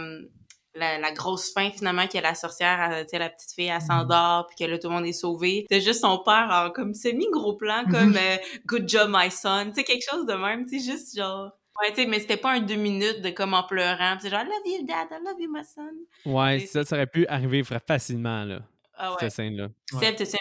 la, 0.76 1.00
la 1.00 1.12
grosse 1.12 1.52
fin, 1.54 1.72
finalement, 1.72 2.08
que 2.08 2.18
la 2.18 2.36
sorcière, 2.36 2.92
elle, 2.92 3.06
tu 3.06 3.12
sais, 3.12 3.20
la 3.20 3.30
petite 3.30 3.52
fille, 3.54 3.66
elle 3.74 3.82
s'endort, 3.82 4.48
puis 4.48 4.56
que 4.66 4.70
là, 4.70 4.78
tout 4.78 4.90
le 4.90 4.96
monde 4.96 5.06
est 5.06 5.14
sauvé. 5.14 5.66
C'est 5.70 5.82
juste 5.82 6.02
son 6.02 6.20
père 6.20 6.50
en 6.52 6.72
comme 6.72 6.94
semi-gros 6.94 7.56
plan, 7.56 7.84
comme 7.90 8.16
euh, 8.16 8.38
Good 8.66 8.88
job, 8.88 9.10
my 9.12 9.32
son», 9.32 9.66
tu 9.70 9.76
sais, 9.76 9.84
quelque 9.84 10.06
chose 10.10 10.26
de 10.26 10.34
même, 10.34 10.66
tu 10.66 10.80
sais, 10.80 10.92
juste 10.92 11.18
genre... 11.18 11.52
Ouais, 11.80 11.90
tu 11.90 12.02
sais, 12.02 12.08
mais 12.08 12.20
c'était 12.20 12.38
pas 12.38 12.54
un 12.54 12.62
deux 12.62 12.76
minutes 12.76 13.22
de 13.22 13.30
comme 13.30 13.54
en 13.54 13.62
pleurant, 13.62 14.18
c'est 14.20 14.32
genre 14.32 14.42
«I 14.42 14.46
love 14.46 14.80
you, 14.80 14.86
dad, 14.88 15.08
I 15.12 15.24
love 15.24 15.40
you, 15.40 15.52
my 15.52 15.62
son 15.64 16.32
Ouais, 16.32 16.60
ça, 16.62 16.84
ça 16.84 16.96
aurait 16.96 17.06
pu 17.06 17.28
arriver 17.28 17.64
facilement, 17.88 18.44
là,». 18.46 18.62
Ah 19.00 19.12
ouais. 19.12 19.18
cette 19.20 19.32
scène-là. 19.34 19.68
Ouais. 19.94 20.06
Seb, 20.06 20.16
t'as-tu 20.16 20.32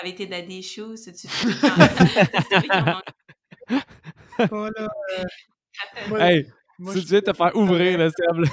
avec 0.00 0.16
tes 0.16 0.26
daddy 0.26 0.58
issues? 0.58 0.82
Comment- 2.70 3.02
Voilà. 4.50 4.88
Hey, 6.18 6.46
moi, 6.78 6.92
si 6.92 7.00
je- 7.00 7.04
tu 7.04 7.10
viens 7.10 7.20
de 7.20 7.24
te 7.24 7.36
faire 7.36 7.56
ouvrir, 7.56 7.98
le 7.98 8.10
Seb, 8.10 8.36
là. 8.38 8.48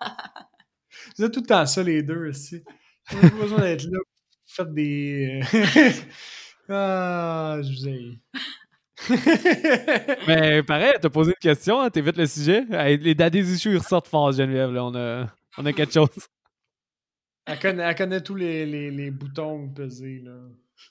Vous 1.16 1.24
êtes 1.24 1.32
tout 1.32 1.40
le 1.40 1.46
temps 1.46 1.64
ça, 1.66 1.82
les 1.82 2.02
deux, 2.02 2.28
aussi. 2.28 2.62
J'ai 3.10 3.20
pas 3.20 3.28
besoin 3.36 3.60
d'être 3.60 3.84
là. 3.84 3.98
Faites 4.46 4.72
des. 4.74 5.40
ah, 6.68 7.58
je 7.62 7.68
vous 7.70 7.88
ai. 7.88 8.20
Mais 10.26 10.62
pareil, 10.62 10.92
t'as 11.00 11.08
posé 11.10 11.30
une 11.30 11.36
question, 11.40 11.80
hein, 11.80 11.90
t'évites 11.90 12.16
le 12.16 12.26
sujet. 12.26 12.64
Hey, 12.70 12.96
les 12.98 13.14
daddy 13.14 13.38
issues, 13.40 13.72
ils 13.72 13.78
ressortent 13.78 14.08
fort, 14.08 14.32
Geneviève, 14.32 14.72
là. 14.72 14.84
On 14.84 14.94
a, 14.94 15.26
on 15.58 15.66
a 15.66 15.72
quelque 15.72 15.92
chose. 15.92 16.08
Elle 17.46 17.94
connaît, 17.94 18.22
tous 18.22 18.36
les, 18.36 18.64
les, 18.90 19.10
boutons 19.10 19.68
pesés, 19.68 20.24
là. 20.24 20.32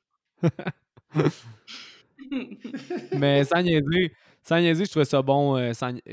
Mais 3.18 3.44
sans 3.44 3.62
niaiser, 3.62 4.14
sans 4.42 4.60
niaiser, 4.60 4.86
je 4.86 4.90
trouvais 4.90 5.04
ça 5.04 5.22
bon 5.22 5.56
euh, 5.56 5.72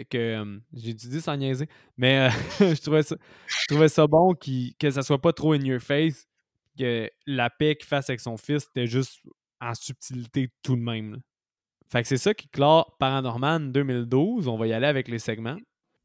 que 0.10 0.18
euh, 0.18 0.60
j'ai 0.74 0.94
dit 0.94 1.22
sans 1.22 1.38
mais 1.98 2.20
euh, 2.20 2.30
je 2.60 2.82
trouvais 3.68 3.88
ça 3.88 4.08
bon 4.08 4.36
que 4.36 4.92
ça 4.92 5.02
soit 5.02 5.22
pas 5.22 5.32
trop 5.32 5.54
in 5.54 5.62
your 5.62 5.80
face, 5.80 6.28
que 6.78 7.10
la 7.26 7.50
paix 7.50 7.76
qu'il 7.76 7.88
fasse 7.88 8.10
avec 8.10 8.20
son 8.20 8.36
fils 8.36 8.64
c'était 8.64 8.88
juste 8.88 9.22
en 9.62 9.74
subtilité 9.74 10.50
tout 10.64 10.76
de 10.76 10.82
même. 10.82 11.22
Fait 11.92 12.02
que 12.02 12.08
c'est 12.08 12.18
ça 12.18 12.34
qui 12.34 12.50
clore 12.50 12.98
Paranorman 13.00 13.72
2012, 13.72 14.48
on 14.48 14.58
va 14.58 14.68
y 14.68 14.74
aller 14.74 14.88
avec 14.88 15.08
les 15.08 15.20
segments. 15.20 15.58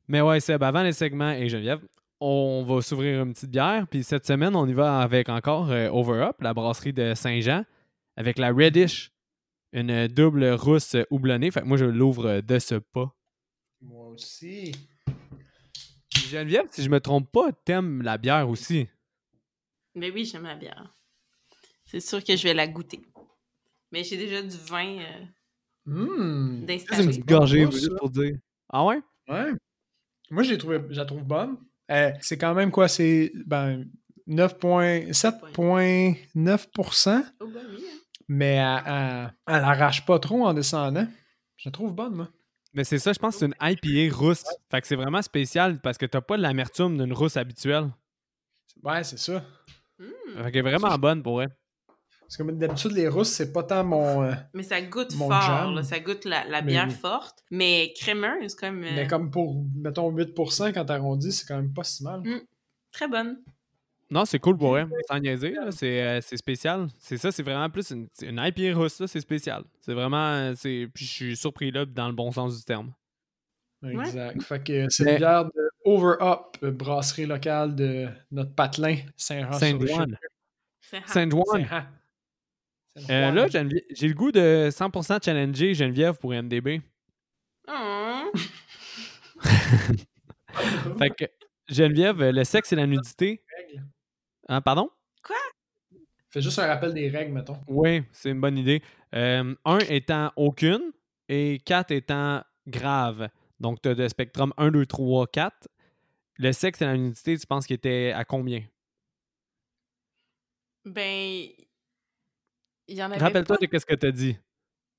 Mais 0.09 0.21
ouais, 0.21 0.41
Seb, 0.41 0.63
avant 0.63 0.83
les 0.83 0.93
segments 0.93 1.33
et 1.33 1.49
Geneviève, 1.49 1.81
on 2.27 2.65
va 2.65 2.81
s'ouvrir 2.81 3.23
une 3.23 3.35
petite 3.35 3.51
bière, 3.51 3.87
puis 3.87 4.03
cette 4.03 4.27
semaine, 4.27 4.57
on 4.57 4.67
y 4.67 4.73
va 4.73 5.01
avec 5.01 5.29
encore 5.29 5.71
euh, 5.71 5.91
Over 5.91 6.23
Up, 6.23 6.37
la 6.41 6.55
brasserie 6.55 6.95
de 6.95 7.13
Saint-Jean, 7.15 7.65
avec 8.17 8.39
la 8.39 8.51
Reddish, 8.51 9.13
une 9.73 10.09
double 10.09 10.49
rousse 10.53 10.97
houblonnée. 11.11 11.51
Fait 11.51 11.61
que 11.61 11.67
moi, 11.67 11.77
je 11.77 11.85
l'ouvre 11.85 12.41
de 12.41 12.59
ce 12.59 12.77
pas. 12.77 13.15
Moi 13.83 14.09
aussi. 14.09 14.73
Puis 16.09 16.23
Geneviève, 16.29 16.67
si 16.71 16.83
je 16.83 16.89
me 16.89 17.01
trompe 17.01 17.31
pas, 17.31 17.53
t'aimes 17.53 18.01
la 18.01 18.17
bière 18.17 18.49
aussi. 18.49 18.89
Mais 19.95 20.11
oui, 20.11 20.25
j'aime 20.25 20.45
la 20.45 20.57
bière. 20.57 20.95
C'est 21.85 22.01
sûr 22.01 22.25
que 22.25 22.35
je 22.37 22.45
vais 22.45 22.55
la 22.55 22.67
goûter. 22.67 23.03
Mais 23.93 24.03
j'ai 24.03 24.17
déjà 24.17 24.43
du 24.43 24.57
vin 24.57 24.99
euh, 24.99 25.25
Hum. 25.87 26.65
C'est 26.67 27.03
une 27.03 27.09
petite 27.09 27.27
gorgée, 27.27 27.67
pour 27.99 28.09
dire. 28.09 28.39
Ah 28.71 28.87
ouais? 28.87 29.03
Ouais. 29.29 29.53
Moi, 30.31 30.43
j'ai 30.43 30.57
trouvé, 30.57 30.81
je 30.89 30.97
la 30.97 31.05
trouve 31.05 31.23
bonne. 31.23 31.59
Euh, 31.91 32.11
c'est 32.21 32.39
quand 32.39 32.55
même 32.55 32.71
quoi? 32.71 32.89
C'est 32.89 33.33
ben, 33.47 33.85
9,7,9%, 34.29 37.25
Oh, 37.41 37.47
ben 37.47 37.61
oui, 37.71 37.85
hein. 37.87 37.99
mais 38.29 38.55
elle, 38.55 38.83
elle, 38.87 39.35
elle 39.47 39.65
arrache 39.65 40.05
pas 40.07 40.19
trop 40.19 40.47
en 40.47 40.55
descendant. 40.55 41.07
Je 41.57 41.69
la 41.69 41.73
trouve 41.73 41.93
bonne, 41.93 42.15
moi. 42.15 42.29
Mais 42.73 42.85
c'est 42.85 42.99
ça, 42.99 43.13
je 43.13 43.19
pense 43.19 43.35
que 43.35 43.41
c'est 43.41 43.47
une 43.47 43.55
IPA 43.61 44.17
rousse. 44.17 44.45
Fait 44.71 44.81
que 44.81 44.87
c'est 44.87 44.97
vraiment 44.97 45.23
spécial 45.23 45.81
parce 45.81 45.97
que 45.97 46.07
t'as 46.07 46.21
pas 46.21 46.37
de 46.37 46.43
l'amertume 46.43 46.99
d'une 46.99 47.13
rousse 47.13 47.37
habituelle. 47.37 47.91
Ouais, 48.83 49.05
c'est 49.05 49.19
ça. 49.19 49.45
Hmm. 49.99 50.43
Fait 50.43 50.51
qu'elle 50.51 50.67
est 50.67 50.71
vraiment 50.71 50.99
bonne 50.99 51.23
pour 51.23 51.43
elle. 51.43 51.57
Parce 52.27 52.37
que 52.37 52.43
d'habitude, 52.53 52.93
les 52.93 53.09
rousses, 53.09 53.31
c'est 53.31 53.53
pas 53.53 53.63
tant 53.63 53.85
mon. 53.85 54.25
euh, 54.25 54.33
Mais 54.55 54.63
ça 54.63 54.81
goûte 54.83 55.15
Mon 55.17 55.29
fort, 55.29 55.71
là. 55.73 55.83
ça 55.83 56.01
goûte 56.01 56.25
la, 56.25 56.63
bière 56.63 56.91
forte, 56.91 57.45
mais 57.51 57.93
crémeuse 57.99 58.55
comme... 58.55 58.83
euh, 58.83 58.91
Mais 58.95 59.07
comme 59.07 59.31
pour, 59.31 59.65
mettons, 59.77 60.11
8% 60.11 60.73
quand 60.73 60.85
t'arrondis, 60.85 61.33
c'est 61.33 61.47
quand 61.47 61.57
même 61.57 61.73
pas 61.73 61.85
si 61.85 62.03
mal. 62.03 62.23
Très 62.93 63.09
bonne. 63.09 63.39
Non, 64.11 64.25
c'est 64.25 64.39
cool 64.39 64.57
pour 64.57 64.79
elle. 64.79 64.89
Sans 65.09 65.19
niaiser, 65.19 65.53
là, 65.53 65.71
c'est, 65.71 66.03
euh, 66.03 66.21
c'est 66.21 66.37
spécial. 66.37 66.87
C'est 66.99 67.17
ça, 67.17 67.33
c'est 67.33 67.43
vraiment 67.43 67.69
plus 67.71 67.91
une, 67.91 68.09
une 68.23 68.39
IPA 68.39 68.79
rousse, 68.79 69.01
là, 69.01 69.07
c'est 69.07 69.21
spécial. 69.21 69.65
C'est 69.81 69.95
vraiment. 69.95 70.53
C'est... 70.55 70.89
Puis 70.95 71.05
je 71.05 71.11
suis 71.11 71.37
surpris 71.37 71.71
là, 71.71 71.85
dans 71.85 72.07
le 72.09 72.15
bon 72.15 72.31
sens 72.31 72.57
du 72.59 72.65
terme. 72.65 72.93
Exact. 73.87 74.43
Fait 74.43 74.63
que 74.63 74.87
c'est 74.89 75.11
une 75.11 75.17
bière 75.19 75.45
de 75.45 75.71
Over 75.85 76.15
Up, 76.21 76.65
brasserie 76.75 77.27
locale 77.27 77.75
de 77.75 78.09
notre 78.31 78.55
patelin, 78.55 78.97
Saint-Jean. 79.17 79.53
Saint-Juan. 79.53 80.19
Saint-Juan. 81.07 81.67
Euh, 83.11 83.31
là, 83.33 83.49
j'ai 83.49 84.09
le 84.09 84.15
goût 84.15 84.31
de 84.31 84.69
100% 84.71 85.25
challenger 85.25 85.75
Geneviève 85.75 86.17
pour 86.19 86.33
MDB. 86.33 86.81
Oh. 87.69 88.31
Fait 90.99 91.11
que, 91.11 91.25
Geneviève, 91.69 92.23
le 92.23 92.45
sexe 92.45 92.73
et 92.73 92.77
la 92.77 92.87
nudité. 92.87 93.43
Hein, 94.49 94.61
pardon? 94.61 94.91
Quoi? 95.23 95.37
Fais 96.31 96.41
juste 96.41 96.59
un 96.59 96.67
rappel 96.67 96.95
des 96.95 97.09
règles, 97.09 97.33
mettons. 97.33 97.59
Oui, 97.67 98.03
c'est 98.13 98.31
une 98.31 98.41
bonne 98.41 98.59
idée. 98.59 98.83
Euh, 99.15 99.55
un 99.65 99.79
étant 99.79 100.33
aucune 100.37 100.93
et 101.29 101.59
quatre 101.65 101.91
étant 101.91 102.43
grave. 102.67 103.29
Donc, 103.59 103.83
tu 103.83 103.89
as 103.89 103.95
le 103.95 104.09
spectrum 104.09 104.53
1, 104.57 104.71
2, 104.71 104.87
3, 104.87 105.27
4. 105.29 105.69
Le 106.37 106.53
sexe 106.53 106.83
et 106.83 106.85
la 106.85 106.97
nudité, 106.97 107.39
tu 107.39 107.47
penses 107.47 107.67
qu'il 107.67 107.75
était 107.75 108.13
à 108.15 108.25
combien? 108.25 108.63
Ben, 110.85 111.47
il 112.89 112.97
y 112.97 113.03
en 113.03 113.11
avait 113.11 113.21
Rappelle-toi 113.21 113.57
pas. 113.59 113.67
de 113.67 113.79
ce 113.79 113.87
que 113.87 113.95
tu 113.95 114.07
as 114.07 114.13
dit. 114.13 114.37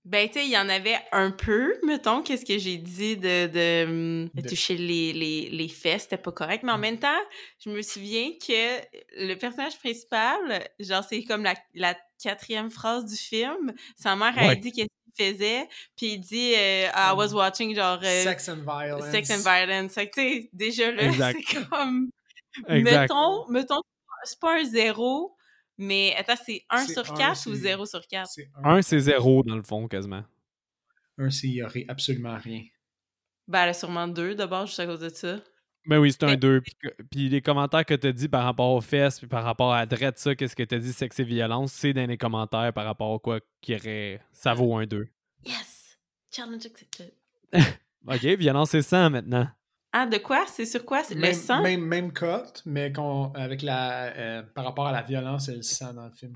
Ben, 0.03 0.27
tu 0.27 0.33
sais, 0.35 0.45
il 0.45 0.51
y 0.51 0.57
en 0.57 0.69
avait 0.69 0.99
un 1.11 1.31
peu, 1.31 1.79
mettons, 1.83 2.21
qu'est-ce 2.21 2.45
que 2.45 2.59
j'ai 2.59 2.77
dit 2.77 3.17
de, 3.17 3.47
de, 3.47 4.41
toucher 4.47 4.77
les, 4.77 5.13
les, 5.13 5.49
les 5.49 5.67
fesses, 5.67 6.03
c'était 6.03 6.17
pas 6.17 6.31
correct. 6.31 6.61
Mais 6.63 6.71
en 6.71 6.77
Mm. 6.77 6.81
même 6.81 6.99
temps, 6.99 7.19
je 7.63 7.71
me 7.71 7.81
souviens 7.81 8.29
que 8.33 8.81
le 9.17 9.33
personnage 9.33 9.79
principal, 9.79 10.37
genre, 10.79 11.03
c'est 11.03 11.23
comme 11.23 11.43
la, 11.43 11.55
la 11.73 11.97
quatrième 12.21 12.69
phrase 12.69 13.05
du 13.05 13.15
film. 13.15 13.73
Sa 13.95 14.15
mère, 14.15 14.35
Ouais. 14.37 14.49
elle 14.51 14.59
dit 14.59 14.71
qu'est-ce 14.71 14.87
qu'il 15.15 15.33
faisait, 15.33 15.67
puis 15.97 16.13
il 16.13 16.19
dit 16.19 16.53
euh, 16.55 16.87
I 16.95 17.13
was 17.15 17.33
watching, 17.33 17.73
genre, 17.75 17.99
euh, 18.03 18.23
Sex 18.23 18.47
and 18.49 18.57
violence. 18.63 19.09
Sex 19.09 19.31
and 19.31 19.41
Violence. 19.43 19.93
Fait 19.93 20.07
que, 20.07 20.13
tu 20.13 20.21
sais, 20.43 20.49
déjà 20.53 20.91
là, 20.91 21.01
c'est 21.33 21.65
comme. 21.65 22.11
Exact. 22.69 23.01
Mettons, 23.09 23.47
mettons, 23.49 23.81
c'est 24.23 24.39
pas 24.39 24.59
un 24.59 24.63
zéro, 24.65 25.34
mais 25.77 26.15
attends, 26.17 26.35
c'est 26.45 26.63
1 26.69 26.85
C'est 26.85 26.93
sur 26.93 27.11
un, 27.13 27.15
4 27.17 27.47
ou 27.47 27.53
c'est- 27.53 27.55
0 27.61 27.85
sur 27.85 28.07
4? 28.07 28.27
C'est 28.29 28.49
un. 28.63 28.75
Un, 28.77 28.81
c'est 28.81 28.99
zéro 28.99 29.43
dans 29.43 29.55
le 29.55 29.63
fond, 29.63 29.87
quasiment. 29.87 30.23
Un, 31.17 31.29
c'est 31.29 31.47
il 31.47 31.55
y 31.55 31.63
aurait 31.63 31.85
absolument 31.87 32.37
rien. 32.37 32.63
Ben, 33.47 33.63
elle 33.63 33.69
a 33.69 33.73
sûrement 33.73 34.07
deux 34.07 34.35
d'abord, 34.35 34.65
juste 34.65 34.79
à 34.79 34.85
cause 34.85 34.99
de 34.99 35.09
ça. 35.09 35.39
Ben 35.87 35.99
oui, 35.99 36.11
c'est 36.11 36.23
un 36.23 36.27
Mais- 36.31 36.37
2. 36.37 36.61
Puis, 36.61 36.75
puis 37.11 37.29
les 37.29 37.41
commentaires 37.41 37.85
que 37.85 37.93
tu 37.93 38.07
as 38.07 38.11
dit 38.11 38.27
par 38.27 38.43
rapport 38.43 38.71
aux 38.71 38.81
fesses, 38.81 39.19
puis 39.19 39.27
par 39.27 39.43
rapport 39.43 39.71
à 39.71 39.85
Dredd, 39.85 40.17
ça, 40.17 40.33
qu'est-ce 40.35 40.55
que 40.55 40.63
tu 40.63 40.73
as 40.73 40.79
dit, 40.79 40.91
sexe 40.91 41.19
et 41.19 41.23
violence, 41.23 41.71
c'est 41.73 41.93
dans 41.93 42.07
les 42.07 42.17
commentaires 42.17 42.73
par 42.73 42.85
rapport 42.85 43.13
à 43.13 43.19
quoi 43.19 43.39
qui 43.61 43.75
aurait. 43.75 44.19
Ça 44.31 44.53
vaut 44.55 44.75
un 44.77 44.85
2. 44.87 45.07
Yes! 45.45 45.99
Challenge 46.31 46.65
accepted. 46.65 47.13
Ok, 48.07 48.23
violence 48.23 48.73
et 48.75 48.81
sang 48.83 49.09
maintenant. 49.09 49.47
Ah, 49.97 50.05
de 50.05 50.17
quoi? 50.17 50.45
C'est 50.47 50.65
sur 50.65 50.83
quoi? 50.83 51.03
C'est 51.05 51.15
le 51.15 51.31
sang? 51.31 51.61
même, 51.61 51.79
même 51.85 52.11
cote, 52.11 52.61
mais 52.65 52.91
avec 53.33 53.61
la, 53.61 54.13
euh, 54.17 54.43
par 54.43 54.65
rapport 54.65 54.87
à 54.87 54.91
la 54.91 55.01
violence 55.01 55.47
et 55.47 55.55
le 55.55 55.61
sang 55.61 55.93
dans 55.93 56.03
le 56.05 56.11
film. 56.11 56.35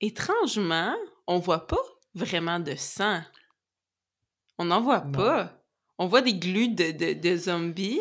Étrangement, 0.00 0.94
on 1.26 1.38
voit 1.38 1.66
pas 1.66 1.76
vraiment 2.14 2.60
de 2.60 2.74
sang. 2.76 3.20
On 4.58 4.66
n'en 4.66 4.80
voit 4.80 5.00
Non. 5.04 5.10
pas. 5.12 5.62
On 5.98 6.06
voit 6.06 6.22
des 6.22 6.34
glues 6.34 6.68
de, 6.74 6.92
de, 6.92 7.12
de 7.20 7.36
zombies, 7.36 8.00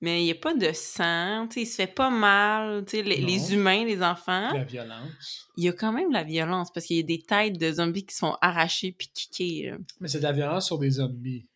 mais 0.00 0.22
il 0.22 0.24
n'y 0.26 0.30
a 0.30 0.36
pas 0.36 0.54
de 0.54 0.72
sang. 0.72 1.48
Il 1.56 1.66
se 1.66 1.74
fait 1.74 1.86
pas 1.92 2.08
mal. 2.08 2.84
Les, 2.92 3.02
les 3.20 3.52
humains, 3.52 3.84
les 3.84 4.00
enfants, 4.02 4.52
La 4.52 4.64
violence. 4.64 5.48
il 5.56 5.64
y 5.64 5.68
a 5.68 5.72
quand 5.72 5.92
même 5.92 6.08
de 6.10 6.14
la 6.14 6.24
violence 6.24 6.70
parce 6.72 6.86
qu'il 6.86 6.96
y 6.96 7.00
a 7.00 7.02
des 7.02 7.20
têtes 7.22 7.58
de 7.58 7.72
zombies 7.72 8.06
qui 8.06 8.14
sont 8.14 8.36
arrachées 8.40 8.92
puis 8.96 9.08
kickées. 9.12 9.70
là. 9.70 9.76
Mais 10.00 10.08
c'est 10.08 10.18
de 10.18 10.22
la 10.22 10.32
violence 10.32 10.66
sur 10.66 10.78
des 10.78 10.90
zombies. 10.92 11.46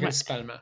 Principalement. 0.00 0.54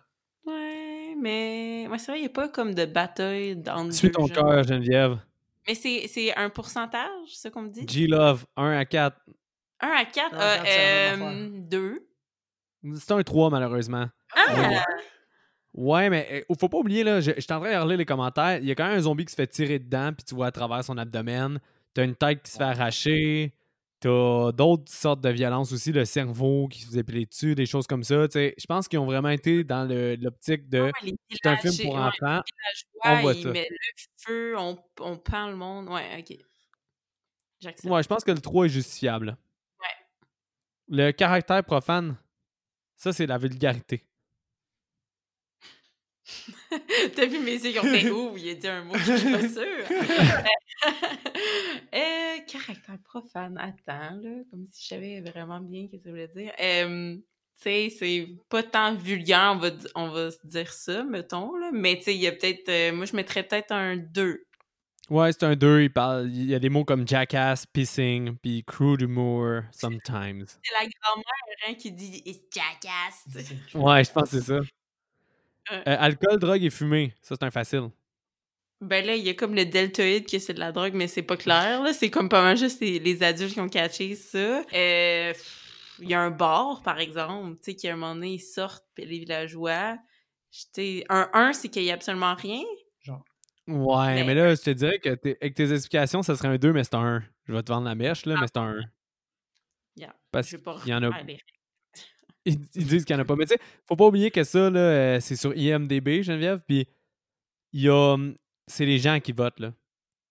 Ouais, 0.47 1.15
mais 1.21 1.87
ouais, 1.91 1.99
c'est 1.99 2.13
vrai, 2.13 2.19
il 2.19 2.23
n'y 2.23 2.27
a 2.27 2.31
pas 2.31 2.49
comme 2.49 2.75
de 2.75 2.85
bataille 2.85 3.57
dans 3.57 3.91
Suis 3.91 4.11
ton 4.11 4.27
cœur, 4.27 4.63
Geneviève. 4.63 5.19
Mais 5.67 5.75
c'est 5.75 6.07
c'est 6.09 6.35
un 6.37 6.51
pourcentage, 6.51 7.29
c'est 7.29 7.43
ça 7.43 7.51
qu'on 7.51 7.63
me 7.63 7.71
dit? 7.71 7.87
G-Love, 7.89 8.45
1 8.57 8.73
à 8.73 8.85
4. 8.85 9.17
1 9.81 9.89
à 9.89 10.05
4, 10.05 10.35
Un 10.35 10.39
à 10.39 10.57
quatre, 10.59 10.67
c'est 10.67 11.11
la 11.11 11.17
même 11.17 11.55
euh, 11.57 11.61
2. 11.61 12.09
C'est 12.99 13.13
un 13.13 13.23
3, 13.23 13.51
malheureusement. 13.51 14.07
Ah! 14.35 14.43
Ouais. 14.55 14.79
Ouais, 15.75 16.11
mais 16.11 16.45
euh, 16.51 16.55
faut 16.61 16.69
pas 16.69 16.79
oublier, 16.79 17.03
là, 17.03 17.21
je, 17.21 17.33
je 17.35 17.41
suis 17.41 17.53
en 17.53 17.61
train 17.61 17.73
de 17.73 17.83
relire 17.83 17.99
les 17.99 18.05
commentaires. 18.05 18.59
Il 18.59 18.67
y 18.67 18.71
a 18.71 18.75
quand 18.75 18.87
même 18.87 18.99
un 18.99 19.03
zombie 19.03 19.25
qui 19.25 19.33
se 19.33 19.37
fait 19.37 19.47
tirer 19.47 19.79
dedans, 19.79 20.13
puis 20.13 20.25
tu 20.25 20.35
vois 20.35 20.47
à 20.47 20.53
travers 20.53 20.85
son 20.85 20.97
abdomen. 20.99 21.59
T'as 21.95 22.05
une 22.05 22.15
tête 22.15 22.43
qui 22.43 22.53
se 22.53 22.59
fait 22.59 22.65
arracher. 22.65 23.53
T'as 24.05 24.53
d'autres 24.53 24.93
sortes 24.93 25.23
de 25.23 25.31
violences 25.31 25.73
aussi, 25.73 25.91
le 25.91 26.05
cerveau 26.05 26.69
qui 26.69 26.83
se 26.83 26.89
faisait 26.89 27.03
piler 27.03 27.25
dessus, 27.25 27.55
des 27.55 27.65
choses 27.65 27.87
comme 27.87 28.05
ça. 28.05 28.27
Je 28.35 28.67
pense 28.69 28.87
qu'ils 28.87 28.99
ont 28.99 29.07
vraiment 29.07 29.31
été 29.31 29.65
dans 29.65 29.89
l'optique 30.21 30.69
de. 30.69 30.83
Ouais, 30.83 30.93
les 31.03 31.15
C'est 31.31 31.49
un 31.49 31.57
film 31.57 31.73
pour 31.85 31.95
ouais, 31.95 32.01
enfants. 32.03 32.41
on 33.03 33.17
voit 33.23 33.33
ça. 33.33 33.51
mettent 33.51 33.71
le 33.71 33.77
feu, 34.19 34.59
on, 34.59 34.79
on 35.01 35.17
pend 35.17 35.49
le 35.49 35.57
monde. 35.57 35.89
Ouais, 35.89 36.19
ok. 36.19 36.37
J'accepte. 37.61 37.91
Ouais, 37.91 38.03
je 38.03 38.09
pense 38.09 38.25
que 38.25 38.31
le 38.33 38.41
3 38.43 38.67
est 38.67 38.69
justifiable. 38.69 39.39
Le 40.89 41.13
caractère 41.13 41.65
profane, 41.65 42.15
ça, 42.97 43.15
c'est 43.15 43.25
la 43.25 43.39
vulgarité. 43.39 44.05
T'as 47.15 47.27
vu 47.27 47.39
mes 47.39 47.53
yeux 47.53 47.71
qui 47.73 47.79
ont 47.79 47.83
fait 47.83 48.11
ouh, 48.11 48.35
il 48.37 48.51
a 48.51 48.55
dit 48.55 48.67
un 48.67 48.83
mot 48.85 48.97
je 48.97 49.17
suis 49.17 49.31
pas 49.31 49.49
sûre. 49.49 49.87
euh, 51.95 52.39
caractère 52.47 52.99
profane, 53.05 53.59
attends, 53.59 54.17
là, 54.23 54.43
comme 54.51 54.67
si 54.71 54.83
je 54.83 54.89
savais 54.89 55.21
vraiment 55.21 55.61
bien 55.61 55.87
ce 55.87 55.93
que 55.97 56.03
ça 56.03 56.11
voulait 56.11 56.29
dire. 56.29 56.53
Euh, 56.61 57.17
tu 57.17 57.63
sais, 57.63 57.91
c'est 57.91 58.29
pas 58.49 58.63
tant 58.63 58.95
vulgaire, 58.95 59.53
on 59.55 59.59
va, 59.59 59.71
on 59.95 60.09
va 60.09 60.31
se 60.31 60.47
dire 60.47 60.73
ça, 60.73 61.05
mettons, 61.05 61.55
là, 61.57 61.71
mais 61.73 61.99
tu 61.99 62.05
sais, 62.05 62.15
il 62.15 62.21
y 62.21 62.27
a 62.27 62.33
peut-être, 62.33 62.69
euh, 62.69 62.93
moi 62.93 63.05
je 63.05 63.15
mettrais 63.15 63.43
peut-être 63.43 63.73
un 63.73 63.97
2. 63.97 64.47
Ouais, 65.11 65.33
c'est 65.33 65.43
un 65.43 65.55
2. 65.55 65.83
Il, 65.83 65.93
parle, 65.93 66.31
il 66.31 66.47
y 66.47 66.55
a 66.55 66.59
des 66.59 66.71
mots 66.71 66.87
comme 66.87 67.07
jackass, 67.07 67.67
pissing, 67.67 68.39
puis 68.39 68.65
crude 68.65 69.03
humor, 69.03 69.61
sometimes. 69.71 70.47
C'est 70.63 70.73
la 70.73 70.87
grand-mère 70.87 71.69
hein, 71.69 71.75
qui 71.75 71.93
dit 71.93 72.23
«It's 72.25 72.41
jackass». 72.51 73.27
Ouais, 73.75 74.03
je 74.03 74.11
pense 74.11 74.31
que 74.31 74.41
c'est 74.41 74.47
ça. 74.47 74.61
Euh. 75.73 75.77
Euh, 75.87 75.97
alcool, 75.99 76.39
drogue 76.39 76.63
et 76.63 76.71
fumée. 76.71 77.15
Ça, 77.23 77.35
c'est 77.39 77.45
un 77.45 77.51
facile. 77.51 77.89
Ben 78.81 79.05
là, 79.07 79.15
il 79.17 79.23
y 79.25 79.31
a 79.31 79.35
comme 79.35 79.55
le 79.55 79.65
deltoïde 79.65 80.29
que 80.29 80.39
c'est 80.39 80.53
de 80.55 80.59
la 80.61 80.73
drogue, 80.73 80.93
mais 80.95 81.07
c'est 81.09 81.23
pas 81.23 81.37
clair, 81.37 81.83
là. 81.83 81.93
C'est 81.93 82.11
comme 82.11 82.29
pas 82.29 82.43
mal 82.43 82.57
juste 82.57 82.81
les, 82.81 82.99
les 82.99 83.23
adultes 83.23 83.55
qui 83.55 83.61
ont 83.61 83.69
catché 83.69 84.15
ça. 84.15 84.63
Euh, 84.75 85.33
Il 86.01 86.09
y 86.11 86.15
a 86.15 86.21
un 86.21 86.31
bar, 86.31 86.83
par 86.83 86.99
exemple, 86.99 87.55
tu 87.57 87.71
sais, 87.71 87.75
qui 87.77 87.89
à 87.89 87.93
un 87.93 87.97
moment 87.97 88.15
donné, 88.17 88.35
ils 88.35 88.41
sortent, 88.41 88.85
puis 88.95 89.07
les 89.07 89.21
villageois. 89.21 89.97
Tu 90.51 90.59
sais, 90.73 91.05
un 91.09 91.31
1, 91.33 91.53
c'est 91.53 91.69
qu'il 91.69 91.85
y 91.85 91.91
a 91.91 91.95
absolument 91.95 92.35
rien. 92.35 92.63
Ouais, 93.67 94.15
Mais- 94.17 94.25
mais 94.25 94.35
là, 94.35 94.55
je 94.55 94.61
te 94.61 94.71
dirais 94.71 94.99
que 94.99 95.15
t'es- 95.15 95.39
avec 95.41 95.55
tes 95.55 95.73
explications, 95.73 96.23
ça 96.23 96.37
serait 96.37 96.49
un 96.49 96.59
2, 96.59 96.73
mais 96.75 96.85
c'est 96.85 96.95
un 96.97 97.17
1. 97.17 97.25
Je 97.49 97.53
vais 97.55 97.63
te 97.63 97.73
vendre 97.73 97.87
la 97.87 97.95
mèche, 97.95 98.27
là, 98.27 98.37
mais 98.39 98.47
c'est 98.47 98.59
un 98.59 98.77
1. 98.77 98.81
Yeah. 99.97 100.15
Parce 100.31 100.49
Je 100.49 100.57
vais 100.57 100.63
pas 100.63 100.79
qu'il 100.81 100.91
y 100.91 100.95
en 100.95 101.03
a. 101.03 101.23
les- 101.23 101.39
Ils, 102.47 102.59
ils 102.75 102.87
disent 102.87 103.05
qu'il 103.05 103.15
n'y 103.17 103.21
en 103.21 103.25
a 103.25 103.27
pas. 103.27 103.37
Mais 103.37 103.47
tu 103.47 103.55
sais, 103.55 103.61
faut 103.87 103.97
pas 103.97 104.07
oublier 104.07 104.31
que 104.31 104.45
ça, 104.45 104.69
là, 104.71 104.79
euh, 104.81 105.21
c'est 105.21 105.37
sur 105.37 105.55
IMDB, 105.57 106.23
Geneviève, 106.23 106.61
puis 106.67 106.87
il 107.73 107.83
y 107.83 107.89
a. 107.89 107.95
hum, 108.15 108.37
C'est 108.67 108.87
les 108.87 108.99
gens 108.99 109.21
qui 109.21 109.33
votent, 109.33 109.61
là. 109.61 109.73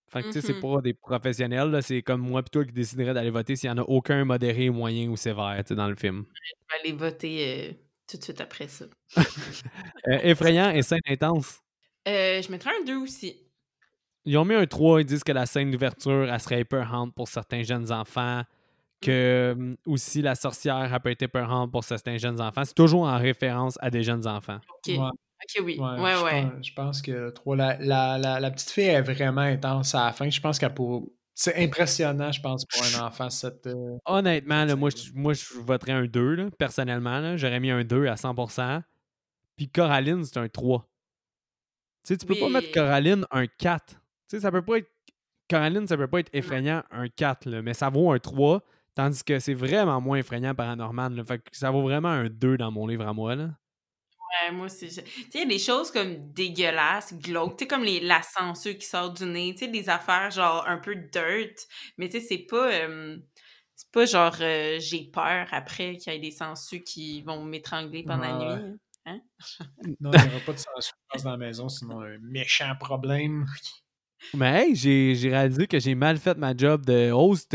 Fait 0.08 0.22
que, 0.22 0.26
tu 0.28 0.32
sais, 0.34 0.40
c'est 0.42 0.52
Mhm. 0.54 0.60
pas 0.60 0.80
des 0.80 0.94
professionnels, 0.94 1.70
là. 1.70 1.82
C'est 1.82 2.02
comme 2.02 2.20
moi, 2.20 2.42
puis 2.42 2.50
toi 2.50 2.64
qui 2.64 2.72
déciderais 2.72 3.14
d'aller 3.14 3.30
voter 3.30 3.56
s'il 3.56 3.68
y 3.68 3.72
en 3.72 3.78
a 3.78 3.82
aucun 3.82 4.24
modéré, 4.24 4.70
moyen 4.70 5.08
ou 5.08 5.16
sévère, 5.16 5.56
tu 5.58 5.68
sais, 5.68 5.74
dans 5.74 5.88
le 5.88 5.96
film. 5.96 6.24
Je 6.32 6.74
vais 6.74 6.80
aller 6.90 6.96
voter 6.96 7.68
euh, 7.70 7.72
tout 8.08 8.16
de 8.18 8.22
suite 8.22 8.40
après 8.40 8.68
ça. 8.68 8.84
Euh, 10.06 10.18
effrayant 10.22 10.70
et 10.70 10.82
scène 10.82 11.00
intense. 11.08 11.60
Euh, 12.06 12.42
je 12.42 12.50
mettrais 12.50 12.70
un 12.80 12.84
2 12.84 12.96
aussi. 12.98 13.40
Ils 14.26 14.36
ont 14.36 14.44
mis 14.44 14.54
un 14.54 14.66
3, 14.66 15.00
ils 15.00 15.06
disent 15.06 15.24
que 15.24 15.32
la 15.32 15.46
scène 15.46 15.70
d'ouverture, 15.70 16.28
elle 16.30 16.40
serait 16.40 16.60
épeurante 16.60 17.14
pour 17.14 17.26
certains 17.28 17.62
jeunes 17.62 17.90
enfants. 17.90 18.42
Que 19.00 19.54
hum, 19.56 19.76
aussi 19.86 20.22
la 20.22 20.34
sorcière, 20.34 20.90
elle 20.92 21.00
peut 21.00 21.10
être 21.10 21.22
épeurante 21.22 21.70
pour 21.70 21.84
certains 21.84 22.16
jeunes 22.16 22.40
enfants. 22.40 22.64
C'est 22.64 22.74
toujours 22.74 23.02
en 23.02 23.18
référence 23.18 23.76
à 23.80 23.90
des 23.90 24.02
jeunes 24.02 24.26
enfants. 24.26 24.58
OK. 24.68 24.88
Ouais, 24.88 24.96
OK, 24.98 25.62
oui. 25.62 25.78
ouais, 25.78 26.00
Ouais, 26.00 26.12
je 26.16 26.24
ouais. 26.24 26.42
Pense, 26.42 26.66
je 26.66 26.72
pense 26.74 27.02
que 27.02 27.30
trop. 27.30 27.54
La, 27.54 27.76
la, 27.80 28.16
la, 28.18 28.40
la 28.40 28.50
petite 28.50 28.70
fille 28.70 28.84
est 28.86 29.02
vraiment 29.02 29.42
intense 29.42 29.94
à 29.94 30.06
la 30.06 30.12
fin. 30.12 30.30
Je 30.30 30.40
pense 30.40 30.58
qu'elle 30.58 30.72
pour. 30.72 31.08
C'est 31.36 31.56
impressionnant, 31.62 32.30
je 32.30 32.40
pense, 32.40 32.64
pour 32.64 32.80
un 32.84 33.06
enfant, 33.08 33.28
cette. 33.28 33.66
euh, 33.66 33.98
Honnêtement, 34.06 34.64
là, 34.64 34.76
moi, 34.76 34.88
je, 34.90 35.10
moi, 35.14 35.32
je 35.34 35.44
voterais 35.58 35.90
un 35.92 36.04
2, 36.06 36.34
là, 36.34 36.44
personnellement. 36.56 37.18
là. 37.18 37.36
J'aurais 37.36 37.58
mis 37.58 37.72
un 37.72 37.82
2 37.82 38.06
à 38.06 38.14
100%. 38.14 38.82
Puis 39.56 39.68
Coraline, 39.68 40.24
c'est 40.24 40.38
un 40.38 40.48
3. 40.48 40.78
Tu 40.78 40.86
sais, 42.04 42.16
tu 42.16 42.24
peux 42.26 42.36
pas 42.36 42.48
mettre. 42.48 42.70
Coraline 42.72 43.26
un 43.32 43.46
4. 43.48 43.86
Tu 43.86 43.96
sais, 44.28 44.40
ça 44.40 44.50
peut 44.52 44.62
pas 44.62 44.78
être... 44.78 44.88
Coraline, 45.50 45.86
ça 45.88 45.96
peut 45.96 46.06
pas 46.06 46.20
être 46.20 46.30
effrayant 46.32 46.82
un 46.92 47.08
4, 47.08 47.46
là, 47.50 47.62
mais 47.62 47.74
ça 47.74 47.90
vaut 47.90 48.12
un 48.12 48.18
3. 48.18 48.62
Tandis 48.94 49.24
que 49.24 49.38
c'est 49.38 49.54
vraiment 49.54 50.00
moins 50.00 50.18
effrayant 50.18 50.54
Paranormal. 50.54 51.14
Là. 51.14 51.24
Fait 51.24 51.38
que 51.38 51.56
ça 51.56 51.70
vaut 51.70 51.82
vraiment 51.82 52.08
un 52.08 52.28
2 52.28 52.56
dans 52.56 52.70
mon 52.70 52.86
livre 52.86 53.06
à 53.06 53.12
moi. 53.12 53.34
Là. 53.34 53.50
Ouais, 54.18 54.52
moi, 54.52 54.68
c'est. 54.68 54.88
Tu 54.88 54.94
sais, 54.94 55.04
il 55.34 55.40
y 55.40 55.42
a 55.42 55.46
des 55.46 55.58
choses 55.58 55.90
comme 55.90 56.32
dégueulasses, 56.32 57.14
glauques, 57.14 57.56
tu 57.56 57.64
sais, 57.64 57.68
comme 57.68 57.84
les, 57.84 58.00
la 58.00 58.22
censure 58.22 58.76
qui 58.76 58.86
sort 58.86 59.12
du 59.12 59.24
nez, 59.26 59.54
tu 59.54 59.64
sais, 59.64 59.70
des 59.70 59.88
affaires 59.88 60.30
genre 60.30 60.64
un 60.66 60.78
peu 60.78 60.94
dirt, 60.96 61.54
mais 61.98 62.08
tu 62.08 62.20
sais, 62.20 62.26
c'est 62.26 62.46
pas. 62.48 62.72
euh, 62.72 63.18
c'est 63.76 63.90
pas 63.90 64.06
genre 64.06 64.36
euh, 64.40 64.78
j'ai 64.78 65.10
peur 65.12 65.48
après 65.50 65.96
qu'il 65.96 66.12
y 66.12 66.16
ait 66.16 66.20
des 66.20 66.30
sangsues 66.30 66.82
qui 66.82 67.22
vont 67.22 67.44
m'étrangler 67.44 68.04
pendant 68.04 68.38
la 68.38 68.56
nuit. 68.60 68.78
hein? 69.06 69.20
Non, 70.00 70.10
il 70.12 70.20
n'y 70.22 70.28
aura 70.28 70.40
pas 70.46 70.52
de 70.52 70.60
pense, 71.08 71.22
dans 71.24 71.30
la 71.32 71.36
maison, 71.36 71.68
sinon 71.68 72.00
un 72.00 72.18
méchant 72.20 72.74
problème. 72.78 73.46
Mais 74.32 74.68
hey, 74.68 74.74
j'ai 74.76 75.14
j'ai 75.14 75.28
réalisé 75.28 75.66
que 75.66 75.78
j'ai 75.78 75.94
mal 75.94 76.18
fait 76.18 76.38
ma 76.38 76.56
job 76.56 76.86
de 76.86 77.10
host. 77.10 77.54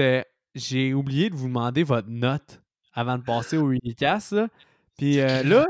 J'ai 0.59 0.93
oublié 0.93 1.29
de 1.29 1.35
vous 1.35 1.47
demander 1.47 1.83
votre 1.83 2.09
note 2.09 2.61
avant 2.93 3.17
de 3.17 3.23
passer 3.23 3.57
au 3.57 3.71
là. 3.71 4.47
Puis 4.97 5.19
euh, 5.19 5.43
là, 5.43 5.65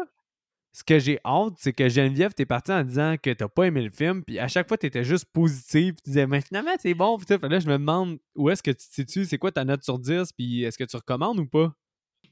ce 0.72 0.84
que 0.84 1.00
j'ai 1.00 1.20
hâte, 1.26 1.54
c'est 1.58 1.74
que 1.74 1.90
Geneviève, 1.90 2.34
t'es 2.34 2.46
partie 2.46 2.72
en 2.72 2.84
disant 2.84 3.16
que 3.22 3.32
t'as 3.32 3.48
pas 3.48 3.66
aimé 3.66 3.82
le 3.82 3.90
film, 3.90 4.24
puis 4.24 4.40
à 4.40 4.48
chaque 4.48 4.68
fois, 4.68 4.78
t'étais 4.78 5.04
juste 5.04 5.26
positive, 5.26 5.96
tu 5.96 6.10
disais, 6.12 6.28
mais 6.28 6.42
finalement, 6.42 6.72
c'est 6.80 6.94
bon, 6.94 7.18
puis 7.18 7.38
là, 7.42 7.60
je 7.60 7.68
me 7.68 7.74
demande 7.74 8.20
où 8.36 8.50
est-ce 8.50 8.64
que 8.64 8.72
tu 8.72 8.88
te 8.88 8.94
situes, 8.94 9.26
c'est 9.26 9.38
quoi 9.38 9.52
ta 9.52 9.66
note 9.66 9.84
sur 9.84 10.00
10, 10.00 10.32
puis 10.34 10.64
est-ce 10.64 10.78
que 10.78 10.84
tu 10.84 10.96
recommandes 10.96 11.40
ou 11.40 11.46
pas? 11.46 11.74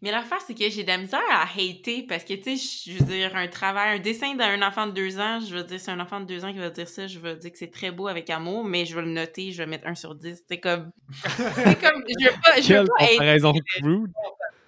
Mais 0.01 0.11
l'affaire, 0.11 0.39
c'est 0.45 0.53
que 0.53 0.69
j'ai 0.69 0.83
de 0.83 0.87
la 0.87 0.97
misère 0.99 1.19
à 1.31 1.43
hater 1.43 2.03
parce 2.03 2.23
que, 2.23 2.35
tu 2.35 2.55
sais, 2.55 2.91
je 2.91 2.97
veux 2.99 3.05
dire, 3.05 3.35
un 3.35 3.47
travail, 3.47 3.97
un 3.97 3.99
dessin 3.99 4.35
d'un 4.35 4.61
enfant 4.61 4.85
de 4.85 4.91
deux 4.91 5.17
ans, 5.19 5.39
je 5.39 5.55
veux 5.55 5.63
dire, 5.63 5.79
c'est 5.79 5.89
un 5.91 5.99
enfant 5.99 6.19
de 6.19 6.25
deux 6.25 6.45
ans 6.45 6.51
qui 6.51 6.59
va 6.59 6.69
dire 6.69 6.87
ça, 6.87 7.07
je 7.07 7.17
veux 7.17 7.35
dire 7.35 7.51
que 7.51 7.57
c'est 7.57 7.71
très 7.71 7.89
beau 7.89 8.07
avec 8.07 8.29
amour, 8.29 8.63
mais 8.63 8.85
je 8.85 8.95
vais 8.95 9.01
le 9.01 9.09
noter, 9.11 9.51
je 9.51 9.57
vais 9.57 9.65
mettre 9.65 9.87
un 9.87 9.95
sur 9.95 10.13
10. 10.13 10.43
C'est 10.47 10.59
comme. 10.59 10.91
c'est 11.55 11.79
comme. 11.81 12.03
Je 12.07 12.25
veux 12.25 12.35
pas. 12.43 12.61
Je 12.61 12.73
veux 12.73 12.85
pas 12.85 13.07
comparaison 13.07 13.53
rude. 13.81 14.11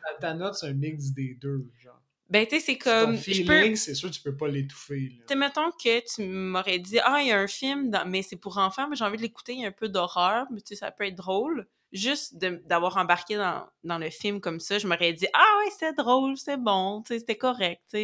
Ta, 0.04 0.14
ta 0.30 0.34
note, 0.34 0.56
c'est 0.56 0.68
un 0.68 0.74
mix 0.74 1.12
des 1.12 1.36
deux, 1.40 1.70
genre. 1.80 2.02
Ben, 2.28 2.46
tu 2.46 2.56
sais, 2.56 2.62
c'est 2.62 2.78
comme. 2.78 3.16
Je 3.16 3.44
peux. 3.44 3.76
c'est 3.76 3.94
sûr, 3.96 4.10
tu 4.10 4.22
peux 4.22 4.36
pas 4.36 4.48
l'étouffer. 4.48 5.10
Tu 5.10 5.22
sais, 5.28 5.36
mettons 5.36 5.70
que 5.72 6.00
tu 6.16 6.24
m'aurais 6.28 6.80
dit, 6.80 7.00
ah, 7.04 7.20
il 7.22 7.28
y 7.28 7.32
a 7.32 7.40
un 7.40 7.48
film, 7.48 7.90
dans- 7.92 8.06
mais 8.08 8.22
c'est 8.24 8.36
pour 8.36 8.58
enfants, 8.58 8.88
mais 8.90 8.96
j'ai 8.96 9.04
envie 9.04 9.18
de 9.18 9.22
l'écouter, 9.24 9.54
il 9.54 9.62
y 9.62 9.66
a 9.66 9.68
un 9.68 9.72
peu 9.72 9.90
d'horreur, 9.90 10.46
mais 10.52 10.62
tu 10.62 10.70
sais, 10.70 10.76
ça 10.76 10.90
peut 10.92 11.06
être 11.06 11.16
drôle. 11.16 11.68
Juste 11.92 12.36
d'avoir 12.38 12.98
embarqué 12.98 13.36
dans, 13.36 13.66
dans 13.84 13.98
le 13.98 14.12
film 14.12 14.40
comme 14.42 14.60
ça, 14.60 14.78
je 14.78 14.88
m'aurais 14.88 15.12
dit, 15.14 15.26
ah 15.34 15.46
ouais, 15.60 15.72
c'était 15.72 15.94
drôle, 15.94 16.38
c'est 16.38 16.58
bon, 16.58 17.02
c'était 17.08 17.36
correct. 17.36 17.98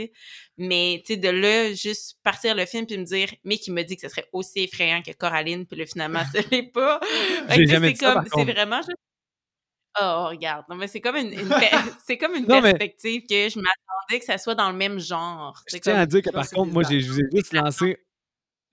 Mais, 0.57 1.03
de 1.07 1.29
là, 1.29 1.71
juste 1.73 2.17
partir 2.23 2.55
le 2.55 2.65
film 2.65 2.88
puis 2.88 2.97
me 2.97 3.03
dire, 3.03 3.29
mais 3.43 3.57
qui 3.57 3.71
me 3.71 3.83
dit 3.83 3.95
que 3.95 4.01
ce 4.01 4.09
serait 4.09 4.27
aussi 4.33 4.61
effrayant 4.61 5.03
que 5.03 5.11
Coraline, 5.11 5.67
puis 5.67 5.77
là, 5.77 5.86
finalement, 5.86 6.23
ce 6.33 6.49
n'est 6.49 6.69
pas. 6.71 6.99
C'est 7.49 7.65
c'est 7.67 8.43
vraiment 8.51 8.77
juste. 8.77 8.97
Oh, 10.01 10.25
regarde. 10.29 10.65
Non, 10.69 10.75
mais 10.75 10.88
c'est 10.88 10.99
comme 10.99 11.15
une, 11.15 11.31
c'est 12.05 12.17
comme 12.17 12.33
une 12.36 12.47
Non, 12.47 12.61
mais- 12.61 12.71
perspective 12.73 13.21
que 13.29 13.49
je 13.49 13.59
m'attendais 13.59 14.19
que 14.19 14.25
ça 14.25 14.38
soit 14.38 14.55
dans 14.55 14.69
le 14.71 14.75
même 14.77 14.99
genre. 14.99 15.61
Je 15.67 15.73
C'est 15.75 15.79
tiens 15.79 15.93
comme- 15.93 16.01
à 16.01 16.05
dire 16.07 16.21
que 16.23 16.31
par 16.31 16.43
c'est 16.45 16.55
contre, 16.55 16.73
moi, 16.73 16.83
je 16.83 16.95
vous 17.07 17.19
ai 17.21 17.29
juste 17.31 17.53
lancé. 17.53 17.97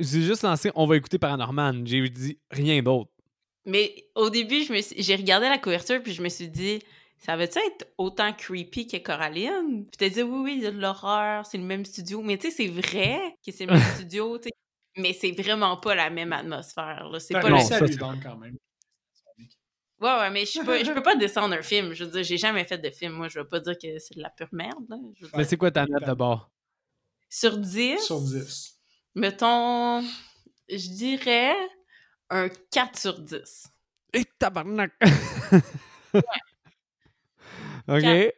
J'ai 0.01 0.23
juste 0.23 0.43
lancé 0.43 0.73
On 0.75 0.87
va 0.87 0.97
écouter 0.97 1.19
Paranorman. 1.19 1.87
J'ai 1.87 2.09
dit 2.09 2.41
rien 2.51 2.83
d'autre. 2.83 3.12
Mais 3.65 4.09
au 4.15 4.31
début, 4.31 4.65
je 4.65 4.73
me 4.73 4.81
suis- 4.81 5.01
j'ai 5.03 5.15
regardé 5.15 5.49
la 5.49 5.59
couverture 5.59 6.03
puis 6.03 6.13
je 6.13 6.23
me 6.23 6.29
suis 6.29 6.49
dit, 6.49 6.81
ça 7.19 7.37
va-tu 7.37 7.59
être 7.59 7.87
autant 7.99 8.33
creepy 8.33 8.89
que 8.89 8.97
Coraline? 8.97 9.87
Puis 9.87 9.97
t'as 9.99 10.09
dit, 10.09 10.23
oui, 10.23 10.41
oui, 10.43 10.55
il 10.57 10.63
y 10.65 10.67
a 10.67 10.73
de 10.73 10.81
l'horreur, 10.81 11.47
c'est 11.47 11.59
le 11.59 11.65
même 11.65 11.85
studio. 11.85 12.21
Mais 12.23 12.37
tu 12.39 12.51
sais, 12.51 12.57
c'est 12.57 12.69
vrai 12.69 13.37
que 13.45 13.53
c'est 13.53 13.67
le 13.67 13.75
même 13.75 13.83
studio, 14.07 14.39
tu 14.39 14.45
sais. 14.45 14.51
Mais 14.97 15.13
c'est 15.13 15.31
vraiment 15.31 15.77
pas 15.79 15.95
la 15.95 16.11
même 16.11 16.33
atmosphère, 16.33 17.09
là. 17.09 17.21
C'est 17.21 17.35
pas 17.35 17.49
non, 17.49 17.57
le... 17.57 17.63
ça, 17.63 17.79
quand 18.23 18.37
même. 18.37 18.57
Ouais, 20.01 20.19
ouais, 20.19 20.31
mais 20.31 20.45
je 20.45 20.61
peux, 20.61 20.85
je 20.85 20.91
peux 20.91 21.03
pas 21.03 21.15
descendre 21.17 21.55
un 21.55 21.63
film. 21.63 21.93
Je 21.93 22.05
veux 22.05 22.11
dire, 22.11 22.25
j'ai 22.25 22.37
jamais 22.37 22.65
fait 22.65 22.79
de 22.79 22.91
film. 22.91 23.13
Moi, 23.13 23.29
je 23.29 23.39
veux 23.39 23.47
pas 23.49 23.61
dire 23.61 23.75
que 23.81 23.99
c'est 24.01 24.17
de 24.17 24.21
la 24.21 24.31
pure 24.31 24.49
merde, 24.51 24.85
là. 24.89 24.97
Je 25.15 25.25
veux 25.25 25.29
dire, 25.29 25.39
Mais 25.39 25.45
c'est 25.45 25.57
quoi 25.57 25.71
ta 25.71 25.87
note 25.87 26.03
d'abord? 26.03 26.51
Sur 27.31 27.57
10, 27.57 28.01
Sur 28.01 28.21
10. 28.21 28.81
mettons, 29.15 30.03
je 30.69 30.89
dirais 30.89 31.55
un 32.33 32.49
4 32.71 32.99
sur 32.99 33.19
10. 33.21 33.69
Et 34.15 34.25
tabarnak! 34.39 34.93
ok. 37.89 38.01
Quatre. 38.03 38.35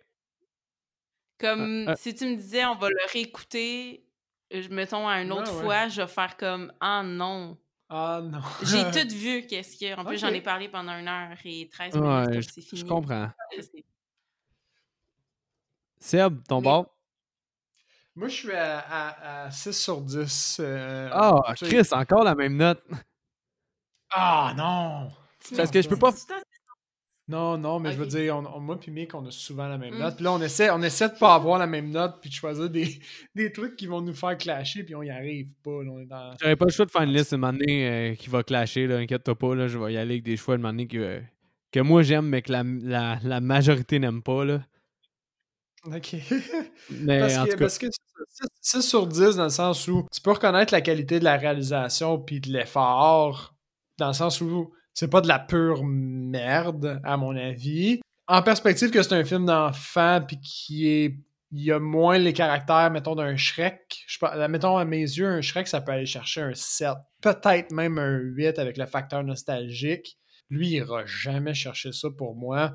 Comme 1.39 1.89
Euh, 1.89 1.93
euh. 1.93 1.95
si 1.99 2.15
tu 2.15 2.27
me 2.27 2.37
disais, 2.37 2.65
on 2.65 2.77
va 2.77 2.89
le 2.89 2.97
réécouter, 3.13 4.07
je 4.51 4.69
mettons 4.69 5.07
à 5.09 5.21
une 5.21 5.33
autre 5.33 5.51
Ouais, 5.51 5.57
ouais. 5.59 5.63
fois, 5.65 5.89
je 5.89 6.03
vais 6.03 6.09
faire 6.09 6.37
comme 6.37 6.73
Ah 6.81 7.03
non. 7.05 7.59
Ah 7.89 8.21
non. 8.23 8.41
J'ai 8.63 8.83
tout 8.93 9.15
vu, 9.15 9.47
qu'est-ce 9.47 9.77
qu'il 9.77 9.89
y 9.89 9.93
a. 9.93 9.99
En 9.99 10.05
plus, 10.05 10.19
j'en 10.19 10.29
ai 10.29 10.41
parlé 10.41 10.69
pendant 10.69 10.97
une 10.99 11.09
heure 11.09 11.37
et 11.45 11.69
13 11.69 11.95
minutes, 11.97 12.33
je, 12.35 12.41
c'est 12.53 12.61
je 12.63 12.77
fini. 12.77 12.89
comprends. 12.89 13.31
C'est- 13.59 13.85
Seb, 15.99 16.43
ton 16.49 16.59
Mais- 16.61 16.65
bord? 16.65 16.87
Moi, 18.17 18.29
je 18.29 18.35
suis 18.35 18.53
à, 18.53 18.79
à, 18.79 19.45
à 19.47 19.51
6 19.51 19.73
sur 19.73 20.01
10. 20.01 20.59
euh, 20.61 21.09
Ah, 21.13 21.43
sais- 21.57 21.67
Chris, 21.67 21.89
encore 21.93 22.23
la 22.23 22.35
même 22.37 22.57
note. 22.57 22.83
Ah 24.11 24.55
non! 24.57 25.11
Parce 25.57 25.71
que 25.71 25.83
je 25.83 25.89
peux 25.89 25.97
pas- 25.99 26.13
Non, 27.27 27.57
non, 27.57 27.81
mais 27.81 27.93
je 27.93 27.97
veux 27.99 28.07
dire, 28.07 28.37
on, 28.37 28.45
on- 28.47 28.61
moi 28.61 28.79
puis 28.79 28.91
Mick, 28.93 29.15
on 29.15 29.25
a 29.27 29.31
souvent 29.31 29.67
la 29.67 29.79
même 29.79 29.95
Mm. 29.95 29.99
note. 29.99 30.17
Puis 30.17 30.25
là, 30.25 30.33
on 30.33 30.41
essaie, 30.43 30.71
on 30.71 30.83
essaie 30.83 31.09
de 31.09 31.15
pas 31.19 31.35
avoir 31.35 31.59
la 31.59 31.67
même 31.67 31.91
note 31.91 32.17
puis 32.21 32.29
de 32.29 32.35
choisir 32.35 32.69
des, 32.69 32.99
des 33.35 33.51
trucs 33.51 33.77
qui 33.77 33.87
vont 33.87 34.03
nous 34.03 34.13
faire 34.15 34.37
clasher 34.37 34.85
puis 34.85 34.95
on 34.95 35.03
y 35.03 35.11
arrive 35.11 35.53
pas. 35.63 35.83
là, 35.83 35.91
on 35.91 36.01
est 36.01 36.05
dans... 36.07 36.35
J'aurais 36.41 36.57
pas 36.57 36.67
le 36.67 36.71
choix 36.71 36.85
de 36.85 36.91
faire 36.91 37.03
une 37.03 37.13
liste 37.15 37.33
une 37.33 37.39
moment 37.41 37.53
donné 37.55 37.89
euh, 37.89 38.15
qui 38.15 38.29
va 38.29 38.43
clasher, 38.43 38.87
là, 38.87 38.97
inquiète-toi 38.99 39.35
pas, 39.39 39.55
là, 39.55 39.69
je 39.69 39.79
vais 39.79 39.95
y 39.95 39.97
aller 39.97 40.15
avec 40.15 40.23
des 40.25 40.37
choix 40.37 40.57
une 40.57 40.61
moment 40.61 40.73
donné 40.75 40.87
que, 40.87 41.21
que 41.73 41.81
moi 41.81 42.03
j'aime, 42.03 42.27
mais 42.29 42.43
que 42.43 42.53
la, 42.53 42.63
la, 42.63 43.19
la 43.23 43.41
majorité 43.41 43.99
n'aime 43.99 44.23
pas. 44.23 44.45
Là. 44.45 44.61
OK. 45.87 46.17
Mais 46.91 47.21
parce, 47.21 47.37
en 47.39 47.45
que, 47.45 47.51
tout 47.51 47.57
cas, 47.57 47.65
parce 47.65 47.79
que 47.79 47.87
6 48.61 48.83
sur 48.83 49.07
10 49.07 49.37
dans 49.37 49.45
le 49.45 49.49
sens 49.51 49.87
où 49.89 50.07
tu 50.13 50.21
peux 50.21 50.33
reconnaître 50.33 50.73
la 50.75 50.81
qualité 50.81 51.19
de 51.19 51.25
la 51.25 51.37
réalisation 51.37 52.19
puis 52.19 52.41
de 52.41 52.51
l'effort, 52.51 53.54
dans 53.99 54.09
le 54.09 54.13
sens 54.13 54.41
où 54.41 54.73
c'est 54.93 55.11
pas 55.11 55.21
de 55.21 55.29
la 55.29 55.39
pure 55.39 55.83
merde, 55.85 57.01
à 57.05 57.17
mon 57.17 57.37
avis. 57.37 58.01
En 58.27 58.43
perspective 58.43 58.91
que 58.91 59.03
c'est 59.03 59.15
un 59.15 59.25
film 59.25 59.47
d'enfant 59.47 60.21
puis 60.27 60.41
qui 60.41 60.89
est. 60.89 61.19
Il 61.57 61.63
y 61.63 61.71
a 61.71 61.79
moins 61.79 62.19
les 62.19 62.33
caractères, 62.33 62.91
mettons, 62.91 63.15
d'un 63.15 63.37
Shrek. 63.37 64.05
Par- 64.19 64.49
mettons, 64.49 64.77
à 64.77 64.85
mes 64.85 65.03
yeux, 65.03 65.29
un 65.29 65.41
Shrek, 65.41 65.69
ça 65.69 65.81
peut 65.81 65.93
aller 65.93 66.07
chercher 66.07 66.41
un 66.41 66.53
7, 66.53 66.89
peut-être 67.21 67.71
même 67.71 67.97
un 67.99 68.17
8 68.17 68.59
avec 68.59 68.77
le 68.77 68.87
facteur 68.87 69.23
nostalgique. 69.23 70.19
Lui, 70.51 70.67
il 70.69 70.73
ira 70.79 71.07
jamais 71.07 71.55
chercher 71.55 71.93
ça 71.93 72.09
pour 72.11 72.35
moi. 72.35 72.75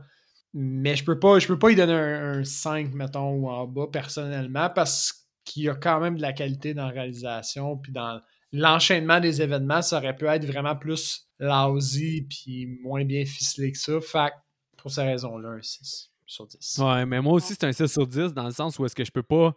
Mais 0.54 0.96
je 0.96 1.04
peux 1.04 1.20
pas, 1.20 1.40
je 1.40 1.48
peux 1.48 1.60
pas 1.60 1.72
y 1.72 1.76
donner 1.76 1.92
un, 1.92 2.40
un 2.40 2.44
5, 2.46 2.94
mettons, 2.94 3.32
ou 3.32 3.50
en 3.50 3.68
bas, 3.68 3.88
personnellement, 3.92 4.70
parce 4.70 5.28
qu'il 5.44 5.64
y 5.64 5.70
a 5.70 5.76
quand 5.76 6.00
même 6.00 6.16
de 6.16 6.22
la 6.22 6.32
qualité 6.32 6.74
dans 6.74 6.86
la 6.86 6.94
réalisation, 6.94 7.76
puis 7.76 7.92
dans 7.92 8.22
l'enchaînement 8.52 9.20
des 9.20 9.42
événements, 9.42 9.82
ça 9.82 9.98
aurait 9.98 10.16
pu 10.16 10.26
être 10.26 10.46
vraiment 10.46 10.76
plus 10.76 11.28
lousy, 11.40 12.28
puis 12.30 12.66
moins 12.84 13.06
bien 13.06 13.26
ficelé 13.26 13.72
que 13.72 13.78
ça. 13.78 14.00
Fait 14.02 14.34
pour 14.78 14.92
ces 14.92 15.04
raisons-là, 15.04 15.50
un 15.50 15.62
6 15.62 16.12
sur 16.26 16.48
10. 16.48 16.78
ouais, 16.80 17.06
mais 17.06 17.22
moi 17.22 17.34
aussi 17.34 17.54
c'est 17.54 17.66
un 17.66 17.72
6 17.72 17.88
sur 17.88 18.08
10 18.08 18.34
dans 18.34 18.46
le 18.46 18.52
sens 18.52 18.78
où 18.80 18.86
est-ce 18.86 18.96
que 18.96 19.04
je 19.04 19.12
peux 19.12 19.24
pas. 19.24 19.56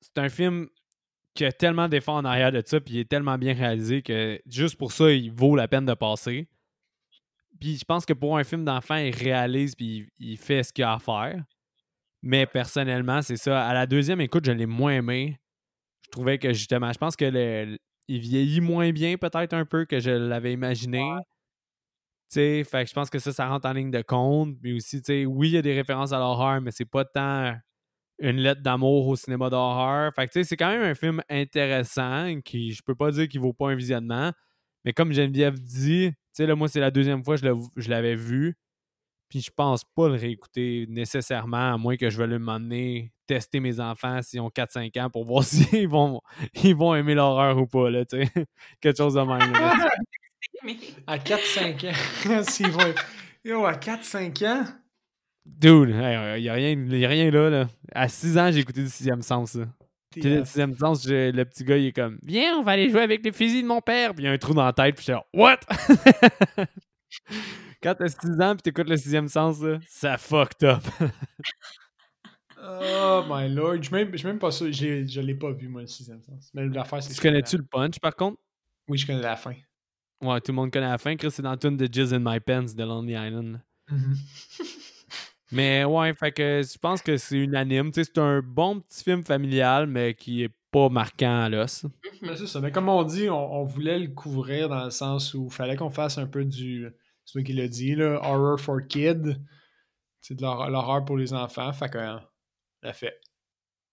C'est 0.00 0.18
un 0.18 0.28
film 0.28 0.68
qui 1.34 1.44
a 1.44 1.52
tellement 1.52 1.88
d'efforts 1.88 2.16
en 2.16 2.24
arrière 2.24 2.52
de 2.52 2.62
ça, 2.64 2.80
puis 2.80 2.94
il 2.94 3.00
est 3.00 3.08
tellement 3.08 3.36
bien 3.36 3.54
réalisé 3.54 4.02
que 4.02 4.40
juste 4.46 4.76
pour 4.76 4.92
ça, 4.92 5.10
il 5.10 5.32
vaut 5.32 5.56
la 5.56 5.68
peine 5.68 5.84
de 5.84 5.94
passer. 5.94 6.48
Puis 7.60 7.78
je 7.78 7.84
pense 7.84 8.04
que 8.04 8.12
pour 8.12 8.36
un 8.36 8.44
film 8.44 8.64
d'enfant, 8.64 8.96
il 8.96 9.14
réalise 9.14 9.74
puis 9.74 10.08
il, 10.18 10.30
il 10.32 10.36
fait 10.36 10.62
ce 10.62 10.72
qu'il 10.72 10.84
a 10.84 10.94
à 10.94 10.98
faire. 10.98 11.42
Mais 12.22 12.46
personnellement, 12.46 13.22
c'est 13.22 13.36
ça. 13.36 13.66
À 13.66 13.72
la 13.74 13.86
deuxième 13.86 14.20
écoute, 14.20 14.44
je 14.44 14.52
l'ai 14.52 14.66
moins 14.66 14.92
aimé. 14.92 15.38
Je 16.16 16.20
trouvais 16.22 16.38
que 16.38 16.52
justement, 16.54 16.92
je 16.92 16.98
pense 16.98 17.14
que 17.16 17.26
le- 17.26 17.76
il 18.08 18.20
vieillit 18.20 18.60
moins 18.62 18.90
bien 18.92 19.16
peut-être 19.18 19.52
un 19.52 19.66
peu 19.66 19.84
que 19.84 20.00
je 20.00 20.10
l'avais 20.10 20.52
imaginé. 20.54 21.02
Tu 22.30 22.40
sais, 22.40 22.64
fait 22.64 22.82
que 22.84 22.88
je 22.90 22.94
pense 22.94 23.08
que 23.10 23.18
ça, 23.20 23.32
ça 23.32 23.46
rentre 23.48 23.68
en 23.68 23.72
ligne 23.72 23.90
de 23.90 24.02
compte. 24.02 24.58
Puis 24.60 24.74
aussi, 24.76 25.00
tu 25.00 25.06
sais, 25.06 25.26
oui, 25.26 25.48
il 25.50 25.52
y 25.54 25.58
a 25.58 25.62
des 25.62 25.74
références 25.74 26.12
à 26.12 26.18
l'horreur, 26.18 26.60
mais 26.60 26.72
c'est 26.72 26.84
pas 26.84 27.04
tant 27.04 27.54
une 28.20 28.38
lettre 28.38 28.62
d'amour 28.62 29.08
au 29.08 29.16
cinéma 29.16 29.50
d'horreur. 29.50 30.12
Fait 30.14 30.26
que 30.28 30.32
tu 30.32 30.40
sais, 30.40 30.44
c'est 30.44 30.56
quand 30.56 30.70
même 30.70 30.82
un 30.82 30.94
film 30.94 31.22
intéressant 31.30 32.40
qui, 32.44 32.72
je 32.72 32.82
peux 32.84 32.94
pas 32.96 33.10
dire 33.12 33.28
qu'il 33.28 33.40
vaut 33.40 33.52
pas 33.54 33.70
un 33.70 33.76
visionnement. 33.76 34.32
Mais 34.84 34.92
comme 34.94 35.12
Geneviève 35.12 35.58
dit, 35.60 36.10
tu 36.12 36.16
sais, 36.32 36.46
là, 36.46 36.56
moi, 36.56 36.68
c'est 36.68 36.80
la 36.80 36.90
deuxième 36.92 37.24
fois 37.24 37.36
que 37.38 37.46
je 37.76 37.90
l'avais 37.90 38.16
vu. 38.16 38.56
Puis 39.28 39.40
je 39.42 39.50
pense 39.50 39.84
pas 39.84 40.08
le 40.08 40.14
réécouter 40.16 40.86
nécessairement, 40.88 41.74
à 41.74 41.78
moins 41.78 41.96
que 41.96 42.10
je 42.10 42.18
veuille 42.18 42.38
m'emmener 42.38 43.12
tester 43.26 43.60
mes 43.60 43.80
enfants 43.80 44.20
s'ils 44.22 44.40
ont 44.40 44.48
4-5 44.48 45.00
ans 45.00 45.10
pour 45.10 45.24
voir 45.24 45.44
s'ils 45.44 45.88
vont, 45.88 46.20
ils 46.62 46.74
vont 46.74 46.94
aimer 46.94 47.14
l'horreur 47.14 47.56
ou 47.58 47.66
pas, 47.66 47.90
là, 47.90 48.04
tu 48.04 48.18
sais. 48.24 48.30
Quelque 48.80 48.96
chose 48.96 49.14
de 49.14 49.20
même. 49.20 49.52
là. 49.52 49.74
À 51.06 51.18
4-5 51.18 51.88
ans, 51.90 52.42
s'ils 52.42 52.68
vont... 52.70 52.80
Yo, 53.44 53.64
à 53.66 53.74
4-5 53.74 54.46
ans? 54.46 54.64
Dude, 55.44 55.90
il 55.90 55.96
n'y 55.96 56.48
a, 56.48 56.54
rien- 56.54 56.74
y 56.74 57.04
a 57.04 57.08
rien 57.08 57.30
là, 57.30 57.50
là. 57.50 57.68
À 57.92 58.08
6 58.08 58.36
ans, 58.38 58.50
j'ai 58.50 58.60
écouté 58.60 58.80
le 58.80 58.88
sixième 58.88 59.22
sens. 59.22 59.54
Là. 59.54 59.64
à- 60.16 60.18
le 60.28 60.44
sixième 60.44 60.74
sens, 60.76 61.04
je- 61.06 61.30
le 61.30 61.44
petit 61.44 61.62
gars, 61.62 61.76
il 61.76 61.86
est 61.86 61.92
comme 61.92 62.18
Viens, 62.24 62.56
on 62.58 62.62
va 62.62 62.72
aller 62.72 62.90
jouer 62.90 63.02
avec 63.02 63.24
les 63.24 63.30
fusils 63.32 63.62
de 63.62 63.68
mon 63.68 63.80
père. 63.80 64.12
Puis 64.14 64.24
il 64.24 64.26
y 64.26 64.28
a 64.28 64.32
un 64.32 64.38
trou 64.38 64.54
dans 64.54 64.64
la 64.64 64.72
tête, 64.72 64.96
puis 64.96 65.04
je 65.06 65.12
suis 65.12 65.12
genre 65.12 65.26
What? 65.34 65.58
Quand 67.82 67.94
t'as 67.94 68.08
6 68.08 68.40
ans, 68.40 68.54
puis 68.54 68.62
t'écoutes 68.62 68.88
le 68.88 68.96
sixième 68.96 69.28
sens, 69.28 69.60
là, 69.60 69.78
ça 69.88 70.16
fucked 70.18 70.64
up. 70.68 70.82
Oh 72.62 73.22
my 73.28 73.48
lord, 73.48 73.76
je 73.76 73.82
suis 73.88 73.94
même, 73.94 74.10
je 74.12 74.16
suis 74.18 74.26
même 74.26 74.38
pas 74.38 74.50
sûr, 74.50 74.72
je 74.72 75.20
l'ai 75.20 75.34
pas 75.34 75.52
vu 75.52 75.68
moi 75.68 75.82
le 75.82 75.86
sixième 75.86 76.22
sens. 76.22 76.50
Mais 76.54 76.66
l'affaire 76.68 77.02
c'est 77.02 77.14
tu 77.14 77.20
connais-tu 77.20 77.56
le 77.58 77.64
punch, 77.64 77.98
par 77.98 78.14
contre? 78.16 78.38
Oui, 78.88 78.96
je 78.98 79.06
connais 79.06 79.20
la 79.20 79.36
fin. 79.36 79.54
Ouais, 80.22 80.40
tout 80.40 80.52
le 80.52 80.56
monde 80.56 80.70
connaît 80.70 80.88
la 80.88 80.96
fin. 80.98 81.14
Chris, 81.16 81.30
c'est 81.30 81.42
dans 81.42 81.56
tune 81.56 81.76
de 81.76 81.86
Jizz 81.90 82.14
in 82.14 82.20
My 82.20 82.40
Pants 82.40 82.72
de 82.74 82.82
Lonely 82.84 83.12
Island. 83.12 83.60
Mais 85.52 85.84
ouais, 85.84 86.12
fait 86.14 86.32
que 86.32 86.62
je 86.62 86.78
pense 86.78 87.02
que 87.02 87.16
c'est 87.16 87.36
unanime. 87.36 87.90
C'est 87.92 88.18
un 88.18 88.40
bon 88.42 88.80
petit 88.80 89.04
film 89.04 89.22
familial, 89.22 89.86
mais 89.86 90.14
qui 90.14 90.42
est 90.42 90.50
pas 90.72 90.88
marquant 90.88 91.42
à 91.42 91.48
l'os. 91.48 91.86
Mais 92.20 92.34
c'est 92.34 92.48
ça. 92.48 92.60
Mais 92.60 92.72
comme 92.72 92.88
on 92.88 93.04
dit, 93.04 93.30
on, 93.30 93.60
on 93.60 93.64
voulait 93.64 93.98
le 93.98 94.08
couvrir 94.08 94.68
dans 94.68 94.84
le 94.84 94.90
sens 94.90 95.34
où 95.34 95.46
il 95.46 95.52
fallait 95.52 95.76
qu'on 95.76 95.90
fasse 95.90 96.18
un 96.18 96.26
peu 96.26 96.44
du. 96.44 96.88
C'est 97.24 97.32
toi 97.34 97.42
qui 97.44 97.52
l'as 97.52 97.68
dit, 97.68 97.94
là, 97.94 98.18
horror 98.24 98.58
for 98.58 98.80
kids. 98.88 99.36
C'est 100.20 100.34
de 100.34 100.42
l'hor- 100.42 100.68
l'horreur 100.68 101.04
pour 101.04 101.16
les 101.16 101.32
enfants. 101.32 101.72
Fait 101.72 101.88
que. 101.90 102.16
Fait. 102.92 103.20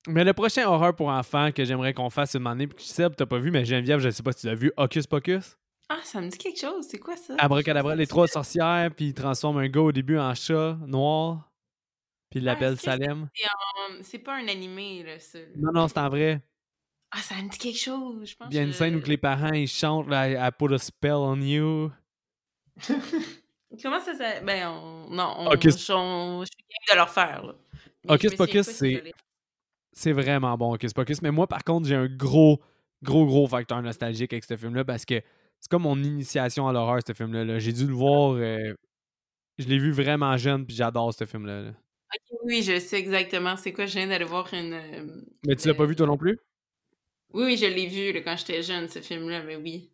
Mais 0.08 0.24
le 0.24 0.34
prochain 0.34 0.68
horreur 0.68 0.96
pour 0.96 1.08
enfants 1.08 1.52
que 1.52 1.64
j'aimerais 1.64 1.94
qu'on 1.94 2.10
fasse 2.10 2.36
une 2.36 2.46
année, 2.48 2.68
puis 2.68 2.84
Seb, 2.86 3.16
t'as 3.16 3.26
pas 3.26 3.38
vu, 3.40 3.52
mais 3.52 3.64
Geneviève, 3.66 4.00
je 4.00 4.10
sais 4.10 4.22
pas 4.24 4.32
si 4.34 4.42
tu 4.42 4.48
l'as 4.48 4.56
vu, 4.56 4.72
Hocus 4.78 5.08
Pocus. 5.08 5.58
Ah, 5.90 6.00
ça 6.04 6.20
me 6.22 6.30
dit 6.30 6.38
quelque 6.38 6.60
chose. 6.60 6.88
C'est 6.90 6.98
quoi 7.00 7.16
ça? 7.16 7.36
Abracadabra, 7.38 7.96
les 7.96 8.08
trois 8.08 8.28
sorcières, 8.28 8.90
puis 8.96 9.08
ils 9.08 9.14
transforment 9.14 9.60
un 9.60 9.68
gars 9.70 9.82
au 9.82 9.92
début 9.92 10.18
en 10.18 10.34
chat 10.36 10.78
noir, 10.88 11.50
puis 12.30 12.40
ils 12.42 12.50
Ah, 12.50 12.54
l'appellent 12.54 12.76
que 12.76 12.82
c'est- 12.82 12.86
Salem. 12.92 13.30
c'est 14.02 14.20
pas 14.20 14.36
un 14.36 14.48
animé, 14.48 15.04
là, 15.04 15.20
ça. 15.20 15.40
Non, 15.56 15.72
non, 15.72 15.88
c'est 15.88 16.00
en 16.00 16.10
vrai. 16.10 16.42
Ah, 17.12 17.20
ça 17.22 17.36
me 17.36 17.48
dit 17.48 17.58
quelque 17.60 17.80
chose, 17.80 18.26
je 18.30 18.36
pense. 18.36 18.48
Il 18.50 18.56
y 18.56 18.60
a 18.60 18.64
une 18.64 18.70
que- 18.72 18.76
scène 18.76 18.96
où 18.96 19.02
que 19.02 19.08
les 19.10 19.18
parents 19.18 19.54
ils 19.54 19.68
chantent 19.68 20.10
là, 20.10 20.48
I 20.48 20.52
put 20.58 20.74
a 20.74 20.78
spell 20.80 21.14
on 21.14 21.40
you. 21.40 21.92
Comment 23.82 24.00
ça 24.00 24.14
s'appelle? 24.14 24.44
Ben, 24.46 24.68
on... 24.68 25.10
non, 25.10 25.34
on... 25.38 25.52
Hocus- 25.52 25.86
je 25.86 25.94
on- 25.94 26.42
je 26.44 26.48
suis 26.52 26.66
game 26.70 26.92
de 26.92 26.96
leur 26.96 27.10
faire, 27.10 27.46
là. 27.46 27.54
Hocus 28.08 28.36
Pocus, 28.36 28.66
c'est-. 28.68 29.12
C'est 29.96 30.12
vraiment 30.12 30.58
bon, 30.58 30.74
Hocus 30.74 30.94
Pocus. 30.94 31.22
Mais 31.22 31.32
moi, 31.32 31.48
par 31.48 31.64
contre, 31.64 31.88
j'ai 31.88 31.96
un 31.96 32.08
gros, 32.08 32.60
gros, 33.04 33.26
gros 33.26 33.48
facteur 33.48 33.82
nostalgique 33.82 34.34
avec 34.34 34.44
ce 34.44 34.58
film-là 34.58 34.84
parce 34.84 35.06
que 35.06 35.22
c'est 35.60 35.70
comme 35.70 35.84
mon 35.84 35.98
initiation 36.02 36.68
à 36.68 36.74
l'horreur, 36.74 37.00
ce 37.06 37.14
film-là. 37.14 37.46
là. 37.46 37.60
J'ai 37.60 37.74
dû 37.74 37.86
le 37.88 37.94
voir. 37.94 38.32
euh, 38.34 38.74
Je 39.60 39.68
l'ai 39.68 39.78
vu 39.78 39.92
vraiment 39.92 40.36
jeune, 40.38 40.66
puis 40.66 40.76
j'adore 40.76 41.14
ce 41.14 41.26
film-là. 41.26 41.62
là. 41.62 41.72
Oui, 42.44 42.62
je 42.62 42.80
sais 42.80 43.00
exactement 43.00 43.56
c'est 43.56 43.72
quoi. 43.74 43.86
Je 43.86 43.94
viens 43.98 44.08
d'aller 44.08 44.26
voir 44.26 44.52
une. 44.54 44.74
euh, 44.74 45.22
Mais 45.46 45.56
tu 45.56 45.68
l'as 45.68 45.74
pas 45.74 45.86
vu 45.86 45.96
toi 45.96 46.06
non 46.08 46.18
plus? 46.18 46.40
Oui, 47.34 47.44
oui, 47.46 47.58
je 47.58 47.66
l'ai 47.66 47.88
vu 47.88 48.12
là, 48.14 48.22
quand 48.22 48.36
j'étais 48.38 48.62
jeune, 48.62 48.88
ce 48.88 49.00
film-là, 49.00 49.44
mais 49.44 49.56
oui. 49.56 49.92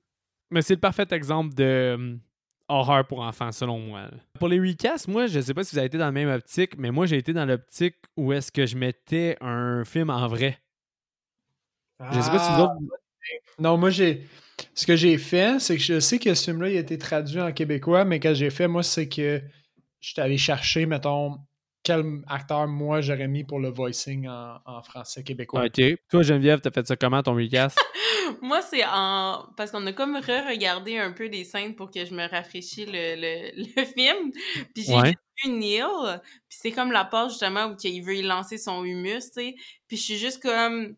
Mais 0.50 0.62
c'est 0.62 0.74
le 0.76 0.80
parfait 0.80 1.08
exemple 1.12 1.54
de 1.54 2.18
horreur 2.70 3.06
pour 3.06 3.22
enfants, 3.22 3.52
selon 3.52 3.80
moi. 3.80 4.10
Pour 4.40 4.48
les 4.48 4.60
recasts, 4.60 5.08
moi, 5.08 5.28
je 5.28 5.40
sais 5.40 5.54
pas 5.54 5.64
si 5.64 5.76
vous 5.76 5.80
avez 5.80 5.88
été 5.88 5.98
dans 5.98 6.06
la 6.06 6.12
même 6.12 6.30
optique, 6.30 6.78
mais 6.78 6.92
moi, 6.92 7.06
j'ai 7.06 7.18
été 7.18 7.34
dans 7.34 7.46
l'optique 7.46 7.96
où 8.16 8.32
est-ce 8.32 8.52
que 8.52 8.66
je 8.66 8.78
mettais 8.78 9.38
un 9.42 9.84
film 9.84 10.10
en 10.10 10.28
vrai. 10.28 10.60
Je 12.00 12.22
sais 12.22 12.32
pas 12.32 12.40
si 12.40 12.52
vous 12.52 12.58
Ah, 12.58 12.64
autres... 12.64 12.76
Non, 13.60 13.78
moi, 13.78 13.90
j'ai. 13.90 14.26
Ce 14.74 14.86
que 14.86 14.96
j'ai 14.96 15.18
fait, 15.18 15.60
c'est 15.60 15.76
que 15.76 15.84
je 15.84 16.00
sais 16.00 16.20
que 16.20 16.34
ce 16.34 16.52
film-là, 16.52 16.70
il 16.70 16.78
a 16.78 16.80
été 16.80 16.98
traduit 16.98 17.42
en 17.42 17.52
québécois, 17.52 18.06
mais 18.06 18.20
que 18.20 18.34
j'ai 18.34 18.50
fait, 18.50 18.68
moi, 18.68 18.84
c'est 18.84 19.08
que 19.08 19.42
j'étais 20.00 20.22
allé 20.22 20.38
chercher, 20.38 20.86
mettons, 20.86 21.38
quel 21.84 22.04
acteur, 22.28 22.68
moi, 22.68 23.02
j'aurais 23.02 23.28
mis 23.28 23.44
pour 23.44 23.60
le 23.60 23.70
voicing 23.70 24.28
en, 24.28 24.60
en 24.66 24.82
français 24.84 25.24
québécois? 25.24 25.66
OK. 25.66 25.82
Toi, 26.10 26.22
Geneviève, 26.24 26.60
t'as 26.62 26.72
fait 26.72 26.86
ça 26.86 26.96
comment, 26.96 27.24
ton 27.24 27.34
recast? 27.36 27.78
Moi, 28.42 28.62
c'est 28.62 28.84
en. 28.86 29.48
Parce 29.58 29.72
qu'on 29.72 29.86
a 29.88 29.94
comme 29.94 30.16
re-regardé 30.18 30.98
un 30.98 31.12
peu 31.12 31.30
des 31.30 31.44
scènes 31.44 31.76
pour 31.76 31.90
que 31.90 32.06
je 32.06 32.14
me 32.14 32.28
rafraîchisse 32.30 32.86
le, 32.88 33.16
le, 33.16 33.52
le 33.76 33.86
film. 33.86 34.32
Puis 34.76 34.84
j'ai 34.84 34.94
Ouais. 34.96 35.14
vu 35.44 35.52
Neil. 35.52 35.84
Puis 36.48 36.58
c'est 36.62 36.72
comme 36.72 36.92
la 36.92 37.06
part 37.06 37.30
justement 37.30 37.68
où 37.68 37.76
il 37.84 38.02
veut 38.04 38.16
y 38.18 38.22
lancer 38.22 38.58
son 38.60 38.84
humus, 38.84 39.32
tu 39.32 39.42
sais. 39.42 39.56
Puis 39.88 39.98
je 39.98 40.02
suis 40.04 40.18
juste 40.18 40.42
comme. 40.44 40.96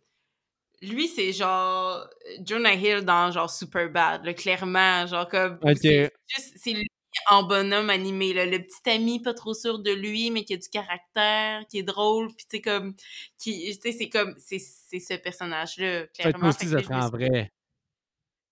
Lui, 0.81 1.07
c'est 1.07 1.31
genre 1.31 2.05
Jonah 2.43 2.73
Hill 2.73 3.01
dans 3.05 3.31
genre 3.31 3.49
Superbad, 3.51 4.25
là, 4.25 4.33
clairement. 4.33 5.05
Genre 5.05 5.27
comme. 5.29 5.57
Ok. 5.61 5.77
C'est 5.81 6.11
juste. 6.35 6.53
C'est 6.57 6.73
lui 6.73 6.87
en 7.29 7.43
bonhomme 7.43 7.89
animé, 7.89 8.33
là, 8.33 8.45
le 8.45 8.59
petit 8.59 8.89
ami 8.89 9.19
pas 9.21 9.33
trop 9.33 9.53
sûr 9.53 9.79
de 9.79 9.91
lui, 9.91 10.31
mais 10.31 10.43
qui 10.43 10.53
a 10.53 10.57
du 10.57 10.69
caractère, 10.69 11.65
qui 11.69 11.79
est 11.79 11.83
drôle, 11.83 12.27
puis 12.35 12.45
tu 12.49 12.57
sais, 12.57 12.61
comme. 12.61 12.95
Qui, 13.38 13.77
tu 13.77 13.81
sais, 13.81 13.97
c'est 13.97 14.09
comme. 14.09 14.35
C'est 14.38 14.59
c'est 14.59 14.99
ce 14.99 15.13
personnage-là, 15.15 16.01
Fait 16.01 16.07
que 16.07 16.38
clairement. 16.38 16.49
aussi, 16.49 16.59
Fait 16.59 16.65
que 16.65 16.71
ça 16.71 16.83
serait 16.83 16.95
me 16.95 17.01
en 17.01 17.09
vrai. 17.09 17.51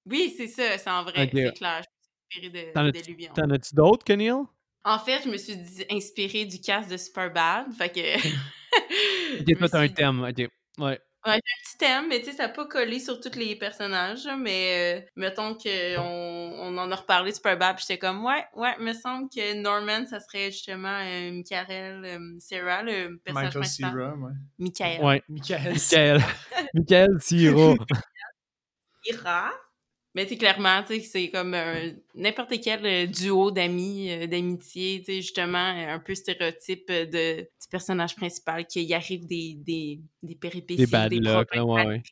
oui, 0.05 0.33
c'est 0.35 0.47
ça, 0.47 0.77
c'est 0.77 0.89
en 0.89 1.03
vrai, 1.03 1.29
c'est 1.33 1.53
clair. 1.53 1.81
Je 2.33 2.37
suis 2.39 2.47
inspirée 2.47 2.73
de, 2.73 2.91
de 2.99 3.11
lui. 3.11 3.27
T'en 3.33 3.49
as-tu 3.49 3.75
d'autres 3.75 4.03
que 4.05 4.13
Neil? 4.13 4.33
En 4.85 4.97
fait, 4.97 5.21
je 5.23 5.29
me 5.29 5.37
suis 5.37 5.57
dit- 5.57 5.85
inspirée 5.91 6.45
du 6.45 6.59
cast 6.61 6.89
de 6.89 6.97
Superbad, 6.97 7.71
fait 7.73 7.89
que... 7.89 8.27
Ok, 9.41 9.57
toi, 9.57 9.69
t'as 9.69 9.81
un 9.81 9.87
thème. 9.89 10.23
OK. 10.23 10.49
Ouais. 10.79 10.99
Petit 11.23 11.77
thème, 11.77 12.07
mais 12.07 12.19
tu 12.19 12.25
sais, 12.25 12.33
ça 12.33 12.43
n'a 12.43 12.49
pas 12.49 12.65
collé 12.65 12.99
sur 12.99 13.19
tous 13.19 13.37
les 13.37 13.55
personnages, 13.55 14.27
mais 14.39 15.01
euh, 15.01 15.09
mettons 15.15 15.55
qu'on 15.55 15.99
on 15.99 16.77
en 16.77 16.91
a 16.91 16.95
reparlé 16.95 17.31
de 17.31 17.35
Superbad, 17.35 17.75
puis 17.75 17.85
j'étais 17.87 17.99
comme, 17.99 18.25
ouais, 18.25 18.45
ouais, 18.55 18.77
me 18.79 18.93
semble 18.93 19.29
que 19.29 19.53
Norman, 19.55 20.05
ça 20.07 20.19
serait 20.19 20.51
justement 20.51 20.99
euh, 21.01 21.31
Michael 21.31 22.05
euh, 22.05 22.39
Serra, 22.39 22.83
le 22.83 23.17
personnage 23.17 23.55
Michael 23.55 23.61
principal. 23.61 23.91
Cera, 23.91 24.13
ouais. 24.15 24.33
Michael. 24.57 25.03
Ouais. 25.03 25.23
Michael 25.29 25.73
Michael. 25.73 26.21
Michael 26.73 27.21
Siro. 27.21 27.77
Ira. 29.05 29.51
Mais 30.15 30.27
sais, 30.27 30.37
clairement, 30.37 30.81
tu 30.81 30.95
sais, 30.95 30.99
c'est 31.01 31.29
comme 31.29 31.53
un- 31.53 31.91
n'importe 32.15 32.53
quel 32.63 32.85
euh, 32.85 33.05
duo 33.05 33.51
d'amis, 33.51 34.11
euh, 34.11 34.25
d'amitié, 34.27 34.99
tu 34.99 35.05
sais, 35.05 35.15
justement, 35.21 35.57
euh, 35.57 35.93
un 35.93 35.99
peu 35.99 36.15
stéréotype 36.15 36.85
euh, 36.89 37.05
de, 37.05 37.41
du 37.41 37.67
personnage 37.69 38.15
principal, 38.15 38.65
qu'il 38.65 38.83
y 38.83 38.93
arrive 38.95 39.27
des, 39.27 39.53
des, 39.55 39.99
des 40.23 40.35
péripéties, 40.35 40.85
Des 40.85 40.91
bad 40.91 41.13
luck, 41.13 41.47
problèmes 41.47 41.47
là, 41.53 41.65
ouais, 41.65 41.85
ouais. 41.85 42.01
Tu 42.01 42.11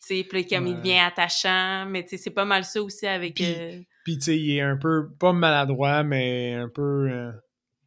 sais, 0.00 0.24
puis 0.24 0.46
comme 0.46 0.66
il 0.66 0.76
devient 0.76 0.98
attachant, 0.98 1.86
mais 1.86 2.02
tu 2.02 2.10
sais, 2.10 2.16
c'est 2.16 2.30
pas 2.30 2.44
mal 2.44 2.64
ça 2.64 2.82
aussi 2.82 3.06
avec... 3.06 3.34
Puis- 3.36 3.44
euh, 3.46 3.80
Puis, 4.04 4.16
tu 4.18 4.24
sais, 4.24 4.38
il 4.38 4.56
est 4.56 4.60
un 4.60 4.76
peu, 4.76 5.08
pas 5.18 5.32
maladroit, 5.32 6.02
mais 6.02 6.54
un 6.54 6.68
peu, 6.68 7.08
euh, 7.10 7.30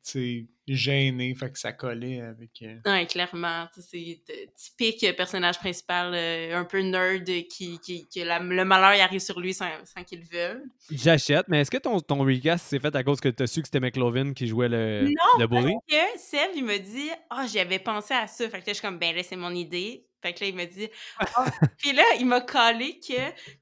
tu 0.06 0.12
sais, 0.12 0.46
gêné, 0.76 1.34
fait 1.36 1.52
que 1.52 1.60
ça 1.60 1.74
collait 1.74 2.22
avec... 2.22 2.50
euh, 2.62 2.78
Ouais, 2.86 3.06
clairement. 3.06 3.68
tu 3.74 3.82
C'est 3.82 4.22
typique 4.56 5.16
personnage 5.16 5.58
principal, 5.60 6.14
euh, 6.14 6.58
un 6.58 6.66
peu 6.66 6.80
nerd, 6.82 7.26
qui, 7.50 7.80
qui, 7.80 8.08
la- 8.24 8.40
le 8.40 8.66
malheur 8.66 8.94
il 8.96 9.02
arrive 9.02 9.20
sur 9.20 9.40
lui 9.40 9.54
sans, 9.54 9.70
sans 9.86 10.04
qu'il 10.04 10.20
le 10.20 10.26
veuille. 10.26 10.62
J'achète, 10.92 11.46
mais 11.48 11.62
est-ce 11.62 11.72
que 11.72 11.78
ton, 11.78 12.00
ton 12.00 12.20
recast 12.26 12.66
s'est 12.68 12.80
fait 12.80 12.96
à 12.96 13.04
cause 13.04 13.20
que 13.20 13.30
t'as 13.30 13.48
su 13.48 13.62
que 13.62 13.68
c'était 13.68 13.80
McLovin 13.80 14.34
qui 14.34 14.48
jouait 14.48 14.70
le, 14.70 15.04
Non, 15.06 15.40
le 15.40 15.48
bully? 15.48 15.74
que 15.90 16.20
Seb, 16.20 16.52
il 16.56 16.64
m'a 16.66 16.78
dit 16.78 17.10
Ah, 17.30 17.46
j'y 17.48 17.60
avais 17.60 17.80
pensé 17.80 18.14
à 18.14 18.28
ça. 18.28 18.46
Fait 18.46 18.52
que 18.52 18.56
là, 18.58 18.64
je 18.68 18.74
suis 18.74 18.82
comme 18.82 19.00
Ben 19.00 19.16
là, 19.16 19.24
c'est 19.24 19.36
mon 19.36 19.52
idée. 19.56 20.06
Fait 20.22 20.34
que 20.34 20.42
là, 20.44 20.48
il 20.50 20.56
m'a 20.56 20.66
dit 20.66 20.88
Ah. 21.20 21.46
Puis 21.78 21.94
là, 21.94 22.04
il 22.20 22.26
m'a 22.26 22.42
collé 22.42 23.00
que 23.00 23.14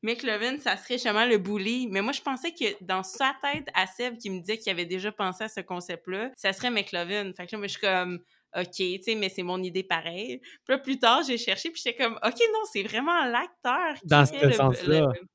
McLovin, 0.04 0.58
ça 0.60 0.78
serait 0.78 0.96
justement 0.96 1.26
le 1.26 1.38
bully. 1.38 1.88
Mais 1.90 2.02
moi, 2.02 2.12
je 2.14 2.22
pensais 2.22 2.52
que 2.52 2.66
dans 2.82 3.04
sa 3.04 3.34
tête, 3.42 3.68
à 3.74 3.88
Seb, 3.88 4.18
qui 4.18 4.30
me 4.30 4.40
disait 4.40 4.58
qu'il 4.58 4.72
avait 4.72 4.86
déjà 4.86 5.12
pensé 5.12 5.44
à 5.46 5.50
ce 5.50 5.62
concept-là, 5.62 6.32
ça 6.36 6.54
serait 6.54 6.70
McLovin. 6.72 7.32
Fait 7.34 7.46
que 7.48 7.52
là, 7.54 7.58
moi, 7.60 7.68
je 7.68 7.72
suis 7.72 7.82
comme 7.82 8.20
OK, 8.58 8.72
tu 8.78 9.02
sais, 9.04 9.16
mais 9.16 9.30
c'est 9.30 9.44
mon 9.44 9.62
idée 9.62 9.84
pareil. 9.84 10.40
Puis 10.40 10.50
là, 10.70 10.78
plus 10.80 10.98
tard, 10.98 11.22
j'ai 11.26 11.38
cherché, 11.38 11.70
puis 11.70 11.82
j'étais 11.86 12.04
comme 12.04 12.14
OK, 12.24 12.40
non, 12.52 12.60
c'est 12.72 12.82
vraiment 12.84 13.24
l'acteur 13.26 13.94
qui 14.02 14.08
Dans 14.08 14.26
fait 14.26 14.40
ce 14.40 14.46
le- 14.48 14.52
sens-là. 14.54 15.00
le- 15.02 15.28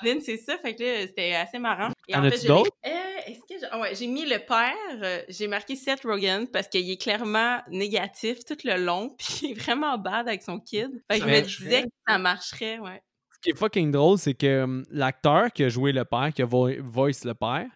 Arvin, 0.00 0.20
c'est 0.20 0.36
ça. 0.36 0.56
Fait 0.58 0.74
que 0.74 0.82
là, 0.82 1.06
c'était 1.06 1.34
assez 1.34 1.58
marrant. 1.58 1.90
Et 2.08 2.16
en 2.16 2.22
fait, 2.30 2.46
d'autres? 2.46 2.70
Euh, 2.86 2.90
Est-ce 3.26 3.40
que 3.40 3.60
j'ai... 3.60 3.66
ah 3.70 3.80
ouais, 3.80 3.94
j'ai 3.94 4.06
mis 4.06 4.24
le 4.24 4.38
père, 4.38 4.74
euh, 5.02 5.22
j'ai 5.28 5.46
marqué 5.48 5.76
Seth 5.76 6.02
Rogen 6.04 6.46
parce 6.52 6.68
qu'il 6.68 6.88
est 6.90 7.00
clairement 7.00 7.60
négatif 7.68 8.44
tout 8.44 8.56
le 8.64 8.76
long, 8.84 9.10
puis 9.18 9.40
il 9.42 9.50
est 9.52 9.60
vraiment 9.60 9.96
bad 9.98 10.28
avec 10.28 10.42
son 10.42 10.58
kid. 10.60 10.90
Fait 11.10 11.18
que 11.20 11.24
Ça 11.24 11.30
je 11.30 11.34
me 11.34 11.40
disais 11.42 11.82
que 11.82 11.88
ça 12.08 12.18
marcherait, 12.18 12.78
ouais. 12.78 13.00
Ce 13.32 13.38
qui 13.42 13.50
est 13.50 13.58
fucking 13.58 13.90
drôle, 13.90 14.18
c'est 14.18 14.34
que 14.34 14.62
hum, 14.62 14.84
l'acteur 14.90 15.52
qui 15.52 15.64
a 15.64 15.68
joué 15.68 15.92
le 15.92 16.04
père, 16.04 16.32
qui 16.34 16.42
a 16.42 16.46
vo- 16.46 16.70
voice 16.82 17.24
le 17.24 17.34
père, 17.34 17.66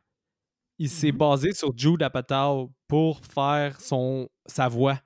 il 0.79 0.89
s'est 0.89 1.11
Mhm. 1.13 1.19
basé 1.19 1.53
sur 1.53 1.77
Jude 1.77 2.03
Apatow 2.03 2.71
pour 2.87 3.21
faire 3.25 3.81
son, 3.81 4.29
sa 4.47 4.69
voix. 4.69 4.99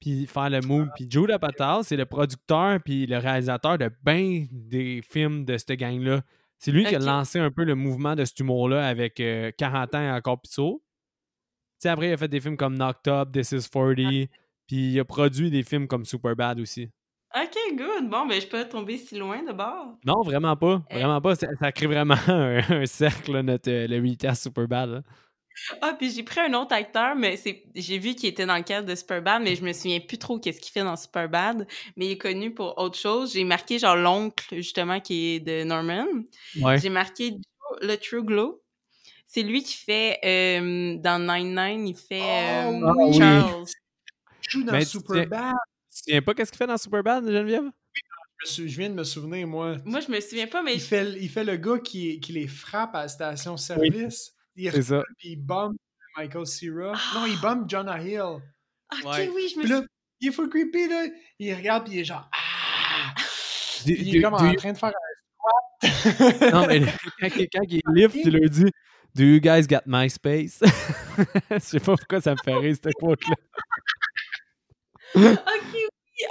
Puis 0.00 0.26
faire 0.26 0.48
le 0.50 0.60
move. 0.60 0.88
Puis 0.94 1.06
Jude 1.10 1.30
Apatow, 1.30 1.82
c'est 1.82 1.96
le 1.96 2.06
producteur 2.06 2.78
puis 2.84 3.06
le 3.06 3.18
réalisateur 3.18 3.78
de 3.78 3.90
bien 4.04 4.46
des 4.50 5.02
films 5.02 5.44
de 5.44 5.56
cette 5.56 5.72
gang-là. 5.72 6.22
C'est 6.58 6.72
lui 6.72 6.84
qui 6.84 6.94
a 6.94 6.98
lancé 6.98 7.38
un 7.38 7.50
peu 7.50 7.64
le 7.64 7.74
mouvement 7.74 8.14
de 8.16 8.24
cet 8.24 8.38
humour-là 8.40 8.86
avec 8.86 9.20
euh, 9.20 9.50
40 9.56 9.94
ans 9.94 10.00
et 10.02 10.10
encore 10.10 10.40
plus 10.40 10.54
tôt. 10.54 10.82
Tu 11.80 11.82
sais, 11.82 11.88
après, 11.88 12.08
il 12.08 12.12
a 12.12 12.16
fait 12.16 12.28
des 12.28 12.40
films 12.40 12.56
comme 12.56 12.74
Knocked 12.76 13.06
Up, 13.12 13.32
This 13.32 13.52
is 13.52 13.68
40, 13.72 14.28
puis 14.66 14.92
il 14.92 14.98
a 15.00 15.04
produit 15.04 15.50
des 15.50 15.62
films 15.62 15.86
comme 15.86 16.04
Superbad 16.04 16.58
aussi. 16.58 16.90
Ok, 17.36 17.56
good. 17.76 18.08
Bon, 18.10 18.26
ben, 18.26 18.40
je 18.40 18.46
peux 18.46 18.64
tomber 18.68 18.96
si 18.96 19.16
loin 19.16 19.42
de 19.44 19.52
bord. 19.52 19.98
Non, 20.04 20.22
vraiment 20.22 20.56
pas. 20.56 20.82
Euh. 20.90 20.94
Vraiment 20.94 21.20
pas. 21.20 21.34
Ça, 21.36 21.46
ça 21.60 21.70
crée 21.70 21.86
vraiment 21.86 22.16
un, 22.26 22.58
un 22.68 22.86
cercle, 22.86 23.32
là, 23.32 23.42
notre, 23.42 23.70
euh, 23.70 23.86
le 23.86 24.00
recast 24.00 24.42
Superbad. 24.44 24.90
là. 24.90 25.02
Ah, 25.82 25.94
puis 25.98 26.10
j'ai 26.10 26.22
pris 26.22 26.40
un 26.40 26.54
autre 26.54 26.74
acteur, 26.74 27.14
mais 27.14 27.36
c'est 27.36 27.64
j'ai 27.74 27.98
vu 27.98 28.14
qu'il 28.14 28.28
était 28.28 28.46
dans 28.46 28.56
le 28.56 28.62
cadre 28.62 28.86
de 28.86 28.94
Superbad, 28.94 29.42
mais 29.42 29.54
je 29.54 29.64
me 29.64 29.72
souviens 29.72 30.00
plus 30.00 30.18
trop 30.18 30.38
qu'est-ce 30.38 30.60
qu'il 30.60 30.72
fait 30.72 30.82
dans 30.84 30.96
Superbad, 30.96 31.66
mais 31.96 32.06
il 32.06 32.10
est 32.12 32.18
connu 32.18 32.52
pour 32.54 32.78
autre 32.78 32.98
chose. 32.98 33.32
J'ai 33.32 33.44
marqué 33.44 33.78
genre 33.78 33.96
l'oncle, 33.96 34.44
justement, 34.54 35.00
qui 35.00 35.34
est 35.34 35.40
de 35.40 35.64
Norman. 35.64 36.06
Ouais. 36.60 36.78
J'ai 36.78 36.88
marqué 36.90 37.36
le 37.82 37.96
True 37.96 38.24
Glow. 38.24 38.62
C'est 39.26 39.42
lui 39.42 39.62
qui 39.62 39.74
fait 39.74 40.18
euh, 40.24 40.96
dans 40.96 41.18
Nine 41.18 41.54
Nine, 41.54 41.88
il 41.88 41.96
fait 41.96 42.64
Oh, 42.66 42.82
euh, 42.82 42.92
oui. 42.96 43.18
Charles. 43.18 43.64
Il 43.66 44.50
joue 44.50 44.64
dans 44.64 44.72
Mais 44.72 44.84
Superbad. 44.84 45.54
Tu 45.90 45.98
te 46.00 46.04
souviens 46.04 46.22
pas 46.22 46.34
qu'est-ce 46.34 46.50
qu'il 46.50 46.58
fait 46.58 46.66
dans 46.66 46.78
Superbad, 46.78 47.24
Geneviève? 47.26 47.70
Je 48.46 48.62
viens 48.62 48.88
de 48.88 48.94
me 48.94 49.04
souvenir, 49.04 49.46
moi. 49.46 49.76
Moi, 49.84 50.00
je 50.00 50.10
me 50.10 50.20
souviens 50.20 50.46
pas, 50.46 50.62
mais 50.62 50.74
Il 50.74 50.80
fait, 50.80 51.12
il 51.20 51.28
fait 51.28 51.44
le 51.44 51.56
gars 51.56 51.78
qui, 51.78 52.20
qui 52.20 52.32
les 52.32 52.46
frappe 52.46 52.94
à 52.94 53.02
la 53.02 53.08
station-service. 53.08 54.32
Il 54.58 54.70
C'est 54.72 54.82
ça. 54.82 54.98
recule, 54.98 55.14
puis 55.18 55.28
il 55.30 55.36
bombe 55.36 55.76
Michael 56.16 56.46
Cera. 56.46 56.92
Non, 57.14 57.26
il 57.26 57.40
bombe 57.40 57.68
Jonah 57.70 58.00
Hill. 58.02 58.20
ok, 58.20 58.40
Ouais. 59.04 59.28
oui, 59.34 59.48
je 59.52 59.56
me 59.58 59.62
Puis 59.62 59.70
là, 59.70 59.82
il 60.20 60.28
est 60.28 60.32
full 60.32 60.48
creepy, 60.48 60.88
là. 60.88 61.06
Il 61.38 61.54
regarde, 61.54 61.84
puis 61.86 61.94
il 61.94 62.00
est 62.00 62.04
genre... 62.04 62.28
Ah! 62.32 63.14
Il 63.86 64.16
est 64.16 64.20
comme 64.22 64.34
en 64.34 64.54
train 64.56 64.72
de 64.72 64.76
faire 64.78 64.88
un 64.90 65.82
squat. 65.82 66.52
Non, 66.52 66.66
mais 66.66 66.80
quand, 67.20 67.28
il- 67.36 67.48
quand 67.48 67.62
il 67.68 67.80
lift, 67.94 68.16
il 68.16 68.30
leur 68.36 68.50
dit 68.50 68.64
Do 69.14 69.22
you 69.22 69.38
guys 69.40 69.68
got 69.68 69.82
MySpace? 69.86 70.58
Je 71.50 71.58
sais 71.60 71.78
pas 71.78 71.94
pourquoi 71.96 72.20
ça 72.20 72.32
me 72.32 72.36
fait 72.44 72.54
rire, 72.56 72.74
cette 72.82 72.92
quote-là. 72.94 73.34
Ok, 75.14 75.22
oui, 75.74 75.80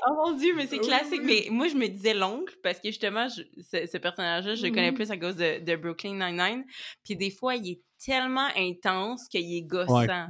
oh 0.08 0.14
mon 0.14 0.38
dieu, 0.38 0.54
mais 0.56 0.68
c'est 0.68 0.80
classique. 0.80 1.22
Mais 1.24 1.48
moi, 1.50 1.68
je 1.70 1.76
me 1.76 1.88
disais 1.88 2.14
l'oncle 2.14 2.54
parce 2.62 2.80
que 2.80 2.90
justement, 2.90 3.30
ce, 3.30 3.42
ce 3.62 3.98
personnage-là, 3.98 4.56
je 4.56 4.64
le 4.64 4.70
connais 4.70 4.92
Mhm. 4.92 4.96
plus 4.98 5.12
à 5.12 5.18
cause 5.18 5.36
de, 5.38 5.64
de 5.64 5.76
Brooklyn 5.76 6.14
Nine-Nine. 6.16 6.66
Puis 7.06 7.16
des 7.16 7.32
fois, 7.32 7.56
il 7.56 7.72
est 7.72 7.82
tellement 8.04 8.50
intense 8.56 9.28
qu'il 9.28 9.56
est 9.56 9.62
gossant. 9.64 10.00
Ouais. 10.00 10.08
Tu 10.08 10.24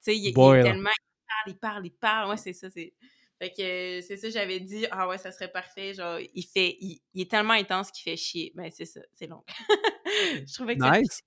sais, 0.00 0.16
il, 0.16 0.28
est 0.28 0.62
tellement. 0.62 0.90
Il 0.90 1.14
parle, 1.26 1.46
il 1.48 1.58
parle, 1.58 1.86
il 1.86 1.90
parle. 1.92 2.30
Ouais, 2.30 2.36
c'est 2.36 2.52
ça. 2.52 2.70
C'est... 2.70 2.94
Fait 3.40 3.50
que 3.52 3.62
euh, 3.62 4.02
c'est 4.02 4.16
ça, 4.16 4.30
j'avais 4.30 4.58
dit, 4.58 4.86
ah 4.90 5.06
ouais, 5.06 5.18
ça 5.18 5.30
serait 5.30 5.50
parfait. 5.50 5.94
Genre, 5.94 6.18
il 6.34 6.42
fait. 6.44 6.76
Il, 6.80 7.00
il 7.14 7.22
est 7.22 7.30
tellement 7.30 7.54
intense 7.54 7.90
qu'il 7.90 8.02
fait 8.02 8.16
chier. 8.16 8.52
Ben, 8.54 8.70
c'est 8.70 8.84
ça, 8.84 9.00
c'est 9.12 9.26
l'oncle. 9.26 9.52
je 10.46 10.54
trouvais 10.54 10.76
que 10.76 10.84
c'était- 10.84 11.00
Nice. 11.00 11.20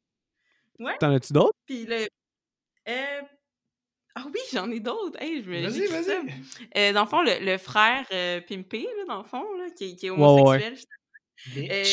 Ouais. 0.80 0.98
T'en 1.00 1.14
as-tu 1.14 1.34
d'autres? 1.34 1.58
Puis 1.66 1.86
le. 1.86 2.08
Euh... 2.90 3.22
Ah 4.16 4.26
oui, 4.26 4.42
j'en 4.52 4.70
ai 4.72 4.82
d'autres. 4.82 5.22
Hey, 5.22 5.42
je 5.42 5.50
me 5.50 5.62
Vas-y, 5.62 5.88
vas-y. 5.88 6.34
Euh, 6.76 6.92
dans 6.92 7.04
le 7.04 7.08
fond, 7.08 7.22
le, 7.22 7.46
le 7.46 7.58
frère 7.58 8.06
euh, 8.12 8.42
Pimpé, 8.42 8.84
là, 8.98 9.06
dans 9.08 9.20
le 9.20 9.24
fond, 9.24 9.54
là, 9.54 9.70
qui, 9.70 9.96
qui 9.96 10.08
est 10.08 10.10
Ouais, 10.10 10.18
ouais, 10.18 10.42
ouais. 10.42 10.76
Euh, 11.58 11.84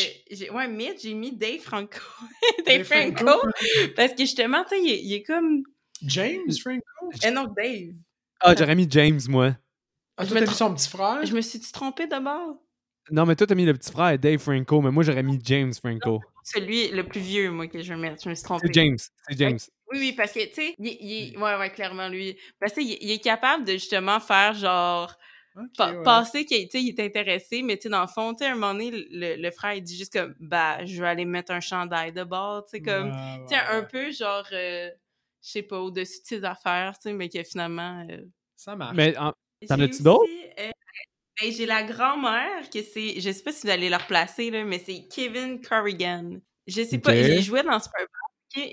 ouais, 0.53 0.69
Mitch, 0.69 1.03
j'ai 1.03 1.15
mis 1.15 1.33
Dave 1.33 1.61
Franco. 1.61 1.99
Dave 2.66 2.79
Dave 2.79 2.85
Franco. 2.85 3.25
Franco? 3.27 3.49
Parce 3.97 4.12
que 4.12 4.19
justement, 4.20 4.62
tu 4.65 4.70
sais, 4.77 4.83
il, 4.83 4.91
est- 4.91 5.03
il 5.03 5.12
est 5.15 5.23
comme. 5.23 5.62
James 6.03 6.53
Franco? 6.61 6.83
Eh 7.25 7.31
non, 7.31 7.45
Dave. 7.57 7.95
Ah, 8.41 8.55
j'aurais 8.57 8.75
mis 8.77 8.87
James, 8.91 9.20
moi. 9.29 9.57
Ah, 10.16 10.25
Je 10.25 10.31
toi, 10.31 10.41
t'as 10.41 10.47
mis 10.47 10.55
son 10.55 10.75
petit 10.75 10.89
frère? 10.89 11.25
Je 11.25 11.33
me 11.35 11.41
suis-tu 11.41 11.73
trompée 11.73 12.07
d'abord? 12.07 12.57
Non, 13.11 13.25
mais 13.25 13.35
toi, 13.37 13.47
t'as 13.47 13.55
mis 13.55 13.65
le 13.65 13.73
petit 13.75 13.91
frère 13.91 14.19
Dave 14.19 14.39
Franco, 14.39 14.81
mais 14.83 14.91
moi, 14.91 15.03
j'aurais 15.03 15.23
mis 15.23 15.39
James 15.43 15.73
Franco. 15.75 16.20
Celui 16.45 16.89
le 16.89 17.05
plus 17.05 17.20
vieux, 17.20 17.51
moi, 17.51 17.66
que 17.66 17.83
je 17.83 17.93
vais 17.95 17.99
mettre. 17.99 18.23
Je 18.23 18.29
me 18.29 18.35
suis 18.35 18.45
trompée. 18.45 18.66
C'est 18.66 18.75
James. 18.75 18.99
C'est 19.29 19.39
James. 19.39 19.59
Oui, 19.91 19.99
oui, 20.01 20.12
parce 20.12 20.33
que, 20.33 20.45
tu 20.47 20.55
sais, 20.55 20.75
il, 20.79 20.87
il 21.01 21.35
est- 21.35 21.37
ouais, 21.39 21.57
ouais, 21.57 21.70
clairement, 21.70 22.09
lui. 22.09 22.37
Parce 22.61 22.73
que, 22.75 22.81
tu 22.81 22.87
sais, 22.87 22.93
il, 23.01 23.09
il 23.09 23.11
est 23.12 23.19
capable 23.23 23.65
de 23.65 23.73
justement 23.73 24.20
faire 24.20 24.53
genre. 24.55 25.15
Ok, 25.59 25.71
pa- 25.77 25.93
ouais. 25.93 26.03
Passer 26.05 26.45
qu'il 26.45 26.69
est 26.69 27.01
intéressé, 27.01 27.63
mais 27.63 27.77
dans 27.85 28.03
le 28.03 28.07
fond, 28.07 28.33
à 28.41 28.45
un 28.47 28.55
moment 28.55 28.73
donné, 28.73 28.91
le, 28.93 29.37
le 29.37 29.51
frère, 29.51 29.75
il 29.75 29.83
dit 29.83 29.97
juste 29.97 30.13
comme, 30.13 30.35
bah, 30.41 30.85
je 30.85 31.01
vais 31.03 31.09
aller 31.09 31.25
mettre 31.25 31.53
un 31.53 31.61
chandail 31.61 32.13
de 32.13 32.23
bord, 32.25 32.65
tu 32.65 32.71
sais, 32.73 32.83
comme. 32.83 33.09
Ouais, 33.09 33.57
un 33.69 33.83
peu 33.83 34.11
genre, 34.13 34.47
euh, 34.53 34.91
je 35.43 35.51
sais 35.51 35.63
pas, 35.63 35.81
au-dessus 35.81 36.21
de 36.23 36.27
ses 36.27 36.45
affaires, 36.45 36.95
tu 36.99 37.09
sais, 37.11 37.13
mais 37.13 37.29
que 37.29 37.43
finalement. 37.43 38.07
euh, 38.09 38.23
Ça 38.57 38.77
marche. 38.77 38.97
Mais 38.97 39.17
en- 39.19 39.33
T'en 39.67 39.81
as-tu 39.81 40.03
d'autres? 40.03 40.25
euh, 40.61 40.71
ben, 41.41 41.53
j'ai 41.53 41.67
la 41.67 41.83
grand-mère, 41.85 42.69
que 42.71 42.83
c'est. 42.83 43.21
Je 43.21 43.31
sais 43.33 43.43
pas 43.43 43.53
si 43.53 43.67
vous 43.67 43.73
allez 43.73 43.89
la 43.89 43.99
replacer, 43.99 44.51
là, 44.51 44.65
mais 44.65 44.79
c'est 44.79 45.07
Kevin 45.09 45.61
Corrigan. 45.61 46.39
Je 46.67 46.83
sais 46.85 46.99
pas, 46.99 47.15
il 47.17 47.43
jouait 47.43 47.63
dans 47.63 47.81
Super 47.81 48.07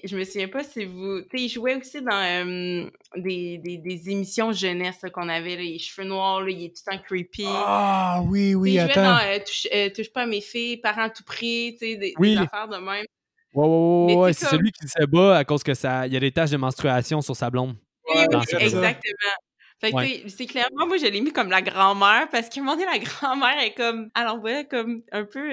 Je 0.03 0.17
me 0.17 0.23
souviens 0.23 0.47
pas 0.47 0.63
si 0.63 0.85
vous. 0.85 1.21
Tu 1.21 1.37
sais, 1.37 1.43
il 1.45 1.49
jouait 1.49 1.75
aussi 1.75 2.01
dans 2.01 2.11
euh, 2.11 2.89
des, 3.15 3.57
des, 3.59 3.77
des 3.77 4.09
émissions 4.09 4.51
jeunesse 4.51 4.99
qu'on 5.13 5.29
avait, 5.29 5.55
là, 5.55 5.61
les 5.61 5.79
cheveux 5.79 6.07
noirs, 6.07 6.41
là, 6.41 6.49
il 6.49 6.65
est 6.65 6.69
tout 6.75 6.81
le 6.87 6.97
temps 6.97 7.03
creepy. 7.03 7.45
Ah, 7.47 8.21
oui, 8.27 8.55
oui, 8.55 8.73
il 8.73 8.79
jouait 8.81 8.93
dans 8.95 9.15
attends. 9.15 9.27
euh, 9.27 9.39
touche, 9.39 9.67
euh, 9.73 9.89
Touche 9.95 10.11
pas 10.13 10.23
à 10.23 10.25
mes 10.27 10.41
filles, 10.41 10.77
Parents 10.77 11.03
à 11.03 11.09
tout 11.09 11.23
prix, 11.23 11.75
tu 11.79 11.85
sais, 11.85 11.95
des, 11.97 12.13
Oui. 12.19 12.35
des 12.35 12.41
affaires 12.41 12.67
de 12.67 12.77
même. 12.77 13.05
Ouais, 13.53 13.65
ouais, 13.65 13.67
ouais, 13.67 14.15
ouais, 14.21 14.33
c'est 14.33 14.47
comme- 14.47 14.57
celui 14.59 14.71
qui 14.71 14.87
se 14.87 15.05
bat 15.05 15.37
à 15.37 15.43
cause 15.45 15.63
que 15.63 15.73
ça. 15.73 16.05
Il 16.07 16.13
y 16.13 16.17
a 16.17 16.19
des 16.19 16.31
taches 16.31 16.51
de 16.51 16.57
menstruation 16.57 17.21
sur 17.21 17.35
sa 17.35 17.49
blonde. 17.49 17.75
Oui, 18.07 18.17
Ouais, 18.21 18.27
oui, 18.35 18.41
c'est 18.45 18.57
ça. 18.59 18.63
exactement. 18.63 19.33
Fait 19.81 19.91
que, 19.91 19.95
Ouais. 19.95 20.23
c'est 20.27 20.45
clairement, 20.45 20.87
moi, 20.87 20.97
je 20.97 21.05
l'ai 21.05 21.21
mis 21.21 21.31
comme 21.33 21.49
la 21.49 21.61
grand-mère, 21.61 22.27
parce 22.31 22.49
qu'à 22.49 22.61
un 22.61 22.63
moment 22.63 22.77
donné, 22.77 22.87
la 22.91 22.99
grand-mère 22.99 23.59
est 23.61 23.73
comme, 23.73 24.09
elle 24.15 24.27
envoyait 24.27 24.65
comme 24.65 25.03
un 25.11 25.25
peu, 25.25 25.51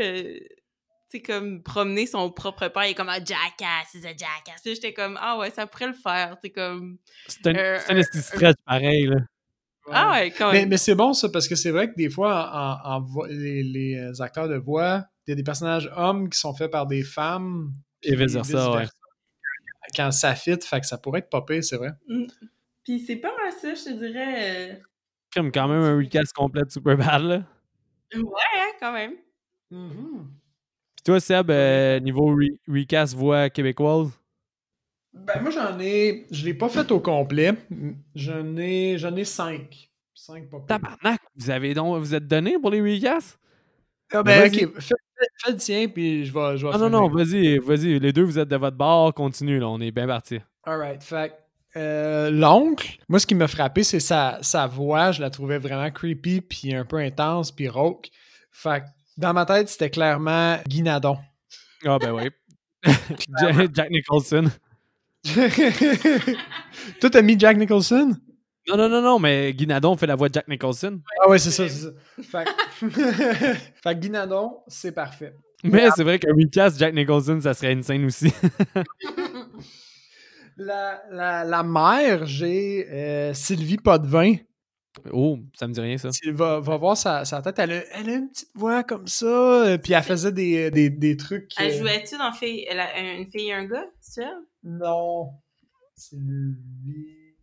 tu 1.13 1.19
sais, 1.19 1.23
comme 1.23 1.63
promener 1.63 2.07
son 2.07 2.31
propre 2.31 2.69
père, 2.69 2.85
il 2.87 2.91
est 2.91 2.95
comme, 2.95 3.09
ah, 3.11 3.19
jackass, 3.19 3.89
c'est 3.93 3.99
un 4.05 4.09
jackass. 4.11 4.63
J'étais 4.65 4.93
comme, 4.95 5.19
ah 5.21 5.37
ouais, 5.39 5.51
ça 5.51 5.67
pourrait 5.67 5.89
le 5.89 5.93
faire, 5.93 6.37
sais, 6.43 6.51
comme, 6.51 6.99
C'est 7.29 7.47
un, 7.47 7.55
Euh, 7.55 7.79
c'est 7.85 7.93
un 7.93 7.97
esti 7.99 8.19
stretch 8.23 8.57
pareil, 8.67 9.07
là. 9.07 9.17
ah 9.91 10.13
ouais, 10.13 10.31
quand 10.31 10.53
Mais, 10.53 10.61
même. 10.61 10.69
mais 10.71 10.77
c'est 10.79 10.95
bon 10.95 11.13
ça 11.13 11.29
parce 11.29 11.49
que 11.49 11.55
c'est 11.55 11.71
vrai 11.71 11.91
que 11.91 11.97
des 11.97 12.09
fois, 12.11 12.51
en, 12.85 13.07
les, 13.29 13.63
les 13.63 14.21
acteurs 14.23 14.49
de 14.49 14.57
voix, 14.57 15.05
il 15.27 15.31
y 15.31 15.33
a 15.33 15.37
des 15.37 15.43
personnages 15.45 15.91
hommes 15.97 16.29
qui 16.31 16.39
sont 16.39 16.55
faits 16.55 16.71
par 16.71 16.87
des 16.87 17.03
femmes. 17.03 17.73
Et 18.03 18.15
puis 18.17 18.25
vice-versa, 18.25 18.73
ouais. 18.73 18.87
Quand 19.95 20.11
ça 20.11 20.35
fit, 20.35 20.57
fait 20.61 20.81
que 20.81 20.87
ça 20.87 20.99
pourrait 20.99 21.21
être 21.21 21.45
pire, 21.45 21.63
c'est 21.63 21.77
vrai. 21.77 21.91
Puis 22.85 23.01
c'est 23.01 23.17
pas 23.17 23.33
mal 23.37 23.53
ça, 23.53 23.75
je 23.75 23.85
te 23.85 23.91
dirais. 23.99 24.81
Comme 25.35 25.53
quand 25.53 25.69
même 25.69 25.83
un 25.83 25.97
recast 25.97 26.33
complet 26.33 26.63
de 26.65 26.71
Superbad, 26.71 27.23
là. 27.23 27.43
euh, 28.15 28.19
Ouais, 28.23 28.59
hein, 28.59 28.71
quand 28.81 28.93
même. 28.93 29.13
Puis 31.03 31.11
toi, 31.13 31.19
Seb, 31.21 31.51
euh, 31.51 31.99
niveau 31.99 32.37
re- 32.37 32.57
recast 32.69 33.15
voix 33.17 33.51
québécoise? 33.51 34.11
Ben 35.13 35.43
moi 35.43 35.51
j'en 35.51 35.79
ai. 35.81 36.27
Je 36.31 36.45
l'ai 36.45 36.55
pas 36.55 36.69
fait 36.69 36.91
au 36.93 37.01
complet. 37.01 37.53
J'en 38.15 38.57
ai. 38.57 38.97
J'en 38.99 39.15
ai 39.17 39.25
cinq. 39.25 39.91
Cinq 40.15 40.49
pas 40.49 40.59
pire. 40.59 40.67
Tabarnak, 40.69 41.21
vous 41.35 41.51
avez 41.51 41.75
donc, 41.75 41.99
vous 41.99 42.15
êtes 42.15 42.29
donné 42.29 42.57
pour 42.61 42.71
les 42.71 42.81
recasts? 42.81 43.37
Ah, 44.13 44.23
ben, 44.23 44.49
Vas-y. 44.49 44.65
ok, 44.67 44.81
fais, 44.81 44.95
le 45.49 45.57
tien, 45.57 45.89
puis 45.89 46.25
je 46.25 46.33
vais. 46.33 46.57
Je 46.57 46.67
vais 46.67 46.73
Ah 46.75 46.79
non, 46.79 46.89
non, 46.89 47.09
vas-y, 47.09 47.59
vas-y. 47.59 47.99
Les 47.99 48.13
deux, 48.13 48.23
vous 48.23 48.39
êtes 48.39 48.49
de 48.49 48.57
votre 48.57 48.77
bord, 48.77 49.13
continue, 49.13 49.59
là. 49.59 49.69
On 49.69 49.81
est 49.81 49.91
bien 49.91 50.07
parti. 50.07 50.39
Alright, 50.65 51.03
fait 51.03 51.33
euh, 51.75 52.31
l'oncle, 52.31 52.99
moi 53.09 53.19
ce 53.19 53.27
qui 53.27 53.35
m'a 53.35 53.49
frappé, 53.49 53.83
c'est 53.83 53.99
sa, 53.99 54.39
sa 54.43 54.67
voix, 54.67 55.11
je 55.11 55.21
la 55.23 55.31
trouvais 55.31 55.59
vraiment 55.59 55.91
creepy, 55.91 56.43
puis 56.43 56.75
un 56.75 56.85
peu 56.85 56.99
intense, 56.99 57.51
puis 57.51 57.67
rauque. 57.69 58.11
Fait 58.53 58.81
que, 58.83 58.87
dans 59.23 59.33
ma 59.33 59.47
tête, 59.47 59.69
c'était 59.69 59.89
clairement 59.89 60.59
Guinadon. 60.67 61.17
Ah, 61.87 61.99
ben 61.99 62.13
oui. 62.13 62.29
Jack 63.41 63.75
Jack 63.75 63.91
Nicholson. 63.91 64.51
Toi, 67.01 67.11
t'as 67.11 67.23
mis 67.23 67.39
Jack 67.39 67.57
Nicholson? 67.57 68.17
Non, 68.69 68.77
non, 68.77 68.89
non, 68.89 69.01
non, 69.01 69.19
mais 69.19 69.53
Guinadon 69.55 69.97
fait 69.97 70.07
la 70.07 70.17
voix 70.17 70.29
de 70.29 70.35
Jack 70.35 70.49
Nicholson. 70.49 71.01
Ah 71.23 71.29
ouais, 71.29 71.39
c'est 71.39 71.51
ça, 71.53 71.69
c'est 71.69 71.85
ça. 71.85 71.91
Fait 72.23 72.45
que, 72.45 72.89
fait 73.85 73.95
que 73.95 74.01
Guinadon, 74.01 74.59
c'est 74.67 74.93
parfait. 74.93 75.35
Mais 75.65 75.89
c'est 75.95 76.03
vrai 76.03 76.19
qu'un 76.19 76.35
recast 76.35 76.79
Jack 76.79 76.93
Nicholson, 76.93 77.41
ça 77.41 77.55
serait 77.55 77.73
une 77.73 77.85
scène 77.85 78.05
aussi. 78.05 78.33
La, 80.57 81.03
la, 81.11 81.45
la 81.45 81.63
mère, 81.63 82.27
j'ai 82.27 82.87
euh, 82.91 83.35
Sylvie 83.35 83.79
Potvin. 83.79 84.35
Oh, 85.13 85.39
ça 85.55 85.67
me 85.69 85.73
dit 85.73 85.81
rien, 85.81 85.97
ça. 85.99 86.11
Tu 86.11 86.33
vas, 86.33 86.61
va 86.61 86.77
voir 86.77 86.97
sa, 86.97 87.25
sa 87.25 87.41
tête, 87.43 87.59
elle 87.59 87.73
a, 87.73 87.83
elle 87.99 88.11
a 88.11 88.13
une 88.15 88.29
petite 88.31 88.51
voix 88.55 88.83
comme 88.85 89.07
ça, 89.07 89.27
euh, 89.27 89.79
puis 89.79 89.93
elle 89.93 90.03
faisait 90.03 90.33
des, 90.33 90.71
des, 90.71 90.91
des 90.91 91.17
trucs. 91.17 91.51
Elle 91.59 91.73
euh, 91.73 91.79
jouait-tu 91.79 92.17
dans 92.19 92.33
fille, 92.33 92.67
elle 92.69 92.81
a- 92.81 92.99
une 93.01 93.31
fille 93.31 93.49
et 93.49 93.53
un 93.55 93.65
gars, 93.65 93.87
c'est 94.01 94.23
ça? 94.23 94.31
Non. 94.63 95.31
Sylvie. 95.97 97.35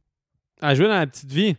Elle 0.62 0.76
jouait 0.76 0.88
dans 0.88 1.00
la 1.00 1.08
petite 1.08 1.32
vie. 1.32 1.56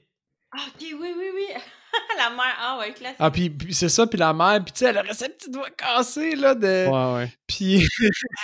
Ah, 0.52 0.58
ok, 0.68 0.80
oui, 1.00 1.14
oui, 1.16 1.26
oui. 1.34 1.46
la 2.18 2.30
mère, 2.30 2.56
ah 2.60 2.78
ouais, 2.78 2.92
classique. 2.92 3.16
Ah, 3.18 3.30
puis, 3.30 3.50
puis 3.50 3.74
c'est 3.74 3.88
ça, 3.88 4.06
puis 4.06 4.18
la 4.18 4.32
mère, 4.32 4.62
puis 4.64 4.72
tu 4.72 4.80
sais, 4.80 4.86
elle 4.86 4.98
aurait 4.98 5.14
sa 5.14 5.28
petite 5.28 5.54
voix 5.54 5.70
cassée, 5.70 6.36
là, 6.36 6.54
de... 6.54 6.86
Ouais, 6.88 7.14
ouais. 7.22 7.32
Puis, 7.46 7.82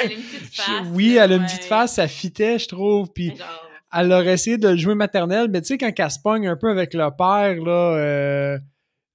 Elle 0.01 0.11
a 0.11 0.13
une 0.15 0.23
petite 0.23 0.55
face. 0.55 0.87
oui, 0.93 1.17
elle 1.17 1.33
a 1.33 1.37
une 1.37 1.43
ouais. 1.43 1.47
petite 1.49 1.65
face, 1.65 1.95
ça 1.95 2.09
fitait, 2.09 2.59
je 2.59 2.69
trouve, 2.69 3.13
puis 3.13 3.37
Genre, 3.37 3.66
elle 3.93 4.13
aurait 4.13 4.35
essayé 4.35 4.59
de 4.59 4.69
le 4.69 4.77
jouer 4.77 4.95
maternel, 4.95 5.49
mais 5.51 5.61
tu 5.61 5.69
sais, 5.69 5.79
quand 5.79 5.93
elle 5.97 6.11
se 6.11 6.19
pogne 6.23 6.47
un 6.49 6.57
peu 6.57 6.71
avec 6.71 6.95
le 6.95 7.09
père, 7.17 7.57
là, 7.63 7.97
euh, 7.97 8.59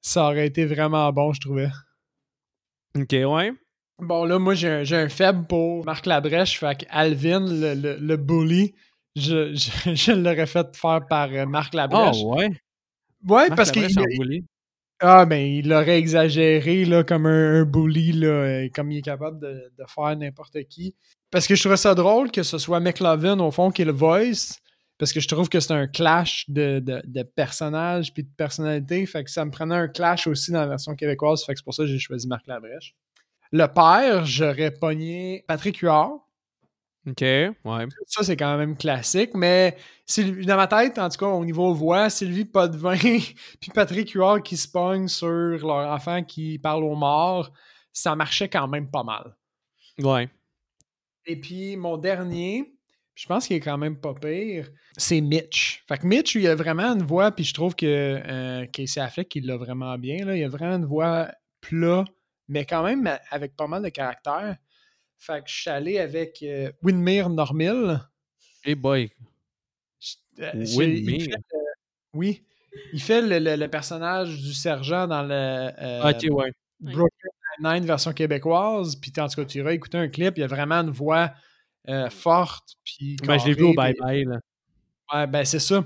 ça 0.01 0.25
aurait 0.25 0.47
été 0.47 0.65
vraiment 0.65 1.11
bon, 1.13 1.33
je 1.33 1.41
trouvais. 1.41 1.69
Ok, 2.97 3.11
ouais. 3.11 3.51
Bon, 3.99 4.25
là, 4.25 4.39
moi, 4.39 4.53
j'ai 4.55 4.69
un, 4.69 4.83
j'ai 4.83 4.97
un 4.97 5.09
faible 5.09 5.45
pour 5.47 5.85
Marc 5.85 6.05
Labrèche, 6.05 6.59
fait 6.59 6.79
que 6.81 6.85
Alvin, 6.89 7.39
le, 7.47 7.75
le, 7.75 7.97
le 7.97 8.17
bully, 8.17 8.73
je, 9.15 9.53
je, 9.53 9.93
je 9.95 10.11
l'aurais 10.11 10.47
fait 10.47 10.75
faire 10.75 11.05
par 11.07 11.29
euh, 11.31 11.45
Marc 11.45 11.73
Oh, 11.73 11.77
Labrèche. 11.77 12.23
ouais? 12.23 12.49
ouais, 13.27 13.47
Marc 13.49 13.55
parce 13.55 13.71
qu'il. 13.71 13.87
Ah, 15.03 15.25
ben, 15.25 15.39
il 15.41 15.67
l'aurait 15.67 15.97
exagéré, 15.97 16.85
là, 16.85 17.03
comme 17.03 17.25
un, 17.25 17.61
un 17.61 17.63
bully, 17.65 18.11
là, 18.11 18.27
euh, 18.27 18.69
comme 18.73 18.91
il 18.91 18.99
est 18.99 19.01
capable 19.03 19.39
de, 19.39 19.71
de 19.77 19.83
faire 19.87 20.15
n'importe 20.15 20.63
qui. 20.69 20.95
Parce 21.31 21.47
que 21.47 21.55
je 21.55 21.61
trouvais 21.61 21.77
ça 21.77 21.95
drôle 21.95 22.29
que 22.29 22.43
ce 22.43 22.57
soit 22.59 22.79
McLovin, 22.79 23.39
au 23.39 23.49
fond, 23.51 23.71
qui 23.71 23.81
est 23.81 23.85
le 23.85 23.93
voice, 23.93 24.59
parce 25.01 25.13
que 25.13 25.19
je 25.19 25.27
trouve 25.27 25.49
que 25.49 25.59
c'est 25.59 25.73
un 25.73 25.87
clash 25.87 26.45
de, 26.47 26.77
de, 26.77 27.01
de 27.03 27.23
personnages 27.23 28.13
puis 28.13 28.21
de 28.21 28.29
personnalités, 28.37 29.03
fait 29.07 29.23
que 29.23 29.31
ça 29.31 29.43
me 29.43 29.49
prenait 29.49 29.73
un 29.73 29.87
clash 29.87 30.27
aussi 30.27 30.51
dans 30.51 30.59
la 30.59 30.67
version 30.67 30.95
québécoise, 30.95 31.43
fait 31.43 31.53
que 31.53 31.57
c'est 31.57 31.63
pour 31.63 31.73
ça 31.73 31.81
que 31.81 31.87
j'ai 31.89 31.97
choisi 31.97 32.27
Marc 32.27 32.45
Labrèche. 32.45 32.93
Le 33.51 33.65
père, 33.65 34.25
j'aurais 34.25 34.69
pogné 34.69 35.43
Patrick 35.47 35.79
Huard. 35.79 36.19
Ok, 37.07 37.21
ouais. 37.21 37.87
Ça, 38.05 38.21
c'est 38.21 38.37
quand 38.37 38.55
même 38.59 38.77
classique, 38.77 39.31
mais 39.33 39.75
Sylvie- 40.05 40.45
dans 40.45 40.55
ma 40.55 40.67
tête, 40.67 40.99
en 40.99 41.09
tout 41.09 41.17
cas, 41.17 41.25
au 41.25 41.43
niveau 41.43 41.73
voix, 41.73 42.11
Sylvie 42.11 42.45
Potvin 42.45 42.95
puis 43.59 43.71
Patrick 43.73 44.11
Huard 44.11 44.43
qui 44.43 44.55
se 44.55 44.67
pognent 44.67 45.07
sur 45.07 45.27
leur 45.27 45.91
enfant 45.91 46.23
qui 46.23 46.59
parle 46.59 46.83
aux 46.83 46.95
morts, 46.95 47.51
ça 47.91 48.15
marchait 48.15 48.49
quand 48.49 48.67
même 48.67 48.91
pas 48.91 49.01
mal. 49.03 49.35
Ouais. 49.97 50.29
Et 51.25 51.41
puis, 51.41 51.75
mon 51.75 51.97
dernier, 51.97 52.71
je 53.15 53.25
pense 53.27 53.47
qu'il 53.47 53.55
est 53.57 53.61
quand 53.61 53.77
même 53.77 53.99
pas 53.99 54.13
pire, 54.13 54.69
c'est 54.97 55.21
Mitch. 55.21 55.83
Fait 55.87 55.97
que 55.97 56.07
Mitch, 56.07 56.35
il 56.35 56.47
a 56.47 56.55
vraiment 56.55 56.93
une 56.93 57.03
voix, 57.03 57.31
puis 57.31 57.43
je 57.43 57.53
trouve 57.53 57.75
que 57.75 57.85
euh, 57.85 58.65
Casey 58.67 58.99
Affleck, 59.01 59.35
il 59.35 59.45
l'a 59.45 59.57
vraiment 59.57 59.97
bien. 59.97 60.25
Là. 60.25 60.35
Il 60.35 60.43
a 60.43 60.49
vraiment 60.49 60.75
une 60.77 60.85
voix 60.85 61.29
plat, 61.61 62.05
mais 62.47 62.65
quand 62.65 62.83
même 62.83 63.09
avec 63.29 63.55
pas 63.55 63.67
mal 63.67 63.83
de 63.83 63.89
caractère. 63.89 64.55
Fait 65.17 65.43
que 65.43 65.49
je 65.49 65.53
suis 65.61 65.69
allé 65.69 65.99
avec 65.99 66.39
euh, 66.41 66.71
Winmere 66.81 67.29
Normil. 67.29 67.99
Hey 68.63 68.75
boy. 68.75 69.11
Euh, 70.39 70.51
Oui, 70.55 70.65
j'ai- 70.65 70.97
il 70.99 71.05
mais- 71.05 71.19
fait, 71.19 71.31
euh, 71.35 71.57
oui. 72.13 72.43
il 72.93 73.01
fait 73.01 73.21
le, 73.21 73.37
le- 73.39 73.55
le 73.55 73.67
personnage 73.67 74.35
du 74.41 74.53
sergent 74.53 75.05
dans 75.07 75.21
le 75.23 75.33
euh, 75.79 76.09
ok, 76.09 76.25
ouais. 76.35 76.51
Brooklyn 76.79 77.29
Nine 77.61 77.85
version 77.85 78.13
québécoise. 78.13 78.95
Puis 78.95 79.11
en 79.19 79.27
tout 79.27 79.35
cas, 79.41 79.45
tu 79.45 79.59
iras 79.59 79.73
écouter 79.73 79.97
un 79.99 80.07
clip, 80.07 80.37
il 80.37 80.41
y 80.41 80.43
a 80.43 80.47
vraiment 80.47 80.75
une 80.81 80.89
voix 80.89 81.31
euh, 81.89 82.09
forte. 82.09 82.75
Puis 82.83 83.15
Ben, 83.25 83.37
je 83.39 83.47
l'ai 83.47 83.53
vu 83.53 83.63
au 83.63 83.73
bye-bye, 83.73 84.27
là. 84.27 84.39
Ouais, 85.13 85.27
ben 85.27 85.43
c'est 85.45 85.59
ça. 85.59 85.83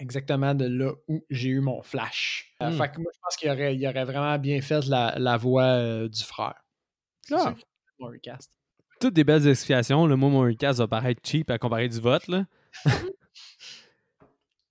Exactement 0.00 0.54
de 0.54 0.66
là 0.66 0.92
où 1.08 1.24
j'ai 1.30 1.48
eu 1.48 1.60
mon 1.60 1.82
flash. 1.82 2.52
Euh, 2.62 2.70
Hmm. 2.70 2.78
fait 2.78 2.92
que 2.92 3.00
moi, 3.00 3.10
je 3.14 3.18
pense 3.20 3.36
qu'il 3.36 3.50
aurait, 3.50 3.74
il 3.74 3.86
aurait 3.86 4.04
vraiment 4.04 4.38
bien 4.38 4.60
fait 4.60 4.84
la, 4.86 5.14
la 5.18 5.36
voix 5.36 5.64
euh, 5.64 6.08
du 6.08 6.22
frère. 6.22 6.54
Ah. 7.32 7.54
Toutes 9.00 9.14
des 9.14 9.24
belles 9.24 9.46
explications. 9.48 10.06
Le 10.06 10.16
mot 10.16 10.28
mon 10.28 10.42
recast 10.42 10.78
va 10.78 10.86
paraître 10.88 11.20
cheap 11.24 11.50
à 11.50 11.58
comparer 11.58 11.88
du 11.88 12.00
vote, 12.00 12.26
là. 12.28 12.44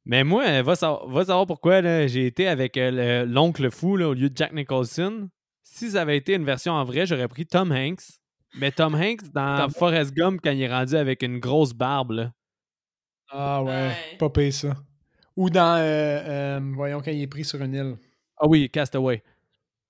Mais 0.05 0.23
moi, 0.23 0.61
va 0.61 0.75
savoir, 0.75 1.07
va 1.09 1.25
savoir 1.25 1.45
pourquoi 1.47 1.81
là, 1.81 2.07
j'ai 2.07 2.25
été 2.27 2.47
avec 2.47 2.77
le- 2.77 3.25
l'oncle 3.25 3.69
fou 3.69 3.97
là, 3.97 4.07
au 4.07 4.13
lieu 4.13 4.29
de 4.29 4.37
Jack 4.37 4.53
Nicholson. 4.53 5.29
Si 5.63 5.91
ça 5.91 6.01
avait 6.03 6.15
été 6.15 6.33
une 6.35 6.45
version 6.45 6.71
en 6.73 6.85
vrai, 6.85 7.05
j'aurais 7.05 7.27
pris 7.27 7.45
Tom 7.45 7.73
Hanks. 7.73 8.03
Mais 8.59 8.71
Tom 8.71 8.95
Hanks 8.95 9.31
dans 9.34 9.57
Tom- 9.63 9.71
Forrest 9.71 10.13
Gump 10.13 10.39
quand 10.43 10.51
il 10.51 10.61
est 10.61 10.71
rendu 10.73 10.95
avec 10.95 11.21
une 11.23 11.39
grosse 11.39 11.73
barbe. 11.73 12.11
Là. 12.11 12.34
Ah 13.29 13.63
ouais, 13.63 13.69
Ouais. 13.71 14.17
pas 14.19 14.29
payé 14.29 14.51
ça. 14.51 14.75
Ou 15.35 15.49
dans, 15.49 15.77
euh, 15.77 15.81
euh, 15.81 16.59
voyons, 16.75 17.01
quand 17.01 17.11
il 17.11 17.21
est 17.21 17.27
pris 17.27 17.43
sur 17.45 17.61
une 17.61 17.73
île. 17.73 17.95
Ah 18.39 18.47
oui, 18.47 18.69
Castaway. 18.69 19.23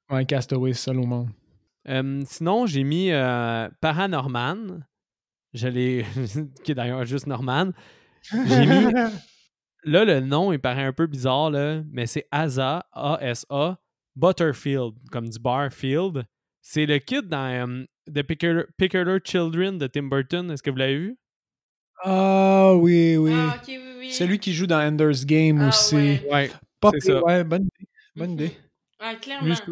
Ouais, 0.09 0.25
Castaway, 0.25 0.73
c'est 0.73 0.81
seul 0.85 0.99
au 0.99 1.05
monde. 1.05 1.29
Euh, 1.87 2.21
sinon, 2.25 2.65
j'ai 2.65 2.83
mis 2.83 3.11
euh, 3.11 3.69
Paranorman. 3.81 4.85
Je 5.53 5.67
l'ai. 5.67 6.05
qui 6.63 6.71
est 6.71 6.75
d'ailleurs 6.75 7.05
juste 7.05 7.27
Norman. 7.27 7.71
J'ai 8.31 8.65
mis. 8.65 8.93
Là, 9.83 10.03
le 10.03 10.19
nom, 10.19 10.51
il 10.51 10.59
paraît 10.59 10.83
un 10.83 10.91
peu 10.91 11.07
bizarre, 11.07 11.49
là, 11.49 11.81
mais 11.91 12.07
c'est 12.07 12.27
Asa, 12.29 12.85
A-S-A, 12.91 13.77
Butterfield, 14.17 14.95
comme 15.11 15.29
du 15.29 15.39
Barfield. 15.39 16.25
C'est 16.69 16.85
le 16.85 16.97
kid 16.99 17.29
dans 17.29 17.47
euh, 17.47 17.85
The 18.13 18.23
Picker- 18.23 19.19
Children 19.23 19.77
de 19.77 19.87
Tim 19.87 20.03
Burton. 20.03 20.51
Est-ce 20.51 20.61
que 20.61 20.69
vous 20.69 20.75
l'avez 20.75 20.97
vu? 20.97 21.17
Ah 22.03 22.73
oui, 22.75 23.15
oui. 23.15 23.31
Ah, 23.33 23.55
ok, 23.55 23.63
oui, 23.69 23.79
oui. 23.99 24.11
C'est 24.11 24.27
lui 24.27 24.37
qui 24.37 24.51
joue 24.53 24.67
dans 24.67 24.81
Ender's 24.85 25.25
Game 25.25 25.61
Ah, 25.61 25.69
aussi. 25.69 25.95
ouais. 25.95 26.21
Ouais. 26.29 26.51
Ça. 26.99 27.23
Ouais, 27.23 27.43
bonne 27.45 27.63
idée. 27.63 27.87
Bonne 28.17 28.27
Mhm. 28.31 28.33
idée. 28.35 28.51
Ah, 28.99 29.15
clairement. 29.15 29.47
Juste 29.47 29.63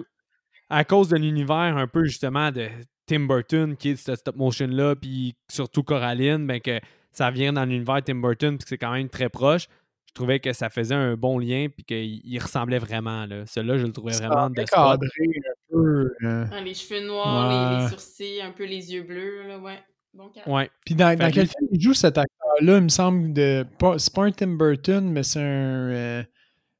à 0.70 0.86
cause 0.86 1.10
de 1.10 1.18
l'univers 1.18 1.76
un 1.76 1.86
peu 1.88 2.06
justement 2.06 2.50
de 2.50 2.70
Tim 3.08 3.26
Burton, 3.28 3.76
qui 3.76 3.90
est 3.90 3.96
ce 3.98 4.16
stop 4.16 4.38
motion-là, 4.38 4.96
puis 4.96 5.36
surtout 5.52 5.84
Coraline, 5.84 6.48
ben 6.48 6.62
que 6.62 6.80
ça 7.12 7.30
vient 7.30 7.52
dans 7.52 7.66
l'univers 7.66 8.02
Tim 8.06 8.16
Burton, 8.16 8.58
puis 8.58 8.64
que 8.64 8.70
c'est 8.70 8.78
quand 8.78 8.94
même 8.94 9.10
très 9.10 9.28
proche. 9.28 9.68
Je 10.16 10.22
trouvais 10.22 10.40
que 10.40 10.54
ça 10.54 10.70
faisait 10.70 10.96
un 10.96 11.18
bon 11.18 11.38
lien, 11.40 11.68
puis 11.68 11.84
qu'il 11.84 12.22
il 12.26 12.40
ressemblait 12.40 12.80
vraiment. 12.80 13.26
Là. 13.26 13.46
Celui-là, 13.46 13.78
je 13.78 13.86
le 13.86 13.92
trouvais 13.92 14.14
Ça 14.14 14.28
vraiment 14.28 14.46
a 14.46 14.50
de 14.50 14.54
bien 14.54 14.66
spot. 14.66 14.78
cadré 15.02 15.10
un 15.28 15.74
peu. 15.74 16.12
euh. 16.24 16.46
Ah, 16.54 16.62
les 16.62 16.74
cheveux 16.74 17.06
noirs, 17.06 17.82
les, 17.82 17.90
sourcils, 17.90 18.42
un 18.42 18.52
peu 18.52 18.64
les 18.64 18.94
yeux 18.94 19.04
bleus, 19.04 19.46
là, 19.46 19.60
ouais. 19.60 19.78
Bon. 20.14 20.32
Ouais. 20.48 20.70
Puis 20.86 20.96
dans, 20.96 21.14
dans 21.20 21.30
quel 21.30 21.48
film 21.48 21.68
il 21.70 21.82
joue 21.82 21.94
cet 21.94 22.18
acteur-là, 22.18 22.78
il 22.78 22.84
me 22.84 22.88
semble 22.88 23.34
de. 23.34 23.66
pas- 23.78 24.00
C'est 24.00 24.14
pas 24.14 24.24
un 24.24 24.32
Tim 24.32 24.56
Burton, 24.56 25.12
mais 25.12 25.24
c'est 25.24 25.42
un, 25.42 25.44
euh, 25.92 26.24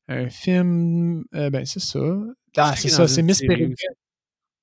un 0.08 0.30
film. 0.30 1.26
euh, 1.36 1.50
ben, 1.50 1.66
c'est 1.66 1.82
ça. 1.82 2.00
Ah, 2.56 2.74
c'est 2.78 2.88
ça, 2.88 3.06
c'est 3.06 3.22
Miss 3.22 3.42
Peregrine. 3.42 3.76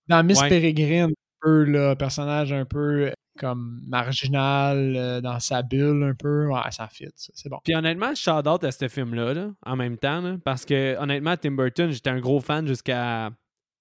Dans 0.09 0.25
Miss 0.25 0.41
Ouais. 0.41 0.49
Peregrine, 0.49 1.11
un 1.11 1.13
peu, 1.43 1.65
là, 1.65 1.95
personnage 1.95 2.55
un 2.55 2.65
peu 2.65 3.13
comme 3.39 3.81
marginal 3.87 4.95
euh, 4.97 5.21
dans 5.21 5.41
sa 5.41 5.63
bulle, 5.63 6.03
un 6.03 6.15
peu. 6.15 6.47
Ouais, 6.49 6.71
ça 6.71 6.89
fit. 6.89 7.09
C'est 7.17 7.49
bon. 7.49 7.59
Puis 7.65 7.75
honnêtement, 7.75 8.15
je 8.15 8.21
shout 8.21 8.49
out 8.49 8.63
à 8.65 8.71
ce 8.73 8.89
film-là, 8.89 9.35
là, 9.35 9.51
en 9.65 9.77
même 9.77 9.97
temps, 9.97 10.21
là, 10.21 10.37
parce 10.45 10.65
que 10.65 10.97
honnêtement, 10.99 11.37
Tim 11.37 11.53
Burton, 11.53 11.91
j'étais 11.91 12.11
un 12.11 12.21
gros 12.21 12.41
fan 12.41 12.67
jusqu'à 12.67 13.31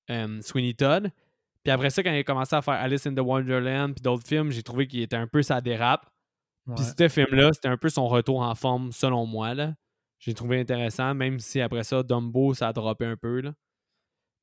euh, 0.10 0.42
Sweeney 0.42 0.74
Todd. 0.74 1.12
Puis 1.64 1.72
après 1.72 1.90
ça, 1.90 2.02
quand 2.02 2.12
il 2.12 2.20
a 2.20 2.24
commencé 2.24 2.56
à 2.56 2.62
faire 2.62 2.74
Alice 2.76 3.06
in 3.06 3.14
the 3.14 3.20
Wonderland 3.20 3.94
puis 3.94 4.02
d'autres 4.02 4.26
films, 4.26 4.52
j'ai 4.52 4.64
trouvé 4.64 4.88
qu'il 4.88 5.02
était 5.02 5.16
un 5.16 5.28
peu 5.28 5.42
sa 5.44 5.62
dérape. 5.62 6.08
Ouais. 6.68 6.76
Puis 6.76 6.86
ce 6.98 7.08
film-là, 7.10 7.50
c'était 7.54 7.68
un 7.68 7.78
peu 7.78 7.90
son 7.90 8.08
retour 8.08 8.42
en 8.42 8.56
forme, 8.56 8.92
selon 8.92 9.26
moi. 9.26 9.54
Là. 9.54 9.74
J'ai 10.20 10.34
trouvé 10.34 10.60
intéressant, 10.60 11.14
même 11.14 11.40
si 11.40 11.62
après 11.62 11.84
ça, 11.84 12.04
Dumbo, 12.04 12.54
ça 12.54 12.70
a 12.70 12.74
droppé 12.74 13.06
un 13.06 13.18
peu. 13.18 13.42
Là. 13.42 13.54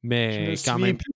Je 0.03 0.09
Mais 0.09 0.51
me 0.51 0.65
quand 0.65 0.79
même. 0.79 0.97
plus 0.97 1.13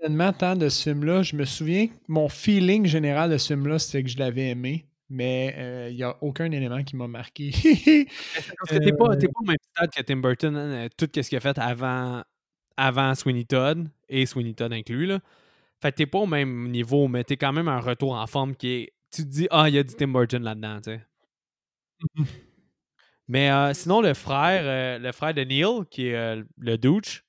événements 0.00 0.32
tant 0.32 0.56
de 0.56 0.68
ce 0.68 0.82
film-là. 0.90 1.22
Je 1.22 1.36
me 1.36 1.44
souviens 1.44 1.88
que 1.88 1.94
mon 2.08 2.28
feeling 2.28 2.86
général 2.86 3.30
de 3.30 3.38
ce 3.38 3.48
film-là, 3.48 3.78
c'était 3.78 4.02
que 4.02 4.08
je 4.10 4.18
l'avais 4.18 4.48
aimé. 4.50 4.86
Mais 5.10 5.54
euh, 5.56 5.88
il 5.90 5.96
n'y 5.96 6.02
a 6.02 6.16
aucun 6.22 6.50
élément 6.50 6.82
qui 6.84 6.94
m'a 6.96 7.08
marqué. 7.08 7.50
Parce 8.58 8.70
que 8.72 8.78
t'es 8.84 8.92
pas, 8.92 9.12
Euh, 9.12 9.16
t'es 9.16 9.28
pas 9.28 9.40
au 9.40 9.44
même 9.44 9.56
stade 9.74 9.90
que 9.94 10.02
Tim 10.02 10.16
Burton, 10.18 10.54
hein, 10.56 10.86
euh, 10.86 10.88
tout 10.96 11.08
ce 11.14 11.20
qu'il 11.28 11.38
a 11.38 11.40
fait 11.40 11.58
avant, 11.58 12.22
avant 12.76 13.14
Sweeney 13.14 13.44
Todd, 13.44 13.88
et 14.08 14.26
Sweeney 14.26 14.54
Todd 14.54 14.72
inclus. 14.72 15.06
Là. 15.06 15.20
Fait 15.82 15.92
que 15.92 15.96
t'es 15.98 16.06
pas 16.06 16.18
au 16.18 16.26
même 16.26 16.70
niveau, 16.70 17.08
mais 17.08 17.24
t'es 17.24 17.36
quand 17.36 17.52
même 17.52 17.68
un 17.68 17.80
retour 17.80 18.14
en 18.14 18.26
forme 18.26 18.56
qui 18.56 18.68
est. 18.68 18.92
Tu 19.12 19.22
te 19.24 19.28
dis, 19.28 19.48
ah, 19.50 19.68
il 19.68 19.74
y 19.76 19.78
a 19.78 19.82
du 19.82 19.94
Tim 19.94 20.08
Burton 20.08 20.42
là-dedans, 20.42 20.80
tu 20.82 20.90
sais. 20.90 21.00
mais 23.28 23.50
euh, 23.50 23.74
sinon, 23.74 24.00
le 24.00 24.14
frère, 24.14 24.62
euh, 24.64 24.98
le 24.98 25.12
frère 25.12 25.34
de 25.34 25.42
Neil, 25.42 25.86
qui 25.90 26.08
est 26.08 26.16
euh, 26.16 26.42
le 26.58 26.78
douche, 26.78 27.24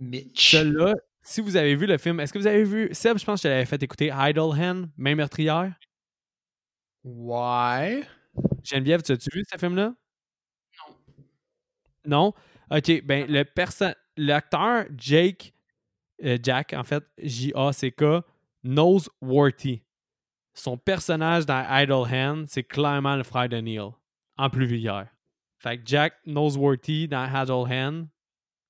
Mitch. 0.00 0.50
celui-là, 0.52 0.94
si 1.30 1.40
vous 1.40 1.56
avez 1.56 1.76
vu 1.76 1.86
le 1.86 1.96
film, 1.96 2.18
est-ce 2.18 2.32
que 2.32 2.38
vous 2.38 2.46
avez 2.48 2.64
vu. 2.64 2.88
Seb, 2.92 3.16
je 3.18 3.24
pense 3.24 3.40
que 3.40 3.48
je 3.48 3.52
l'avais 3.52 3.64
fait 3.64 3.80
écouter 3.82 4.10
Idle 4.12 4.40
Hand, 4.40 4.90
Main 4.96 5.14
meurtrière? 5.14 5.72
Ouais. 7.04 8.02
Geneviève, 8.64 9.02
tu 9.02 9.12
as-tu 9.12 9.30
vu 9.32 9.44
ce 9.50 9.56
film-là? 9.56 9.94
Non. 12.04 12.32
OK, 12.70 13.02
ben 13.04 13.26
le 13.28 13.44
perso- 13.44 13.94
l'acteur 14.16 14.86
Jake 14.96 15.54
euh, 16.24 16.36
Jack 16.42 16.72
en 16.74 16.84
fait 16.84 17.04
J-A-C-K 17.18 18.22
Noseworthy. 18.64 19.82
Son 20.52 20.76
personnage 20.76 21.46
dans 21.46 21.64
Idle 21.70 22.12
Hand, 22.12 22.46
c'est 22.48 22.64
clairement 22.64 23.16
le 23.16 23.22
frère 23.22 23.48
de 23.48 23.56
Neil 23.56 23.80
en 24.36 24.50
plus 24.50 24.66
vulgaire. 24.66 25.08
Fait 25.58 25.78
que 25.78 25.82
Jack 25.86 26.14
Noseworthy 26.26 27.08
dans 27.08 27.24
Idle 27.26 27.72
Hand, 27.72 28.08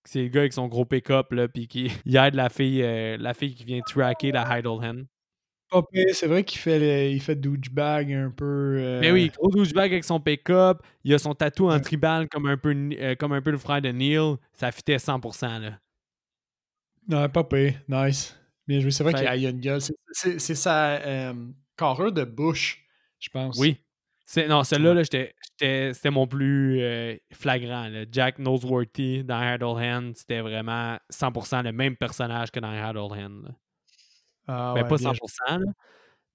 c'est 0.04 0.22
le 0.22 0.28
gars 0.28 0.40
avec 0.40 0.52
son 0.52 0.68
gros 0.68 0.84
pick-up 0.84 1.32
là 1.32 1.48
puis 1.48 1.68
qui 1.68 1.90
il 2.04 2.16
aide 2.16 2.34
la 2.34 2.48
fille 2.48 2.82
euh, 2.82 3.16
la 3.18 3.34
fille 3.34 3.54
qui 3.54 3.64
vient 3.64 3.80
tracker 3.80 4.32
la. 4.32 4.44
Pas 5.70 5.82
pire, 5.84 6.06
C'est 6.14 6.26
vrai 6.26 6.42
qu'il 6.42 6.58
fait, 6.58 6.80
le- 6.80 7.12
il 7.12 7.20
fait 7.20 7.36
douchebag 7.36 8.12
un 8.12 8.30
peu. 8.30 8.44
euh, 8.80 9.00
Mais 9.00 9.12
oui, 9.12 9.30
gros 9.36 9.50
douchebag 9.50 9.92
avec 9.92 10.02
son 10.02 10.18
pick-up, 10.18 10.82
il 11.04 11.14
a 11.14 11.18
son 11.18 11.32
tatou 11.32 11.70
en 11.70 11.78
tribal 11.78 12.28
comme 12.28 12.46
un 12.46 12.56
peu 12.56 12.74
euh, 12.74 13.14
comme 13.14 13.32
un 13.32 13.40
peu 13.40 13.52
le 13.52 13.58
frère 13.58 13.80
de 13.80 13.90
Neil, 13.90 14.36
ça 14.52 14.72
fitait 14.72 14.96
100% 14.96 15.60
là. 15.60 15.78
Non, 17.08 17.28
pas 17.28 17.44
pire. 17.44 17.74
Nice. 17.88 18.36
Bien 18.66 18.80
joué. 18.80 18.90
C'est 18.90 19.04
vrai 19.04 19.14
qu'il 19.14 19.26
a, 19.26 19.50
une 19.50 19.60
gueule. 19.60 19.80
C'est- 20.12 20.38
sa 20.54 21.32
carrure 21.76 22.12
de 22.12 22.24
bouche, 22.24 22.84
je 23.18 23.28
pense. 23.30 23.56
Oui. 23.58 23.78
C'est, 24.32 24.46
non, 24.46 24.62
celui-là, 24.62 24.90
Ouais. 24.90 24.94
là, 24.94 25.02
j'étais- 25.02 25.34
j'étais- 25.58 25.92
c'était 25.92 26.10
mon 26.10 26.24
plus 26.28 26.80
euh, 26.82 27.16
flagrant. 27.32 27.88
là. 27.88 28.04
Jack 28.12 28.38
Noseworthy 28.38 29.24
dans 29.24 29.42
Idle 29.42 29.64
Hand, 29.64 30.12
c'était 30.14 30.40
vraiment 30.40 30.96
100% 31.08 31.62
le 31.62 31.72
même 31.72 31.96
personnage 31.96 32.52
que 32.52 32.60
dans 32.60 32.72
Idle 32.72 32.98
Hand. 32.98 33.42
là. 33.44 33.50
Ah, 34.46 34.72
ben, 34.76 34.82
ouais, 34.82 34.88
pas 34.88 34.96
bien 34.98 35.12
100%, 35.12 35.58
là, 35.58 35.72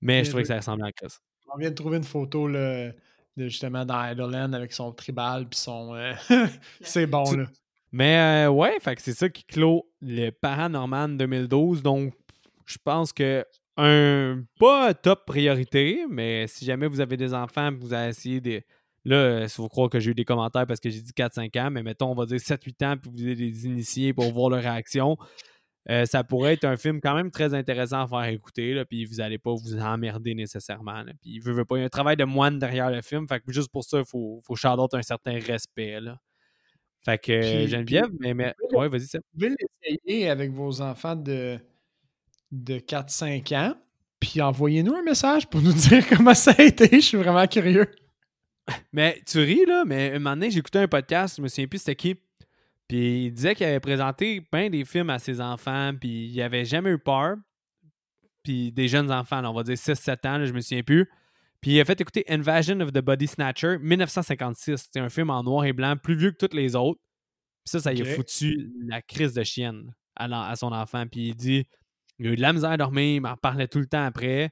mais 0.01 0.15
Bien 0.15 0.23
je 0.23 0.30
trouvais 0.30 0.43
que 0.43 0.47
ça 0.49 0.57
ressemblait 0.57 0.88
à 0.89 0.91
Chris. 0.91 1.13
On 1.53 1.57
vient 1.57 1.69
de 1.69 1.76
trouver 1.76 1.95
une 1.97 2.03
photo 2.03 2.49
là, 2.49 2.89
de 3.38 3.47
justement 3.47 3.85
dans 3.85 4.05
Idleland 4.11 4.51
avec 4.51 4.73
son 4.73 4.91
tribal 4.91 5.47
puis 5.47 5.57
son. 5.59 5.95
euh, 5.95 6.13
c'est 6.81 7.07
bon 7.07 7.31
là. 7.31 7.45
Mais 7.93 8.45
euh, 8.45 8.49
ouais, 8.49 8.77
fait 8.81 8.95
que 8.97 9.01
c'est 9.03 9.13
ça 9.13 9.30
qui 9.30 9.45
clôt 9.45 9.89
le 10.01 10.31
Paranorman 10.31 11.15
2012. 11.17 11.81
Donc, 11.81 12.13
je 12.65 12.77
pense 12.84 13.13
que 13.13 13.45
un 13.77 14.43
pas 14.60 14.93
top 14.93 15.26
priorité, 15.26 16.06
mais 16.10 16.47
si 16.47 16.65
jamais 16.65 16.88
vous 16.88 17.02
avez 17.02 17.18
des 17.18 17.34
enfants 17.34 17.72
et 17.72 17.76
que 17.76 17.80
vous 17.81 17.93
avez 17.93 18.10
essayé 18.10 18.41
de. 18.41 18.61
Là, 19.07 19.15
euh, 19.18 19.47
si 19.47 19.57
vous 19.61 19.68
croyez 19.68 19.89
que 19.89 19.99
j'ai 19.99 20.11
eu 20.11 20.15
des 20.15 20.26
commentaires 20.26 20.65
parce 20.65 20.80
que 20.80 20.89
j'ai 20.89 21.02
dit 21.02 21.11
4-5 21.14 21.56
ans, 21.60 21.69
mais 21.69 21.84
mettons, 21.84 22.11
on 22.11 22.15
va 22.15 22.26
dire 22.26 22.39
7-8 22.39 22.84
ans, 22.85 22.97
puis 22.97 23.11
vous 23.14 23.23
allez 23.23 23.35
les 23.35 23.65
initier 23.68 24.14
pour 24.14 24.31
voir 24.34 24.49
leur 24.49 24.61
réaction. 24.61 25.15
euh, 25.91 26.06
ça 26.06 26.23
pourrait 26.23 26.53
être 26.53 26.64
un 26.65 26.77
film 26.77 26.99
quand 27.02 27.14
même 27.14 27.30
très 27.30 27.53
intéressant 27.53 28.02
à 28.02 28.07
faire 28.07 28.23
écouter, 28.34 28.73
là, 28.73 28.85
puis 28.85 29.06
vous 29.06 29.18
n'allez 29.18 29.38
pas 29.38 29.53
vous 29.53 29.77
emmerder 29.77 30.34
nécessairement. 30.34 31.03
là. 31.03 31.11
Puis, 31.22 31.39
veut, 31.39 31.53
veut 31.53 31.65
pas, 31.65 31.77
il 31.77 31.81
y 31.81 31.84
a 31.84 31.85
un 31.85 31.89
travail 31.89 32.18
de 32.18 32.23
moine 32.23 32.57
derrière 32.57 32.89
le 32.89 33.03
film, 33.03 33.27
fait 33.27 33.39
que 33.41 33.52
juste 33.53 33.72
pour 33.72 33.84
ça, 33.84 33.99
il 33.99 34.06
faut, 34.06 34.41
faut 34.43 34.56
un 34.93 35.02
certain 35.03 35.39
respect. 35.39 36.02
Là. 36.02 36.18
Fait 37.03 37.19
que 37.19 37.39
Puis- 37.39 37.68
Geneviève, 37.68 38.10
mais, 38.19 38.34
mais 38.34 38.56
ouais, 38.73 38.89
vas-y. 38.89 39.02
Vous 39.14 39.19
pouvez 39.34 39.56
l'essayer 39.84 40.30
avec 40.31 40.52
vos 40.52 40.81
enfants 40.81 41.15
de, 41.15 41.60
de 42.51 42.80
4-5 42.80 43.55
ans. 43.55 43.76
Puis 44.19 44.41
envoyez-nous 44.41 44.95
un 44.95 45.03
message 45.03 45.47
pour 45.47 45.61
nous 45.61 45.73
dire 45.89 46.07
comment 46.07 46.34
ça 46.34 46.53
a 46.57 46.63
été. 46.63 46.88
Je 46.91 47.05
suis 47.05 47.17
vraiment 47.17 47.47
curieux. 47.47 47.88
Mais 48.91 49.22
tu 49.27 49.39
ris, 49.39 49.65
là, 49.65 49.84
mais 49.85 50.11
un 50.11 50.19
moment 50.19 50.35
donné, 50.35 50.49
j'écoutais 50.49 50.80
un 50.80 50.88
podcast, 50.88 51.35
je 51.38 51.41
me 51.41 51.47
souviens 51.47 51.67
plus 51.67 51.80
c'était 51.80 51.95
qui. 51.95 52.15
Puis 52.88 53.26
il 53.26 53.31
disait 53.31 53.55
qu'il 53.55 53.65
avait 53.65 53.80
présenté 53.80 54.41
plein 54.41 54.69
des 54.69 54.85
films 54.85 55.09
à 55.09 55.19
ses 55.19 55.41
enfants, 55.41 55.93
puis 55.99 56.27
il 56.27 56.41
avait 56.41 56.65
jamais 56.65 56.91
eu 56.91 56.99
peur. 56.99 57.35
Puis 58.43 58.72
des 58.72 58.88
jeunes 58.88 59.11
enfants, 59.11 59.41
là, 59.41 59.49
on 59.49 59.53
va 59.53 59.63
dire 59.63 59.76
6-7 59.76 60.27
ans, 60.27 60.38
là, 60.38 60.45
je 60.45 60.53
me 60.53 60.61
souviens 60.61 60.84
plus. 60.84 61.09
Puis 61.61 61.72
il 61.72 61.81
a 61.81 61.85
fait 61.85 61.99
écouter 61.99 62.23
Invasion 62.27 62.80
of 62.80 62.91
the 62.91 62.99
Body 62.99 63.27
Snatcher 63.27 63.77
1956. 63.80 64.89
C'est 64.91 64.99
un 64.99 65.09
film 65.09 65.31
en 65.31 65.43
noir 65.43 65.65
et 65.65 65.73
blanc, 65.73 65.97
plus 65.97 66.15
vieux 66.15 66.31
que 66.31 66.45
tous 66.45 66.55
les 66.55 66.76
autres. 66.76 66.99
Puis 67.63 67.72
ça, 67.72 67.80
ça 67.80 67.93
y 67.93 68.01
a 68.01 68.05
foutu 68.05 68.72
la 68.88 69.01
crise 69.01 69.34
de 69.34 69.43
chienne 69.43 69.95
à, 70.15 70.49
à 70.49 70.55
son 70.55 70.72
enfant. 70.72 71.07
Puis 71.07 71.30
il 71.30 71.35
dit 71.35 71.65
il 72.19 72.27
a 72.27 72.31
eu 72.31 72.35
de 72.35 72.41
la 72.41 72.53
misère 72.53 72.71
à 72.71 72.77
dormir, 72.77 73.15
il 73.15 73.21
m'en 73.21 73.35
parlait 73.37 73.67
tout 73.67 73.79
le 73.79 73.87
temps 73.87 74.03
après. 74.05 74.49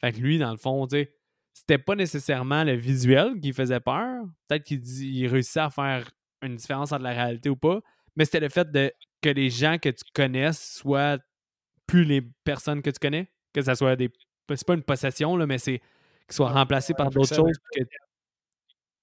Fait 0.00 0.12
que 0.12 0.18
lui, 0.18 0.38
dans 0.38 0.50
le 0.50 0.56
fond, 0.56 0.86
tu 0.86 0.96
sais, 0.96 1.14
c'était 1.52 1.78
pas 1.78 1.94
nécessairement 1.96 2.64
le 2.64 2.74
visuel 2.74 3.40
qui 3.40 3.52
faisait 3.52 3.80
peur. 3.80 4.24
Peut-être 4.48 4.64
qu'il 4.64 4.80
il 4.86 5.26
réussissait 5.26 5.60
à 5.60 5.70
faire 5.70 6.08
une 6.42 6.56
différence 6.56 6.92
entre 6.92 7.02
la 7.02 7.10
réalité 7.12 7.48
ou 7.50 7.56
pas. 7.56 7.80
Mais 8.16 8.24
c'était 8.24 8.40
le 8.40 8.48
fait 8.48 8.70
de 8.70 8.92
que 9.22 9.28
les 9.30 9.50
gens 9.50 9.78
que 9.78 9.88
tu 9.88 10.04
connaisses 10.14 10.76
soient 10.76 11.18
plus 11.86 12.04
les 12.04 12.22
personnes 12.44 12.80
que 12.82 12.90
tu 12.90 12.98
connais. 13.00 13.30
Que 13.52 13.62
ça 13.62 13.74
soit 13.74 13.96
des. 13.96 14.10
C'est 14.54 14.66
pas 14.66 14.74
une 14.74 14.82
possession, 14.84 15.36
là, 15.36 15.46
mais 15.46 15.58
c'est 15.58 15.78
qu'ils 15.78 16.32
soient 16.34 16.46
Ouais, 16.48 16.52
remplacés 16.52 16.94
par 16.94 17.10
d'autres 17.10 17.34
choses. 17.34 17.58
que- 17.74 17.82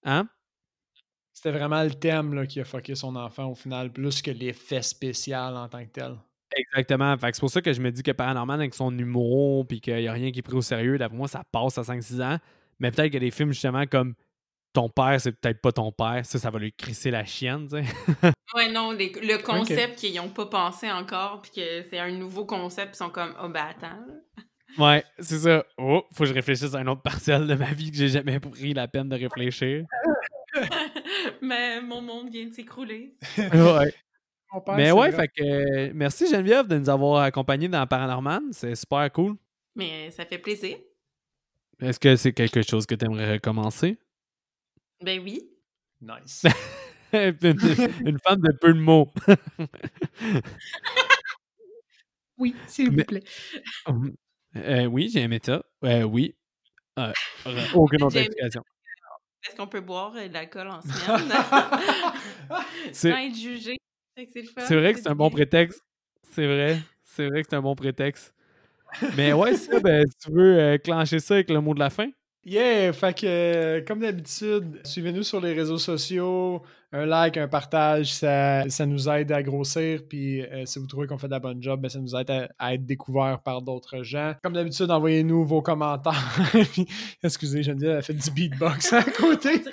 Hein? 0.03 0.27
C'était 1.33 1.51
vraiment 1.51 1.83
le 1.83 1.93
thème 1.93 2.33
là, 2.33 2.45
qui 2.47 2.59
a 2.61 2.63
fucké 2.65 2.95
son 2.95 3.15
enfant 3.15 3.47
au 3.47 3.55
final, 3.55 3.91
plus 3.91 4.21
que 4.21 4.31
l'effet 4.31 4.81
spécial 4.81 5.57
en 5.57 5.67
tant 5.67 5.83
que 5.85 5.91
tel. 5.91 6.15
Exactement. 6.55 7.17
Fait 7.17 7.33
c'est 7.33 7.39
pour 7.39 7.49
ça 7.49 7.61
que 7.61 7.73
je 7.73 7.81
me 7.81 7.91
dis 7.91 8.01
que 8.03 8.11
Paranormal, 8.11 8.59
avec 8.59 8.73
son 8.73 8.97
humour, 8.97 9.67
puis 9.67 9.81
qu'il 9.81 9.95
n'y 9.97 10.07
a 10.07 10.13
rien 10.13 10.31
qui 10.31 10.39
est 10.39 10.41
pris 10.41 10.55
au 10.55 10.61
sérieux, 10.61 10.97
d'après 10.97 11.17
moi, 11.17 11.27
ça 11.27 11.43
passe 11.51 11.77
à 11.77 11.81
5-6 11.83 12.21
ans. 12.21 12.37
Mais 12.79 12.91
peut-être 12.91 13.11
que 13.11 13.17
des 13.17 13.31
films, 13.31 13.51
justement, 13.51 13.85
comme 13.85 14.15
Ton 14.73 14.89
père, 14.89 15.19
c'est 15.21 15.31
peut-être 15.31 15.61
pas 15.61 15.71
ton 15.71 15.91
père, 15.93 16.25
ça, 16.25 16.37
ça 16.39 16.49
va 16.51 16.59
lui 16.59 16.73
crisser 16.73 17.09
la 17.11 17.23
chienne, 17.25 17.67
tu 17.69 17.77
sais. 17.77 17.83
Ouais, 18.55 18.71
non, 18.71 18.91
les- 18.91 19.11
le 19.21 19.37
concept 19.43 19.97
qu'ils 19.99 20.15
n'ont 20.15 20.29
pas 20.29 20.45
pensé 20.47 20.89
encore, 20.91 21.41
puis 21.41 21.51
que 21.51 21.83
c'est 21.89 21.99
un 21.99 22.11
nouveau 22.11 22.45
concept, 22.45 22.95
ils 22.95 22.97
sont 22.97 23.09
comme, 23.09 23.33
oh, 23.43 23.49
ben 23.49 23.65
attends. 23.71 23.97
Ouais, 24.77 25.03
c'est 25.19 25.39
ça. 25.39 25.65
Oh, 25.77 26.03
faut 26.13 26.23
que 26.25 26.29
je 26.29 26.33
réfléchisse 26.33 26.73
à 26.73 26.79
un 26.79 26.87
autre 26.87 27.01
parcelle 27.01 27.47
de 27.47 27.55
ma 27.55 27.71
vie 27.73 27.91
que 27.91 27.97
j'ai 27.97 28.09
jamais 28.09 28.39
pris 28.39 28.73
la 28.73 28.87
peine 28.89 29.09
de 29.09 29.15
réfléchir. 29.15 29.85
Mais 31.41 31.81
mon 31.81 32.01
monde 32.01 32.29
vient 32.29 32.45
de 32.47 32.53
s'écrouler. 32.53 33.15
ouais. 33.37 33.93
Mais 34.75 34.91
ouais, 34.91 35.11
fait 35.11 35.27
que 35.27 35.43
euh, 35.43 35.91
merci 35.93 36.27
Geneviève 36.27 36.67
de 36.67 36.77
nous 36.77 36.89
avoir 36.89 37.23
accompagnés 37.23 37.67
dans 37.67 37.85
Paranormal. 37.85 38.41
C'est 38.51 38.75
super 38.75 39.11
cool. 39.11 39.35
Mais 39.75 40.11
ça 40.11 40.25
fait 40.25 40.37
plaisir. 40.37 40.77
Est-ce 41.81 41.99
que 41.99 42.15
c'est 42.15 42.31
quelque 42.31 42.61
chose 42.61 42.85
que 42.85 42.95
tu 42.95 43.05
aimerais 43.05 43.33
recommencer? 43.33 43.97
Ben 45.03 45.19
oui. 45.21 45.49
Nice. 46.01 46.45
une, 47.13 47.57
une 48.05 48.19
femme 48.19 48.39
de 48.39 48.51
peu 48.61 48.73
de 48.73 48.79
mots. 48.79 49.11
Oui, 52.37 52.55
s'il 52.67 52.91
vous 52.91 53.03
plaît. 53.03 53.23
Euh, 54.57 54.85
oui, 54.85 55.09
j'ai 55.11 55.19
aimé 55.19 55.41
ça. 55.45 55.61
Euh, 55.83 56.03
oui. 56.03 56.33
Euh, 56.97 57.11
aucune 57.73 58.03
autre 58.03 58.15
explication. 58.15 58.63
Est-ce 59.45 59.53
qu'on 59.53 59.67
peut 59.67 59.81
boire 59.81 60.13
de 60.13 60.31
l'alcool 60.31 60.69
en 60.69 60.79
semaine? 60.79 61.29
C'est 62.93 63.11
Sans 63.11 63.17
être 63.17 63.35
jugé. 63.35 63.75
C'est 64.15 64.75
vrai 64.75 64.93
que 64.93 64.99
c'est 64.99 65.09
un 65.09 65.15
bon 65.15 65.27
bien. 65.27 65.35
prétexte. 65.35 65.81
C'est 66.31 66.47
vrai. 66.47 66.79
C'est 67.03 67.27
vrai 67.27 67.41
que 67.41 67.47
c'est 67.49 67.55
un 67.55 67.61
bon 67.61 67.75
prétexte. 67.75 68.33
Mais 69.17 69.33
ouais, 69.33 69.55
ça, 69.55 69.79
ben, 69.79 70.05
si 70.07 70.27
tu 70.27 70.31
veux 70.31 70.59
euh, 70.59 70.77
clencher 70.77 71.19
ça 71.19 71.35
avec 71.35 71.49
le 71.49 71.59
mot 71.59 71.73
de 71.73 71.79
la 71.79 71.89
fin? 71.89 72.09
Yeah, 72.45 72.93
fait 72.93 73.17
que 73.17 73.25
euh, 73.25 73.81
comme 73.81 73.99
d'habitude, 73.99 74.79
suivez-nous 74.83 75.23
sur 75.23 75.41
les 75.41 75.53
réseaux 75.53 75.79
sociaux. 75.79 76.61
Un 76.91 77.07
like, 77.07 77.37
un 77.37 77.47
partage, 77.47 78.13
ça, 78.13 78.69
ça 78.69 78.85
nous 78.85 79.09
aide 79.09 79.31
à 79.31 79.41
grossir. 79.41 80.01
Puis 80.07 80.43
euh, 80.43 80.65
si 80.65 80.77
vous 80.77 80.85
trouvez 80.85 81.07
qu'on 81.07 81.17
fait 81.17 81.27
de 81.27 81.31
la 81.31 81.39
bonne 81.39 81.61
job, 81.61 81.81
ben, 81.81 81.89
ça 81.89 81.99
nous 81.99 82.15
aide 82.15 82.29
à, 82.29 82.47
à 82.59 82.75
être 82.75 82.85
découvert 82.85 83.41
par 83.43 83.63
d'autres 83.63 84.03
gens. 84.03 84.35
Comme 84.43 84.53
d'habitude, 84.53 84.91
envoyez-nous 84.91 85.43
vos 85.43 85.63
commentaires. 85.63 86.13
Puis, 86.73 86.87
excusez, 87.23 87.63
Geneviève, 87.63 87.91
elle 87.91 87.97
a 87.97 88.01
fait 88.03 88.13
du 88.13 88.29
beatbox 88.29 88.93
à 88.93 88.99
On 89.07 89.11
côté. 89.11 89.63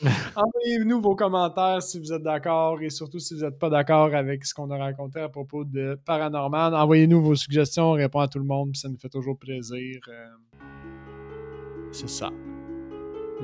Envoyez-nous 0.36 1.00
vos 1.00 1.14
commentaires 1.14 1.82
si 1.82 1.98
vous 2.00 2.12
êtes 2.12 2.22
d'accord 2.22 2.80
et 2.82 2.90
surtout 2.90 3.18
si 3.18 3.34
vous 3.34 3.42
n'êtes 3.42 3.58
pas 3.58 3.70
d'accord 3.70 4.14
avec 4.14 4.44
ce 4.44 4.52
qu'on 4.52 4.70
a 4.70 4.76
raconté 4.76 5.20
à 5.20 5.28
propos 5.28 5.64
de 5.64 5.98
Paranormal. 6.04 6.74
Envoyez-nous 6.74 7.22
vos 7.22 7.34
suggestions, 7.34 7.90
on 7.90 7.92
répond 7.92 8.20
à 8.20 8.28
tout 8.28 8.38
le 8.38 8.44
monde, 8.44 8.74
ça 8.76 8.88
nous 8.88 8.98
fait 8.98 9.08
toujours 9.08 9.38
plaisir. 9.38 10.00
Euh, 10.08 10.26
C'est 11.92 12.08
ça. 12.08 12.30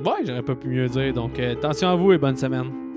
Ouais, 0.03 0.25
j'aurais 0.25 0.43
pas 0.43 0.55
pu 0.55 0.67
mieux 0.67 0.87
dire. 0.87 1.13
Donc, 1.13 1.39
euh, 1.39 1.53
attention 1.53 1.89
à 1.89 1.95
vous 1.95 2.11
et 2.11 2.17
bonne 2.17 2.35
semaine. 2.37 2.90